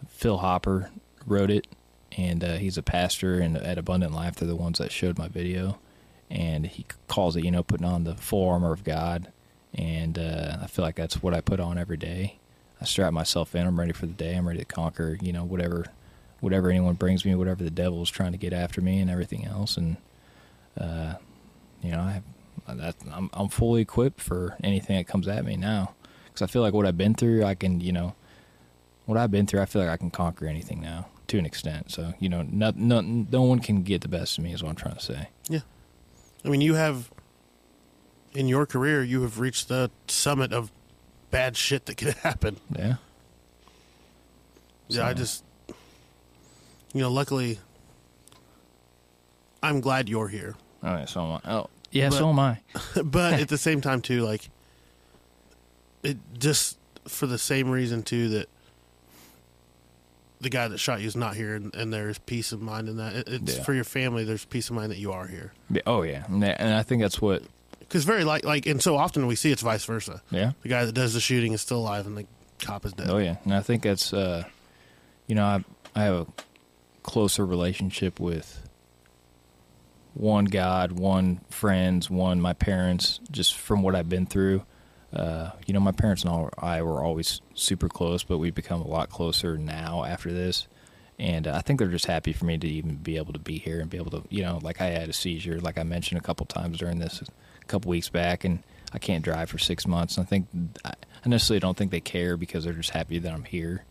Phil 0.09 0.39
Hopper 0.39 0.91
wrote 1.27 1.51
it, 1.51 1.67
and 2.17 2.45
uh, 2.45 2.55
he's 2.55 2.77
a 2.77 2.83
pastor 2.83 3.41
and 3.41 3.57
at 3.57 3.79
Abundant 3.79 4.13
Life. 4.13 4.37
They're 4.37 4.49
the 4.49 4.57
ones 4.57 4.79
that 4.79 4.93
showed 4.93 5.19
my 5.19 5.29
video, 5.29 5.79
and 6.31 6.67
he 6.67 6.87
calls 7.09 7.37
it, 7.37 7.45
you 7.45 7.51
know, 7.51 7.63
putting 7.63 7.87
on 7.87 8.05
the 8.05 8.15
full 8.15 8.49
armor 8.49 8.73
of 8.73 8.85
God. 8.85 9.33
And 9.75 10.19
uh, 10.19 10.59
I 10.63 10.67
feel 10.67 10.85
like 10.85 10.97
that's 10.97 11.23
what 11.23 11.33
I 11.35 11.41
put 11.41 11.61
on 11.61 11.79
every 11.79 11.97
day. 11.97 12.39
I 12.81 12.85
strap 12.85 13.13
myself 13.13 13.55
in. 13.55 13.67
I'm 13.67 13.79
ready 13.79 13.93
for 13.93 14.07
the 14.07 14.13
day. 14.13 14.35
I'm 14.35 14.47
ready 14.47 14.59
to 14.59 14.65
conquer. 14.65 15.19
You 15.23 15.33
know, 15.33 15.45
whatever 15.45 15.87
whatever 16.41 16.71
anyone 16.71 16.95
brings 16.95 17.25
me, 17.25 17.35
whatever 17.35 17.63
the 17.63 17.71
devil 17.71 18.03
is 18.03 18.11
trying 18.11 18.33
to 18.33 18.39
get 18.39 18.53
after 18.53 18.81
me, 18.81 18.99
and 18.99 19.11
everything 19.11 19.47
else. 19.47 19.77
And 19.77 19.97
uh, 20.79 21.15
you 21.83 21.93
know, 21.93 22.01
I 22.01 22.23
that 22.69 22.97
I'm 23.11 23.31
I'm 23.33 23.49
fully 23.49 23.81
equipped 23.81 24.21
for 24.21 24.57
anything 24.63 24.97
that 24.97 25.07
comes 25.07 25.29
at 25.29 25.45
me 25.45 25.57
now, 25.57 25.95
because 26.27 26.43
I 26.43 26.47
feel 26.47 26.63
like 26.63 26.75
what 26.75 26.87
I've 26.87 26.99
been 26.99 27.15
through, 27.15 27.45
I 27.45 27.55
can 27.55 27.81
you 27.81 27.93
know, 27.93 28.15
what 29.07 29.17
I've 29.17 29.31
been 29.31 29.47
through, 29.47 29.61
I 29.61 29.67
feel 29.67 29.81
like 29.81 29.91
I 29.91 29.97
can 29.97 30.11
conquer 30.11 30.47
anything 30.47 30.81
now 30.81 31.07
to 31.33 31.39
an 31.39 31.47
extent. 31.47 31.91
So 31.91 32.13
you 32.21 32.29
know, 32.29 32.43
no 32.43 32.73
no 32.77 33.01
no 33.01 33.43
one 33.43 33.59
can 33.59 33.83
get 33.83 34.03
the 34.03 34.09
best 34.09 34.37
of 34.37 34.45
me, 34.45 34.53
is 34.53 34.63
what 34.63 34.69
I'm 34.69 34.77
trying 34.77 34.97
to 34.97 35.01
say. 35.01 35.29
Yeah, 35.49 35.61
I 36.45 36.49
mean, 36.51 36.61
you 36.61 36.75
have 36.75 37.11
in 38.35 38.49
your 38.49 38.67
career, 38.67 39.03
you 39.03 39.23
have 39.23 39.41
reached 39.41 39.69
the 39.69 39.91
summit 40.09 40.53
of 40.53 40.71
bad 41.31 41.57
shit 41.57 41.87
that 41.87 41.97
could 41.97 42.15
happen. 42.23 42.59
Yeah. 42.79 42.97
Yeah, 44.89 45.07
I 45.07 45.15
just, 45.15 45.43
you 46.93 47.01
know, 47.01 47.11
luckily, 47.11 47.59
I'm 49.63 49.81
glad 49.81 50.11
you're 50.11 50.29
here. 50.29 50.55
All 50.83 50.93
right. 50.93 51.09
So 51.09 51.23
am 51.25 51.41
I. 51.45 51.51
Oh 51.51 51.71
yeah. 51.91 52.11
But- 52.11 52.19
so 52.19 52.29
am 52.29 52.39
I. 52.39 52.59
but 53.05 53.41
at 53.41 53.49
the 53.49 53.57
same 53.57 53.81
time, 53.81 54.03
too, 54.03 54.21
like, 54.21 54.51
it 56.03 56.19
just 56.39 56.79
for 57.09 57.27
the 57.27 57.39
same 57.39 57.71
reason, 57.71 58.03
too, 58.03 58.29
that 58.29 58.49
the 60.43 60.51
guy 60.51 60.69
that 60.69 60.79
shot 60.79 61.01
you 61.01 61.07
is 61.07 61.17
not 61.17 61.35
here, 61.37 61.55
and, 61.55 61.75
and 61.75 61.93
there's 61.93 62.19
peace 62.19 62.53
of 62.53 62.61
mind 62.61 62.89
in 62.89 62.97
that. 62.99 63.15
It, 63.15 63.29
it's 63.29 63.57
Yeah. 63.57 63.63
for 63.63 63.73
your 63.73 63.85
family. 63.85 64.25
There's 64.25 64.45
peace 64.45 64.69
of 64.69 64.77
mind 64.77 64.91
that 64.91 64.99
you 64.99 65.13
are 65.13 65.27
here. 65.27 65.53
Yeah, 65.71 65.83
Oh 65.87 66.03
yeah. 66.03 66.25
And 66.27 66.45
and 66.45 66.75
I 66.75 66.83
think 66.83 67.01
that's 67.01 67.21
what. 67.23 67.43
Because 67.79 68.05
very 68.05 68.25
like 68.25 68.45
like, 68.45 68.67
and 68.67 68.83
so 68.83 68.97
often 68.97 69.27
we 69.27 69.37
see 69.37 69.51
it's 69.53 69.63
vice 69.63 69.85
versa. 69.85 70.21
Yeah. 70.31 70.53
The 70.63 70.69
guy 70.69 70.85
that 70.85 70.93
does 70.93 71.15
the 71.15 71.21
shooting 71.21 71.53
is 71.53 71.61
still 71.61 71.79
alive, 71.79 72.07
and 72.07 72.17
the 72.19 72.27
cop 72.61 72.85
is 72.85 72.93
dead. 72.93 73.09
Oh 73.11 73.19
yeah, 73.19 73.37
and 73.45 73.55
I 73.55 73.61
think 73.61 73.83
that's 73.83 74.13
uh, 74.13 74.45
you 75.27 75.35
know, 75.35 75.45
I 75.45 75.65
I 75.95 76.03
have 76.05 76.15
a 76.15 76.27
closer 77.03 77.45
relationship 77.47 78.19
with 78.21 78.67
one 80.15 80.45
God, 80.47 80.93
one 80.93 81.41
friends, 81.51 82.11
one 82.11 82.41
my 82.41 82.53
parents, 82.53 83.21
just 83.31 83.55
from 83.55 83.83
what 83.83 83.95
I've 83.95 84.09
been 84.09 84.27
through. 84.27 84.65
Uh, 85.13 85.51
you 85.67 85.75
know, 85.75 85.81
my 85.81 85.93
parents 85.93 86.25
and 86.25 86.51
I 86.59 86.83
were 86.83 87.03
always 87.03 87.41
super 87.55 87.89
close, 87.89 88.23
but 88.25 88.39
we've 88.39 88.55
become 88.55 88.81
a 88.81 88.87
lot 88.87 89.11
closer 89.11 89.59
now 89.59 90.05
after 90.05 90.33
this. 90.33 90.69
And 91.19 91.47
uh, 91.47 91.55
I 91.55 91.61
think 91.61 91.79
they're 91.79 91.89
just 91.89 92.07
happy 92.07 92.33
for 92.33 92.47
me 92.47 92.57
to 92.59 92.67
even 92.67 92.97
be 92.97 93.17
able 93.17 93.33
to 93.35 93.39
be 93.39 93.59
here 93.59 93.81
and 93.81 93.91
be 93.91 93.99
able 93.99 94.11
to, 94.13 94.23
you 94.31 94.43
know, 94.43 94.59
like 94.63 94.81
I 94.81 94.87
had 94.87 95.09
a 95.09 95.13
seizure, 95.13 95.61
like 95.61 95.79
I 95.79 95.83
mentioned 95.83 96.21
a 96.21 96.25
couple 96.25 96.47
times 96.47 96.79
during 96.79 96.99
this 96.99 97.23
a 97.23 97.65
couple 97.67 97.91
weeks 97.91 98.09
back, 98.09 98.45
and 98.45 98.63
I 98.93 98.99
can't 98.99 99.23
drive 99.23 99.51
for 99.51 99.59
six 99.59 99.87
months. 99.87 100.17
And 100.17 100.27
I 100.27 100.29
think 100.29 100.49
I 100.85 101.29
necessarily 101.29 101.61
don't 101.61 101.77
think 101.77 101.91
they 101.91 102.01
care 102.01 102.37
because 102.37 102.65
they're 102.65 102.73
just 102.73 102.91
happy 102.91 103.19
that 103.19 103.33
I'm 103.33 103.45
here, 103.45 103.85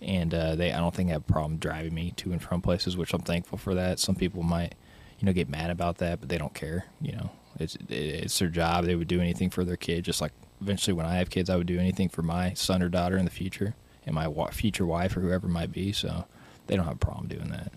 and 0.00 0.32
uh, 0.32 0.54
they 0.54 0.72
I 0.72 0.78
don't 0.78 0.94
think 0.94 1.08
they 1.08 1.12
have 1.12 1.22
a 1.28 1.32
problem 1.32 1.58
driving 1.58 1.94
me 1.94 2.12
to 2.18 2.32
and 2.32 2.42
from 2.42 2.62
places, 2.62 2.96
which 2.96 3.12
I'm 3.12 3.22
thankful 3.22 3.58
for 3.58 3.74
that. 3.74 3.98
Some 3.98 4.14
people 4.14 4.42
might, 4.42 4.74
you 5.18 5.26
know, 5.26 5.32
get 5.32 5.48
mad 5.48 5.70
about 5.70 5.98
that, 5.98 6.20
but 6.20 6.28
they 6.28 6.38
don't 6.38 6.54
care. 6.54 6.86
You 7.00 7.12
know, 7.12 7.30
it's 7.58 7.76
it's 7.88 8.38
their 8.38 8.48
job. 8.48 8.84
They 8.84 8.94
would 8.94 9.08
do 9.08 9.20
anything 9.20 9.50
for 9.50 9.64
their 9.64 9.76
kid, 9.76 10.04
just 10.04 10.20
like 10.20 10.32
eventually 10.60 10.94
when 10.94 11.06
I 11.06 11.16
have 11.16 11.30
kids, 11.30 11.48
I 11.50 11.56
would 11.56 11.66
do 11.66 11.78
anything 11.78 12.08
for 12.08 12.22
my 12.22 12.52
son 12.54 12.82
or 12.82 12.88
daughter 12.88 13.16
in 13.16 13.24
the 13.24 13.30
future, 13.30 13.74
and 14.06 14.14
my 14.14 14.26
wa- 14.28 14.50
future 14.50 14.86
wife 14.86 15.16
or 15.16 15.20
whoever 15.20 15.46
it 15.46 15.50
might 15.50 15.72
be. 15.72 15.92
So 15.92 16.24
they 16.66 16.76
don't 16.76 16.84
have 16.86 16.94
a 16.96 16.98
problem 16.98 17.28
doing 17.28 17.48
that. 17.50 17.72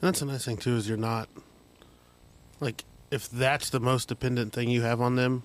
That's 0.00 0.22
a 0.22 0.26
nice 0.26 0.44
thing 0.44 0.56
too 0.56 0.76
is 0.76 0.88
you're 0.88 0.96
not 0.96 1.28
like 2.60 2.84
if 3.10 3.28
that's 3.30 3.70
the 3.70 3.80
most 3.80 4.08
dependent 4.08 4.52
thing 4.52 4.70
you 4.70 4.82
have 4.82 5.00
on 5.00 5.16
them. 5.16 5.42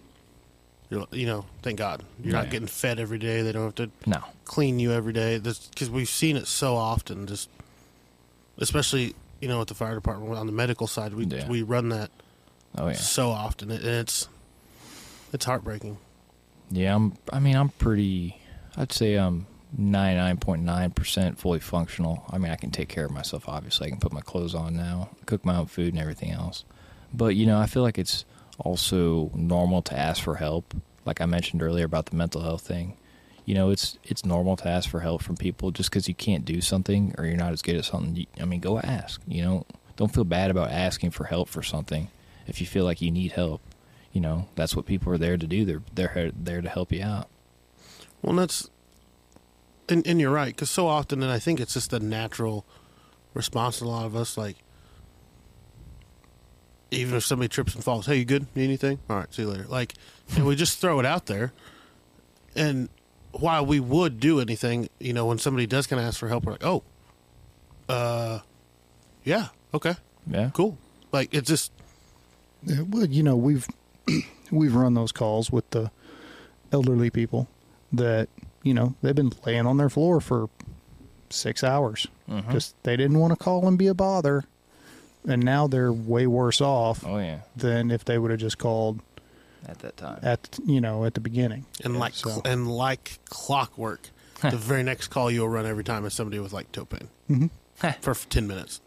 You're, 0.89 1.07
you 1.11 1.25
know, 1.25 1.45
thank 1.63 1.79
God 1.79 2.03
you're 2.23 2.33
Yeah. 2.35 2.41
not 2.43 2.51
getting 2.51 2.67
fed 2.67 2.99
every 2.99 3.17
day. 3.17 3.41
They 3.41 3.51
don't 3.51 3.65
have 3.65 3.75
to 3.75 3.89
No, 4.09 4.23
clean 4.45 4.77
you 4.79 4.91
every 4.91 5.13
day. 5.13 5.39
Because 5.39 5.89
we've 5.89 6.07
seen 6.07 6.37
it 6.37 6.47
so 6.47 6.75
often. 6.75 7.25
Just 7.27 7.49
especially 8.57 9.15
you 9.41 9.47
know 9.47 9.59
at 9.61 9.67
the 9.67 9.73
fire 9.73 9.95
department 9.95 10.33
on 10.37 10.45
the 10.45 10.51
medical 10.53 10.87
side, 10.87 11.13
we 11.13 11.25
Yeah. 11.25 11.47
we 11.49 11.61
run 11.63 11.89
that 11.89 12.11
oh 12.77 12.87
yeah, 12.87 12.93
so 12.93 13.29
often, 13.31 13.71
and 13.71 13.83
it's 13.83 14.29
it's 15.33 15.43
heartbreaking. 15.45 15.97
Yeah. 16.77 16.95
I'm. 16.95 17.13
I 17.31 17.39
mean, 17.39 17.55
I'm 17.55 17.69
pretty. 17.69 18.39
I'd 18.77 18.91
say 18.91 19.15
I'm 19.15 19.47
99.9% 19.79 21.37
fully 21.37 21.59
functional. 21.59 22.23
I 22.29 22.37
mean, 22.37 22.51
I 22.51 22.55
can 22.55 22.71
take 22.71 22.89
care 22.89 23.05
of 23.05 23.11
myself. 23.11 23.47
Obviously, 23.47 23.87
I 23.87 23.89
can 23.89 23.99
put 23.99 24.13
my 24.13 24.21
clothes 24.21 24.55
on 24.55 24.75
now, 24.75 25.09
cook 25.25 25.45
my 25.45 25.57
own 25.57 25.67
food, 25.67 25.93
and 25.93 25.99
everything 25.99 26.31
else. 26.31 26.63
But 27.13 27.35
you 27.35 27.45
know, 27.45 27.59
I 27.59 27.65
feel 27.65 27.83
like 27.83 27.97
it's 27.97 28.25
also 28.59 29.31
normal 29.33 29.81
to 29.83 29.97
ask 29.97 30.23
for 30.23 30.35
help. 30.35 30.73
Like 31.05 31.21
I 31.21 31.25
mentioned 31.25 31.61
earlier 31.61 31.85
about 31.85 32.07
the 32.07 32.15
mental 32.15 32.41
health 32.41 32.61
thing. 32.61 32.97
You 33.45 33.53
know, 33.53 33.69
it's 33.69 33.97
it's 34.03 34.25
normal 34.25 34.55
to 34.57 34.67
ask 34.67 34.89
for 34.89 35.01
help 35.01 35.21
from 35.21 35.37
people 35.37 35.71
just 35.71 35.89
because 35.89 36.07
you 36.07 36.15
can't 36.15 36.45
do 36.45 36.61
something 36.61 37.13
or 37.17 37.25
you're 37.25 37.37
not 37.37 37.51
as 37.53 37.61
good 37.61 37.75
at 37.75 37.85
something. 37.85 38.25
I 38.39 38.45
mean, 38.45 38.59
go 38.59 38.79
ask. 38.79 39.21
You 39.27 39.43
know, 39.43 39.65
don't 39.97 40.13
feel 40.13 40.23
bad 40.23 40.51
about 40.51 40.71
asking 40.71 41.11
for 41.11 41.25
help 41.25 41.49
for 41.49 41.61
something 41.61 42.09
if 42.47 42.59
you 42.59 42.67
feel 42.67 42.85
like 42.85 43.01
you 43.01 43.11
need 43.11 43.33
help. 43.33 43.61
You 44.15 44.21
know, 44.21 44.47
that's 44.55 44.77
what 44.77 44.85
people 44.85 45.11
are 45.11 45.17
there 45.17 45.35
to 45.35 45.45
do. 45.45 45.65
They're 45.65 45.81
they're 45.93 46.31
there 46.33 46.61
to 46.61 46.69
help 46.69 46.93
you 46.93 47.03
out. 47.03 47.27
Well, 48.21 48.33
that's 48.37 48.69
and, 49.89 50.07
and 50.07 50.21
you're 50.21 50.31
right 50.31 50.55
because 50.55 50.69
so 50.71 50.87
often, 50.87 51.21
and 51.21 51.29
I 51.29 51.37
think 51.37 51.59
it's 51.59 51.73
just 51.73 51.91
a 51.91 51.99
natural 51.99 52.65
response 53.33 53.79
to 53.79 53.85
a 53.85 53.87
lot 53.87 54.05
of 54.05 54.15
us. 54.15 54.37
Like, 54.37 54.55
even 56.91 57.15
if 57.15 57.25
somebody 57.25 57.49
trips 57.49 57.75
and 57.75 57.83
falls, 57.83 58.05
hey, 58.05 58.15
you 58.15 58.25
good? 58.25 58.47
Need 58.55 58.63
anything? 58.63 58.99
All 59.09 59.17
right, 59.17 59.33
see 59.33 59.41
you 59.41 59.49
later. 59.49 59.65
Like, 59.67 59.93
and 60.35 60.45
we 60.45 60.55
just 60.55 60.79
throw 60.79 60.99
it 61.01 61.05
out 61.05 61.25
there. 61.25 61.51
And 62.55 62.87
while 63.33 63.65
we 63.65 63.81
would 63.81 64.21
do 64.21 64.39
anything, 64.39 64.87
you 64.97 65.11
know, 65.11 65.25
when 65.25 65.39
somebody 65.39 65.67
does 65.67 65.87
kind 65.87 65.99
of 65.99 66.07
ask 66.07 66.17
for 66.19 66.29
help, 66.29 66.45
we're 66.45 66.53
like, 66.53 66.65
oh, 66.65 66.83
uh, 67.89 68.39
yeah, 69.25 69.49
okay, 69.73 69.95
Yeah. 70.25 70.51
cool. 70.53 70.77
Like, 71.11 71.33
it's 71.33 71.49
just 71.49 71.73
Yeah, 72.63 72.81
well, 72.81 73.05
you 73.05 73.21
know, 73.23 73.35
we've 73.35 73.67
we've 74.51 74.75
run 74.75 74.93
those 74.93 75.11
calls 75.11 75.51
with 75.51 75.69
the 75.71 75.91
elderly 76.71 77.09
people 77.09 77.47
that 77.93 78.27
you 78.63 78.73
know 78.73 78.95
they've 79.01 79.15
been 79.15 79.31
laying 79.45 79.65
on 79.65 79.77
their 79.77 79.89
floor 79.89 80.19
for 80.21 80.49
six 81.29 81.63
hours 81.63 82.07
Mhm. 82.29 82.45
because 82.47 82.73
they 82.83 82.95
didn't 82.97 83.19
want 83.19 83.31
to 83.31 83.37
call 83.37 83.67
and 83.67 83.77
be 83.77 83.87
a 83.87 83.93
bother, 83.93 84.45
and 85.27 85.43
now 85.43 85.67
they're 85.67 85.91
way 85.93 86.25
worse 86.27 86.61
off 86.61 87.03
Oh 87.05 87.17
yeah. 87.17 87.39
than 87.55 87.91
if 87.91 88.05
they 88.05 88.17
would 88.17 88.31
have 88.31 88.39
just 88.39 88.57
called 88.57 88.99
At 89.67 89.79
that 89.79 89.97
time. 89.97 90.19
at 90.23 90.59
you 90.65 90.81
know 90.81 91.05
at 91.05 91.13
the 91.13 91.19
beginning. 91.21 91.65
and 91.83 91.97
like 91.97 92.13
so- 92.15 92.41
and 92.45 92.67
like 92.71 93.19
clockwork, 93.29 94.09
the 94.41 94.57
very 94.57 94.83
next 94.83 95.07
call 95.07 95.29
you'll 95.31 95.49
run 95.49 95.65
every 95.65 95.83
time 95.83 96.05
is 96.05 96.13
somebody 96.13 96.39
with 96.39 96.53
like 96.53 96.71
toe 96.71 96.85
pain 96.85 97.09
Mhm. 97.29 97.49
for 98.01 98.13
ten 98.29 98.47
minutes. 98.47 98.81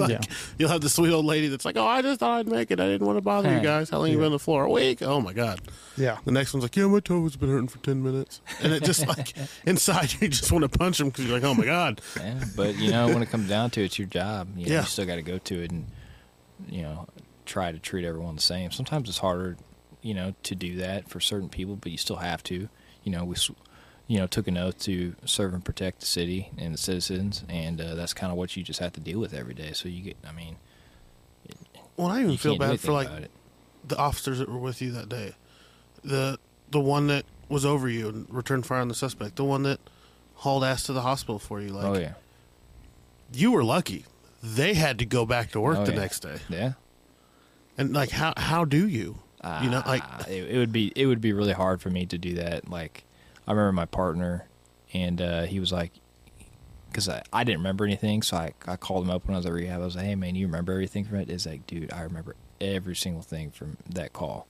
Like, 0.00 0.10
Yeah. 0.10 0.20
You'll 0.58 0.68
have 0.70 0.80
the 0.80 0.88
sweet 0.88 1.12
old 1.12 1.24
lady 1.24 1.48
that's 1.48 1.64
like, 1.64 1.76
"Oh, 1.76 1.86
I 1.86 2.02
just 2.02 2.20
thought 2.20 2.38
I'd 2.40 2.48
make 2.48 2.70
it. 2.70 2.80
I 2.80 2.86
didn't 2.86 3.06
want 3.06 3.16
to 3.18 3.22
bother 3.22 3.52
you 3.54 3.60
guys. 3.60 3.90
How 3.90 3.98
long 3.98 4.08
you 4.10 4.16
been 4.16 4.26
on 4.26 4.32
the 4.32 4.38
floor? 4.38 4.64
A 4.64 4.70
week? 4.70 5.02
Oh 5.02 5.20
my 5.20 5.32
god." 5.32 5.60
Yeah, 5.96 6.18
The 6.24 6.32
next 6.32 6.54
one's 6.54 6.62
like, 6.64 6.76
"Yeah, 6.76 6.86
my 6.86 7.00
toe 7.00 7.22
has 7.24 7.36
been 7.36 7.50
hurting 7.50 7.68
for 7.68 7.78
ten 7.78 8.02
minutes," 8.02 8.40
and 8.62 8.72
it 8.72 8.82
just 8.84 9.06
like 9.06 9.34
inside 9.66 10.14
you 10.20 10.28
just 10.28 10.50
want 10.52 10.70
to 10.70 10.78
punch 10.78 10.98
them 10.98 11.08
because 11.08 11.24
you're 11.26 11.34
like, 11.34 11.44
"Oh 11.44 11.54
my 11.54 11.64
god." 11.64 12.00
Yeah, 12.16 12.42
but 12.56 12.76
you 12.76 12.90
know, 12.90 13.08
when 13.08 13.22
it 13.22 13.30
comes 13.30 13.48
down 13.48 13.70
to 13.70 13.82
it, 13.82 13.86
it's 13.86 13.98
your 13.98 14.08
job. 14.08 14.48
You, 14.56 14.66
know, 14.66 14.72
Yeah. 14.72 14.80
you 14.80 14.86
still 14.86 15.06
got 15.06 15.16
to 15.16 15.22
go 15.22 15.38
to 15.38 15.62
it 15.62 15.70
and 15.70 15.86
you 16.68 16.82
know 16.82 17.06
try 17.46 17.72
to 17.72 17.78
treat 17.78 18.04
everyone 18.04 18.36
the 18.36 18.40
same. 18.42 18.70
Sometimes 18.70 19.08
it's 19.08 19.18
harder, 19.18 19.56
you 20.02 20.14
know, 20.14 20.34
to 20.44 20.54
do 20.54 20.76
that 20.76 21.08
for 21.08 21.18
certain 21.20 21.48
people, 21.48 21.76
but 21.76 21.90
you 21.92 21.98
still 21.98 22.16
have 22.16 22.42
to. 22.44 22.68
You 23.02 23.12
know, 23.12 23.24
we, 23.24 23.34
you 24.10 24.18
know, 24.18 24.26
took 24.26 24.48
an 24.48 24.56
oath 24.58 24.76
to 24.80 25.14
serve 25.24 25.54
and 25.54 25.64
protect 25.64 26.00
the 26.00 26.06
city 26.06 26.50
and 26.58 26.74
the 26.74 26.78
citizens, 26.78 27.44
and 27.48 27.80
uh, 27.80 27.94
that's 27.94 28.12
kind 28.12 28.32
of 28.32 28.36
what 28.36 28.56
you 28.56 28.62
just 28.64 28.80
have 28.80 28.92
to 28.94 29.00
deal 29.00 29.20
with 29.20 29.32
every 29.32 29.54
day. 29.54 29.70
So 29.72 29.88
you 29.88 30.02
get, 30.02 30.16
I 30.28 30.32
mean, 30.32 30.56
Well, 31.96 32.08
I 32.08 32.20
even 32.22 32.36
feel 32.36 32.58
bad 32.58 32.80
for 32.80 32.90
like 32.90 33.08
the 33.86 33.96
officers 33.96 34.40
that 34.40 34.48
were 34.48 34.58
with 34.58 34.82
you 34.82 34.90
that 34.92 35.08
day. 35.08 35.34
The 36.02 36.38
the 36.72 36.80
one 36.80 37.06
that 37.06 37.24
was 37.48 37.64
over 37.64 37.88
you 37.88 38.08
and 38.08 38.26
returned 38.34 38.66
fire 38.66 38.80
on 38.80 38.88
the 38.88 38.94
suspect. 38.94 39.36
The 39.36 39.44
one 39.44 39.62
that 39.62 39.78
hauled 40.36 40.64
ass 40.64 40.82
to 40.84 40.92
the 40.92 41.02
hospital 41.02 41.38
for 41.38 41.60
you. 41.60 41.68
Like, 41.68 41.84
oh 41.84 41.94
yeah, 42.00 42.14
you 43.32 43.52
were 43.52 43.62
lucky. 43.62 44.06
They 44.42 44.74
had 44.74 44.98
to 44.98 45.04
go 45.06 45.24
back 45.24 45.52
to 45.52 45.60
work 45.60 45.78
Oh, 45.78 45.84
the 45.84 45.92
yeah. 45.92 45.98
next 46.00 46.20
day. 46.20 46.38
yeah. 46.48 46.72
And 47.78 47.92
like 47.92 48.10
how 48.10 48.32
how 48.36 48.64
do 48.64 48.88
you? 48.88 49.18
you 49.62 49.70
know, 49.70 49.82
like 49.86 50.02
Ah, 50.04 50.24
it, 50.28 50.50
it 50.50 50.58
would 50.58 50.72
be 50.72 50.92
it 50.96 51.06
would 51.06 51.20
be 51.20 51.32
really 51.32 51.52
hard 51.52 51.80
for 51.80 51.90
me 51.90 52.06
to 52.06 52.18
do 52.18 52.34
that. 52.34 52.68
Like 52.68 53.04
I 53.50 53.52
remember 53.52 53.72
my 53.72 53.86
partner, 53.86 54.46
and 54.92 55.20
uh, 55.20 55.42
he 55.42 55.58
was 55.58 55.72
like, 55.72 55.90
because 56.88 57.08
I, 57.08 57.24
I 57.32 57.42
didn't 57.42 57.58
remember 57.58 57.84
anything, 57.84 58.22
so 58.22 58.36
I 58.36 58.52
I 58.64 58.76
called 58.76 59.04
him 59.04 59.10
up 59.10 59.26
when 59.26 59.34
I 59.34 59.38
was 59.38 59.46
at 59.46 59.52
rehab. 59.52 59.82
I 59.82 59.84
was 59.84 59.96
like, 59.96 60.04
hey 60.04 60.14
man, 60.14 60.36
you 60.36 60.46
remember 60.46 60.72
everything 60.72 61.04
from 61.04 61.18
it? 61.18 61.28
It's 61.28 61.46
like, 61.46 61.66
dude, 61.66 61.92
I 61.92 62.02
remember 62.02 62.36
every 62.60 62.94
single 62.94 63.22
thing 63.22 63.50
from 63.50 63.76
that 63.88 64.12
call. 64.12 64.46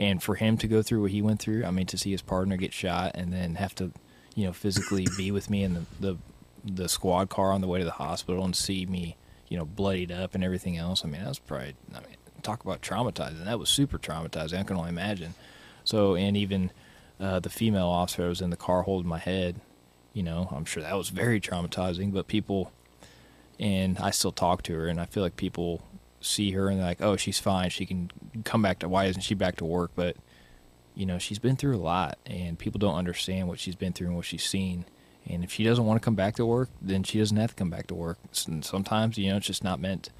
And 0.00 0.20
for 0.20 0.34
him 0.34 0.56
to 0.58 0.66
go 0.66 0.82
through 0.82 1.02
what 1.02 1.12
he 1.12 1.22
went 1.22 1.38
through, 1.38 1.64
I 1.64 1.70
mean, 1.70 1.86
to 1.86 1.96
see 1.96 2.10
his 2.10 2.22
partner 2.22 2.56
get 2.56 2.72
shot 2.72 3.12
and 3.14 3.32
then 3.32 3.54
have 3.54 3.72
to, 3.76 3.92
you 4.34 4.46
know, 4.46 4.52
physically 4.52 5.06
be 5.16 5.30
with 5.30 5.48
me 5.48 5.62
in 5.62 5.74
the, 5.74 5.84
the 6.00 6.16
the 6.64 6.88
squad 6.88 7.28
car 7.28 7.52
on 7.52 7.60
the 7.60 7.68
way 7.68 7.78
to 7.78 7.84
the 7.84 7.92
hospital 7.92 8.44
and 8.44 8.56
see 8.56 8.84
me, 8.84 9.16
you 9.46 9.56
know, 9.56 9.64
bloodied 9.64 10.10
up 10.10 10.34
and 10.34 10.42
everything 10.42 10.76
else. 10.76 11.04
I 11.04 11.08
mean, 11.08 11.22
that 11.22 11.28
was 11.28 11.38
probably, 11.38 11.76
I 11.94 12.00
mean, 12.00 12.16
talk 12.42 12.64
about 12.64 12.82
traumatizing. 12.82 13.44
That 13.44 13.60
was 13.60 13.68
super 13.68 13.96
traumatizing. 13.96 14.58
I 14.58 14.64
can 14.64 14.76
only 14.76 14.88
imagine. 14.88 15.34
So, 15.84 16.16
and 16.16 16.36
even 16.36 16.72
uh, 17.20 17.40
the 17.40 17.50
female 17.50 17.86
officer 17.86 18.28
was 18.28 18.40
in 18.40 18.50
the 18.50 18.56
car 18.56 18.82
holding 18.82 19.08
my 19.08 19.18
head, 19.18 19.60
you 20.12 20.22
know, 20.22 20.48
I'm 20.52 20.64
sure 20.64 20.82
that 20.82 20.96
was 20.96 21.08
very 21.08 21.40
traumatizing. 21.40 22.12
But 22.12 22.28
people, 22.28 22.72
and 23.58 23.98
I 23.98 24.10
still 24.10 24.32
talk 24.32 24.62
to 24.64 24.74
her, 24.74 24.86
and 24.86 25.00
I 25.00 25.06
feel 25.06 25.22
like 25.22 25.36
people 25.36 25.82
see 26.20 26.52
her 26.52 26.68
and 26.68 26.78
they're 26.78 26.86
like, 26.86 27.02
oh, 27.02 27.16
she's 27.16 27.38
fine. 27.38 27.70
She 27.70 27.86
can 27.86 28.10
come 28.44 28.62
back 28.62 28.78
to, 28.80 28.88
why 28.88 29.04
isn't 29.06 29.22
she 29.22 29.34
back 29.34 29.56
to 29.56 29.64
work? 29.64 29.90
But, 29.94 30.16
you 30.94 31.06
know, 31.06 31.18
she's 31.18 31.38
been 31.38 31.56
through 31.56 31.76
a 31.76 31.78
lot, 31.78 32.18
and 32.24 32.58
people 32.58 32.78
don't 32.78 32.94
understand 32.94 33.48
what 33.48 33.58
she's 33.58 33.76
been 33.76 33.92
through 33.92 34.08
and 34.08 34.16
what 34.16 34.24
she's 34.24 34.44
seen. 34.44 34.86
And 35.26 35.42
if 35.42 35.52
she 35.52 35.64
doesn't 35.64 35.84
want 35.84 36.00
to 36.00 36.04
come 36.04 36.14
back 36.14 36.36
to 36.36 36.46
work, 36.46 36.68
then 36.80 37.02
she 37.02 37.18
doesn't 37.18 37.36
have 37.36 37.50
to 37.50 37.56
come 37.56 37.70
back 37.70 37.86
to 37.88 37.94
work. 37.94 38.18
And 38.46 38.64
Sometimes, 38.64 39.18
you 39.18 39.30
know, 39.30 39.36
it's 39.36 39.46
just 39.46 39.64
not 39.64 39.80
meant 39.80 40.10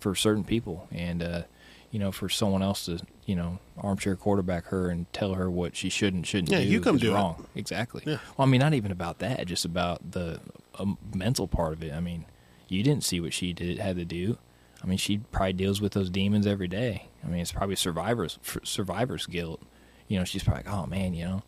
for 0.00 0.14
certain 0.14 0.44
people. 0.44 0.88
And, 0.90 1.22
uh, 1.22 1.42
you 1.90 1.98
know, 1.98 2.12
for 2.12 2.28
someone 2.28 2.62
else 2.62 2.86
to, 2.86 3.00
you 3.26 3.34
know, 3.36 3.58
armchair 3.78 4.16
quarterback 4.16 4.66
her 4.66 4.88
and 4.90 5.10
tell 5.12 5.34
her 5.34 5.50
what 5.50 5.74
she 5.76 5.88
should 5.88 6.12
and 6.14 6.26
shouldn't 6.26 6.50
Yeah, 6.50 6.58
do 6.60 6.64
you 6.66 6.80
come 6.80 6.98
do 6.98 7.12
it. 7.12 7.14
wrong. 7.14 7.46
Exactly. 7.54 8.02
Yeah. 8.06 8.18
Well, 8.36 8.46
I 8.46 8.50
mean, 8.50 8.60
not 8.60 8.74
even 8.74 8.90
about 8.92 9.18
that, 9.20 9.46
just 9.46 9.64
about 9.64 10.10
the 10.12 10.40
um, 10.78 10.98
mental 11.14 11.48
part 11.48 11.72
of 11.72 11.82
it. 11.82 11.92
I 11.92 12.00
mean, 12.00 12.26
you 12.68 12.82
didn't 12.82 13.04
see 13.04 13.20
what 13.20 13.32
she 13.32 13.52
did 13.52 13.78
had 13.78 13.96
to 13.96 14.04
do. 14.04 14.36
I 14.82 14.86
mean, 14.86 14.98
she 14.98 15.18
probably 15.18 15.54
deals 15.54 15.80
with 15.80 15.92
those 15.92 16.10
demons 16.10 16.46
every 16.46 16.68
day. 16.68 17.06
I 17.24 17.28
mean, 17.28 17.40
it's 17.40 17.52
probably 17.52 17.76
survivor's 17.76 18.38
survivor's 18.62 19.24
guilt. 19.26 19.62
You 20.08 20.18
know, 20.18 20.24
she's 20.24 20.42
probably 20.44 20.64
like, 20.64 20.72
oh 20.74 20.86
man, 20.86 21.14
you 21.14 21.24
know, 21.24 21.42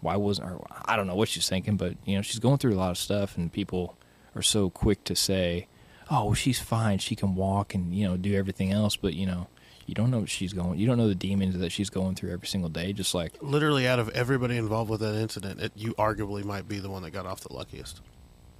why 0.00 0.16
wasn't 0.16 0.50
or 0.50 0.66
I 0.84 0.96
don't 0.96 1.06
know 1.06 1.14
what 1.14 1.28
she's 1.30 1.48
thinking, 1.48 1.76
but 1.78 1.94
you 2.04 2.16
know, 2.16 2.22
she's 2.22 2.38
going 2.38 2.58
through 2.58 2.74
a 2.74 2.76
lot 2.76 2.90
of 2.90 2.98
stuff, 2.98 3.38
and 3.38 3.50
people 3.50 3.96
are 4.34 4.42
so 4.42 4.68
quick 4.68 5.02
to 5.04 5.16
say, 5.16 5.68
oh, 6.10 6.34
she's 6.34 6.58
fine, 6.60 6.98
she 6.98 7.16
can 7.16 7.34
walk 7.34 7.74
and 7.74 7.94
you 7.94 8.06
know 8.06 8.18
do 8.18 8.34
everything 8.34 8.70
else, 8.72 8.96
but 8.96 9.14
you 9.14 9.24
know, 9.24 9.46
you 9.86 9.94
don't 9.94 10.10
know 10.10 10.20
what 10.20 10.28
she's 10.28 10.52
going, 10.52 10.78
you 10.78 10.86
don't 10.86 10.98
know 10.98 11.08
the 11.08 11.14
demons 11.14 11.58
that 11.58 11.70
she's 11.70 11.90
going 11.90 12.14
through 12.14 12.32
every 12.32 12.48
single 12.48 12.70
day. 12.70 12.92
Just 12.92 13.14
like 13.14 13.32
literally 13.40 13.86
out 13.86 13.98
of 13.98 14.08
everybody 14.10 14.56
involved 14.56 14.90
with 14.90 15.00
that 15.00 15.14
incident, 15.14 15.60
it, 15.60 15.72
you 15.76 15.94
arguably 15.94 16.44
might 16.44 16.68
be 16.68 16.78
the 16.78 16.90
one 16.90 17.02
that 17.02 17.10
got 17.10 17.26
off 17.26 17.40
the 17.40 17.52
luckiest. 17.52 18.00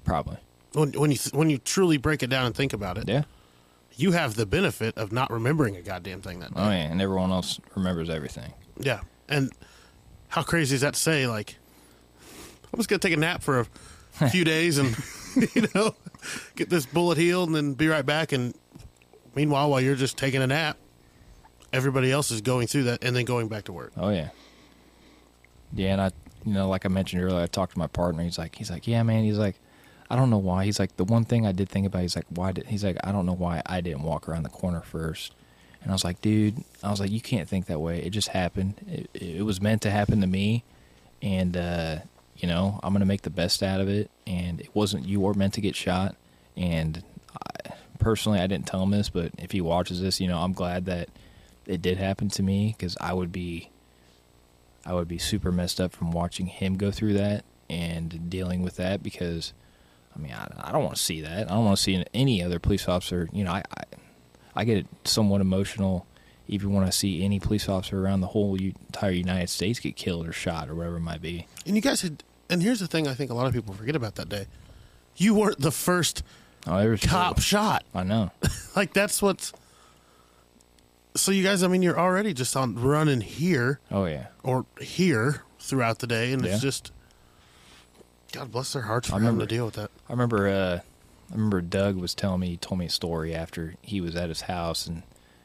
probably, 0.05 0.39
When 0.73 0.93
when 0.93 1.11
you 1.11 1.19
when 1.33 1.51
you 1.51 1.59
truly 1.59 1.97
break 1.97 2.23
it 2.23 2.31
down 2.31 2.47
and 2.47 2.55
think 2.55 2.73
about 2.73 2.97
it, 2.99 3.09
yeah, 3.09 3.25
you 3.97 4.13
have 4.13 4.35
the 4.35 4.47
benefit 4.47 4.97
of 4.97 5.11
not 5.13 5.31
remembering 5.31 5.77
a 5.77 5.83
goddamn 5.83 6.21
thing 6.21 6.41
that 6.41 6.51
oh, 6.55 6.57
day. 6.57 6.61
oh 6.61 6.71
yeah, 6.71 6.91
and 6.91 7.01
everyone 7.03 7.31
else 7.33 7.59
remembers 7.75 8.11
everything. 8.11 8.53
Yeah. 8.79 9.01
And 9.29 9.53
how 10.29 10.43
crazy 10.43 10.75
is 10.75 10.83
that 10.83 10.95
to 10.95 11.01
say, 11.01 11.27
like, 11.27 11.57
I'm 12.73 12.79
just 12.79 12.89
going 12.89 13.01
to 13.01 13.09
take 13.09 13.17
a 13.17 13.21
nap 13.21 13.43
for 13.43 13.67
a 14.21 14.29
few 14.31 14.45
days 14.45 14.79
and, 14.79 14.97
you 15.55 15.67
know, 15.75 15.95
get 16.55 16.69
this 16.69 16.87
bullet 16.87 17.19
healed 17.19 17.49
and 17.49 17.57
then 17.57 17.75
be 17.75 17.89
right 17.89 18.05
back. 18.05 18.33
And 18.33 18.55
meanwhile, 19.35 19.71
while 19.71 19.81
you're 19.81 19.97
just 19.97 20.17
taking 20.17 20.43
a 20.43 20.47
nap, 20.47 20.77
everybody 21.77 22.11
else 22.11 22.31
is 22.31 22.41
going 22.41 22.67
through 22.67 22.85
that 22.85 23.05
and 23.05 23.15
then 23.15 23.25
going 23.25 23.49
back 23.49 23.65
to 23.65 23.73
work. 23.73 23.93
Oh 23.97 24.09
yeah. 24.09 24.31
Yeah, 25.73 25.93
and 25.93 26.01
I, 26.01 26.11
you 26.45 26.55
know, 26.55 26.69
like 26.69 26.87
I 26.87 26.89
mentioned 26.89 27.23
earlier, 27.23 27.43
I 27.43 27.47
talked 27.47 27.73
to 27.73 27.79
my 27.79 27.89
partner. 27.89 28.23
He's 28.23 28.39
like, 28.39 28.55
he's 28.55 28.71
like, 28.71 28.87
yeah, 28.87 29.03
man. 29.03 29.25
He's 29.25 29.39
like, 29.39 29.57
I 30.09 30.17
don't 30.17 30.31
know 30.31 30.39
why. 30.39 30.65
He's 30.65 30.79
like, 30.79 30.97
the 30.97 31.05
one 31.05 31.25
thing 31.25 31.47
I 31.47 31.53
did 31.53 31.69
think 31.69 31.87
about, 31.87 32.03
he's 32.03 32.17
like, 32.17 32.27
why 32.31 32.53
did, 32.53 32.67
he's 32.67 32.85
like, 32.85 32.97
I 33.05 33.13
don't 33.13 33.27
know 33.27 33.35
why 33.35 33.63
I 33.67 33.81
didn't 33.81 34.05
walk 34.05 34.29
around 34.29 34.45
the 34.45 34.49
corner 34.49 34.81
first. 34.81 35.35
And 35.83 35.91
I 35.91 35.95
was 35.95 36.05
like, 36.05 36.21
dude, 36.21 36.63
I 36.83 36.91
was 36.91 37.01
like, 37.01 37.11
you 37.11 37.21
can't 37.21 37.49
think 37.49 37.67
that 37.67 37.81
way. 37.81 38.01
It 38.01 38.11
just 38.11 38.29
happened. 38.29 38.75
It, 38.89 39.11
it 39.39 39.45
was 39.45 39.61
meant 39.61 39.83
to 39.83 39.91
happen 39.91 40.21
to 40.21 40.27
me. 40.27 40.65
And, 41.21 41.57
uh, 41.57 41.99
you 42.37 42.49
know, 42.49 42.81
I'm 42.83 42.93
going 42.93 43.01
to 43.01 43.07
make 43.07 43.23
the 43.23 43.31
best 43.31 43.63
out 43.63 43.81
of 43.81 43.89
it. 43.89 44.11
And 44.27 44.61
it 44.61 44.71
wasn't, 44.75 45.07
you 45.07 45.21
were 45.21 45.35
meant 45.35 45.55
to 45.55 45.61
get 45.61 45.75
shot. 45.77 46.17
And 46.57 47.03
I, 47.35 47.73
personally, 47.99 48.41
I 48.41 48.47
didn't 48.47 48.67
tell 48.67 48.83
him 48.83 48.91
this, 48.91 49.09
but 49.09 49.33
if 49.39 49.51
he 49.53 49.61
watches 49.61 50.01
this, 50.01 50.21
you 50.21 50.29
know, 50.29 50.39
I'm 50.39 50.53
glad 50.53 50.87
that 50.87 51.09
it 51.67 51.83
did 51.83 51.99
happen 51.99 52.29
to 52.31 52.43
me 52.43 52.75
because 52.77 52.97
I 53.01 53.13
would 53.13 53.33
be, 53.33 53.71
I 54.85 54.95
would 54.95 55.09
be 55.09 55.19
super 55.19 55.51
messed 55.53 55.81
up 55.81 55.93
from 55.93 56.13
watching 56.13 56.47
him 56.47 56.77
go 56.77 56.91
through 56.91 57.15
that 57.15 57.45
and 57.69 58.31
dealing 58.31 58.63
with 58.63 58.77
that 58.77 59.03
because, 59.03 59.53
I 60.15 60.19
mean, 60.21 60.33
I, 60.33 60.49
I 60.61 60.73
don't 60.73 60.85
want 60.85 60.97
to 60.97 61.03
see 61.03 61.21
that. 61.23 61.51
I 61.51 61.55
don't 61.55 61.65
want 61.65 61.77
to 61.77 61.83
see 61.83 62.05
any 62.15 62.43
other 62.43 62.59
police 62.59 62.89
officer. 62.89 63.29
You 63.33 63.45
know, 63.45 63.53
I, 63.53 63.63
I, 63.77 63.83
I 64.55 64.65
get 64.65 64.87
somewhat 65.05 65.41
emotional 65.41 66.07
even 66.49 66.73
when 66.73 66.85
I 66.85 66.91
see 66.91 67.25
any 67.25 67.41
police 67.41 67.69
officer 67.69 68.01
around 68.01 68.21
the 68.21 68.29
whole 68.29 68.55
entire 68.57 69.11
United 69.11 69.51
States 69.51 69.81
get 69.81 69.97
killed 69.97 70.29
or 70.29 70.33
shot 70.33 70.69
or 70.69 70.77
whatever 70.77 70.97
it 70.97 71.01
might 71.01 71.21
be. 71.21 71.49
And 71.67 71.75
you 71.75 71.83
guys 71.83 72.03
had, 72.03 72.23
and 72.49 72.63
here's 72.63 72.79
the 72.79 72.87
thing 72.87 73.09
I 73.09 73.15
think 73.15 73.33
a 73.33 73.35
lot 73.35 73.47
of 73.47 73.53
people 73.53 73.75
forget 73.75 73.97
about 73.97 74.15
that 74.15 74.29
day. 74.29 74.47
You 75.17 75.35
weren't 75.35 75.61
the 75.61 75.73
first 75.73 76.23
Oh, 76.69 76.97
cop 77.01 77.41
shot. 77.41 77.85
I 77.95 78.03
know. 78.03 78.31
Like 78.77 78.93
that's 78.93 79.23
what's. 79.23 79.55
So 81.17 81.33
you 81.33 81.43
guys, 81.43 81.63
I 81.63 81.69
mean, 81.69 81.83
you're 81.83 81.99
already 81.99 82.33
just 82.35 82.57
on 82.57 82.75
running 82.81 83.21
here 83.21 83.81
Oh 83.91 84.05
yeah. 84.07 84.27
or 84.43 84.67
here 84.81 85.43
throughout 85.59 85.99
the 86.01 86.07
day, 86.07 86.33
and 86.33 86.45
Yeah. 86.45 86.53
it's 86.53 86.63
just. 86.63 86.93
God 88.33 88.51
bless 88.53 88.73
their 88.73 88.83
hearts 88.83 89.09
for 89.09 89.15
I 89.15 89.17
having 89.17 89.27
to 89.27 89.33
remember- 89.33 89.47
deal 89.47 89.65
with 89.67 89.75
that. 89.75 89.91
I 90.09 90.13
remember 90.13 90.49
uh 90.49 90.81
I 91.31 91.35
remember 91.35 91.61
Doug 91.61 91.97
was 91.97 92.15
telling 92.15 92.41
me 92.41 92.49
he 92.51 92.57
told 92.57 92.79
me 92.79 92.87
a 92.87 92.91
story 92.91 93.35
after 93.35 93.75
he 93.83 94.01
was 94.01 94.15
at 94.15 94.29
his 94.29 94.43
house 94.43 94.87
and 94.87 95.03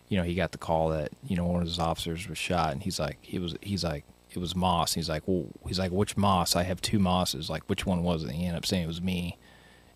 you 0.09 0.17
know 0.17 0.23
he 0.23 0.35
got 0.35 0.51
the 0.51 0.57
call 0.57 0.89
that 0.89 1.11
you 1.27 1.35
know 1.35 1.45
one 1.45 1.61
of 1.61 1.67
his 1.67 1.79
officers 1.79 2.27
was 2.27 2.37
shot 2.37 2.71
and 2.71 2.83
he's 2.83 2.99
like 2.99 3.17
he 3.21 3.39
was 3.39 3.55
he's 3.61 3.83
like 3.83 4.03
it 4.31 4.37
was 4.39 4.55
Moss 4.55 4.93
he's 4.93 5.09
like 5.09 5.23
well 5.25 5.45
he's 5.67 5.79
like 5.79 5.91
which 5.91 6.17
Moss 6.17 6.55
I 6.55 6.63
have 6.63 6.81
two 6.81 6.99
Mosses 6.99 7.49
like 7.49 7.63
which 7.67 7.85
one 7.85 8.03
was 8.03 8.23
it 8.23 8.27
and 8.27 8.35
he 8.35 8.45
ended 8.45 8.57
up 8.59 8.65
saying 8.65 8.83
it 8.83 8.87
was 8.87 9.01
me 9.01 9.37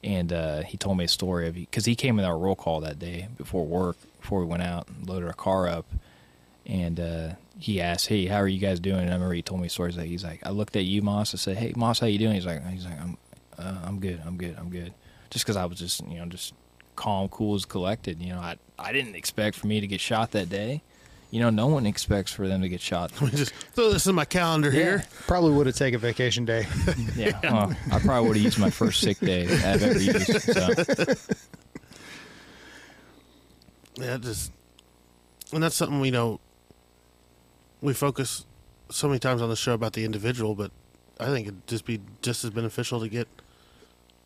and 0.06 0.32
uh, 0.32 0.61
he 0.61 0.77
told 0.77 0.98
me 0.98 1.06
a 1.06 1.10
story 1.10 1.48
of 1.48 1.56
because 1.56 1.86
he 1.86 1.95
came 1.95 2.19
in 2.19 2.26
our 2.26 2.38
roll 2.38 2.56
call 2.56 2.80
that 2.82 2.99
day 2.99 3.27
before 3.38 3.65
work 3.65 3.98
before 4.22 4.40
we 4.40 4.45
went 4.45 4.64
out 4.64 4.88
and 4.88 5.10
loaded 5.10 5.27
our 5.27 5.34
car 5.34 5.68
up 5.68 5.86
and 6.65 6.99
uh, 6.99 7.30
he 7.60 7.82
asked, 7.82 8.07
"Hey, 8.07 8.26
how 8.26 8.38
are 8.38 8.48
you 8.48 8.60
guys 8.60 8.80
doing?" 8.80 9.02
And 9.02 9.10
I 9.10 9.14
remember 9.14 9.34
he 9.34 9.41
told 9.41 9.61
me 9.61 9.68
stories 9.68 9.98
like 9.98 10.07
he's 10.07 10.23
like, 10.23 10.45
"I 10.45 10.49
looked 10.49 10.76
at 10.76 10.84
you, 10.86 11.02
Moss. 11.02 11.34
I 11.34 11.38
said, 11.38 11.57
Hey, 11.57 11.73
Moss, 11.76 11.99
how 11.99 12.07
you 12.07 12.19
doing?" 12.19 12.34
He's 12.34 12.45
like, 12.45 12.65
"He's 12.68 12.86
like, 12.86 12.99
I'm, 12.99 13.18
uh, 13.57 13.80
I'm 13.84 13.99
good, 13.99 14.22
I'm 14.26 14.38
good, 14.38 14.56
I'm 14.57 14.69
good." 14.69 14.94
Just 15.30 15.45
because 15.45 15.57
I 15.57 15.65
was 15.65 15.77
just, 15.80 16.06
you 16.07 16.18
know, 16.18 16.26
just 16.26 16.53
calm, 16.95 17.30
cool, 17.30 17.56
as 17.56 17.65
collected. 17.65 18.22
You 18.22 18.34
know, 18.34 18.40
I 18.40 18.57
I 18.80 18.91
didn't 18.94 19.15
expect 19.15 19.56
for 19.57 19.68
me 19.68 19.80
to 19.80 19.88
get 19.88 20.02
shot 20.02 20.32
that 20.32 20.49
day. 20.49 20.82
You 21.32 21.40
know, 21.42 21.50
no 21.50 21.68
one 21.68 21.86
expects 21.86 22.32
for 22.32 22.48
them 22.48 22.62
to 22.62 22.70
get 22.70 22.82
shot. 22.82 23.12
Let 23.22 23.34
me 23.34 23.38
just 23.38 23.54
throw 23.54 23.92
this 23.92 24.08
in 24.08 24.16
my 24.16 24.26
calendar 24.26 24.72
here. 24.72 25.04
Probably 25.28 25.52
would 25.52 25.68
have 25.68 25.76
taken 25.76 26.00
vacation 26.00 26.46
day. 26.46 26.66
Yeah, 27.16 27.40
well, 27.44 27.76
I 27.92 28.00
probably 28.00 28.28
would 28.28 28.38
have 28.38 28.44
used 28.44 28.60
my 28.60 28.70
first 28.70 29.00
sick 29.02 29.20
day 29.20 29.44
I've 29.48 29.84
ever 29.84 30.00
used. 30.00 30.42
So, 30.42 30.74
Yeah, 34.04 34.18
just, 34.18 34.52
and 35.54 35.64
that's 35.64 35.76
something 35.76 36.00
we 36.02 36.12
know. 36.12 36.40
We 37.82 37.94
focus 37.94 38.46
so 38.90 39.08
many 39.08 39.20
times 39.20 39.42
on 39.42 39.50
the 39.50 39.56
show 39.56 39.74
about 39.74 39.94
the 39.94 40.04
individual, 40.04 40.56
but 40.56 40.72
I 41.20 41.28
think 41.28 41.48
it'd 41.48 41.68
just 41.68 41.86
be 41.86 42.02
just 42.22 42.44
as 42.44 42.50
beneficial 42.50 43.00
to 43.00 43.08
get, 43.08 43.28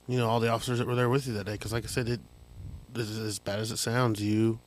you 0.07 0.17
know, 0.17 0.27
all 0.27 0.39
the 0.39 0.49
officers 0.49 0.79
that 0.79 0.87
were 0.87 0.95
there 0.95 1.09
with 1.09 1.27
you 1.27 1.33
that 1.33 1.45
day. 1.45 1.51
Because, 1.53 1.71
like 1.71 1.83
I 1.83 1.87
said, 1.87 2.09
it 2.09 2.19
as 2.95 3.37
bad 3.39 3.59
as 3.59 3.71
it 3.71 3.77
sounds. 3.77 4.21
You 4.21 4.59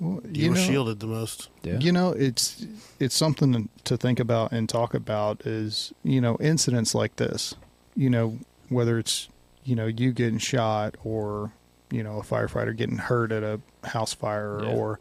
Well, 0.00 0.20
you, 0.32 0.50
were 0.50 0.56
shielded 0.56 0.98
the 1.00 1.06
most. 1.06 1.48
yeah. 1.62 1.78
You 1.78 1.92
know, 1.92 2.10
it's 2.10 2.66
it's 2.98 3.14
something 3.14 3.68
to 3.84 3.96
think 3.96 4.18
about 4.18 4.50
and 4.52 4.68
talk 4.68 4.92
about 4.94 5.46
is, 5.46 5.92
you 6.02 6.20
know, 6.20 6.36
incidents 6.40 6.94
like 6.94 7.16
this. 7.16 7.54
You 7.94 8.10
know, 8.10 8.38
whether 8.70 8.98
it's, 8.98 9.28
you 9.62 9.76
know, 9.76 9.86
you 9.86 10.12
getting 10.12 10.38
shot 10.38 10.96
or, 11.04 11.52
you 11.90 12.02
know, 12.02 12.18
a 12.18 12.22
firefighter 12.22 12.76
getting 12.76 12.98
hurt 12.98 13.30
at 13.30 13.44
a 13.44 13.60
house 13.86 14.12
fire 14.12 14.60
Yeah. 14.64 14.74
or, 14.74 14.98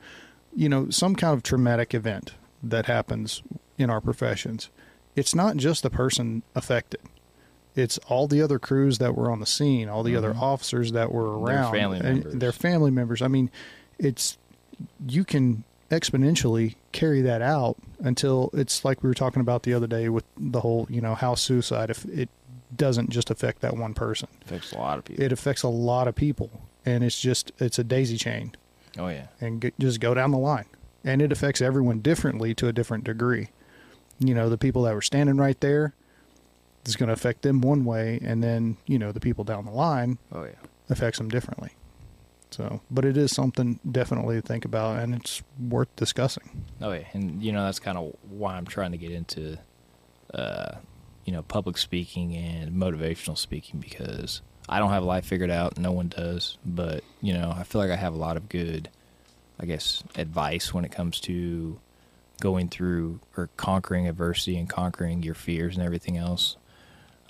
you 0.56 0.70
know, 0.70 0.90
some 0.92 1.16
kind 1.16 1.34
of 1.34 1.42
traumatic 1.42 1.96
event 1.96 2.34
that 2.62 2.86
happens 2.86 3.42
in 3.80 3.90
our 3.90 4.00
professions. 4.00 4.70
It's 5.16 5.34
not 5.34 5.58
just 5.58 5.82
the 5.82 5.90
person 5.90 6.44
affected. 6.54 7.02
It's 7.76 7.98
all 8.08 8.28
the 8.28 8.42
other 8.44 8.60
crews 8.60 9.00
that 9.00 9.16
were 9.16 9.32
on 9.32 9.40
the 9.40 9.48
scene, 9.48 9.90
all 9.90 10.04
the 10.04 10.16
other 10.16 10.34
Mhm. 10.36 10.42
officers 10.42 10.92
that 10.92 11.12
were 11.12 11.24
around, 11.40 11.46
Their 11.46 11.56
around, 11.56 11.72
family 11.72 11.98
and 12.00 12.08
members. 12.20 12.36
their 12.36 12.52
family 12.52 12.92
members. 12.92 13.22
I 13.24 13.28
mean, 13.28 13.50
it's 13.98 14.38
you 15.08 15.24
can 15.24 15.64
exponentially 15.90 16.76
carry 16.92 17.22
that 17.22 17.42
out 17.42 17.78
until 18.00 18.50
it's 18.54 18.84
like 18.84 19.04
we 19.04 19.10
were 19.10 19.14
talking 19.14 19.42
about 19.42 19.64
the 19.64 19.74
other 19.74 19.88
day 19.88 20.10
with 20.10 20.26
the 20.38 20.62
whole, 20.62 20.88
you 20.90 21.02
know, 21.02 21.16
house 21.16 21.42
suicide. 21.42 21.90
If 21.90 22.06
it 22.06 22.30
doesn't 22.76 23.10
just 23.10 23.30
affect 23.30 23.62
that 23.62 23.78
one 23.78 23.94
person, 23.94 24.28
it 24.42 24.46
affects 24.46 24.72
a 24.72 24.78
lot 24.78 24.98
of 24.98 25.06
people. 25.06 25.24
it 25.24 25.32
affects 25.32 25.64
a 25.64 25.70
lot 25.70 26.08
of 26.08 26.16
people, 26.16 26.50
and 26.86 27.04
it's 27.04 27.20
just 27.22 27.52
it's 27.60 27.78
a 27.80 27.84
daisy 27.84 28.18
chain, 28.18 28.54
oh 28.98 29.08
yeah, 29.08 29.28
and 29.40 29.62
g- 29.62 29.74
just 29.80 30.00
go 30.00 30.14
down 30.14 30.32
the 30.32 30.38
line, 30.38 30.66
and 31.04 31.22
it 31.22 31.32
affects 31.32 31.62
everyone 31.62 32.00
differently 32.00 32.54
to 32.56 32.68
a 32.68 32.74
different 32.74 33.04
degree. 33.04 33.50
You 34.20 34.34
know, 34.34 34.50
the 34.50 34.58
people 34.58 34.84
that 34.84 34.94
were 34.96 35.02
standing 35.02 35.38
right 35.38 35.60
there, 35.60 35.94
it's 36.84 36.96
going 36.96 37.08
to 37.08 37.14
affect 37.14 37.42
them 37.42 37.62
one 37.62 37.86
way, 37.86 38.20
and 38.24 38.44
then 38.44 38.78
you 38.88 38.98
know 38.98 39.12
the 39.12 39.20
people 39.20 39.44
down 39.44 39.66
the 39.66 39.72
line 39.72 40.18
oh 40.32 40.44
yeah. 40.44 40.52
affects 40.90 41.20
them 41.20 41.30
differently. 41.30 41.72
So, 42.54 42.82
but 42.92 43.04
it 43.04 43.18
is 43.18 43.32
something 43.32 43.80
definitely 43.90 44.36
to 44.36 44.42
think 44.44 44.64
about, 44.64 45.00
and 45.00 45.16
it's 45.16 45.42
worth 45.60 45.94
discussing. 45.96 46.66
Oh 46.82 46.92
yeah, 46.92 47.06
and 47.14 47.42
you 47.42 47.52
know 47.52 47.66
that's 47.66 47.80
kind 47.80 47.98
of 47.98 48.14
why 48.30 48.56
I'm 48.56 48.68
trying 48.68 48.92
to 48.92 48.98
get 49.00 49.12
into, 49.12 49.58
uh, 50.36 50.76
you 51.26 51.34
know, 51.34 51.42
public 51.42 51.80
speaking 51.80 52.36
and 52.36 52.72
motivational 52.74 53.40
speaking 53.40 53.80
because 53.80 54.44
I 54.70 54.78
don't 54.78 54.92
have 54.92 55.04
life 55.04 55.26
figured 55.26 55.50
out. 55.50 55.80
No 55.80 55.92
one 55.92 56.10
does, 56.10 56.60
but 56.64 57.04
you 57.22 57.34
know, 57.34 57.52
I 57.58 57.64
feel 57.64 57.82
like 57.82 57.90
I 57.90 57.96
have 57.96 58.14
a 58.14 58.18
lot 58.18 58.38
of 58.38 58.50
good, 58.50 58.88
I 59.60 59.66
guess, 59.66 60.04
advice 60.16 60.72
when 60.76 60.86
it 60.86 60.92
comes 60.92 61.20
to 61.22 61.80
going 62.40 62.70
through 62.70 63.20
or 63.36 63.50
conquering 63.58 64.08
adversity 64.08 64.58
and 64.58 64.70
conquering 64.70 65.24
your 65.24 65.34
fears 65.36 65.76
and 65.76 65.84
everything 65.84 66.18
else. 66.18 66.56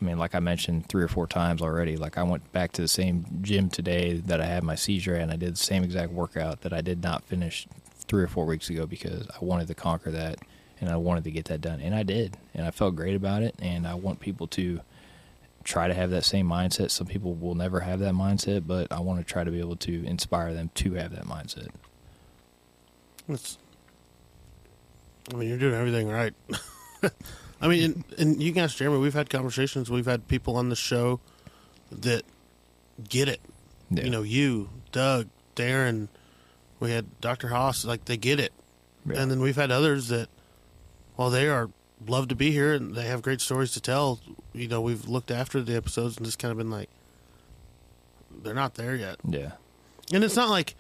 I 0.04 0.06
mean, 0.06 0.18
like 0.18 0.36
I 0.36 0.40
mentioned 0.40 0.90
three 0.90 1.02
or 1.02 1.08
four 1.08 1.28
times 1.28 1.62
already, 1.62 1.96
like 1.96 2.18
I 2.18 2.24
went 2.24 2.52
back 2.52 2.74
to 2.74 2.82
the 2.82 2.90
same 2.90 3.26
gym 3.42 3.70
today 3.70 4.16
that 4.26 4.42
I 4.42 4.46
had 4.46 4.62
my 4.62 4.76
seizure 4.76 5.16
and 5.16 5.32
I 5.32 5.38
did 5.38 5.54
the 5.54 5.60
same 5.60 5.82
exact 5.82 6.12
workout 6.12 6.62
that 6.62 6.74
I 6.74 6.82
did 6.82 7.02
not 7.02 7.24
finish 7.24 7.68
three 8.00 8.22
or 8.22 8.28
four 8.28 8.46
weeks 8.46 8.70
ago 8.70 8.86
because 8.86 9.26
I 9.30 9.46
wanted 9.46 9.70
to 9.70 9.76
conquer 9.76 10.12
that 10.12 10.40
and 10.82 10.90
I 10.90 10.98
wanted 10.98 11.24
to 11.24 11.32
get 11.32 11.46
that 11.46 11.62
done. 11.62 11.80
And 11.80 11.96
I 11.96 12.04
did. 12.04 12.36
And 12.54 12.68
I 12.68 12.72
felt 12.72 12.98
great 12.98 13.16
about 13.16 13.44
it. 13.44 13.56
And 13.62 13.88
I 13.88 13.94
want 13.94 14.20
people 14.20 14.46
to 14.48 14.82
try 15.64 15.88
to 15.88 15.94
have 15.94 16.10
that 16.10 16.26
same 16.26 16.50
mindset. 16.50 16.92
Some 16.92 17.08
people 17.08 17.34
will 17.34 17.56
never 17.56 17.80
have 17.80 18.02
that 18.02 18.14
mindset, 18.14 18.68
but 18.68 18.92
I 18.92 19.00
want 19.00 19.26
to 19.26 19.26
try 19.26 19.46
to 19.46 19.52
be 19.52 19.60
able 19.60 19.78
to 19.78 20.06
inspire 20.06 20.54
them 20.54 20.70
to 20.76 20.96
have 20.96 21.16
that 21.16 21.24
mindset. 21.24 21.70
It's, 23.30 23.58
I 25.34 25.38
mean, 25.38 25.48
you're 25.48 25.58
doing 25.58 25.76
everything 25.76 26.10
right. 26.10 26.34
I 27.64 27.70
mean, 27.70 27.84
and, 27.84 28.04
and 28.18 28.44
you 28.44 28.52
can 28.52 28.64
ask 28.64 28.76
Jeremy. 28.76 28.98
We've 28.98 29.14
had 29.14 29.30
conversations. 29.30 29.90
We've 29.90 30.06
had 30.06 30.28
people 30.28 30.58
on 30.58 30.68
the 30.68 30.76
show 30.76 31.22
that 31.92 32.24
get 33.08 33.30
it. 33.30 33.40
Yeah. 33.90 34.04
You 34.04 34.10
know, 34.10 34.22
you, 34.22 34.70
Doug, 34.92 35.30
Darren. 35.56 36.10
We 36.82 36.92
had 36.92 37.22
Dr. 37.22 37.48
Haas. 37.48 37.86
Like 37.86 38.04
they 38.06 38.18
get 38.18 38.40
it. 38.40 38.52
Yeah. 39.06 39.22
And 39.22 39.32
then 39.32 39.40
we've 39.40 39.56
had 39.56 39.72
others 39.72 40.10
that, 40.10 40.28
while 41.16 41.30
they 41.30 41.48
are 41.48 41.70
love 42.06 42.28
to 42.28 42.36
be 42.36 42.52
here 42.52 42.74
and 42.74 42.96
they 42.96 43.06
have 43.06 43.22
great 43.22 43.40
stories 43.40 43.72
to 43.72 43.80
tell, 43.82 44.20
you 44.52 44.68
know, 44.68 44.82
we've 44.82 45.08
looked 45.08 45.32
after 45.32 45.62
the 45.62 45.76
episodes 45.76 46.18
and 46.18 46.26
just 46.26 46.40
kind 46.40 46.52
of 46.52 46.58
been 46.58 46.70
like, 46.70 46.90
they're 48.44 48.54
not 48.54 48.76
there 48.76 48.96
yet. 48.96 49.18
yeah. 49.26 49.54
And 50.12 50.22
it's 50.22 50.36
not 50.36 50.50
like, 50.50 50.76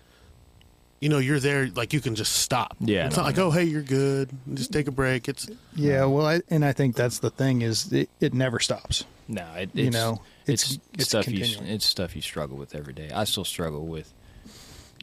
you 1.03 1.09
know, 1.09 1.17
you're 1.17 1.41
there 1.41 1.67
like 1.75 1.91
you 1.91 1.99
can 1.99 2.15
just 2.15 2.33
stop. 2.37 2.77
Yeah, 2.79 3.07
it's 3.07 3.17
no, 3.17 3.23
not 3.23 3.27
like, 3.27 3.35
know. 3.35 3.47
oh, 3.47 3.51
hey, 3.51 3.65
you're 3.65 3.81
good. 3.81 4.29
Just 4.53 4.71
take 4.71 4.87
a 4.87 4.91
break. 4.91 5.27
It's 5.27 5.49
Yeah, 5.75 6.05
well, 6.05 6.25
I, 6.25 6.41
and 6.49 6.63
I 6.63 6.71
think 6.71 6.95
that's 6.95 7.19
the 7.19 7.29
thing 7.29 7.61
is 7.61 7.91
it, 7.91 8.09
it 8.21 8.33
never 8.33 8.57
stops. 8.61 9.03
No, 9.27 9.45
it, 9.55 9.69
it's, 9.73 9.75
You 9.75 9.91
know, 9.91 10.21
it's, 10.45 10.63
it's- 10.63 10.79
it's 10.93 11.09
stuff 11.09 11.27
you 11.27 11.43
it's 11.65 11.85
stuff 11.85 12.15
you 12.15 12.21
struggle 12.21 12.55
with 12.55 12.73
every 12.73 12.93
day. 12.93 13.09
I 13.13 13.25
still 13.25 13.43
struggle 13.43 13.85
with, 13.85 14.13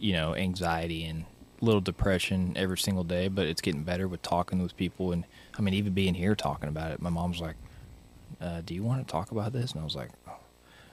you 0.00 0.14
know, 0.14 0.34
anxiety 0.34 1.04
and 1.04 1.26
little 1.60 1.82
depression 1.82 2.54
every 2.56 2.78
single 2.78 3.04
day, 3.04 3.28
but 3.28 3.46
it's 3.46 3.60
getting 3.60 3.82
better 3.82 4.08
with 4.08 4.22
talking 4.22 4.62
with 4.62 4.74
people 4.78 5.12
and 5.12 5.26
I 5.58 5.60
mean 5.60 5.74
even 5.74 5.92
being 5.92 6.14
here 6.14 6.34
talking 6.34 6.70
about 6.70 6.92
it. 6.92 7.02
My 7.02 7.10
mom's 7.10 7.42
like, 7.42 7.56
uh, 8.40 8.62
"Do 8.64 8.74
you 8.74 8.82
want 8.82 9.06
to 9.06 9.12
talk 9.12 9.32
about 9.32 9.52
this?" 9.52 9.72
And 9.72 9.82
I 9.82 9.84
was 9.84 9.94
like, 9.96 10.08
oh, 10.26 10.38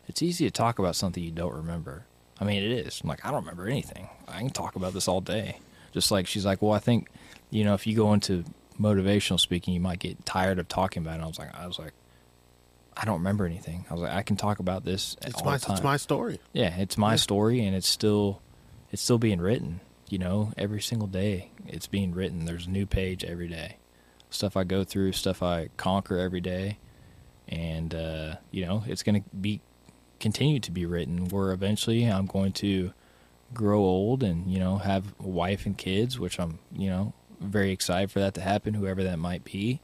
"It's 0.10 0.22
easy 0.22 0.44
to 0.44 0.52
talk 0.52 0.80
about 0.80 0.98
something 0.98 1.24
you 1.24 1.32
don't 1.32 1.54
remember." 1.54 2.04
I 2.40 2.46
mean, 2.46 2.62
it 2.64 2.72
is. 2.72 3.02
I'm 3.02 3.10
like, 3.10 3.26
I 3.26 3.32
don't 3.32 3.42
remember 3.42 3.68
anything. 3.68 4.10
I 4.28 4.40
can 4.40 4.50
talk 4.52 4.76
about 4.76 4.94
this 4.94 5.08
all 5.08 5.22
day. 5.22 5.58
Just 5.94 6.12
like 6.12 6.28
she's 6.28 6.46
like, 6.46 6.62
"Well, 6.62 6.74
I 6.74 6.80
think, 6.80 7.10
you 7.50 7.64
know, 7.64 7.74
if 7.74 7.88
you 7.88 7.96
go 7.96 8.14
into 8.14 8.44
motivational 8.80 9.40
speaking, 9.40 9.74
you 9.74 9.80
might 9.80 10.00
get 10.00 10.26
tired 10.26 10.60
of 10.60 10.68
talking 10.68 11.02
about 11.04 11.12
it." 11.12 11.16
And 11.16 11.24
I 11.24 11.28
was 11.28 11.40
like, 11.40 11.56
I 11.56 11.66
was 11.68 11.80
like. 11.80 11.94
I 13.00 13.06
don't 13.06 13.20
remember 13.20 13.46
anything. 13.46 13.86
I 13.92 13.94
was 13.94 14.02
like, 14.02 14.12
I 14.12 14.24
can 14.24 14.38
talk 14.38 14.58
about 14.58 14.84
this 14.84 15.16
It's 15.22 15.36
all 15.36 15.46
my 15.46 15.58
the 15.60 15.66
time. 15.68 15.76
it's 15.76 15.84
my 15.84 15.98
story. 15.98 16.40
yeah, 16.52 16.76
it's 16.80 16.98
my 16.98 17.12
Yeah. 17.12 17.16
story, 17.18 17.64
and 17.64 17.76
it's 17.76 17.88
still 17.88 18.42
it's 18.92 19.04
still 19.04 19.20
being 19.20 19.40
written. 19.40 19.82
You 20.10 20.18
know, 20.18 20.52
every 20.58 20.82
single 20.82 21.08
day 21.08 21.52
it's 21.68 21.86
being 21.86 22.12
written. 22.16 22.46
There's 22.46 22.66
a 22.66 22.72
new 22.72 22.88
page 22.88 23.24
every 23.24 23.50
day. 23.50 23.78
Stuff 24.32 24.58
I 24.58 24.64
go 24.64 24.84
through, 24.84 25.12
stuff 25.12 25.44
I 25.44 25.70
conquer 25.78 26.18
every 26.18 26.42
day, 26.42 26.80
and 27.48 27.94
uh, 27.94 28.36
you 28.50 28.66
know, 28.66 28.84
it's 28.88 29.04
going 29.04 29.22
to 29.24 29.30
be 29.30 29.62
continue 30.20 30.60
to 30.60 30.72
be 30.72 30.86
written. 30.86 31.30
Where 31.30 31.52
eventually 31.52 32.06
I'm 32.06 32.26
going 32.26 32.54
to 32.54 32.94
grow 33.54 33.80
old 33.80 34.24
and 34.24 34.52
you 34.52 34.60
know 34.60 34.78
have 34.78 35.14
a 35.20 35.28
wife 35.28 35.66
and 35.66 35.78
kids, 35.78 36.20
which 36.20 36.40
I'm 36.40 36.60
you 36.72 36.90
know 36.90 37.14
very 37.40 37.72
excited 37.72 38.12
for 38.12 38.20
that 38.20 38.34
to 38.36 38.42
happen, 38.42 38.74
whoever 38.74 39.04
that 39.04 39.20
might 39.20 39.44
be. 39.44 39.80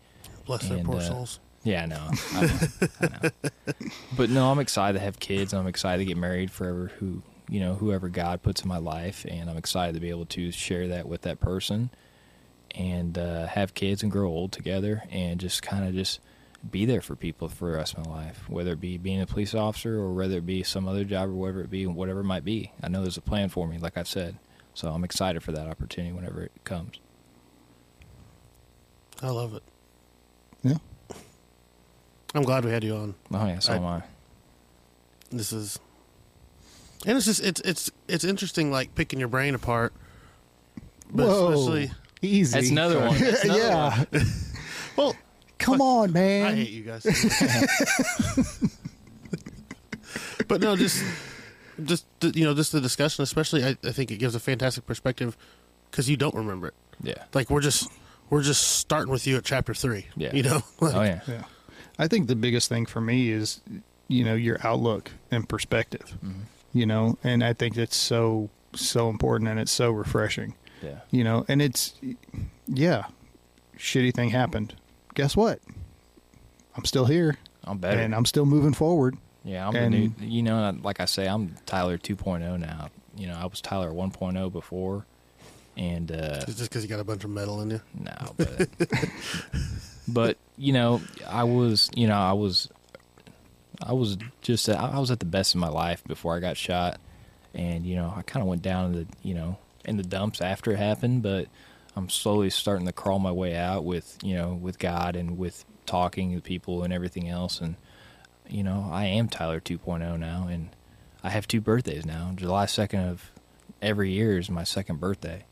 Bless 0.45 0.67
their 0.67 0.83
poor 0.83 0.97
uh, 0.97 1.01
souls. 1.01 1.39
Yeah, 1.63 1.83
I 1.83 1.85
know. 1.85 2.09
I 2.33 2.41
know, 2.41 2.59
I 2.99 3.07
know. 3.07 3.51
But 4.17 4.29
no, 4.29 4.51
I'm 4.51 4.59
excited 4.59 4.97
to 4.97 5.03
have 5.03 5.19
kids. 5.19 5.53
I'm 5.53 5.67
excited 5.67 5.99
to 5.99 6.05
get 6.05 6.17
married 6.17 6.51
forever. 6.51 6.91
Who 6.99 7.23
you 7.49 7.59
know, 7.59 7.75
whoever 7.75 8.09
God 8.09 8.41
puts 8.41 8.61
in 8.61 8.67
my 8.67 8.77
life, 8.77 9.25
and 9.29 9.49
I'm 9.49 9.57
excited 9.57 9.93
to 9.93 10.01
be 10.01 10.09
able 10.09 10.25
to 10.27 10.51
share 10.51 10.87
that 10.89 11.07
with 11.07 11.21
that 11.21 11.39
person, 11.39 11.89
and 12.75 13.17
uh, 13.17 13.47
have 13.47 13.73
kids 13.73 14.03
and 14.03 14.11
grow 14.11 14.29
old 14.29 14.51
together, 14.51 15.03
and 15.09 15.39
just 15.39 15.61
kind 15.61 15.87
of 15.87 15.93
just 15.93 16.19
be 16.69 16.85
there 16.85 17.01
for 17.01 17.15
people 17.15 17.49
for 17.49 17.71
the 17.71 17.77
rest 17.77 17.95
of 17.97 18.05
my 18.07 18.13
life, 18.25 18.49
whether 18.49 18.71
it 18.73 18.79
be 18.81 18.97
being 18.97 19.21
a 19.21 19.25
police 19.25 19.53
officer 19.53 19.97
or 19.99 20.13
whether 20.13 20.37
it 20.37 20.45
be 20.45 20.63
some 20.63 20.87
other 20.87 21.03
job 21.03 21.29
or 21.29 21.33
whatever 21.33 21.61
it 21.61 21.69
be, 21.69 21.85
whatever 21.85 22.21
it 22.21 22.25
might 22.25 22.45
be. 22.45 22.71
I 22.81 22.87
know 22.87 23.01
there's 23.01 23.17
a 23.17 23.21
plan 23.21 23.49
for 23.49 23.67
me, 23.67 23.77
like 23.77 23.97
I 23.97 24.03
said. 24.03 24.37
So 24.73 24.89
I'm 24.89 25.03
excited 25.03 25.43
for 25.43 25.51
that 25.51 25.67
opportunity 25.67 26.13
whenever 26.13 26.41
it 26.41 26.51
comes. 26.63 26.99
I 29.21 29.29
love 29.29 29.53
it. 29.53 29.63
Yeah. 30.63 30.77
I'm 32.33 32.43
glad 32.43 32.65
we 32.65 32.71
had 32.71 32.83
you 32.83 32.95
on. 32.95 33.15
Oh 33.31 33.45
yeah, 33.45 33.59
so 33.59 33.73
I- 33.73 33.75
am 33.77 33.85
I. 33.85 34.03
This 35.31 35.51
is, 35.51 35.79
and 37.07 37.17
it's 37.17 37.25
just 37.25 37.43
it's 37.43 37.59
it's 37.61 37.91
it's 38.07 38.23
interesting, 38.23 38.71
like 38.71 38.93
picking 38.93 39.19
your 39.19 39.27
brain 39.29 39.55
apart. 39.55 39.93
But 41.11 41.27
Whoa. 41.27 41.49
especially, 41.49 41.91
Easy. 42.21 42.53
That's 42.53 42.69
another 42.69 42.99
one. 43.07 43.19
That's 43.19 43.43
another 43.43 43.59
yeah. 44.13 44.23
well, 44.95 45.15
Come 45.59 45.81
on, 45.81 46.11
man. 46.11 46.45
I 46.47 46.55
hate 46.55 46.69
you 46.69 46.83
guys. 46.83 47.03
but 50.47 50.61
no, 50.61 50.75
just 50.75 51.03
just 51.83 52.05
you 52.21 52.43
know, 52.45 52.53
just 52.53 52.71
the 52.71 52.81
discussion, 52.81 53.23
especially, 53.23 53.63
I, 53.63 53.77
I 53.83 53.91
think 53.91 54.11
it 54.11 54.17
gives 54.17 54.35
a 54.35 54.39
fantastic 54.39 54.85
perspective 54.85 55.37
because 55.89 56.09
you 56.09 56.17
don't 56.17 56.35
remember 56.35 56.67
it. 56.67 56.73
Yeah. 57.01 57.23
Like 57.33 57.49
we're 57.49 57.61
just 57.61 57.89
we're 58.29 58.41
just 58.43 58.61
starting 58.79 59.11
with 59.11 59.25
you 59.27 59.37
at 59.37 59.45
chapter 59.45 59.73
three. 59.73 60.07
Yeah. 60.15 60.33
you 60.33 60.43
know. 60.43 60.61
Like, 60.79 60.95
Oh 60.95 61.01
yeah. 61.03 61.21
Yeah. 61.27 61.43
I 61.99 62.07
think 62.07 62.27
the 62.27 62.35
biggest 62.35 62.69
thing 62.69 62.85
for 62.85 62.99
me 63.01 63.29
is, 63.29 63.61
you 64.07 64.23
know, 64.23 64.33
your 64.35 64.57
outlook 64.65 65.11
and 65.31 65.47
perspective, 65.47 66.17
Mhm. 66.23 66.41
you 66.73 66.85
know, 66.85 67.17
and 67.23 67.43
I 67.43 67.53
think 67.53 67.77
it's 67.77 67.95
so, 67.95 68.49
so 68.75 69.09
important 69.09 69.47
and 69.49 69.59
it's 69.59 69.71
so 69.71 69.91
refreshing, 69.91 70.55
Yeah. 70.81 71.01
you 71.11 71.23
know, 71.23 71.45
and 71.47 71.61
it's, 71.61 71.93
yeah, 72.67 73.03
shitty 73.77 74.11
thing 74.13 74.31
happened. 74.31 74.73
Guess 75.13 75.35
what? 75.35 75.59
I'm 76.75 76.85
still 76.85 77.05
here 77.05 77.37
I'm 77.63 77.77
better. 77.77 77.99
and 78.01 78.15
I'm 78.15 78.25
still 78.25 78.45
moving 78.45 78.73
forward. 78.73 79.15
yeah, 79.43 79.67
I'm 79.67 79.75
and- 79.75 79.93
the 79.93 79.97
new. 80.07 80.13
You 80.27 80.43
know, 80.43 80.75
like 80.81 80.99
I 80.99 81.05
say, 81.05 81.27
I'm 81.27 81.55
Tyler 81.65 81.97
2.0 81.97 82.59
now. 82.59 82.89
You 83.15 83.27
know, 83.27 83.35
I 83.35 83.45
was 83.45 83.61
Tyler 83.61 83.91
1.0 83.91 84.51
before, 84.51 85.05
and 85.77 86.11
uh, 86.11 86.39
It's 86.47 86.55
just 86.57 86.69
because 86.69 86.81
you 86.83 86.89
got 86.89 86.99
a 86.99 87.03
bunch 87.03 87.23
of 87.23 87.29
metal 87.29 87.61
in 87.61 87.69
you. 87.71 87.81
no, 87.93 88.11
but 88.37 88.69
but 90.07 90.37
you 90.57 90.73
know, 90.73 90.99
I 91.27 91.43
was, 91.43 91.91
you 91.95 92.07
know, 92.07 92.17
I 92.17 92.33
was, 92.33 92.69
I 93.85 93.93
was 93.93 94.17
just, 94.41 94.67
I 94.67 94.73
I 94.93 94.99
was 94.99 95.11
at 95.11 95.19
the 95.19 95.27
best 95.27 95.53
of 95.53 95.59
my 95.61 95.67
life 95.69 96.03
before 96.05 96.35
I 96.35 96.39
got 96.39 96.57
shot, 96.57 96.99
and 97.53 97.85
you 97.85 97.95
know, 97.95 98.11
I 98.15 98.23
kind 98.23 98.41
of 98.41 98.47
went 98.47 98.63
down 98.63 98.85
in 98.85 98.91
the, 98.93 99.07
you 99.21 99.35
know, 99.35 99.57
in 99.85 99.97
the 99.97 100.03
dumps 100.03 100.41
after 100.41 100.71
it 100.71 100.77
happened, 100.77 101.21
but 101.21 101.47
I'm 101.95 102.09
slowly 102.09 102.49
starting 102.49 102.85
to 102.87 102.93
crawl 102.93 103.19
my 103.19 103.31
way 103.31 103.55
out 103.55 103.85
with, 103.85 104.17
you 104.23 104.35
know, 104.35 104.53
with 104.53 104.79
God 104.79 105.15
and 105.15 105.37
with 105.37 105.65
talking 105.85 106.33
to 106.33 106.41
people 106.41 106.83
and 106.83 106.93
everything 106.93 107.29
else, 107.29 107.61
and 107.61 107.75
you 108.49 108.63
know, 108.63 108.89
I 108.91 109.05
am 109.05 109.29
Tyler 109.29 109.59
2.0 109.59 110.19
now, 110.19 110.47
and 110.49 110.69
I 111.23 111.29
have 111.29 111.47
two 111.47 111.61
birthdays 111.61 112.05
now. 112.05 112.31
July 112.35 112.65
2nd 112.65 113.09
of 113.09 113.31
every 113.81 114.11
year 114.11 114.37
is 114.37 114.49
my 114.49 114.63
second 114.63 114.99
birthday. 114.99 115.45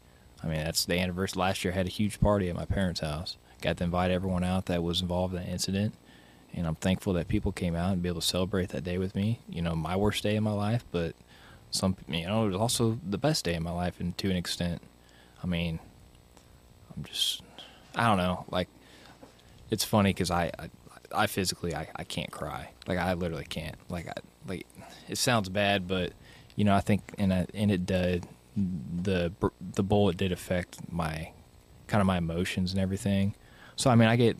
I 0.43 0.47
mean, 0.47 0.57
that's 0.57 0.85
the 0.85 0.99
anniversary. 0.99 1.39
Last 1.39 1.63
year, 1.63 1.73
I 1.73 1.77
had 1.77 1.87
a 1.87 1.89
huge 1.89 2.19
party 2.19 2.49
at 2.49 2.55
my 2.55 2.65
parents' 2.65 2.99
house. 2.99 3.37
Got 3.61 3.77
to 3.77 3.83
invite 3.83 4.11
everyone 4.11 4.43
out 4.43 4.65
that 4.65 4.83
was 4.83 5.01
involved 5.01 5.35
in 5.35 5.43
the 5.43 5.47
incident, 5.47 5.93
and 6.53 6.65
I'm 6.67 6.75
thankful 6.75 7.13
that 7.13 7.27
people 7.27 7.51
came 7.51 7.75
out 7.75 7.93
and 7.93 8.01
be 8.01 8.09
able 8.09 8.21
to 8.21 8.27
celebrate 8.27 8.69
that 8.69 8.83
day 8.83 8.97
with 8.97 9.15
me. 9.15 9.39
You 9.47 9.61
know, 9.61 9.75
my 9.75 9.95
worst 9.95 10.23
day 10.23 10.35
in 10.35 10.43
my 10.43 10.51
life, 10.51 10.83
but 10.91 11.15
some, 11.69 11.95
you 12.07 12.25
know, 12.25 12.45
it 12.45 12.47
was 12.47 12.55
also 12.55 12.99
the 13.07 13.17
best 13.17 13.45
day 13.45 13.53
in 13.53 13.63
my 13.63 13.71
life, 13.71 13.99
and 13.99 14.17
to 14.17 14.29
an 14.29 14.35
extent. 14.35 14.81
I 15.43 15.47
mean, 15.47 15.79
I'm 16.95 17.03
just, 17.03 17.41
I 17.95 18.07
don't 18.07 18.17
know, 18.17 18.45
like, 18.49 18.67
it's 19.69 19.83
funny 19.83 20.09
because 20.09 20.31
I, 20.31 20.51
I, 20.59 20.69
I 21.13 21.27
physically, 21.27 21.75
I, 21.75 21.87
I 21.95 22.03
can't 22.03 22.31
cry. 22.31 22.71
Like, 22.87 22.97
I 22.97 23.13
literally 23.13 23.45
can't. 23.45 23.75
Like, 23.89 24.07
I, 24.07 24.13
like, 24.47 24.65
it 25.07 25.17
sounds 25.17 25.49
bad, 25.49 25.87
but 25.87 26.13
you 26.55 26.65
know, 26.65 26.75
I 26.75 26.81
think, 26.81 27.01
and 27.17 27.31
and 27.31 27.71
it 27.71 27.85
did, 27.85 28.27
the 28.55 29.31
the 29.59 29.83
bullet 29.83 30.17
did 30.17 30.31
affect 30.31 30.77
my 30.91 31.31
kind 31.87 32.01
of 32.01 32.07
my 32.07 32.17
emotions 32.17 32.71
and 32.71 32.81
everything. 32.81 33.35
So 33.75 33.89
I 33.89 33.95
mean, 33.95 34.09
I 34.09 34.15
get 34.15 34.37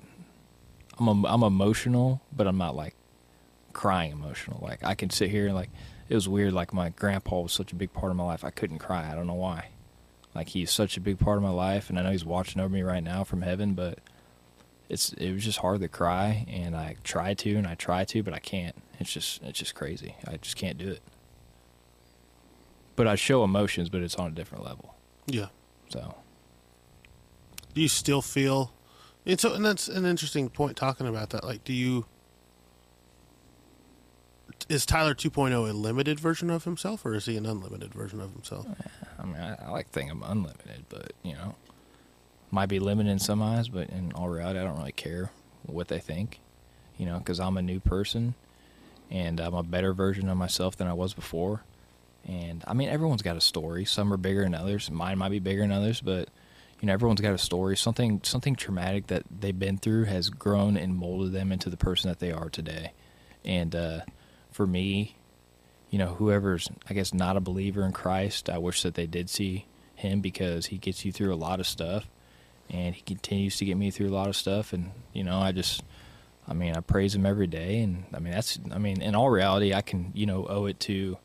I'm 0.99 1.10
em- 1.10 1.26
I'm 1.26 1.44
emotional, 1.44 2.22
but 2.36 2.48
I'm 2.48 2.57
not 2.57 2.76
like 2.76 2.95
crying 3.73 4.11
emotional. 4.11 4.60
Like 4.61 4.84
I 4.84 4.95
can 4.95 5.10
sit 5.10 5.30
here 5.30 5.48
and 5.48 5.56
like 5.56 5.69
it 6.10 6.15
was 6.15 6.28
weird. 6.28 6.53
Like 6.53 6.73
my 6.73 6.90
grandpa 6.90 7.41
was 7.41 7.53
such 7.53 7.72
a 7.72 7.76
big 7.76 7.94
part 7.94 8.11
of 8.11 8.18
my 8.18 8.23
life. 8.23 8.44
I 8.44 8.52
couldn't 8.52 8.80
cry. 8.80 9.10
I 9.10 9.15
don't 9.15 9.28
know 9.28 9.34
why. 9.34 9.69
Like 10.34 10.49
he's 10.49 10.72
such 10.72 10.98
a 10.98 11.02
big 11.02 11.20
part 11.20 11.38
of 11.38 11.44
my 11.44 11.49
life, 11.49 11.90
and 11.90 11.99
I 11.99 12.03
know 12.03 12.12
he's 12.12 12.26
watching 12.26 12.62
over 12.62 12.70
me 12.74 12.82
right 12.82 13.03
now 13.03 13.24
from 13.24 13.41
heaven. 13.41 13.74
But 13.74 13.99
it's 14.90 15.14
it 15.14 15.32
was 15.34 15.44
just 15.44 15.60
hard 15.60 15.82
to 15.82 15.88
cry, 15.88 16.45
and 16.49 16.76
I 16.76 16.95
try 17.03 17.34
to, 17.34 17.56
and 17.56 17.68
I 17.68 17.76
try 17.76 18.06
to, 18.06 18.24
but 18.24 18.34
I 18.34 18.40
can't. 18.40 18.76
It's 18.99 19.12
just 19.12 19.41
it's 19.44 19.60
just 19.60 19.76
crazy. 19.76 20.16
I 20.28 20.38
just 20.38 20.56
can't 20.56 20.78
do 20.78 20.90
it. 20.90 21.02
But 22.95 23.08
I 23.08 23.16
show 23.16 23.44
emotions, 23.44 23.90
but 23.90 24.02
it's 24.02 24.16
on 24.16 24.28
a 24.28 24.34
different 24.34 24.64
level. 24.64 24.95
Yeah. 25.26 25.48
So 25.90 26.16
Do 27.74 27.82
you 27.82 27.88
still 27.88 28.22
feel? 28.22 28.74
And 29.26 29.40
so, 29.40 29.53
and 29.53 29.64
that's 29.66 29.88
an 29.88 30.06
interesting 30.06 30.49
point 30.49 30.78
talking 30.78 31.08
about 31.08 31.30
that. 31.32 31.44
Like, 31.44 31.64
do 31.64 31.74
you? 31.74 32.06
Is 34.70 34.86
Tyler 34.86 35.14
2.0 35.14 35.70
a 35.70 35.74
limited 35.74 36.20
version 36.20 36.50
of 36.50 36.64
himself, 36.64 37.06
or 37.06 37.14
is 37.14 37.26
he 37.26 37.38
an 37.38 37.46
unlimited 37.46 37.94
version 37.94 38.22
of 38.22 38.32
himself? 38.34 38.66
I 39.20 39.26
mean, 39.26 39.36
I, 39.36 39.56
I 39.66 39.70
like 39.72 39.92
to 39.92 40.00
think 40.00 40.12
I'm 40.12 40.24
unlimited, 40.24 40.86
but 40.90 41.14
you 41.24 41.34
know, 41.34 41.56
might 42.52 42.70
be 42.70 42.80
limited 42.80 43.10
in 43.10 43.20
some 43.20 43.42
eyes, 43.42 43.70
but 43.70 43.90
in 43.90 44.12
all 44.14 44.30
reality, 44.30 44.60
I 44.60 44.64
don't 44.64 44.78
really 44.78 44.92
care 44.92 45.32
what 45.64 45.88
they 45.88 46.00
think. 46.00 46.40
You 46.98 47.06
know, 47.06 47.18
because 47.18 47.40
I'm 47.40 47.58
a 47.58 47.62
new 47.62 47.80
person, 47.80 48.36
and 49.10 49.40
I'm 49.40 49.54
a 49.54 49.64
better 49.64 49.94
version 49.94 50.30
of 50.30 50.38
myself 50.38 50.78
than 50.78 50.88
I 50.88 50.94
was 50.94 51.14
before. 51.14 51.64
And 52.28 52.64
I 52.68 52.74
mean, 52.74 52.90
everyone's 52.90 53.24
got 53.24 53.36
a 53.36 53.42
story. 53.42 53.86
Some 53.86 54.14
are 54.14 54.18
bigger 54.18 54.44
than 54.44 54.54
others. 54.54 54.92
Mine 54.92 55.18
might 55.18 55.30
be 55.30 55.40
bigger 55.40 55.62
than 55.62 55.72
others, 55.72 56.02
but 56.02 56.30
you 56.80 56.88
know, 56.88 56.94
everyone's 56.94 57.22
got 57.22 57.34
a 57.34 57.38
story. 57.38 57.78
Something 57.78 58.22
something 58.24 58.56
traumatic 58.56 59.08
that 59.08 59.24
they've 59.40 59.58
been 59.58 59.78
through 59.78 60.06
has 60.06 60.30
grown 60.30 60.78
and 60.78 60.96
molded 60.96 61.32
them 61.32 61.52
into 61.52 61.70
the 61.70 61.78
person 61.78 62.10
that 62.10 62.20
they 62.20 62.32
are 62.32 62.50
today. 62.50 62.94
And 63.44 63.76
uh, 63.76 64.02
for 64.52 64.68
me, 64.68 65.15
you 65.90 65.98
know, 65.98 66.15
whoever's 66.15 66.69
I 66.90 66.94
guess 66.94 67.14
not 67.14 67.38
a 67.38 67.41
believer 67.41 67.84
in 67.84 67.91
Christ, 67.91 68.49
I 68.49 68.57
wish 68.57 68.84
that 68.84 68.95
they 68.95 69.07
did 69.07 69.30
see 69.30 69.65
him 69.95 70.22
because 70.22 70.68
he 70.68 70.78
gets 70.78 71.06
you 71.06 71.11
through 71.11 71.34
a 71.34 71.36
lot 71.36 71.60
of 71.60 71.68
stuff, 71.68 72.07
and 72.69 72.95
he 72.95 73.02
continues 73.02 73.57
to 73.57 73.65
get 73.65 73.78
me 73.78 73.91
through 73.91 74.10
a 74.10 74.15
lot 74.15 74.28
of 74.28 74.36
stuff. 74.36 74.73
And 74.73 74.91
you 75.14 75.23
know, 75.23 75.40
I 75.40 75.52
just, 75.52 75.84
I 76.48 76.53
mean, 76.53 76.76
I 76.76 76.82
praise 76.82 77.15
him 77.15 77.26
every 77.26 77.48
day, 77.48 77.80
and 77.80 78.06
I 78.14 78.19
mean, 78.19 78.34
that's, 78.34 78.60
I 78.72 78.78
mean, 78.78 79.02
in 79.02 79.15
all 79.15 79.30
reality, 79.30 79.73
I 79.73 79.82
can, 79.82 80.11
you 80.14 80.26
know, 80.26 80.45
owe 80.48 80.65
it 80.65 80.80
to, 80.82 81.18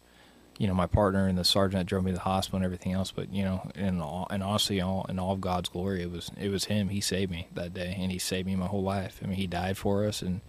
you 0.58 0.66
know, 0.66 0.74
my 0.74 0.86
partner 0.86 1.26
and 1.26 1.36
the 1.38 1.44
sergeant 1.44 1.80
that 1.80 1.86
drove 1.86 2.04
me 2.04 2.10
to 2.12 2.16
the 2.16 2.22
hospital 2.22 2.56
and 2.56 2.64
everything 2.64 2.92
else. 2.92 3.10
But 3.10 3.32
you 3.32 3.44
know, 3.44 3.70
and 3.74 4.00
all, 4.00 4.26
and 4.30 4.42
honestly, 4.42 4.80
all 4.80 5.06
in 5.08 5.18
all 5.18 5.32
of 5.32 5.40
God's 5.40 5.68
glory, 5.68 6.02
it 6.02 6.10
was 6.10 6.30
it 6.40 6.50
was 6.50 6.64
him. 6.66 6.88
He 6.88 7.00
saved 7.00 7.30
me 7.30 7.48
that 7.54 7.74
day, 7.74 7.96
and 7.98 8.12
he 8.12 8.18
saved 8.18 8.46
me 8.46 8.56
my 8.56 8.66
whole 8.66 8.82
life. 8.82 9.20
I 9.22 9.26
mean, 9.26 9.36
he 9.36 9.46
died 9.46 9.76
for 9.78 10.06
us, 10.06 10.22
and 10.22 10.40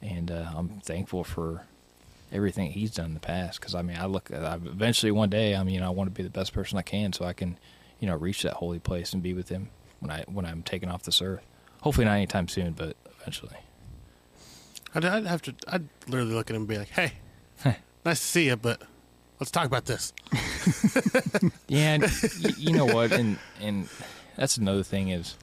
and 0.00 0.30
uh, 0.30 0.52
I'm 0.54 0.80
thankful 0.80 1.24
for 1.24 1.64
everything 2.32 2.70
he's 2.72 2.92
done 2.92 3.06
in 3.06 3.14
the 3.14 3.20
past. 3.20 3.60
Because 3.60 3.74
I 3.74 3.82
mean, 3.82 3.96
I 3.96 4.06
look, 4.06 4.30
I, 4.32 4.54
eventually 4.54 5.12
one 5.12 5.30
day, 5.30 5.54
I 5.56 5.62
mean, 5.64 5.82
I 5.82 5.90
want 5.90 6.08
to 6.08 6.12
be 6.12 6.22
the 6.22 6.30
best 6.30 6.52
person 6.52 6.78
I 6.78 6.82
can, 6.82 7.12
so 7.12 7.24
I 7.24 7.32
can, 7.32 7.58
you 8.00 8.06
know, 8.06 8.16
reach 8.16 8.42
that 8.42 8.54
holy 8.54 8.78
place 8.78 9.12
and 9.12 9.22
be 9.22 9.34
with 9.34 9.48
him 9.48 9.70
when 10.00 10.10
I 10.10 10.24
when 10.26 10.44
I'm 10.46 10.62
taken 10.62 10.88
off 10.88 11.02
this 11.02 11.20
earth. 11.22 11.42
Hopefully 11.82 12.04
not 12.06 12.14
anytime 12.14 12.48
soon, 12.48 12.72
but 12.72 12.96
eventually. 13.20 13.56
I'd, 14.94 15.04
I'd 15.04 15.26
have 15.26 15.42
to. 15.42 15.54
I'd 15.68 15.88
literally 16.08 16.32
look 16.34 16.48
at 16.50 16.56
him 16.56 16.62
and 16.62 16.68
be 16.68 16.78
like, 16.78 16.88
"Hey, 16.88 17.12
nice 18.04 18.18
to 18.20 18.24
see 18.26 18.46
you, 18.46 18.56
but 18.56 18.82
let's 19.40 19.50
talk 19.50 19.66
about 19.66 19.84
this." 19.86 20.12
Yeah, 21.68 21.94
and 21.94 22.02
y- 22.42 22.50
you 22.56 22.72
know 22.72 22.86
what, 22.86 23.12
and 23.12 23.38
and 23.60 23.88
that's 24.36 24.56
another 24.56 24.82
thing 24.82 25.08
is, 25.08 25.36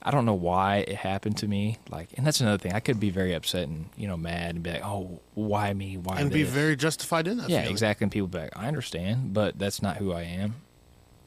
I 0.00 0.10
don't 0.12 0.24
know 0.24 0.34
why 0.34 0.78
it 0.78 0.94
happened 0.94 1.38
to 1.38 1.48
me. 1.48 1.78
Like, 1.90 2.10
and 2.16 2.26
that's 2.26 2.40
another 2.40 2.58
thing. 2.58 2.72
I 2.72 2.80
could 2.80 3.00
be 3.00 3.10
very 3.10 3.34
upset 3.34 3.68
and 3.68 3.88
you 3.96 4.06
know 4.06 4.16
mad 4.16 4.54
and 4.54 4.62
be 4.62 4.70
like, 4.70 4.84
"Oh, 4.84 5.20
why 5.34 5.72
me? 5.72 5.96
Why?" 5.96 6.20
and 6.20 6.30
be 6.30 6.44
very 6.44 6.76
justified 6.76 7.26
in 7.26 7.38
that. 7.38 7.48
yeah, 7.48 7.60
feeling. 7.60 7.72
exactly. 7.72 8.04
And 8.04 8.12
people 8.12 8.28
be 8.28 8.38
like, 8.38 8.56
"I 8.56 8.68
understand, 8.68 9.34
but 9.34 9.58
that's 9.58 9.82
not 9.82 9.96
who 9.96 10.12
I 10.12 10.22
am." 10.22 10.56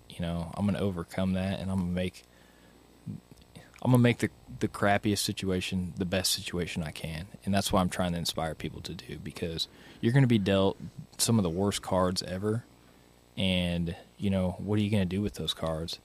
You 0.10 0.22
know, 0.22 0.52
I'm 0.56 0.66
gonna 0.66 0.80
overcome 0.80 1.34
that, 1.34 1.60
and 1.60 1.70
I'm 1.70 1.80
gonna 1.80 1.92
make. 1.92 2.24
I'm 3.84 3.92
gonna 3.92 3.98
make 3.98 4.20
the 4.20 4.30
the 4.60 4.68
crappiest 4.68 5.20
situation 5.20 5.94
the 5.98 6.06
best 6.06 6.32
situation 6.32 6.84
I 6.84 6.92
can, 6.92 7.28
and 7.44 7.54
that's 7.54 7.74
what 7.74 7.82
I'm 7.82 7.90
trying 7.90 8.14
to 8.14 8.20
inspire 8.20 8.56
people 8.56 8.82
to 8.82 8.94
do. 8.94 9.18
Because 9.20 9.68
you're 10.00 10.14
gonna 10.14 10.28
be 10.28 10.40
dealt 10.40 10.78
some 11.18 11.38
of 11.38 11.44
the 11.44 11.50
worst 11.50 11.82
cards 11.82 12.24
ever, 12.24 12.64
and 13.36 13.96
you 14.18 14.30
know 14.30 14.56
what 14.60 14.80
are 14.80 14.82
you 14.82 14.90
gonna 14.90 15.06
do 15.06 15.22
with 15.22 15.34
those 15.34 15.54
cards? 15.54 16.00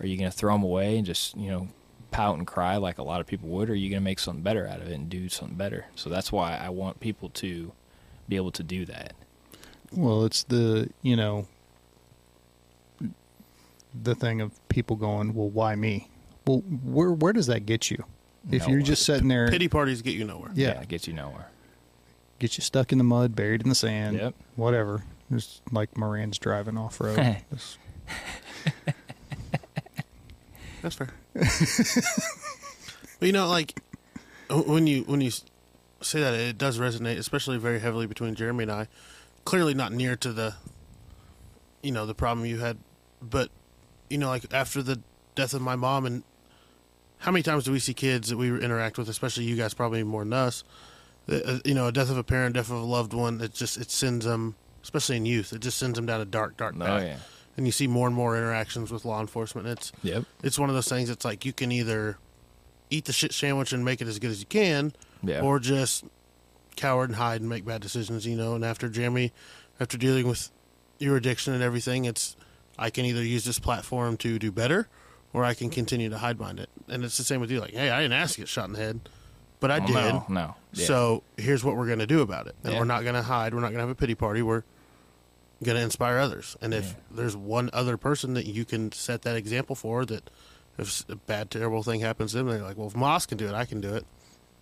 Are 0.00 0.06
you 0.06 0.16
gonna 0.16 0.30
throw 0.30 0.54
them 0.54 0.62
away 0.62 0.96
and 0.96 1.06
just 1.06 1.36
you 1.36 1.50
know 1.50 1.68
pout 2.10 2.36
and 2.38 2.46
cry 2.46 2.76
like 2.76 2.98
a 2.98 3.02
lot 3.02 3.20
of 3.20 3.26
people 3.26 3.48
would, 3.50 3.68
or 3.68 3.72
are 3.72 3.76
you 3.76 3.90
gonna 3.90 4.00
make 4.00 4.18
something 4.18 4.42
better 4.42 4.66
out 4.66 4.80
of 4.80 4.88
it 4.88 4.94
and 4.94 5.08
do 5.08 5.28
something 5.28 5.56
better? 5.56 5.86
So 5.94 6.08
that's 6.10 6.32
why 6.32 6.56
I 6.56 6.68
want 6.70 7.00
people 7.00 7.28
to 7.30 7.72
be 8.28 8.36
able 8.36 8.50
to 8.52 8.62
do 8.62 8.84
that. 8.86 9.12
Well, 9.92 10.24
it's 10.24 10.42
the 10.44 10.90
you 11.02 11.16
know 11.16 11.46
the 14.02 14.14
thing 14.14 14.40
of 14.40 14.52
people 14.68 14.96
going, 14.96 15.34
well, 15.34 15.48
why 15.48 15.74
me? 15.74 16.08
Well, 16.46 16.58
where 16.84 17.10
where 17.12 17.32
does 17.32 17.46
that 17.46 17.66
get 17.66 17.90
you? 17.90 18.04
If 18.50 18.66
you're 18.68 18.80
just 18.80 19.04
sitting 19.04 19.28
there, 19.28 19.48
Pity 19.48 19.68
parties 19.68 20.00
get 20.02 20.14
you 20.14 20.24
nowhere. 20.24 20.50
yeah, 20.54 20.80
it 20.80 20.88
gets 20.88 21.06
you 21.06 21.12
nowhere. 21.12 21.50
get 22.38 22.56
you 22.56 22.62
stuck 22.62 22.92
in 22.92 22.98
the 22.98 23.04
mud, 23.04 23.34
buried 23.36 23.62
in 23.62 23.68
the 23.68 23.74
sand, 23.74 24.16
Yep. 24.16 24.34
whatever. 24.56 25.04
Just 25.30 25.60
like 25.70 25.94
Moran's 25.98 26.38
driving 26.38 26.78
off 26.78 27.00
road. 27.00 27.18
Just- 30.82 30.98
That's 30.98 31.94
fair. 31.94 32.04
but 33.20 33.26
you 33.26 33.32
know, 33.32 33.48
like 33.48 33.80
when 34.50 34.86
you 34.86 35.02
when 35.04 35.20
you 35.20 35.30
say 36.00 36.20
that, 36.20 36.34
it 36.34 36.58
does 36.58 36.78
resonate, 36.78 37.18
especially 37.18 37.58
very 37.58 37.80
heavily 37.80 38.06
between 38.06 38.34
Jeremy 38.34 38.62
and 38.64 38.72
I. 38.72 38.88
Clearly, 39.44 39.74
not 39.74 39.92
near 39.92 40.14
to 40.16 40.32
the, 40.32 40.54
you 41.82 41.90
know, 41.92 42.06
the 42.06 42.14
problem 42.14 42.46
you 42.46 42.58
had, 42.58 42.78
but 43.22 43.50
you 44.10 44.18
know, 44.18 44.28
like 44.28 44.52
after 44.52 44.82
the 44.82 45.00
death 45.34 45.54
of 45.54 45.62
my 45.62 45.74
mom, 45.76 46.04
and 46.06 46.22
how 47.18 47.30
many 47.30 47.42
times 47.42 47.64
do 47.64 47.72
we 47.72 47.78
see 47.78 47.94
kids 47.94 48.28
that 48.28 48.36
we 48.36 48.48
interact 48.62 48.98
with, 48.98 49.08
especially 49.08 49.44
you 49.44 49.56
guys, 49.56 49.74
probably 49.74 50.02
more 50.04 50.22
than 50.22 50.32
us, 50.34 50.64
that, 51.26 51.44
uh, 51.46 51.58
you 51.64 51.74
know, 51.74 51.86
a 51.88 51.92
death 51.92 52.10
of 52.10 52.16
a 52.18 52.24
parent, 52.24 52.54
death 52.54 52.70
of 52.70 52.76
a 52.76 52.80
loved 52.84 53.12
one, 53.12 53.40
it 53.40 53.54
just 53.54 53.76
it 53.78 53.90
sends 53.90 54.24
them, 54.26 54.54
especially 54.82 55.16
in 55.16 55.24
youth, 55.26 55.52
it 55.52 55.60
just 55.60 55.78
sends 55.78 55.96
them 55.96 56.06
down 56.06 56.20
a 56.20 56.24
dark, 56.26 56.56
dark 56.56 56.74
Oh 56.76 56.84
path. 56.84 57.02
yeah. 57.02 57.16
And 57.58 57.66
you 57.66 57.72
see 57.72 57.86
more 57.88 58.06
and 58.06 58.14
more 58.16 58.36
interactions 58.36 58.90
with 58.92 59.04
law 59.04 59.20
enforcement. 59.20 59.66
It's 59.66 59.92
Yep. 60.02 60.24
it's 60.44 60.58
one 60.58 60.68
of 60.70 60.74
those 60.76 60.88
things. 60.88 61.10
It's 61.10 61.24
like 61.24 61.44
you 61.44 61.52
can 61.52 61.70
either 61.72 62.16
eat 62.88 63.04
the 63.04 63.12
shit 63.12 63.34
sandwich 63.34 63.72
and 63.72 63.84
make 63.84 64.00
it 64.00 64.06
as 64.08 64.18
good 64.20 64.30
as 64.30 64.38
you 64.40 64.46
can, 64.46 64.92
Yeah. 65.22 65.40
or 65.42 65.58
just 65.58 66.04
coward 66.76 67.10
and 67.10 67.16
hide 67.16 67.40
and 67.40 67.50
make 67.50 67.64
bad 67.66 67.80
decisions. 67.82 68.24
You 68.26 68.36
know. 68.36 68.54
And 68.54 68.64
after 68.64 68.88
Jeremy, 68.88 69.32
after 69.80 69.98
dealing 69.98 70.28
with 70.28 70.50
your 71.00 71.16
addiction 71.16 71.52
and 71.52 71.62
everything, 71.62 72.04
it's 72.04 72.36
I 72.78 72.90
can 72.90 73.04
either 73.04 73.24
use 73.24 73.44
this 73.44 73.58
platform 73.58 74.16
to 74.18 74.38
do 74.38 74.52
better, 74.52 74.88
or 75.32 75.42
I 75.44 75.52
can 75.54 75.68
continue 75.68 76.08
to 76.10 76.18
hide 76.18 76.38
behind 76.38 76.60
it. 76.60 76.70
And 76.86 77.04
it's 77.04 77.18
the 77.18 77.24
same 77.24 77.40
with 77.40 77.50
you. 77.50 77.58
Like, 77.60 77.72
hey, 77.74 77.90
I 77.90 78.00
didn't 78.00 78.14
ask 78.14 78.36
to 78.36 78.40
get 78.42 78.48
shot 78.48 78.66
in 78.66 78.72
the 78.74 78.78
head, 78.78 79.00
but 79.58 79.72
I 79.72 79.80
Well, 79.80 79.86
did. 79.88 79.94
No. 79.94 80.24
No. 80.28 80.54
Yeah. 80.74 80.86
So 80.86 81.22
here's 81.36 81.64
what 81.64 81.74
we're 81.76 81.86
going 81.88 81.98
to 81.98 82.06
do 82.06 82.20
about 82.20 82.46
it. 82.46 82.54
And 82.62 82.72
Yeah. 82.74 82.78
we're 82.78 82.84
not 82.84 83.02
going 83.02 83.16
to 83.16 83.22
hide. 83.22 83.52
We're 83.52 83.60
not 83.60 83.68
going 83.72 83.78
to 83.78 83.88
have 83.88 83.88
a 83.90 83.94
pity 83.96 84.14
party. 84.14 84.42
We're 84.42 84.62
going 85.62 85.76
to 85.76 85.82
inspire 85.82 86.18
others. 86.18 86.56
And 86.60 86.72
if 86.72 86.86
Yeah. 86.90 87.16
there's 87.16 87.36
one 87.36 87.70
other 87.72 87.96
person 87.96 88.34
that 88.34 88.46
you 88.46 88.64
can 88.64 88.92
set 88.92 89.22
that 89.22 89.36
example 89.36 89.74
for, 89.74 90.04
that 90.06 90.30
if 90.78 91.08
a 91.08 91.16
bad, 91.16 91.50
terrible 91.50 91.82
thing 91.82 92.00
happens 92.00 92.32
to 92.32 92.38
them, 92.38 92.48
they're 92.48 92.62
like, 92.62 92.76
well, 92.78 92.86
if 92.86 92.94
Moss 92.96 93.26
can 93.26 93.36
do 93.38 93.48
it, 93.48 93.54
I 93.54 93.64
can 93.64 93.80
do 93.80 93.94
it. 93.94 94.06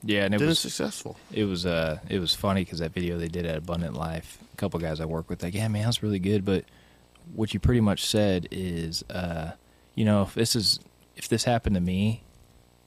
yeah, 0.02 0.24
and 0.24 0.34
it 0.34 0.40
was 0.40 0.58
successful. 0.58 1.16
it 1.32 1.44
was 1.44 1.66
uh 1.66 1.98
it 2.08 2.18
was 2.18 2.34
funny 2.34 2.62
because 2.64 2.78
that 2.78 2.92
video 2.92 3.18
they 3.18 3.28
did 3.28 3.44
at 3.46 3.56
Abundant 3.56 3.94
Life, 3.94 4.38
a 4.52 4.56
couple 4.56 4.78
guys 4.80 5.00
I 5.00 5.04
work 5.04 5.28
with, 5.28 5.42
like, 5.42 5.54
yeah, 5.54 5.68
man, 5.68 5.84
that's 5.84 6.02
really 6.02 6.18
good. 6.18 6.44
But 6.44 6.64
what 7.34 7.52
you 7.52 7.60
pretty 7.60 7.80
much 7.80 8.06
said 8.06 8.46
is, 8.52 9.02
uh, 9.10 9.52
you 9.94 10.04
know, 10.04 10.22
if 10.22 10.34
this 10.34 10.54
is 10.56 10.78
if 11.16 11.28
this 11.28 11.44
happened 11.44 11.74
to 11.74 11.80
me, 11.80 12.22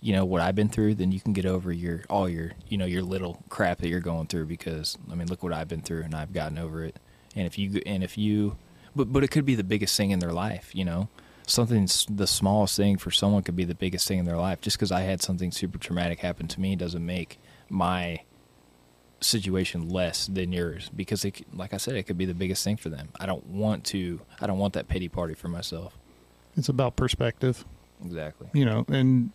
you 0.01 0.13
know 0.13 0.23
what 0.23 0.41
I've 0.41 0.55
been 0.55 0.69
through, 0.69 0.95
then 0.95 1.11
you 1.11 1.19
can 1.19 1.33
get 1.33 1.45
over 1.45 1.71
your 1.73 2.03
all 2.09 2.29
your 2.29 2.53
you 2.69 2.77
know 2.77 2.85
your 2.85 3.03
little 3.03 3.43
crap 3.49 3.79
that 3.79 3.89
you're 3.89 3.99
going 3.99 4.27
through 4.27 4.45
because 4.45 4.97
I 5.11 5.15
mean, 5.15 5.27
look 5.27 5.43
what 5.43 5.51
I've 5.53 5.67
been 5.67 5.81
through 5.81 6.03
and 6.03 6.15
I've 6.15 6.31
gotten 6.33 6.57
over 6.57 6.83
it. 6.85 6.95
And 7.35 7.45
if 7.45 7.57
you 7.57 7.81
and 7.85 8.03
if 8.03 8.17
you, 8.17 8.57
but 8.95 9.11
but 9.13 9.23
it 9.23 9.29
could 9.29 9.45
be 9.45 9.55
the 9.55 9.63
biggest 9.63 9.95
thing 9.95 10.11
in 10.11 10.19
their 10.19 10.33
life, 10.33 10.71
you 10.73 10.85
know. 10.85 11.09
Something 11.47 11.87
the 12.09 12.27
smallest 12.27 12.75
thing 12.77 12.97
for 12.97 13.09
someone 13.11 13.41
could 13.43 13.55
be 13.55 13.65
the 13.65 13.73
biggest 13.75 14.07
thing 14.07 14.19
in 14.19 14.25
their 14.25 14.37
life. 14.37 14.61
Just 14.61 14.77
because 14.77 14.91
I 14.91 15.01
had 15.01 15.21
something 15.21 15.51
super 15.51 15.77
traumatic 15.79 16.19
happen 16.19 16.47
to 16.47 16.59
me 16.61 16.75
doesn't 16.75 17.03
make 17.05 17.39
my 17.69 18.21
situation 19.21 19.89
less 19.89 20.27
than 20.27 20.51
yours 20.53 20.89
because 20.95 21.25
it, 21.25 21.41
like 21.53 21.73
I 21.73 21.77
said, 21.77 21.95
it 21.95 22.03
could 22.03 22.17
be 22.17 22.25
the 22.25 22.33
biggest 22.33 22.63
thing 22.63 22.77
for 22.77 22.89
them. 22.89 23.09
I 23.19 23.25
don't 23.25 23.45
want 23.47 23.83
to. 23.85 24.21
I 24.39 24.47
don't 24.47 24.59
want 24.59 24.73
that 24.73 24.87
pity 24.87 25.09
party 25.09 25.33
for 25.33 25.47
myself. 25.47 25.97
it's 26.55 26.69
about 26.69 26.95
perspective, 26.95 27.65
Exactly. 28.05 28.47
you 28.53 28.65
know, 28.65 28.85
and 28.87 29.31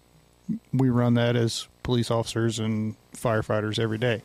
we 0.73 0.91
run 0.91 1.15
that 1.15 1.37
as 1.37 1.69
police 1.83 2.11
officers 2.11 2.59
and 2.59 2.97
firefighters 3.17 3.79
every 3.79 3.99
day. 3.99 4.23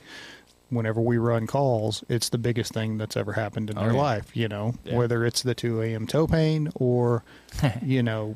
Whenever 0.70 1.02
we 1.02 1.18
run 1.18 1.48
calls, 1.48 2.04
it's 2.10 2.30
the 2.30 2.38
biggest 2.38 2.74
thing 2.74 2.98
that's 3.00 3.18
ever 3.18 3.34
happened 3.34 3.70
in 3.72 3.78
Oh, 3.78 3.82
their 3.84 3.94
yeah. 3.94 4.02
life, 4.02 4.36
you 4.38 4.48
know, 4.48 4.76
Yeah. 4.84 4.98
whether 4.98 5.26
it's 5.26 5.42
the 5.42 5.56
2 5.56 5.82
a.m. 5.82 6.06
toe 6.06 6.28
pain 6.28 6.70
or, 6.76 7.24
you 7.84 8.04
know, 8.04 8.36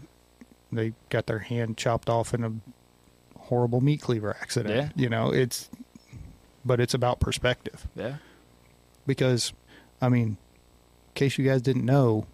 they 0.72 0.94
got 1.10 1.28
their 1.28 1.40
hand 1.40 1.78
chopped 1.78 2.10
off 2.10 2.34
in 2.34 2.44
a 2.44 2.52
horrible 3.40 3.82
meat 3.82 4.02
cleaver 4.02 4.36
accident. 4.42 4.76
Yeah. 4.96 5.04
You 5.04 5.10
know, 5.10 5.32
it's, 5.32 5.70
but 6.66 6.80
it's 6.80 6.94
about 6.96 7.20
perspective. 7.20 7.88
Yeah. 7.96 8.16
because 9.06 9.54
I 10.02 10.10
mean, 10.10 10.28
in 10.30 10.38
case 11.14 11.38
you 11.38 11.46
guys 11.46 11.62
didn't 11.62 11.86
know, 11.86 12.26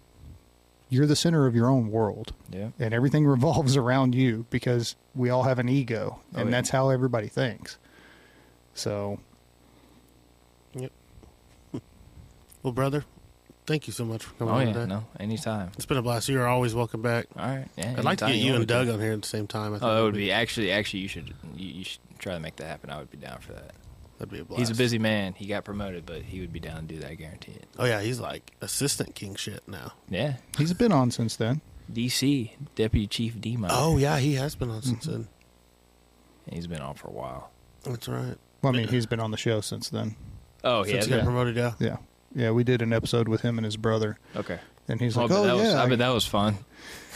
you're 0.88 1.06
the 1.06 1.14
center 1.16 1.46
of 1.46 1.54
your 1.54 1.68
own 1.68 1.90
world 1.90 2.32
Yeah. 2.50 2.70
and 2.78 2.94
everything 2.94 3.26
revolves 3.36 3.76
around 3.76 4.14
you 4.14 4.46
because 4.50 4.96
we 5.14 5.28
all 5.30 5.42
have 5.42 5.58
an 5.58 5.68
ego 5.68 6.20
Oh, 6.34 6.38
and 6.40 6.48
yeah. 6.48 6.56
that's 6.56 6.70
how 6.70 6.88
everybody 6.88 7.28
thinks. 7.28 7.76
So, 8.72 9.20
Well, 12.62 12.72
brother, 12.72 13.04
thank 13.66 13.86
you 13.86 13.92
so 13.92 14.04
much 14.04 14.24
for 14.24 14.34
coming 14.34 14.54
Oh 14.54 14.58
on 14.58 14.66
yeah. 14.66 14.72
today. 14.72 14.86
No. 14.86 15.04
Anytime. 15.18 15.70
It's 15.76 15.86
been 15.86 15.96
a 15.96 16.02
blast. 16.02 16.28
You 16.28 16.40
are 16.40 16.46
always 16.46 16.74
welcome 16.74 17.02
back. 17.02 17.26
All 17.36 17.46
right. 17.46 17.66
Yeah. 17.76 17.94
I'd 17.96 18.04
like 18.04 18.18
to 18.18 18.26
get 18.26 18.36
you 18.36 18.52
want 18.52 18.60
and. 18.60 18.68
Doug 18.68 18.88
on 18.88 19.00
here 19.00 19.12
at 19.12 19.22
the 19.22 19.28
same 19.28 19.46
time. 19.46 19.72
I 19.72 19.76
oh, 19.76 19.78
think 19.78 19.82
Oh, 19.84 19.94
that 19.94 20.02
would 20.02 20.14
be 20.14 20.32
actually. 20.32 20.72
Actually, 20.72 21.00
you 21.00 21.08
should. 21.08 21.34
You, 21.56 21.68
you 21.68 21.84
should 21.84 22.00
try 22.18 22.34
to 22.34 22.40
make 22.40 22.56
that 22.56 22.66
happen. 22.66 22.90
I 22.90 22.98
would 22.98 23.10
be 23.10 23.16
down 23.16 23.38
for 23.38 23.52
that. 23.52 23.72
that'd 24.18 24.32
be 24.32 24.40
a 24.40 24.44
blast. 24.44 24.58
He's 24.58 24.70
a 24.70 24.74
busy 24.74 24.98
man. 24.98 25.32
He 25.34 25.46
got 25.46 25.64
promoted, 25.64 26.04
but 26.04 26.22
he 26.22 26.40
would 26.40 26.52
be 26.52 26.60
down 26.60 26.86
to 26.86 26.94
do 26.94 26.98
that. 27.00 27.10
I 27.10 27.14
guarantee 27.14 27.52
it. 27.52 27.66
Oh 27.78 27.86
yeah, 27.86 28.00
he's 28.00 28.20
like 28.20 28.52
assistant 28.60 29.14
king 29.14 29.34
shit 29.36 29.66
now. 29.66 29.92
Yeah. 30.08 30.34
he's 30.58 30.74
been 30.74 30.92
on 30.92 31.10
since 31.10 31.36
then. 31.36 31.62
DC 31.90 32.50
Deputy 32.74 33.06
Chief 33.06 33.40
D. 33.40 33.58
Oh 33.68 33.96
yeah, 33.96 34.18
he 34.18 34.34
has 34.34 34.54
been 34.54 34.70
on 34.70 34.82
since 34.82 35.06
mm-hmm. 35.06 35.22
then. 35.22 35.28
He's 36.50 36.66
been 36.66 36.80
on 36.80 36.94
for 36.94 37.08
a 37.08 37.12
while. 37.12 37.50
That's 37.84 38.08
right. 38.08 38.36
Well, 38.62 38.74
I 38.74 38.76
mean, 38.76 38.88
he's 38.88 39.06
been 39.06 39.20
on 39.20 39.30
the 39.30 39.36
show 39.36 39.60
since 39.60 39.88
then. 39.88 40.16
Oh 40.62 40.82
Since 40.82 41.06
yeah. 41.06 41.14
he 41.14 41.16
got 41.18 41.24
promoted, 41.24 41.56
yeah. 41.56 41.72
Yeah. 41.78 41.96
Yeah, 42.34 42.50
we 42.52 42.62
did 42.64 42.80
an 42.82 42.92
episode 42.92 43.26
with 43.28 43.40
him 43.42 43.58
and 43.58 43.64
his 43.64 43.76
brother 43.76 44.18
Okay. 44.36 44.58
and 44.88 45.00
he's 45.00 45.16
Oh, 45.16 45.22
like, 45.22 45.30
"Oh, 45.32 45.44
that 45.44 45.56
was, 45.56 45.64
yeah, 45.72 45.82
I 45.82 45.88
bet 45.88 45.98
that 45.98 46.10
was 46.10 46.26
fun. 46.26 46.58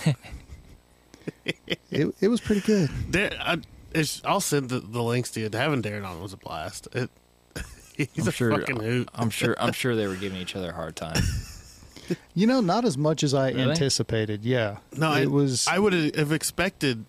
it, 1.44 2.14
it 2.20 2.28
was 2.28 2.40
pretty 2.40 2.60
good." 2.62 2.90
Dar- 3.10 3.30
I, 3.40 3.58
it's, 3.94 4.20
I'll 4.24 4.40
send 4.40 4.68
the, 4.70 4.80
the 4.80 5.02
links 5.02 5.30
to 5.32 5.40
you. 5.40 5.50
Having 5.52 5.82
Darren 5.82 6.04
on 6.06 6.20
was 6.20 6.32
a 6.32 6.36
blast. 6.36 6.88
It, 6.92 7.10
he's 7.96 8.08
I'm 8.18 8.28
a 8.28 8.32
sure. 8.32 8.50
fucking 8.58 8.80
hoot. 8.80 9.08
I'm 9.14 9.30
sure. 9.30 9.56
I'm 9.58 9.72
sure 9.82 9.94
they 9.96 10.06
were 10.06 10.16
giving 10.16 10.40
each 10.40 10.56
other 10.56 10.70
a 10.70 10.74
hard 10.74 10.96
time. 10.96 11.22
You 12.34 12.46
know, 12.46 12.60
not 12.60 12.84
as 12.84 12.98
much 12.98 13.22
as 13.22 13.32
I 13.32 13.50
Really? 13.52 13.70
anticipated. 13.70 14.44
Yeah. 14.44 14.78
No, 14.96 15.12
it 15.12 15.22
I, 15.22 15.26
was 15.26 15.66
I 15.68 15.78
would 15.78 15.92
have 16.16 16.32
expected 16.32 17.04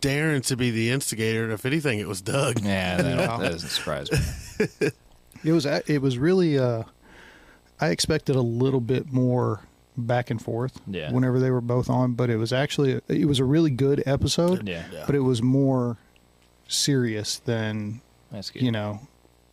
Darren 0.00 0.44
to 0.46 0.56
be 0.56 0.70
the 0.70 0.90
instigator. 0.90 1.50
If 1.50 1.66
anything, 1.66 1.98
it 1.98 2.08
was 2.08 2.22
Doug. 2.22 2.60
Yeah, 2.62 2.96
that, 3.02 3.16
that 3.40 3.50
doesn't 3.50 3.68
surprise 3.68 4.10
me. 4.10 4.88
It 5.44 5.52
was 5.52 5.66
it 5.66 6.00
was 6.00 6.16
really 6.16 6.58
uh 6.58 6.84
I 7.80 7.88
expected 7.88 8.36
a 8.36 8.40
little 8.40 8.80
bit 8.80 9.12
more 9.12 9.60
back 9.96 10.30
and 10.30 10.40
forth 10.42 10.80
Yeah. 10.86 11.12
whenever 11.12 11.38
they 11.38 11.50
were 11.50 11.60
both 11.60 11.88
on, 11.90 12.12
but 12.14 12.30
it 12.30 12.36
was 12.36 12.52
actually 12.52 13.00
it 13.08 13.26
was 13.26 13.38
a 13.38 13.44
really 13.44 13.70
good 13.70 14.02
episode, 14.06 14.66
Yeah, 14.68 14.84
Yeah. 14.92 15.04
but 15.06 15.14
it 15.14 15.20
was 15.20 15.42
more 15.42 15.98
serious 16.68 17.38
than 17.38 18.00
that's 18.32 18.50
good. 18.50 18.62
you 18.62 18.72
know. 18.72 19.00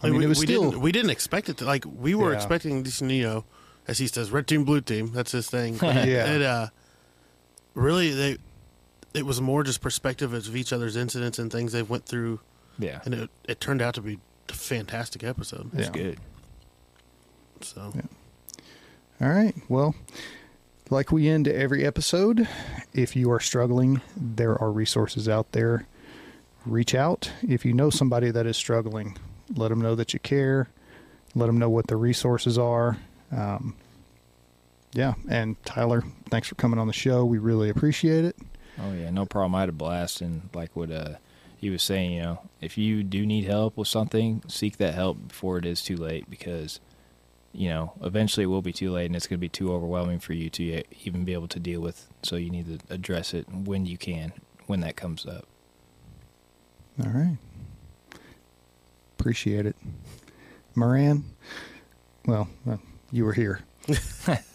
I 0.02 0.08
Like, 0.08 0.12
mean, 0.14 0.20
we, 0.20 0.26
it 0.26 0.30
was 0.30 0.40
we 0.40 0.46
still 0.48 0.70
didn't 0.72 0.82
we 0.82 0.92
didn't 0.92 1.12
expect 1.12 1.50
it 1.50 1.58
to 1.58 1.66
like 1.66 1.86
we 1.86 2.16
were 2.16 2.32
Yeah. 2.32 2.38
expecting 2.38 2.82
this 2.84 3.02
you 3.02 3.24
know 3.24 3.44
as 3.88 3.98
he 4.00 4.08
says 4.08 4.32
red 4.32 4.48
team 4.48 4.64
blue 4.66 4.82
team 4.82 5.12
that's 5.14 5.32
his 5.32 5.48
thing 5.48 5.76
Yeah. 5.82 6.34
it 6.34 6.42
uh 6.42 6.68
really 7.76 8.12
they 8.12 8.38
it 9.14 9.26
was 9.26 9.42
more 9.42 9.64
just 9.64 9.82
perspective 9.82 10.34
of 10.34 10.56
each 10.56 10.72
other's 10.74 10.96
incidents 10.96 11.38
and 11.38 11.52
things 11.52 11.72
they've 11.74 11.90
went 11.90 12.06
through 12.06 12.40
yeah, 12.80 13.02
and 13.06 13.14
it, 13.14 13.30
it 13.48 13.60
turned 13.60 13.82
out 13.82 13.94
to 13.96 14.02
be 14.02 14.18
a 14.50 14.54
fantastic 14.54 15.24
episode 15.24 15.70
that's 15.74 15.88
Yeah. 15.96 16.04
good. 16.04 16.20
So 17.64 17.92
Yeah. 17.96 18.02
all 19.22 19.30
right. 19.34 19.56
Well, 19.70 19.96
Like 20.90 21.10
we 21.12 21.30
end 21.30 21.48
every 21.48 21.86
episode, 21.86 22.48
if 22.94 23.16
you 23.16 23.32
are 23.32 23.40
struggling, 23.40 24.02
there 24.18 24.62
are 24.62 24.72
resources 24.72 25.30
out 25.30 25.54
there. 25.54 25.88
Reach 26.66 26.94
out. 26.94 27.32
If 27.48 27.64
you 27.66 27.72
know 27.74 27.90
somebody 27.90 28.30
that 28.30 28.46
is 28.46 28.58
struggling, 28.58 29.18
let 29.56 29.70
them 29.70 29.80
know 29.80 29.96
that 29.96 30.14
you 30.14 30.20
care. 30.20 30.68
Let 31.34 31.46
them 31.46 31.58
know 31.58 31.70
what 31.70 31.88
the 31.88 31.96
resources 31.96 32.58
are. 32.58 32.98
Um, 33.32 33.76
yeah, 34.94 35.14
and 35.30 35.56
Tyler, 35.64 36.04
thanks 36.30 36.50
for 36.50 36.56
coming 36.56 36.78
on 36.78 36.88
the 36.88 36.94
show. 36.94 37.24
We 37.24 37.38
really 37.38 37.70
appreciate 37.70 38.26
it. 38.26 38.36
Oh 38.78 38.92
yeah, 38.94 39.10
no 39.12 39.26
problem. 39.26 39.56
I 39.56 39.62
had 39.62 39.70
a 39.70 39.72
blast, 39.74 40.20
and 40.20 40.50
like 40.54 40.76
what 40.76 40.92
uh, 40.92 41.16
he 41.58 41.70
was 41.70 41.82
saying, 41.84 42.12
you 42.12 42.22
know, 42.22 42.42
if 42.60 42.78
you 42.78 43.02
do 43.02 43.26
need 43.26 43.46
help 43.46 43.78
with 43.78 43.88
something, 43.88 44.44
seek 44.50 44.76
that 44.78 44.94
help 44.94 45.30
before 45.30 45.58
it 45.58 45.66
is 45.66 45.82
too 45.82 45.96
late, 45.96 46.30
because 46.30 46.82
you 47.54 47.70
know 47.70 47.94
eventually 48.02 48.44
it 48.44 48.48
will 48.48 48.62
be 48.62 48.74
too 48.74 48.92
late, 48.92 49.06
and 49.08 49.16
it's 49.16 49.28
going 49.28 49.38
to 49.38 49.42
be 49.42 49.50
too 49.50 49.74
overwhelming 49.74 50.20
for 50.20 50.34
you 50.34 50.50
to 50.52 50.84
even 51.06 51.26
be 51.26 51.34
able 51.34 51.48
to 51.50 51.60
deal 51.60 51.82
with. 51.82 52.08
So 52.24 52.36
you 52.36 52.50
need 52.50 52.80
to 52.80 52.94
address 52.94 53.34
it 53.34 53.48
when 53.50 53.86
you 53.86 53.98
can, 53.98 54.34
when 54.68 54.80
that 54.82 54.96
comes 54.96 55.26
up. 55.26 55.46
All 57.04 57.10
right, 57.12 57.38
appreciate 59.20 59.66
it, 59.66 59.76
Moran. 60.76 61.24
Well, 62.26 62.48
uh, 62.70 62.78
you 63.12 63.26
were 63.26 63.34
here. 63.34 63.62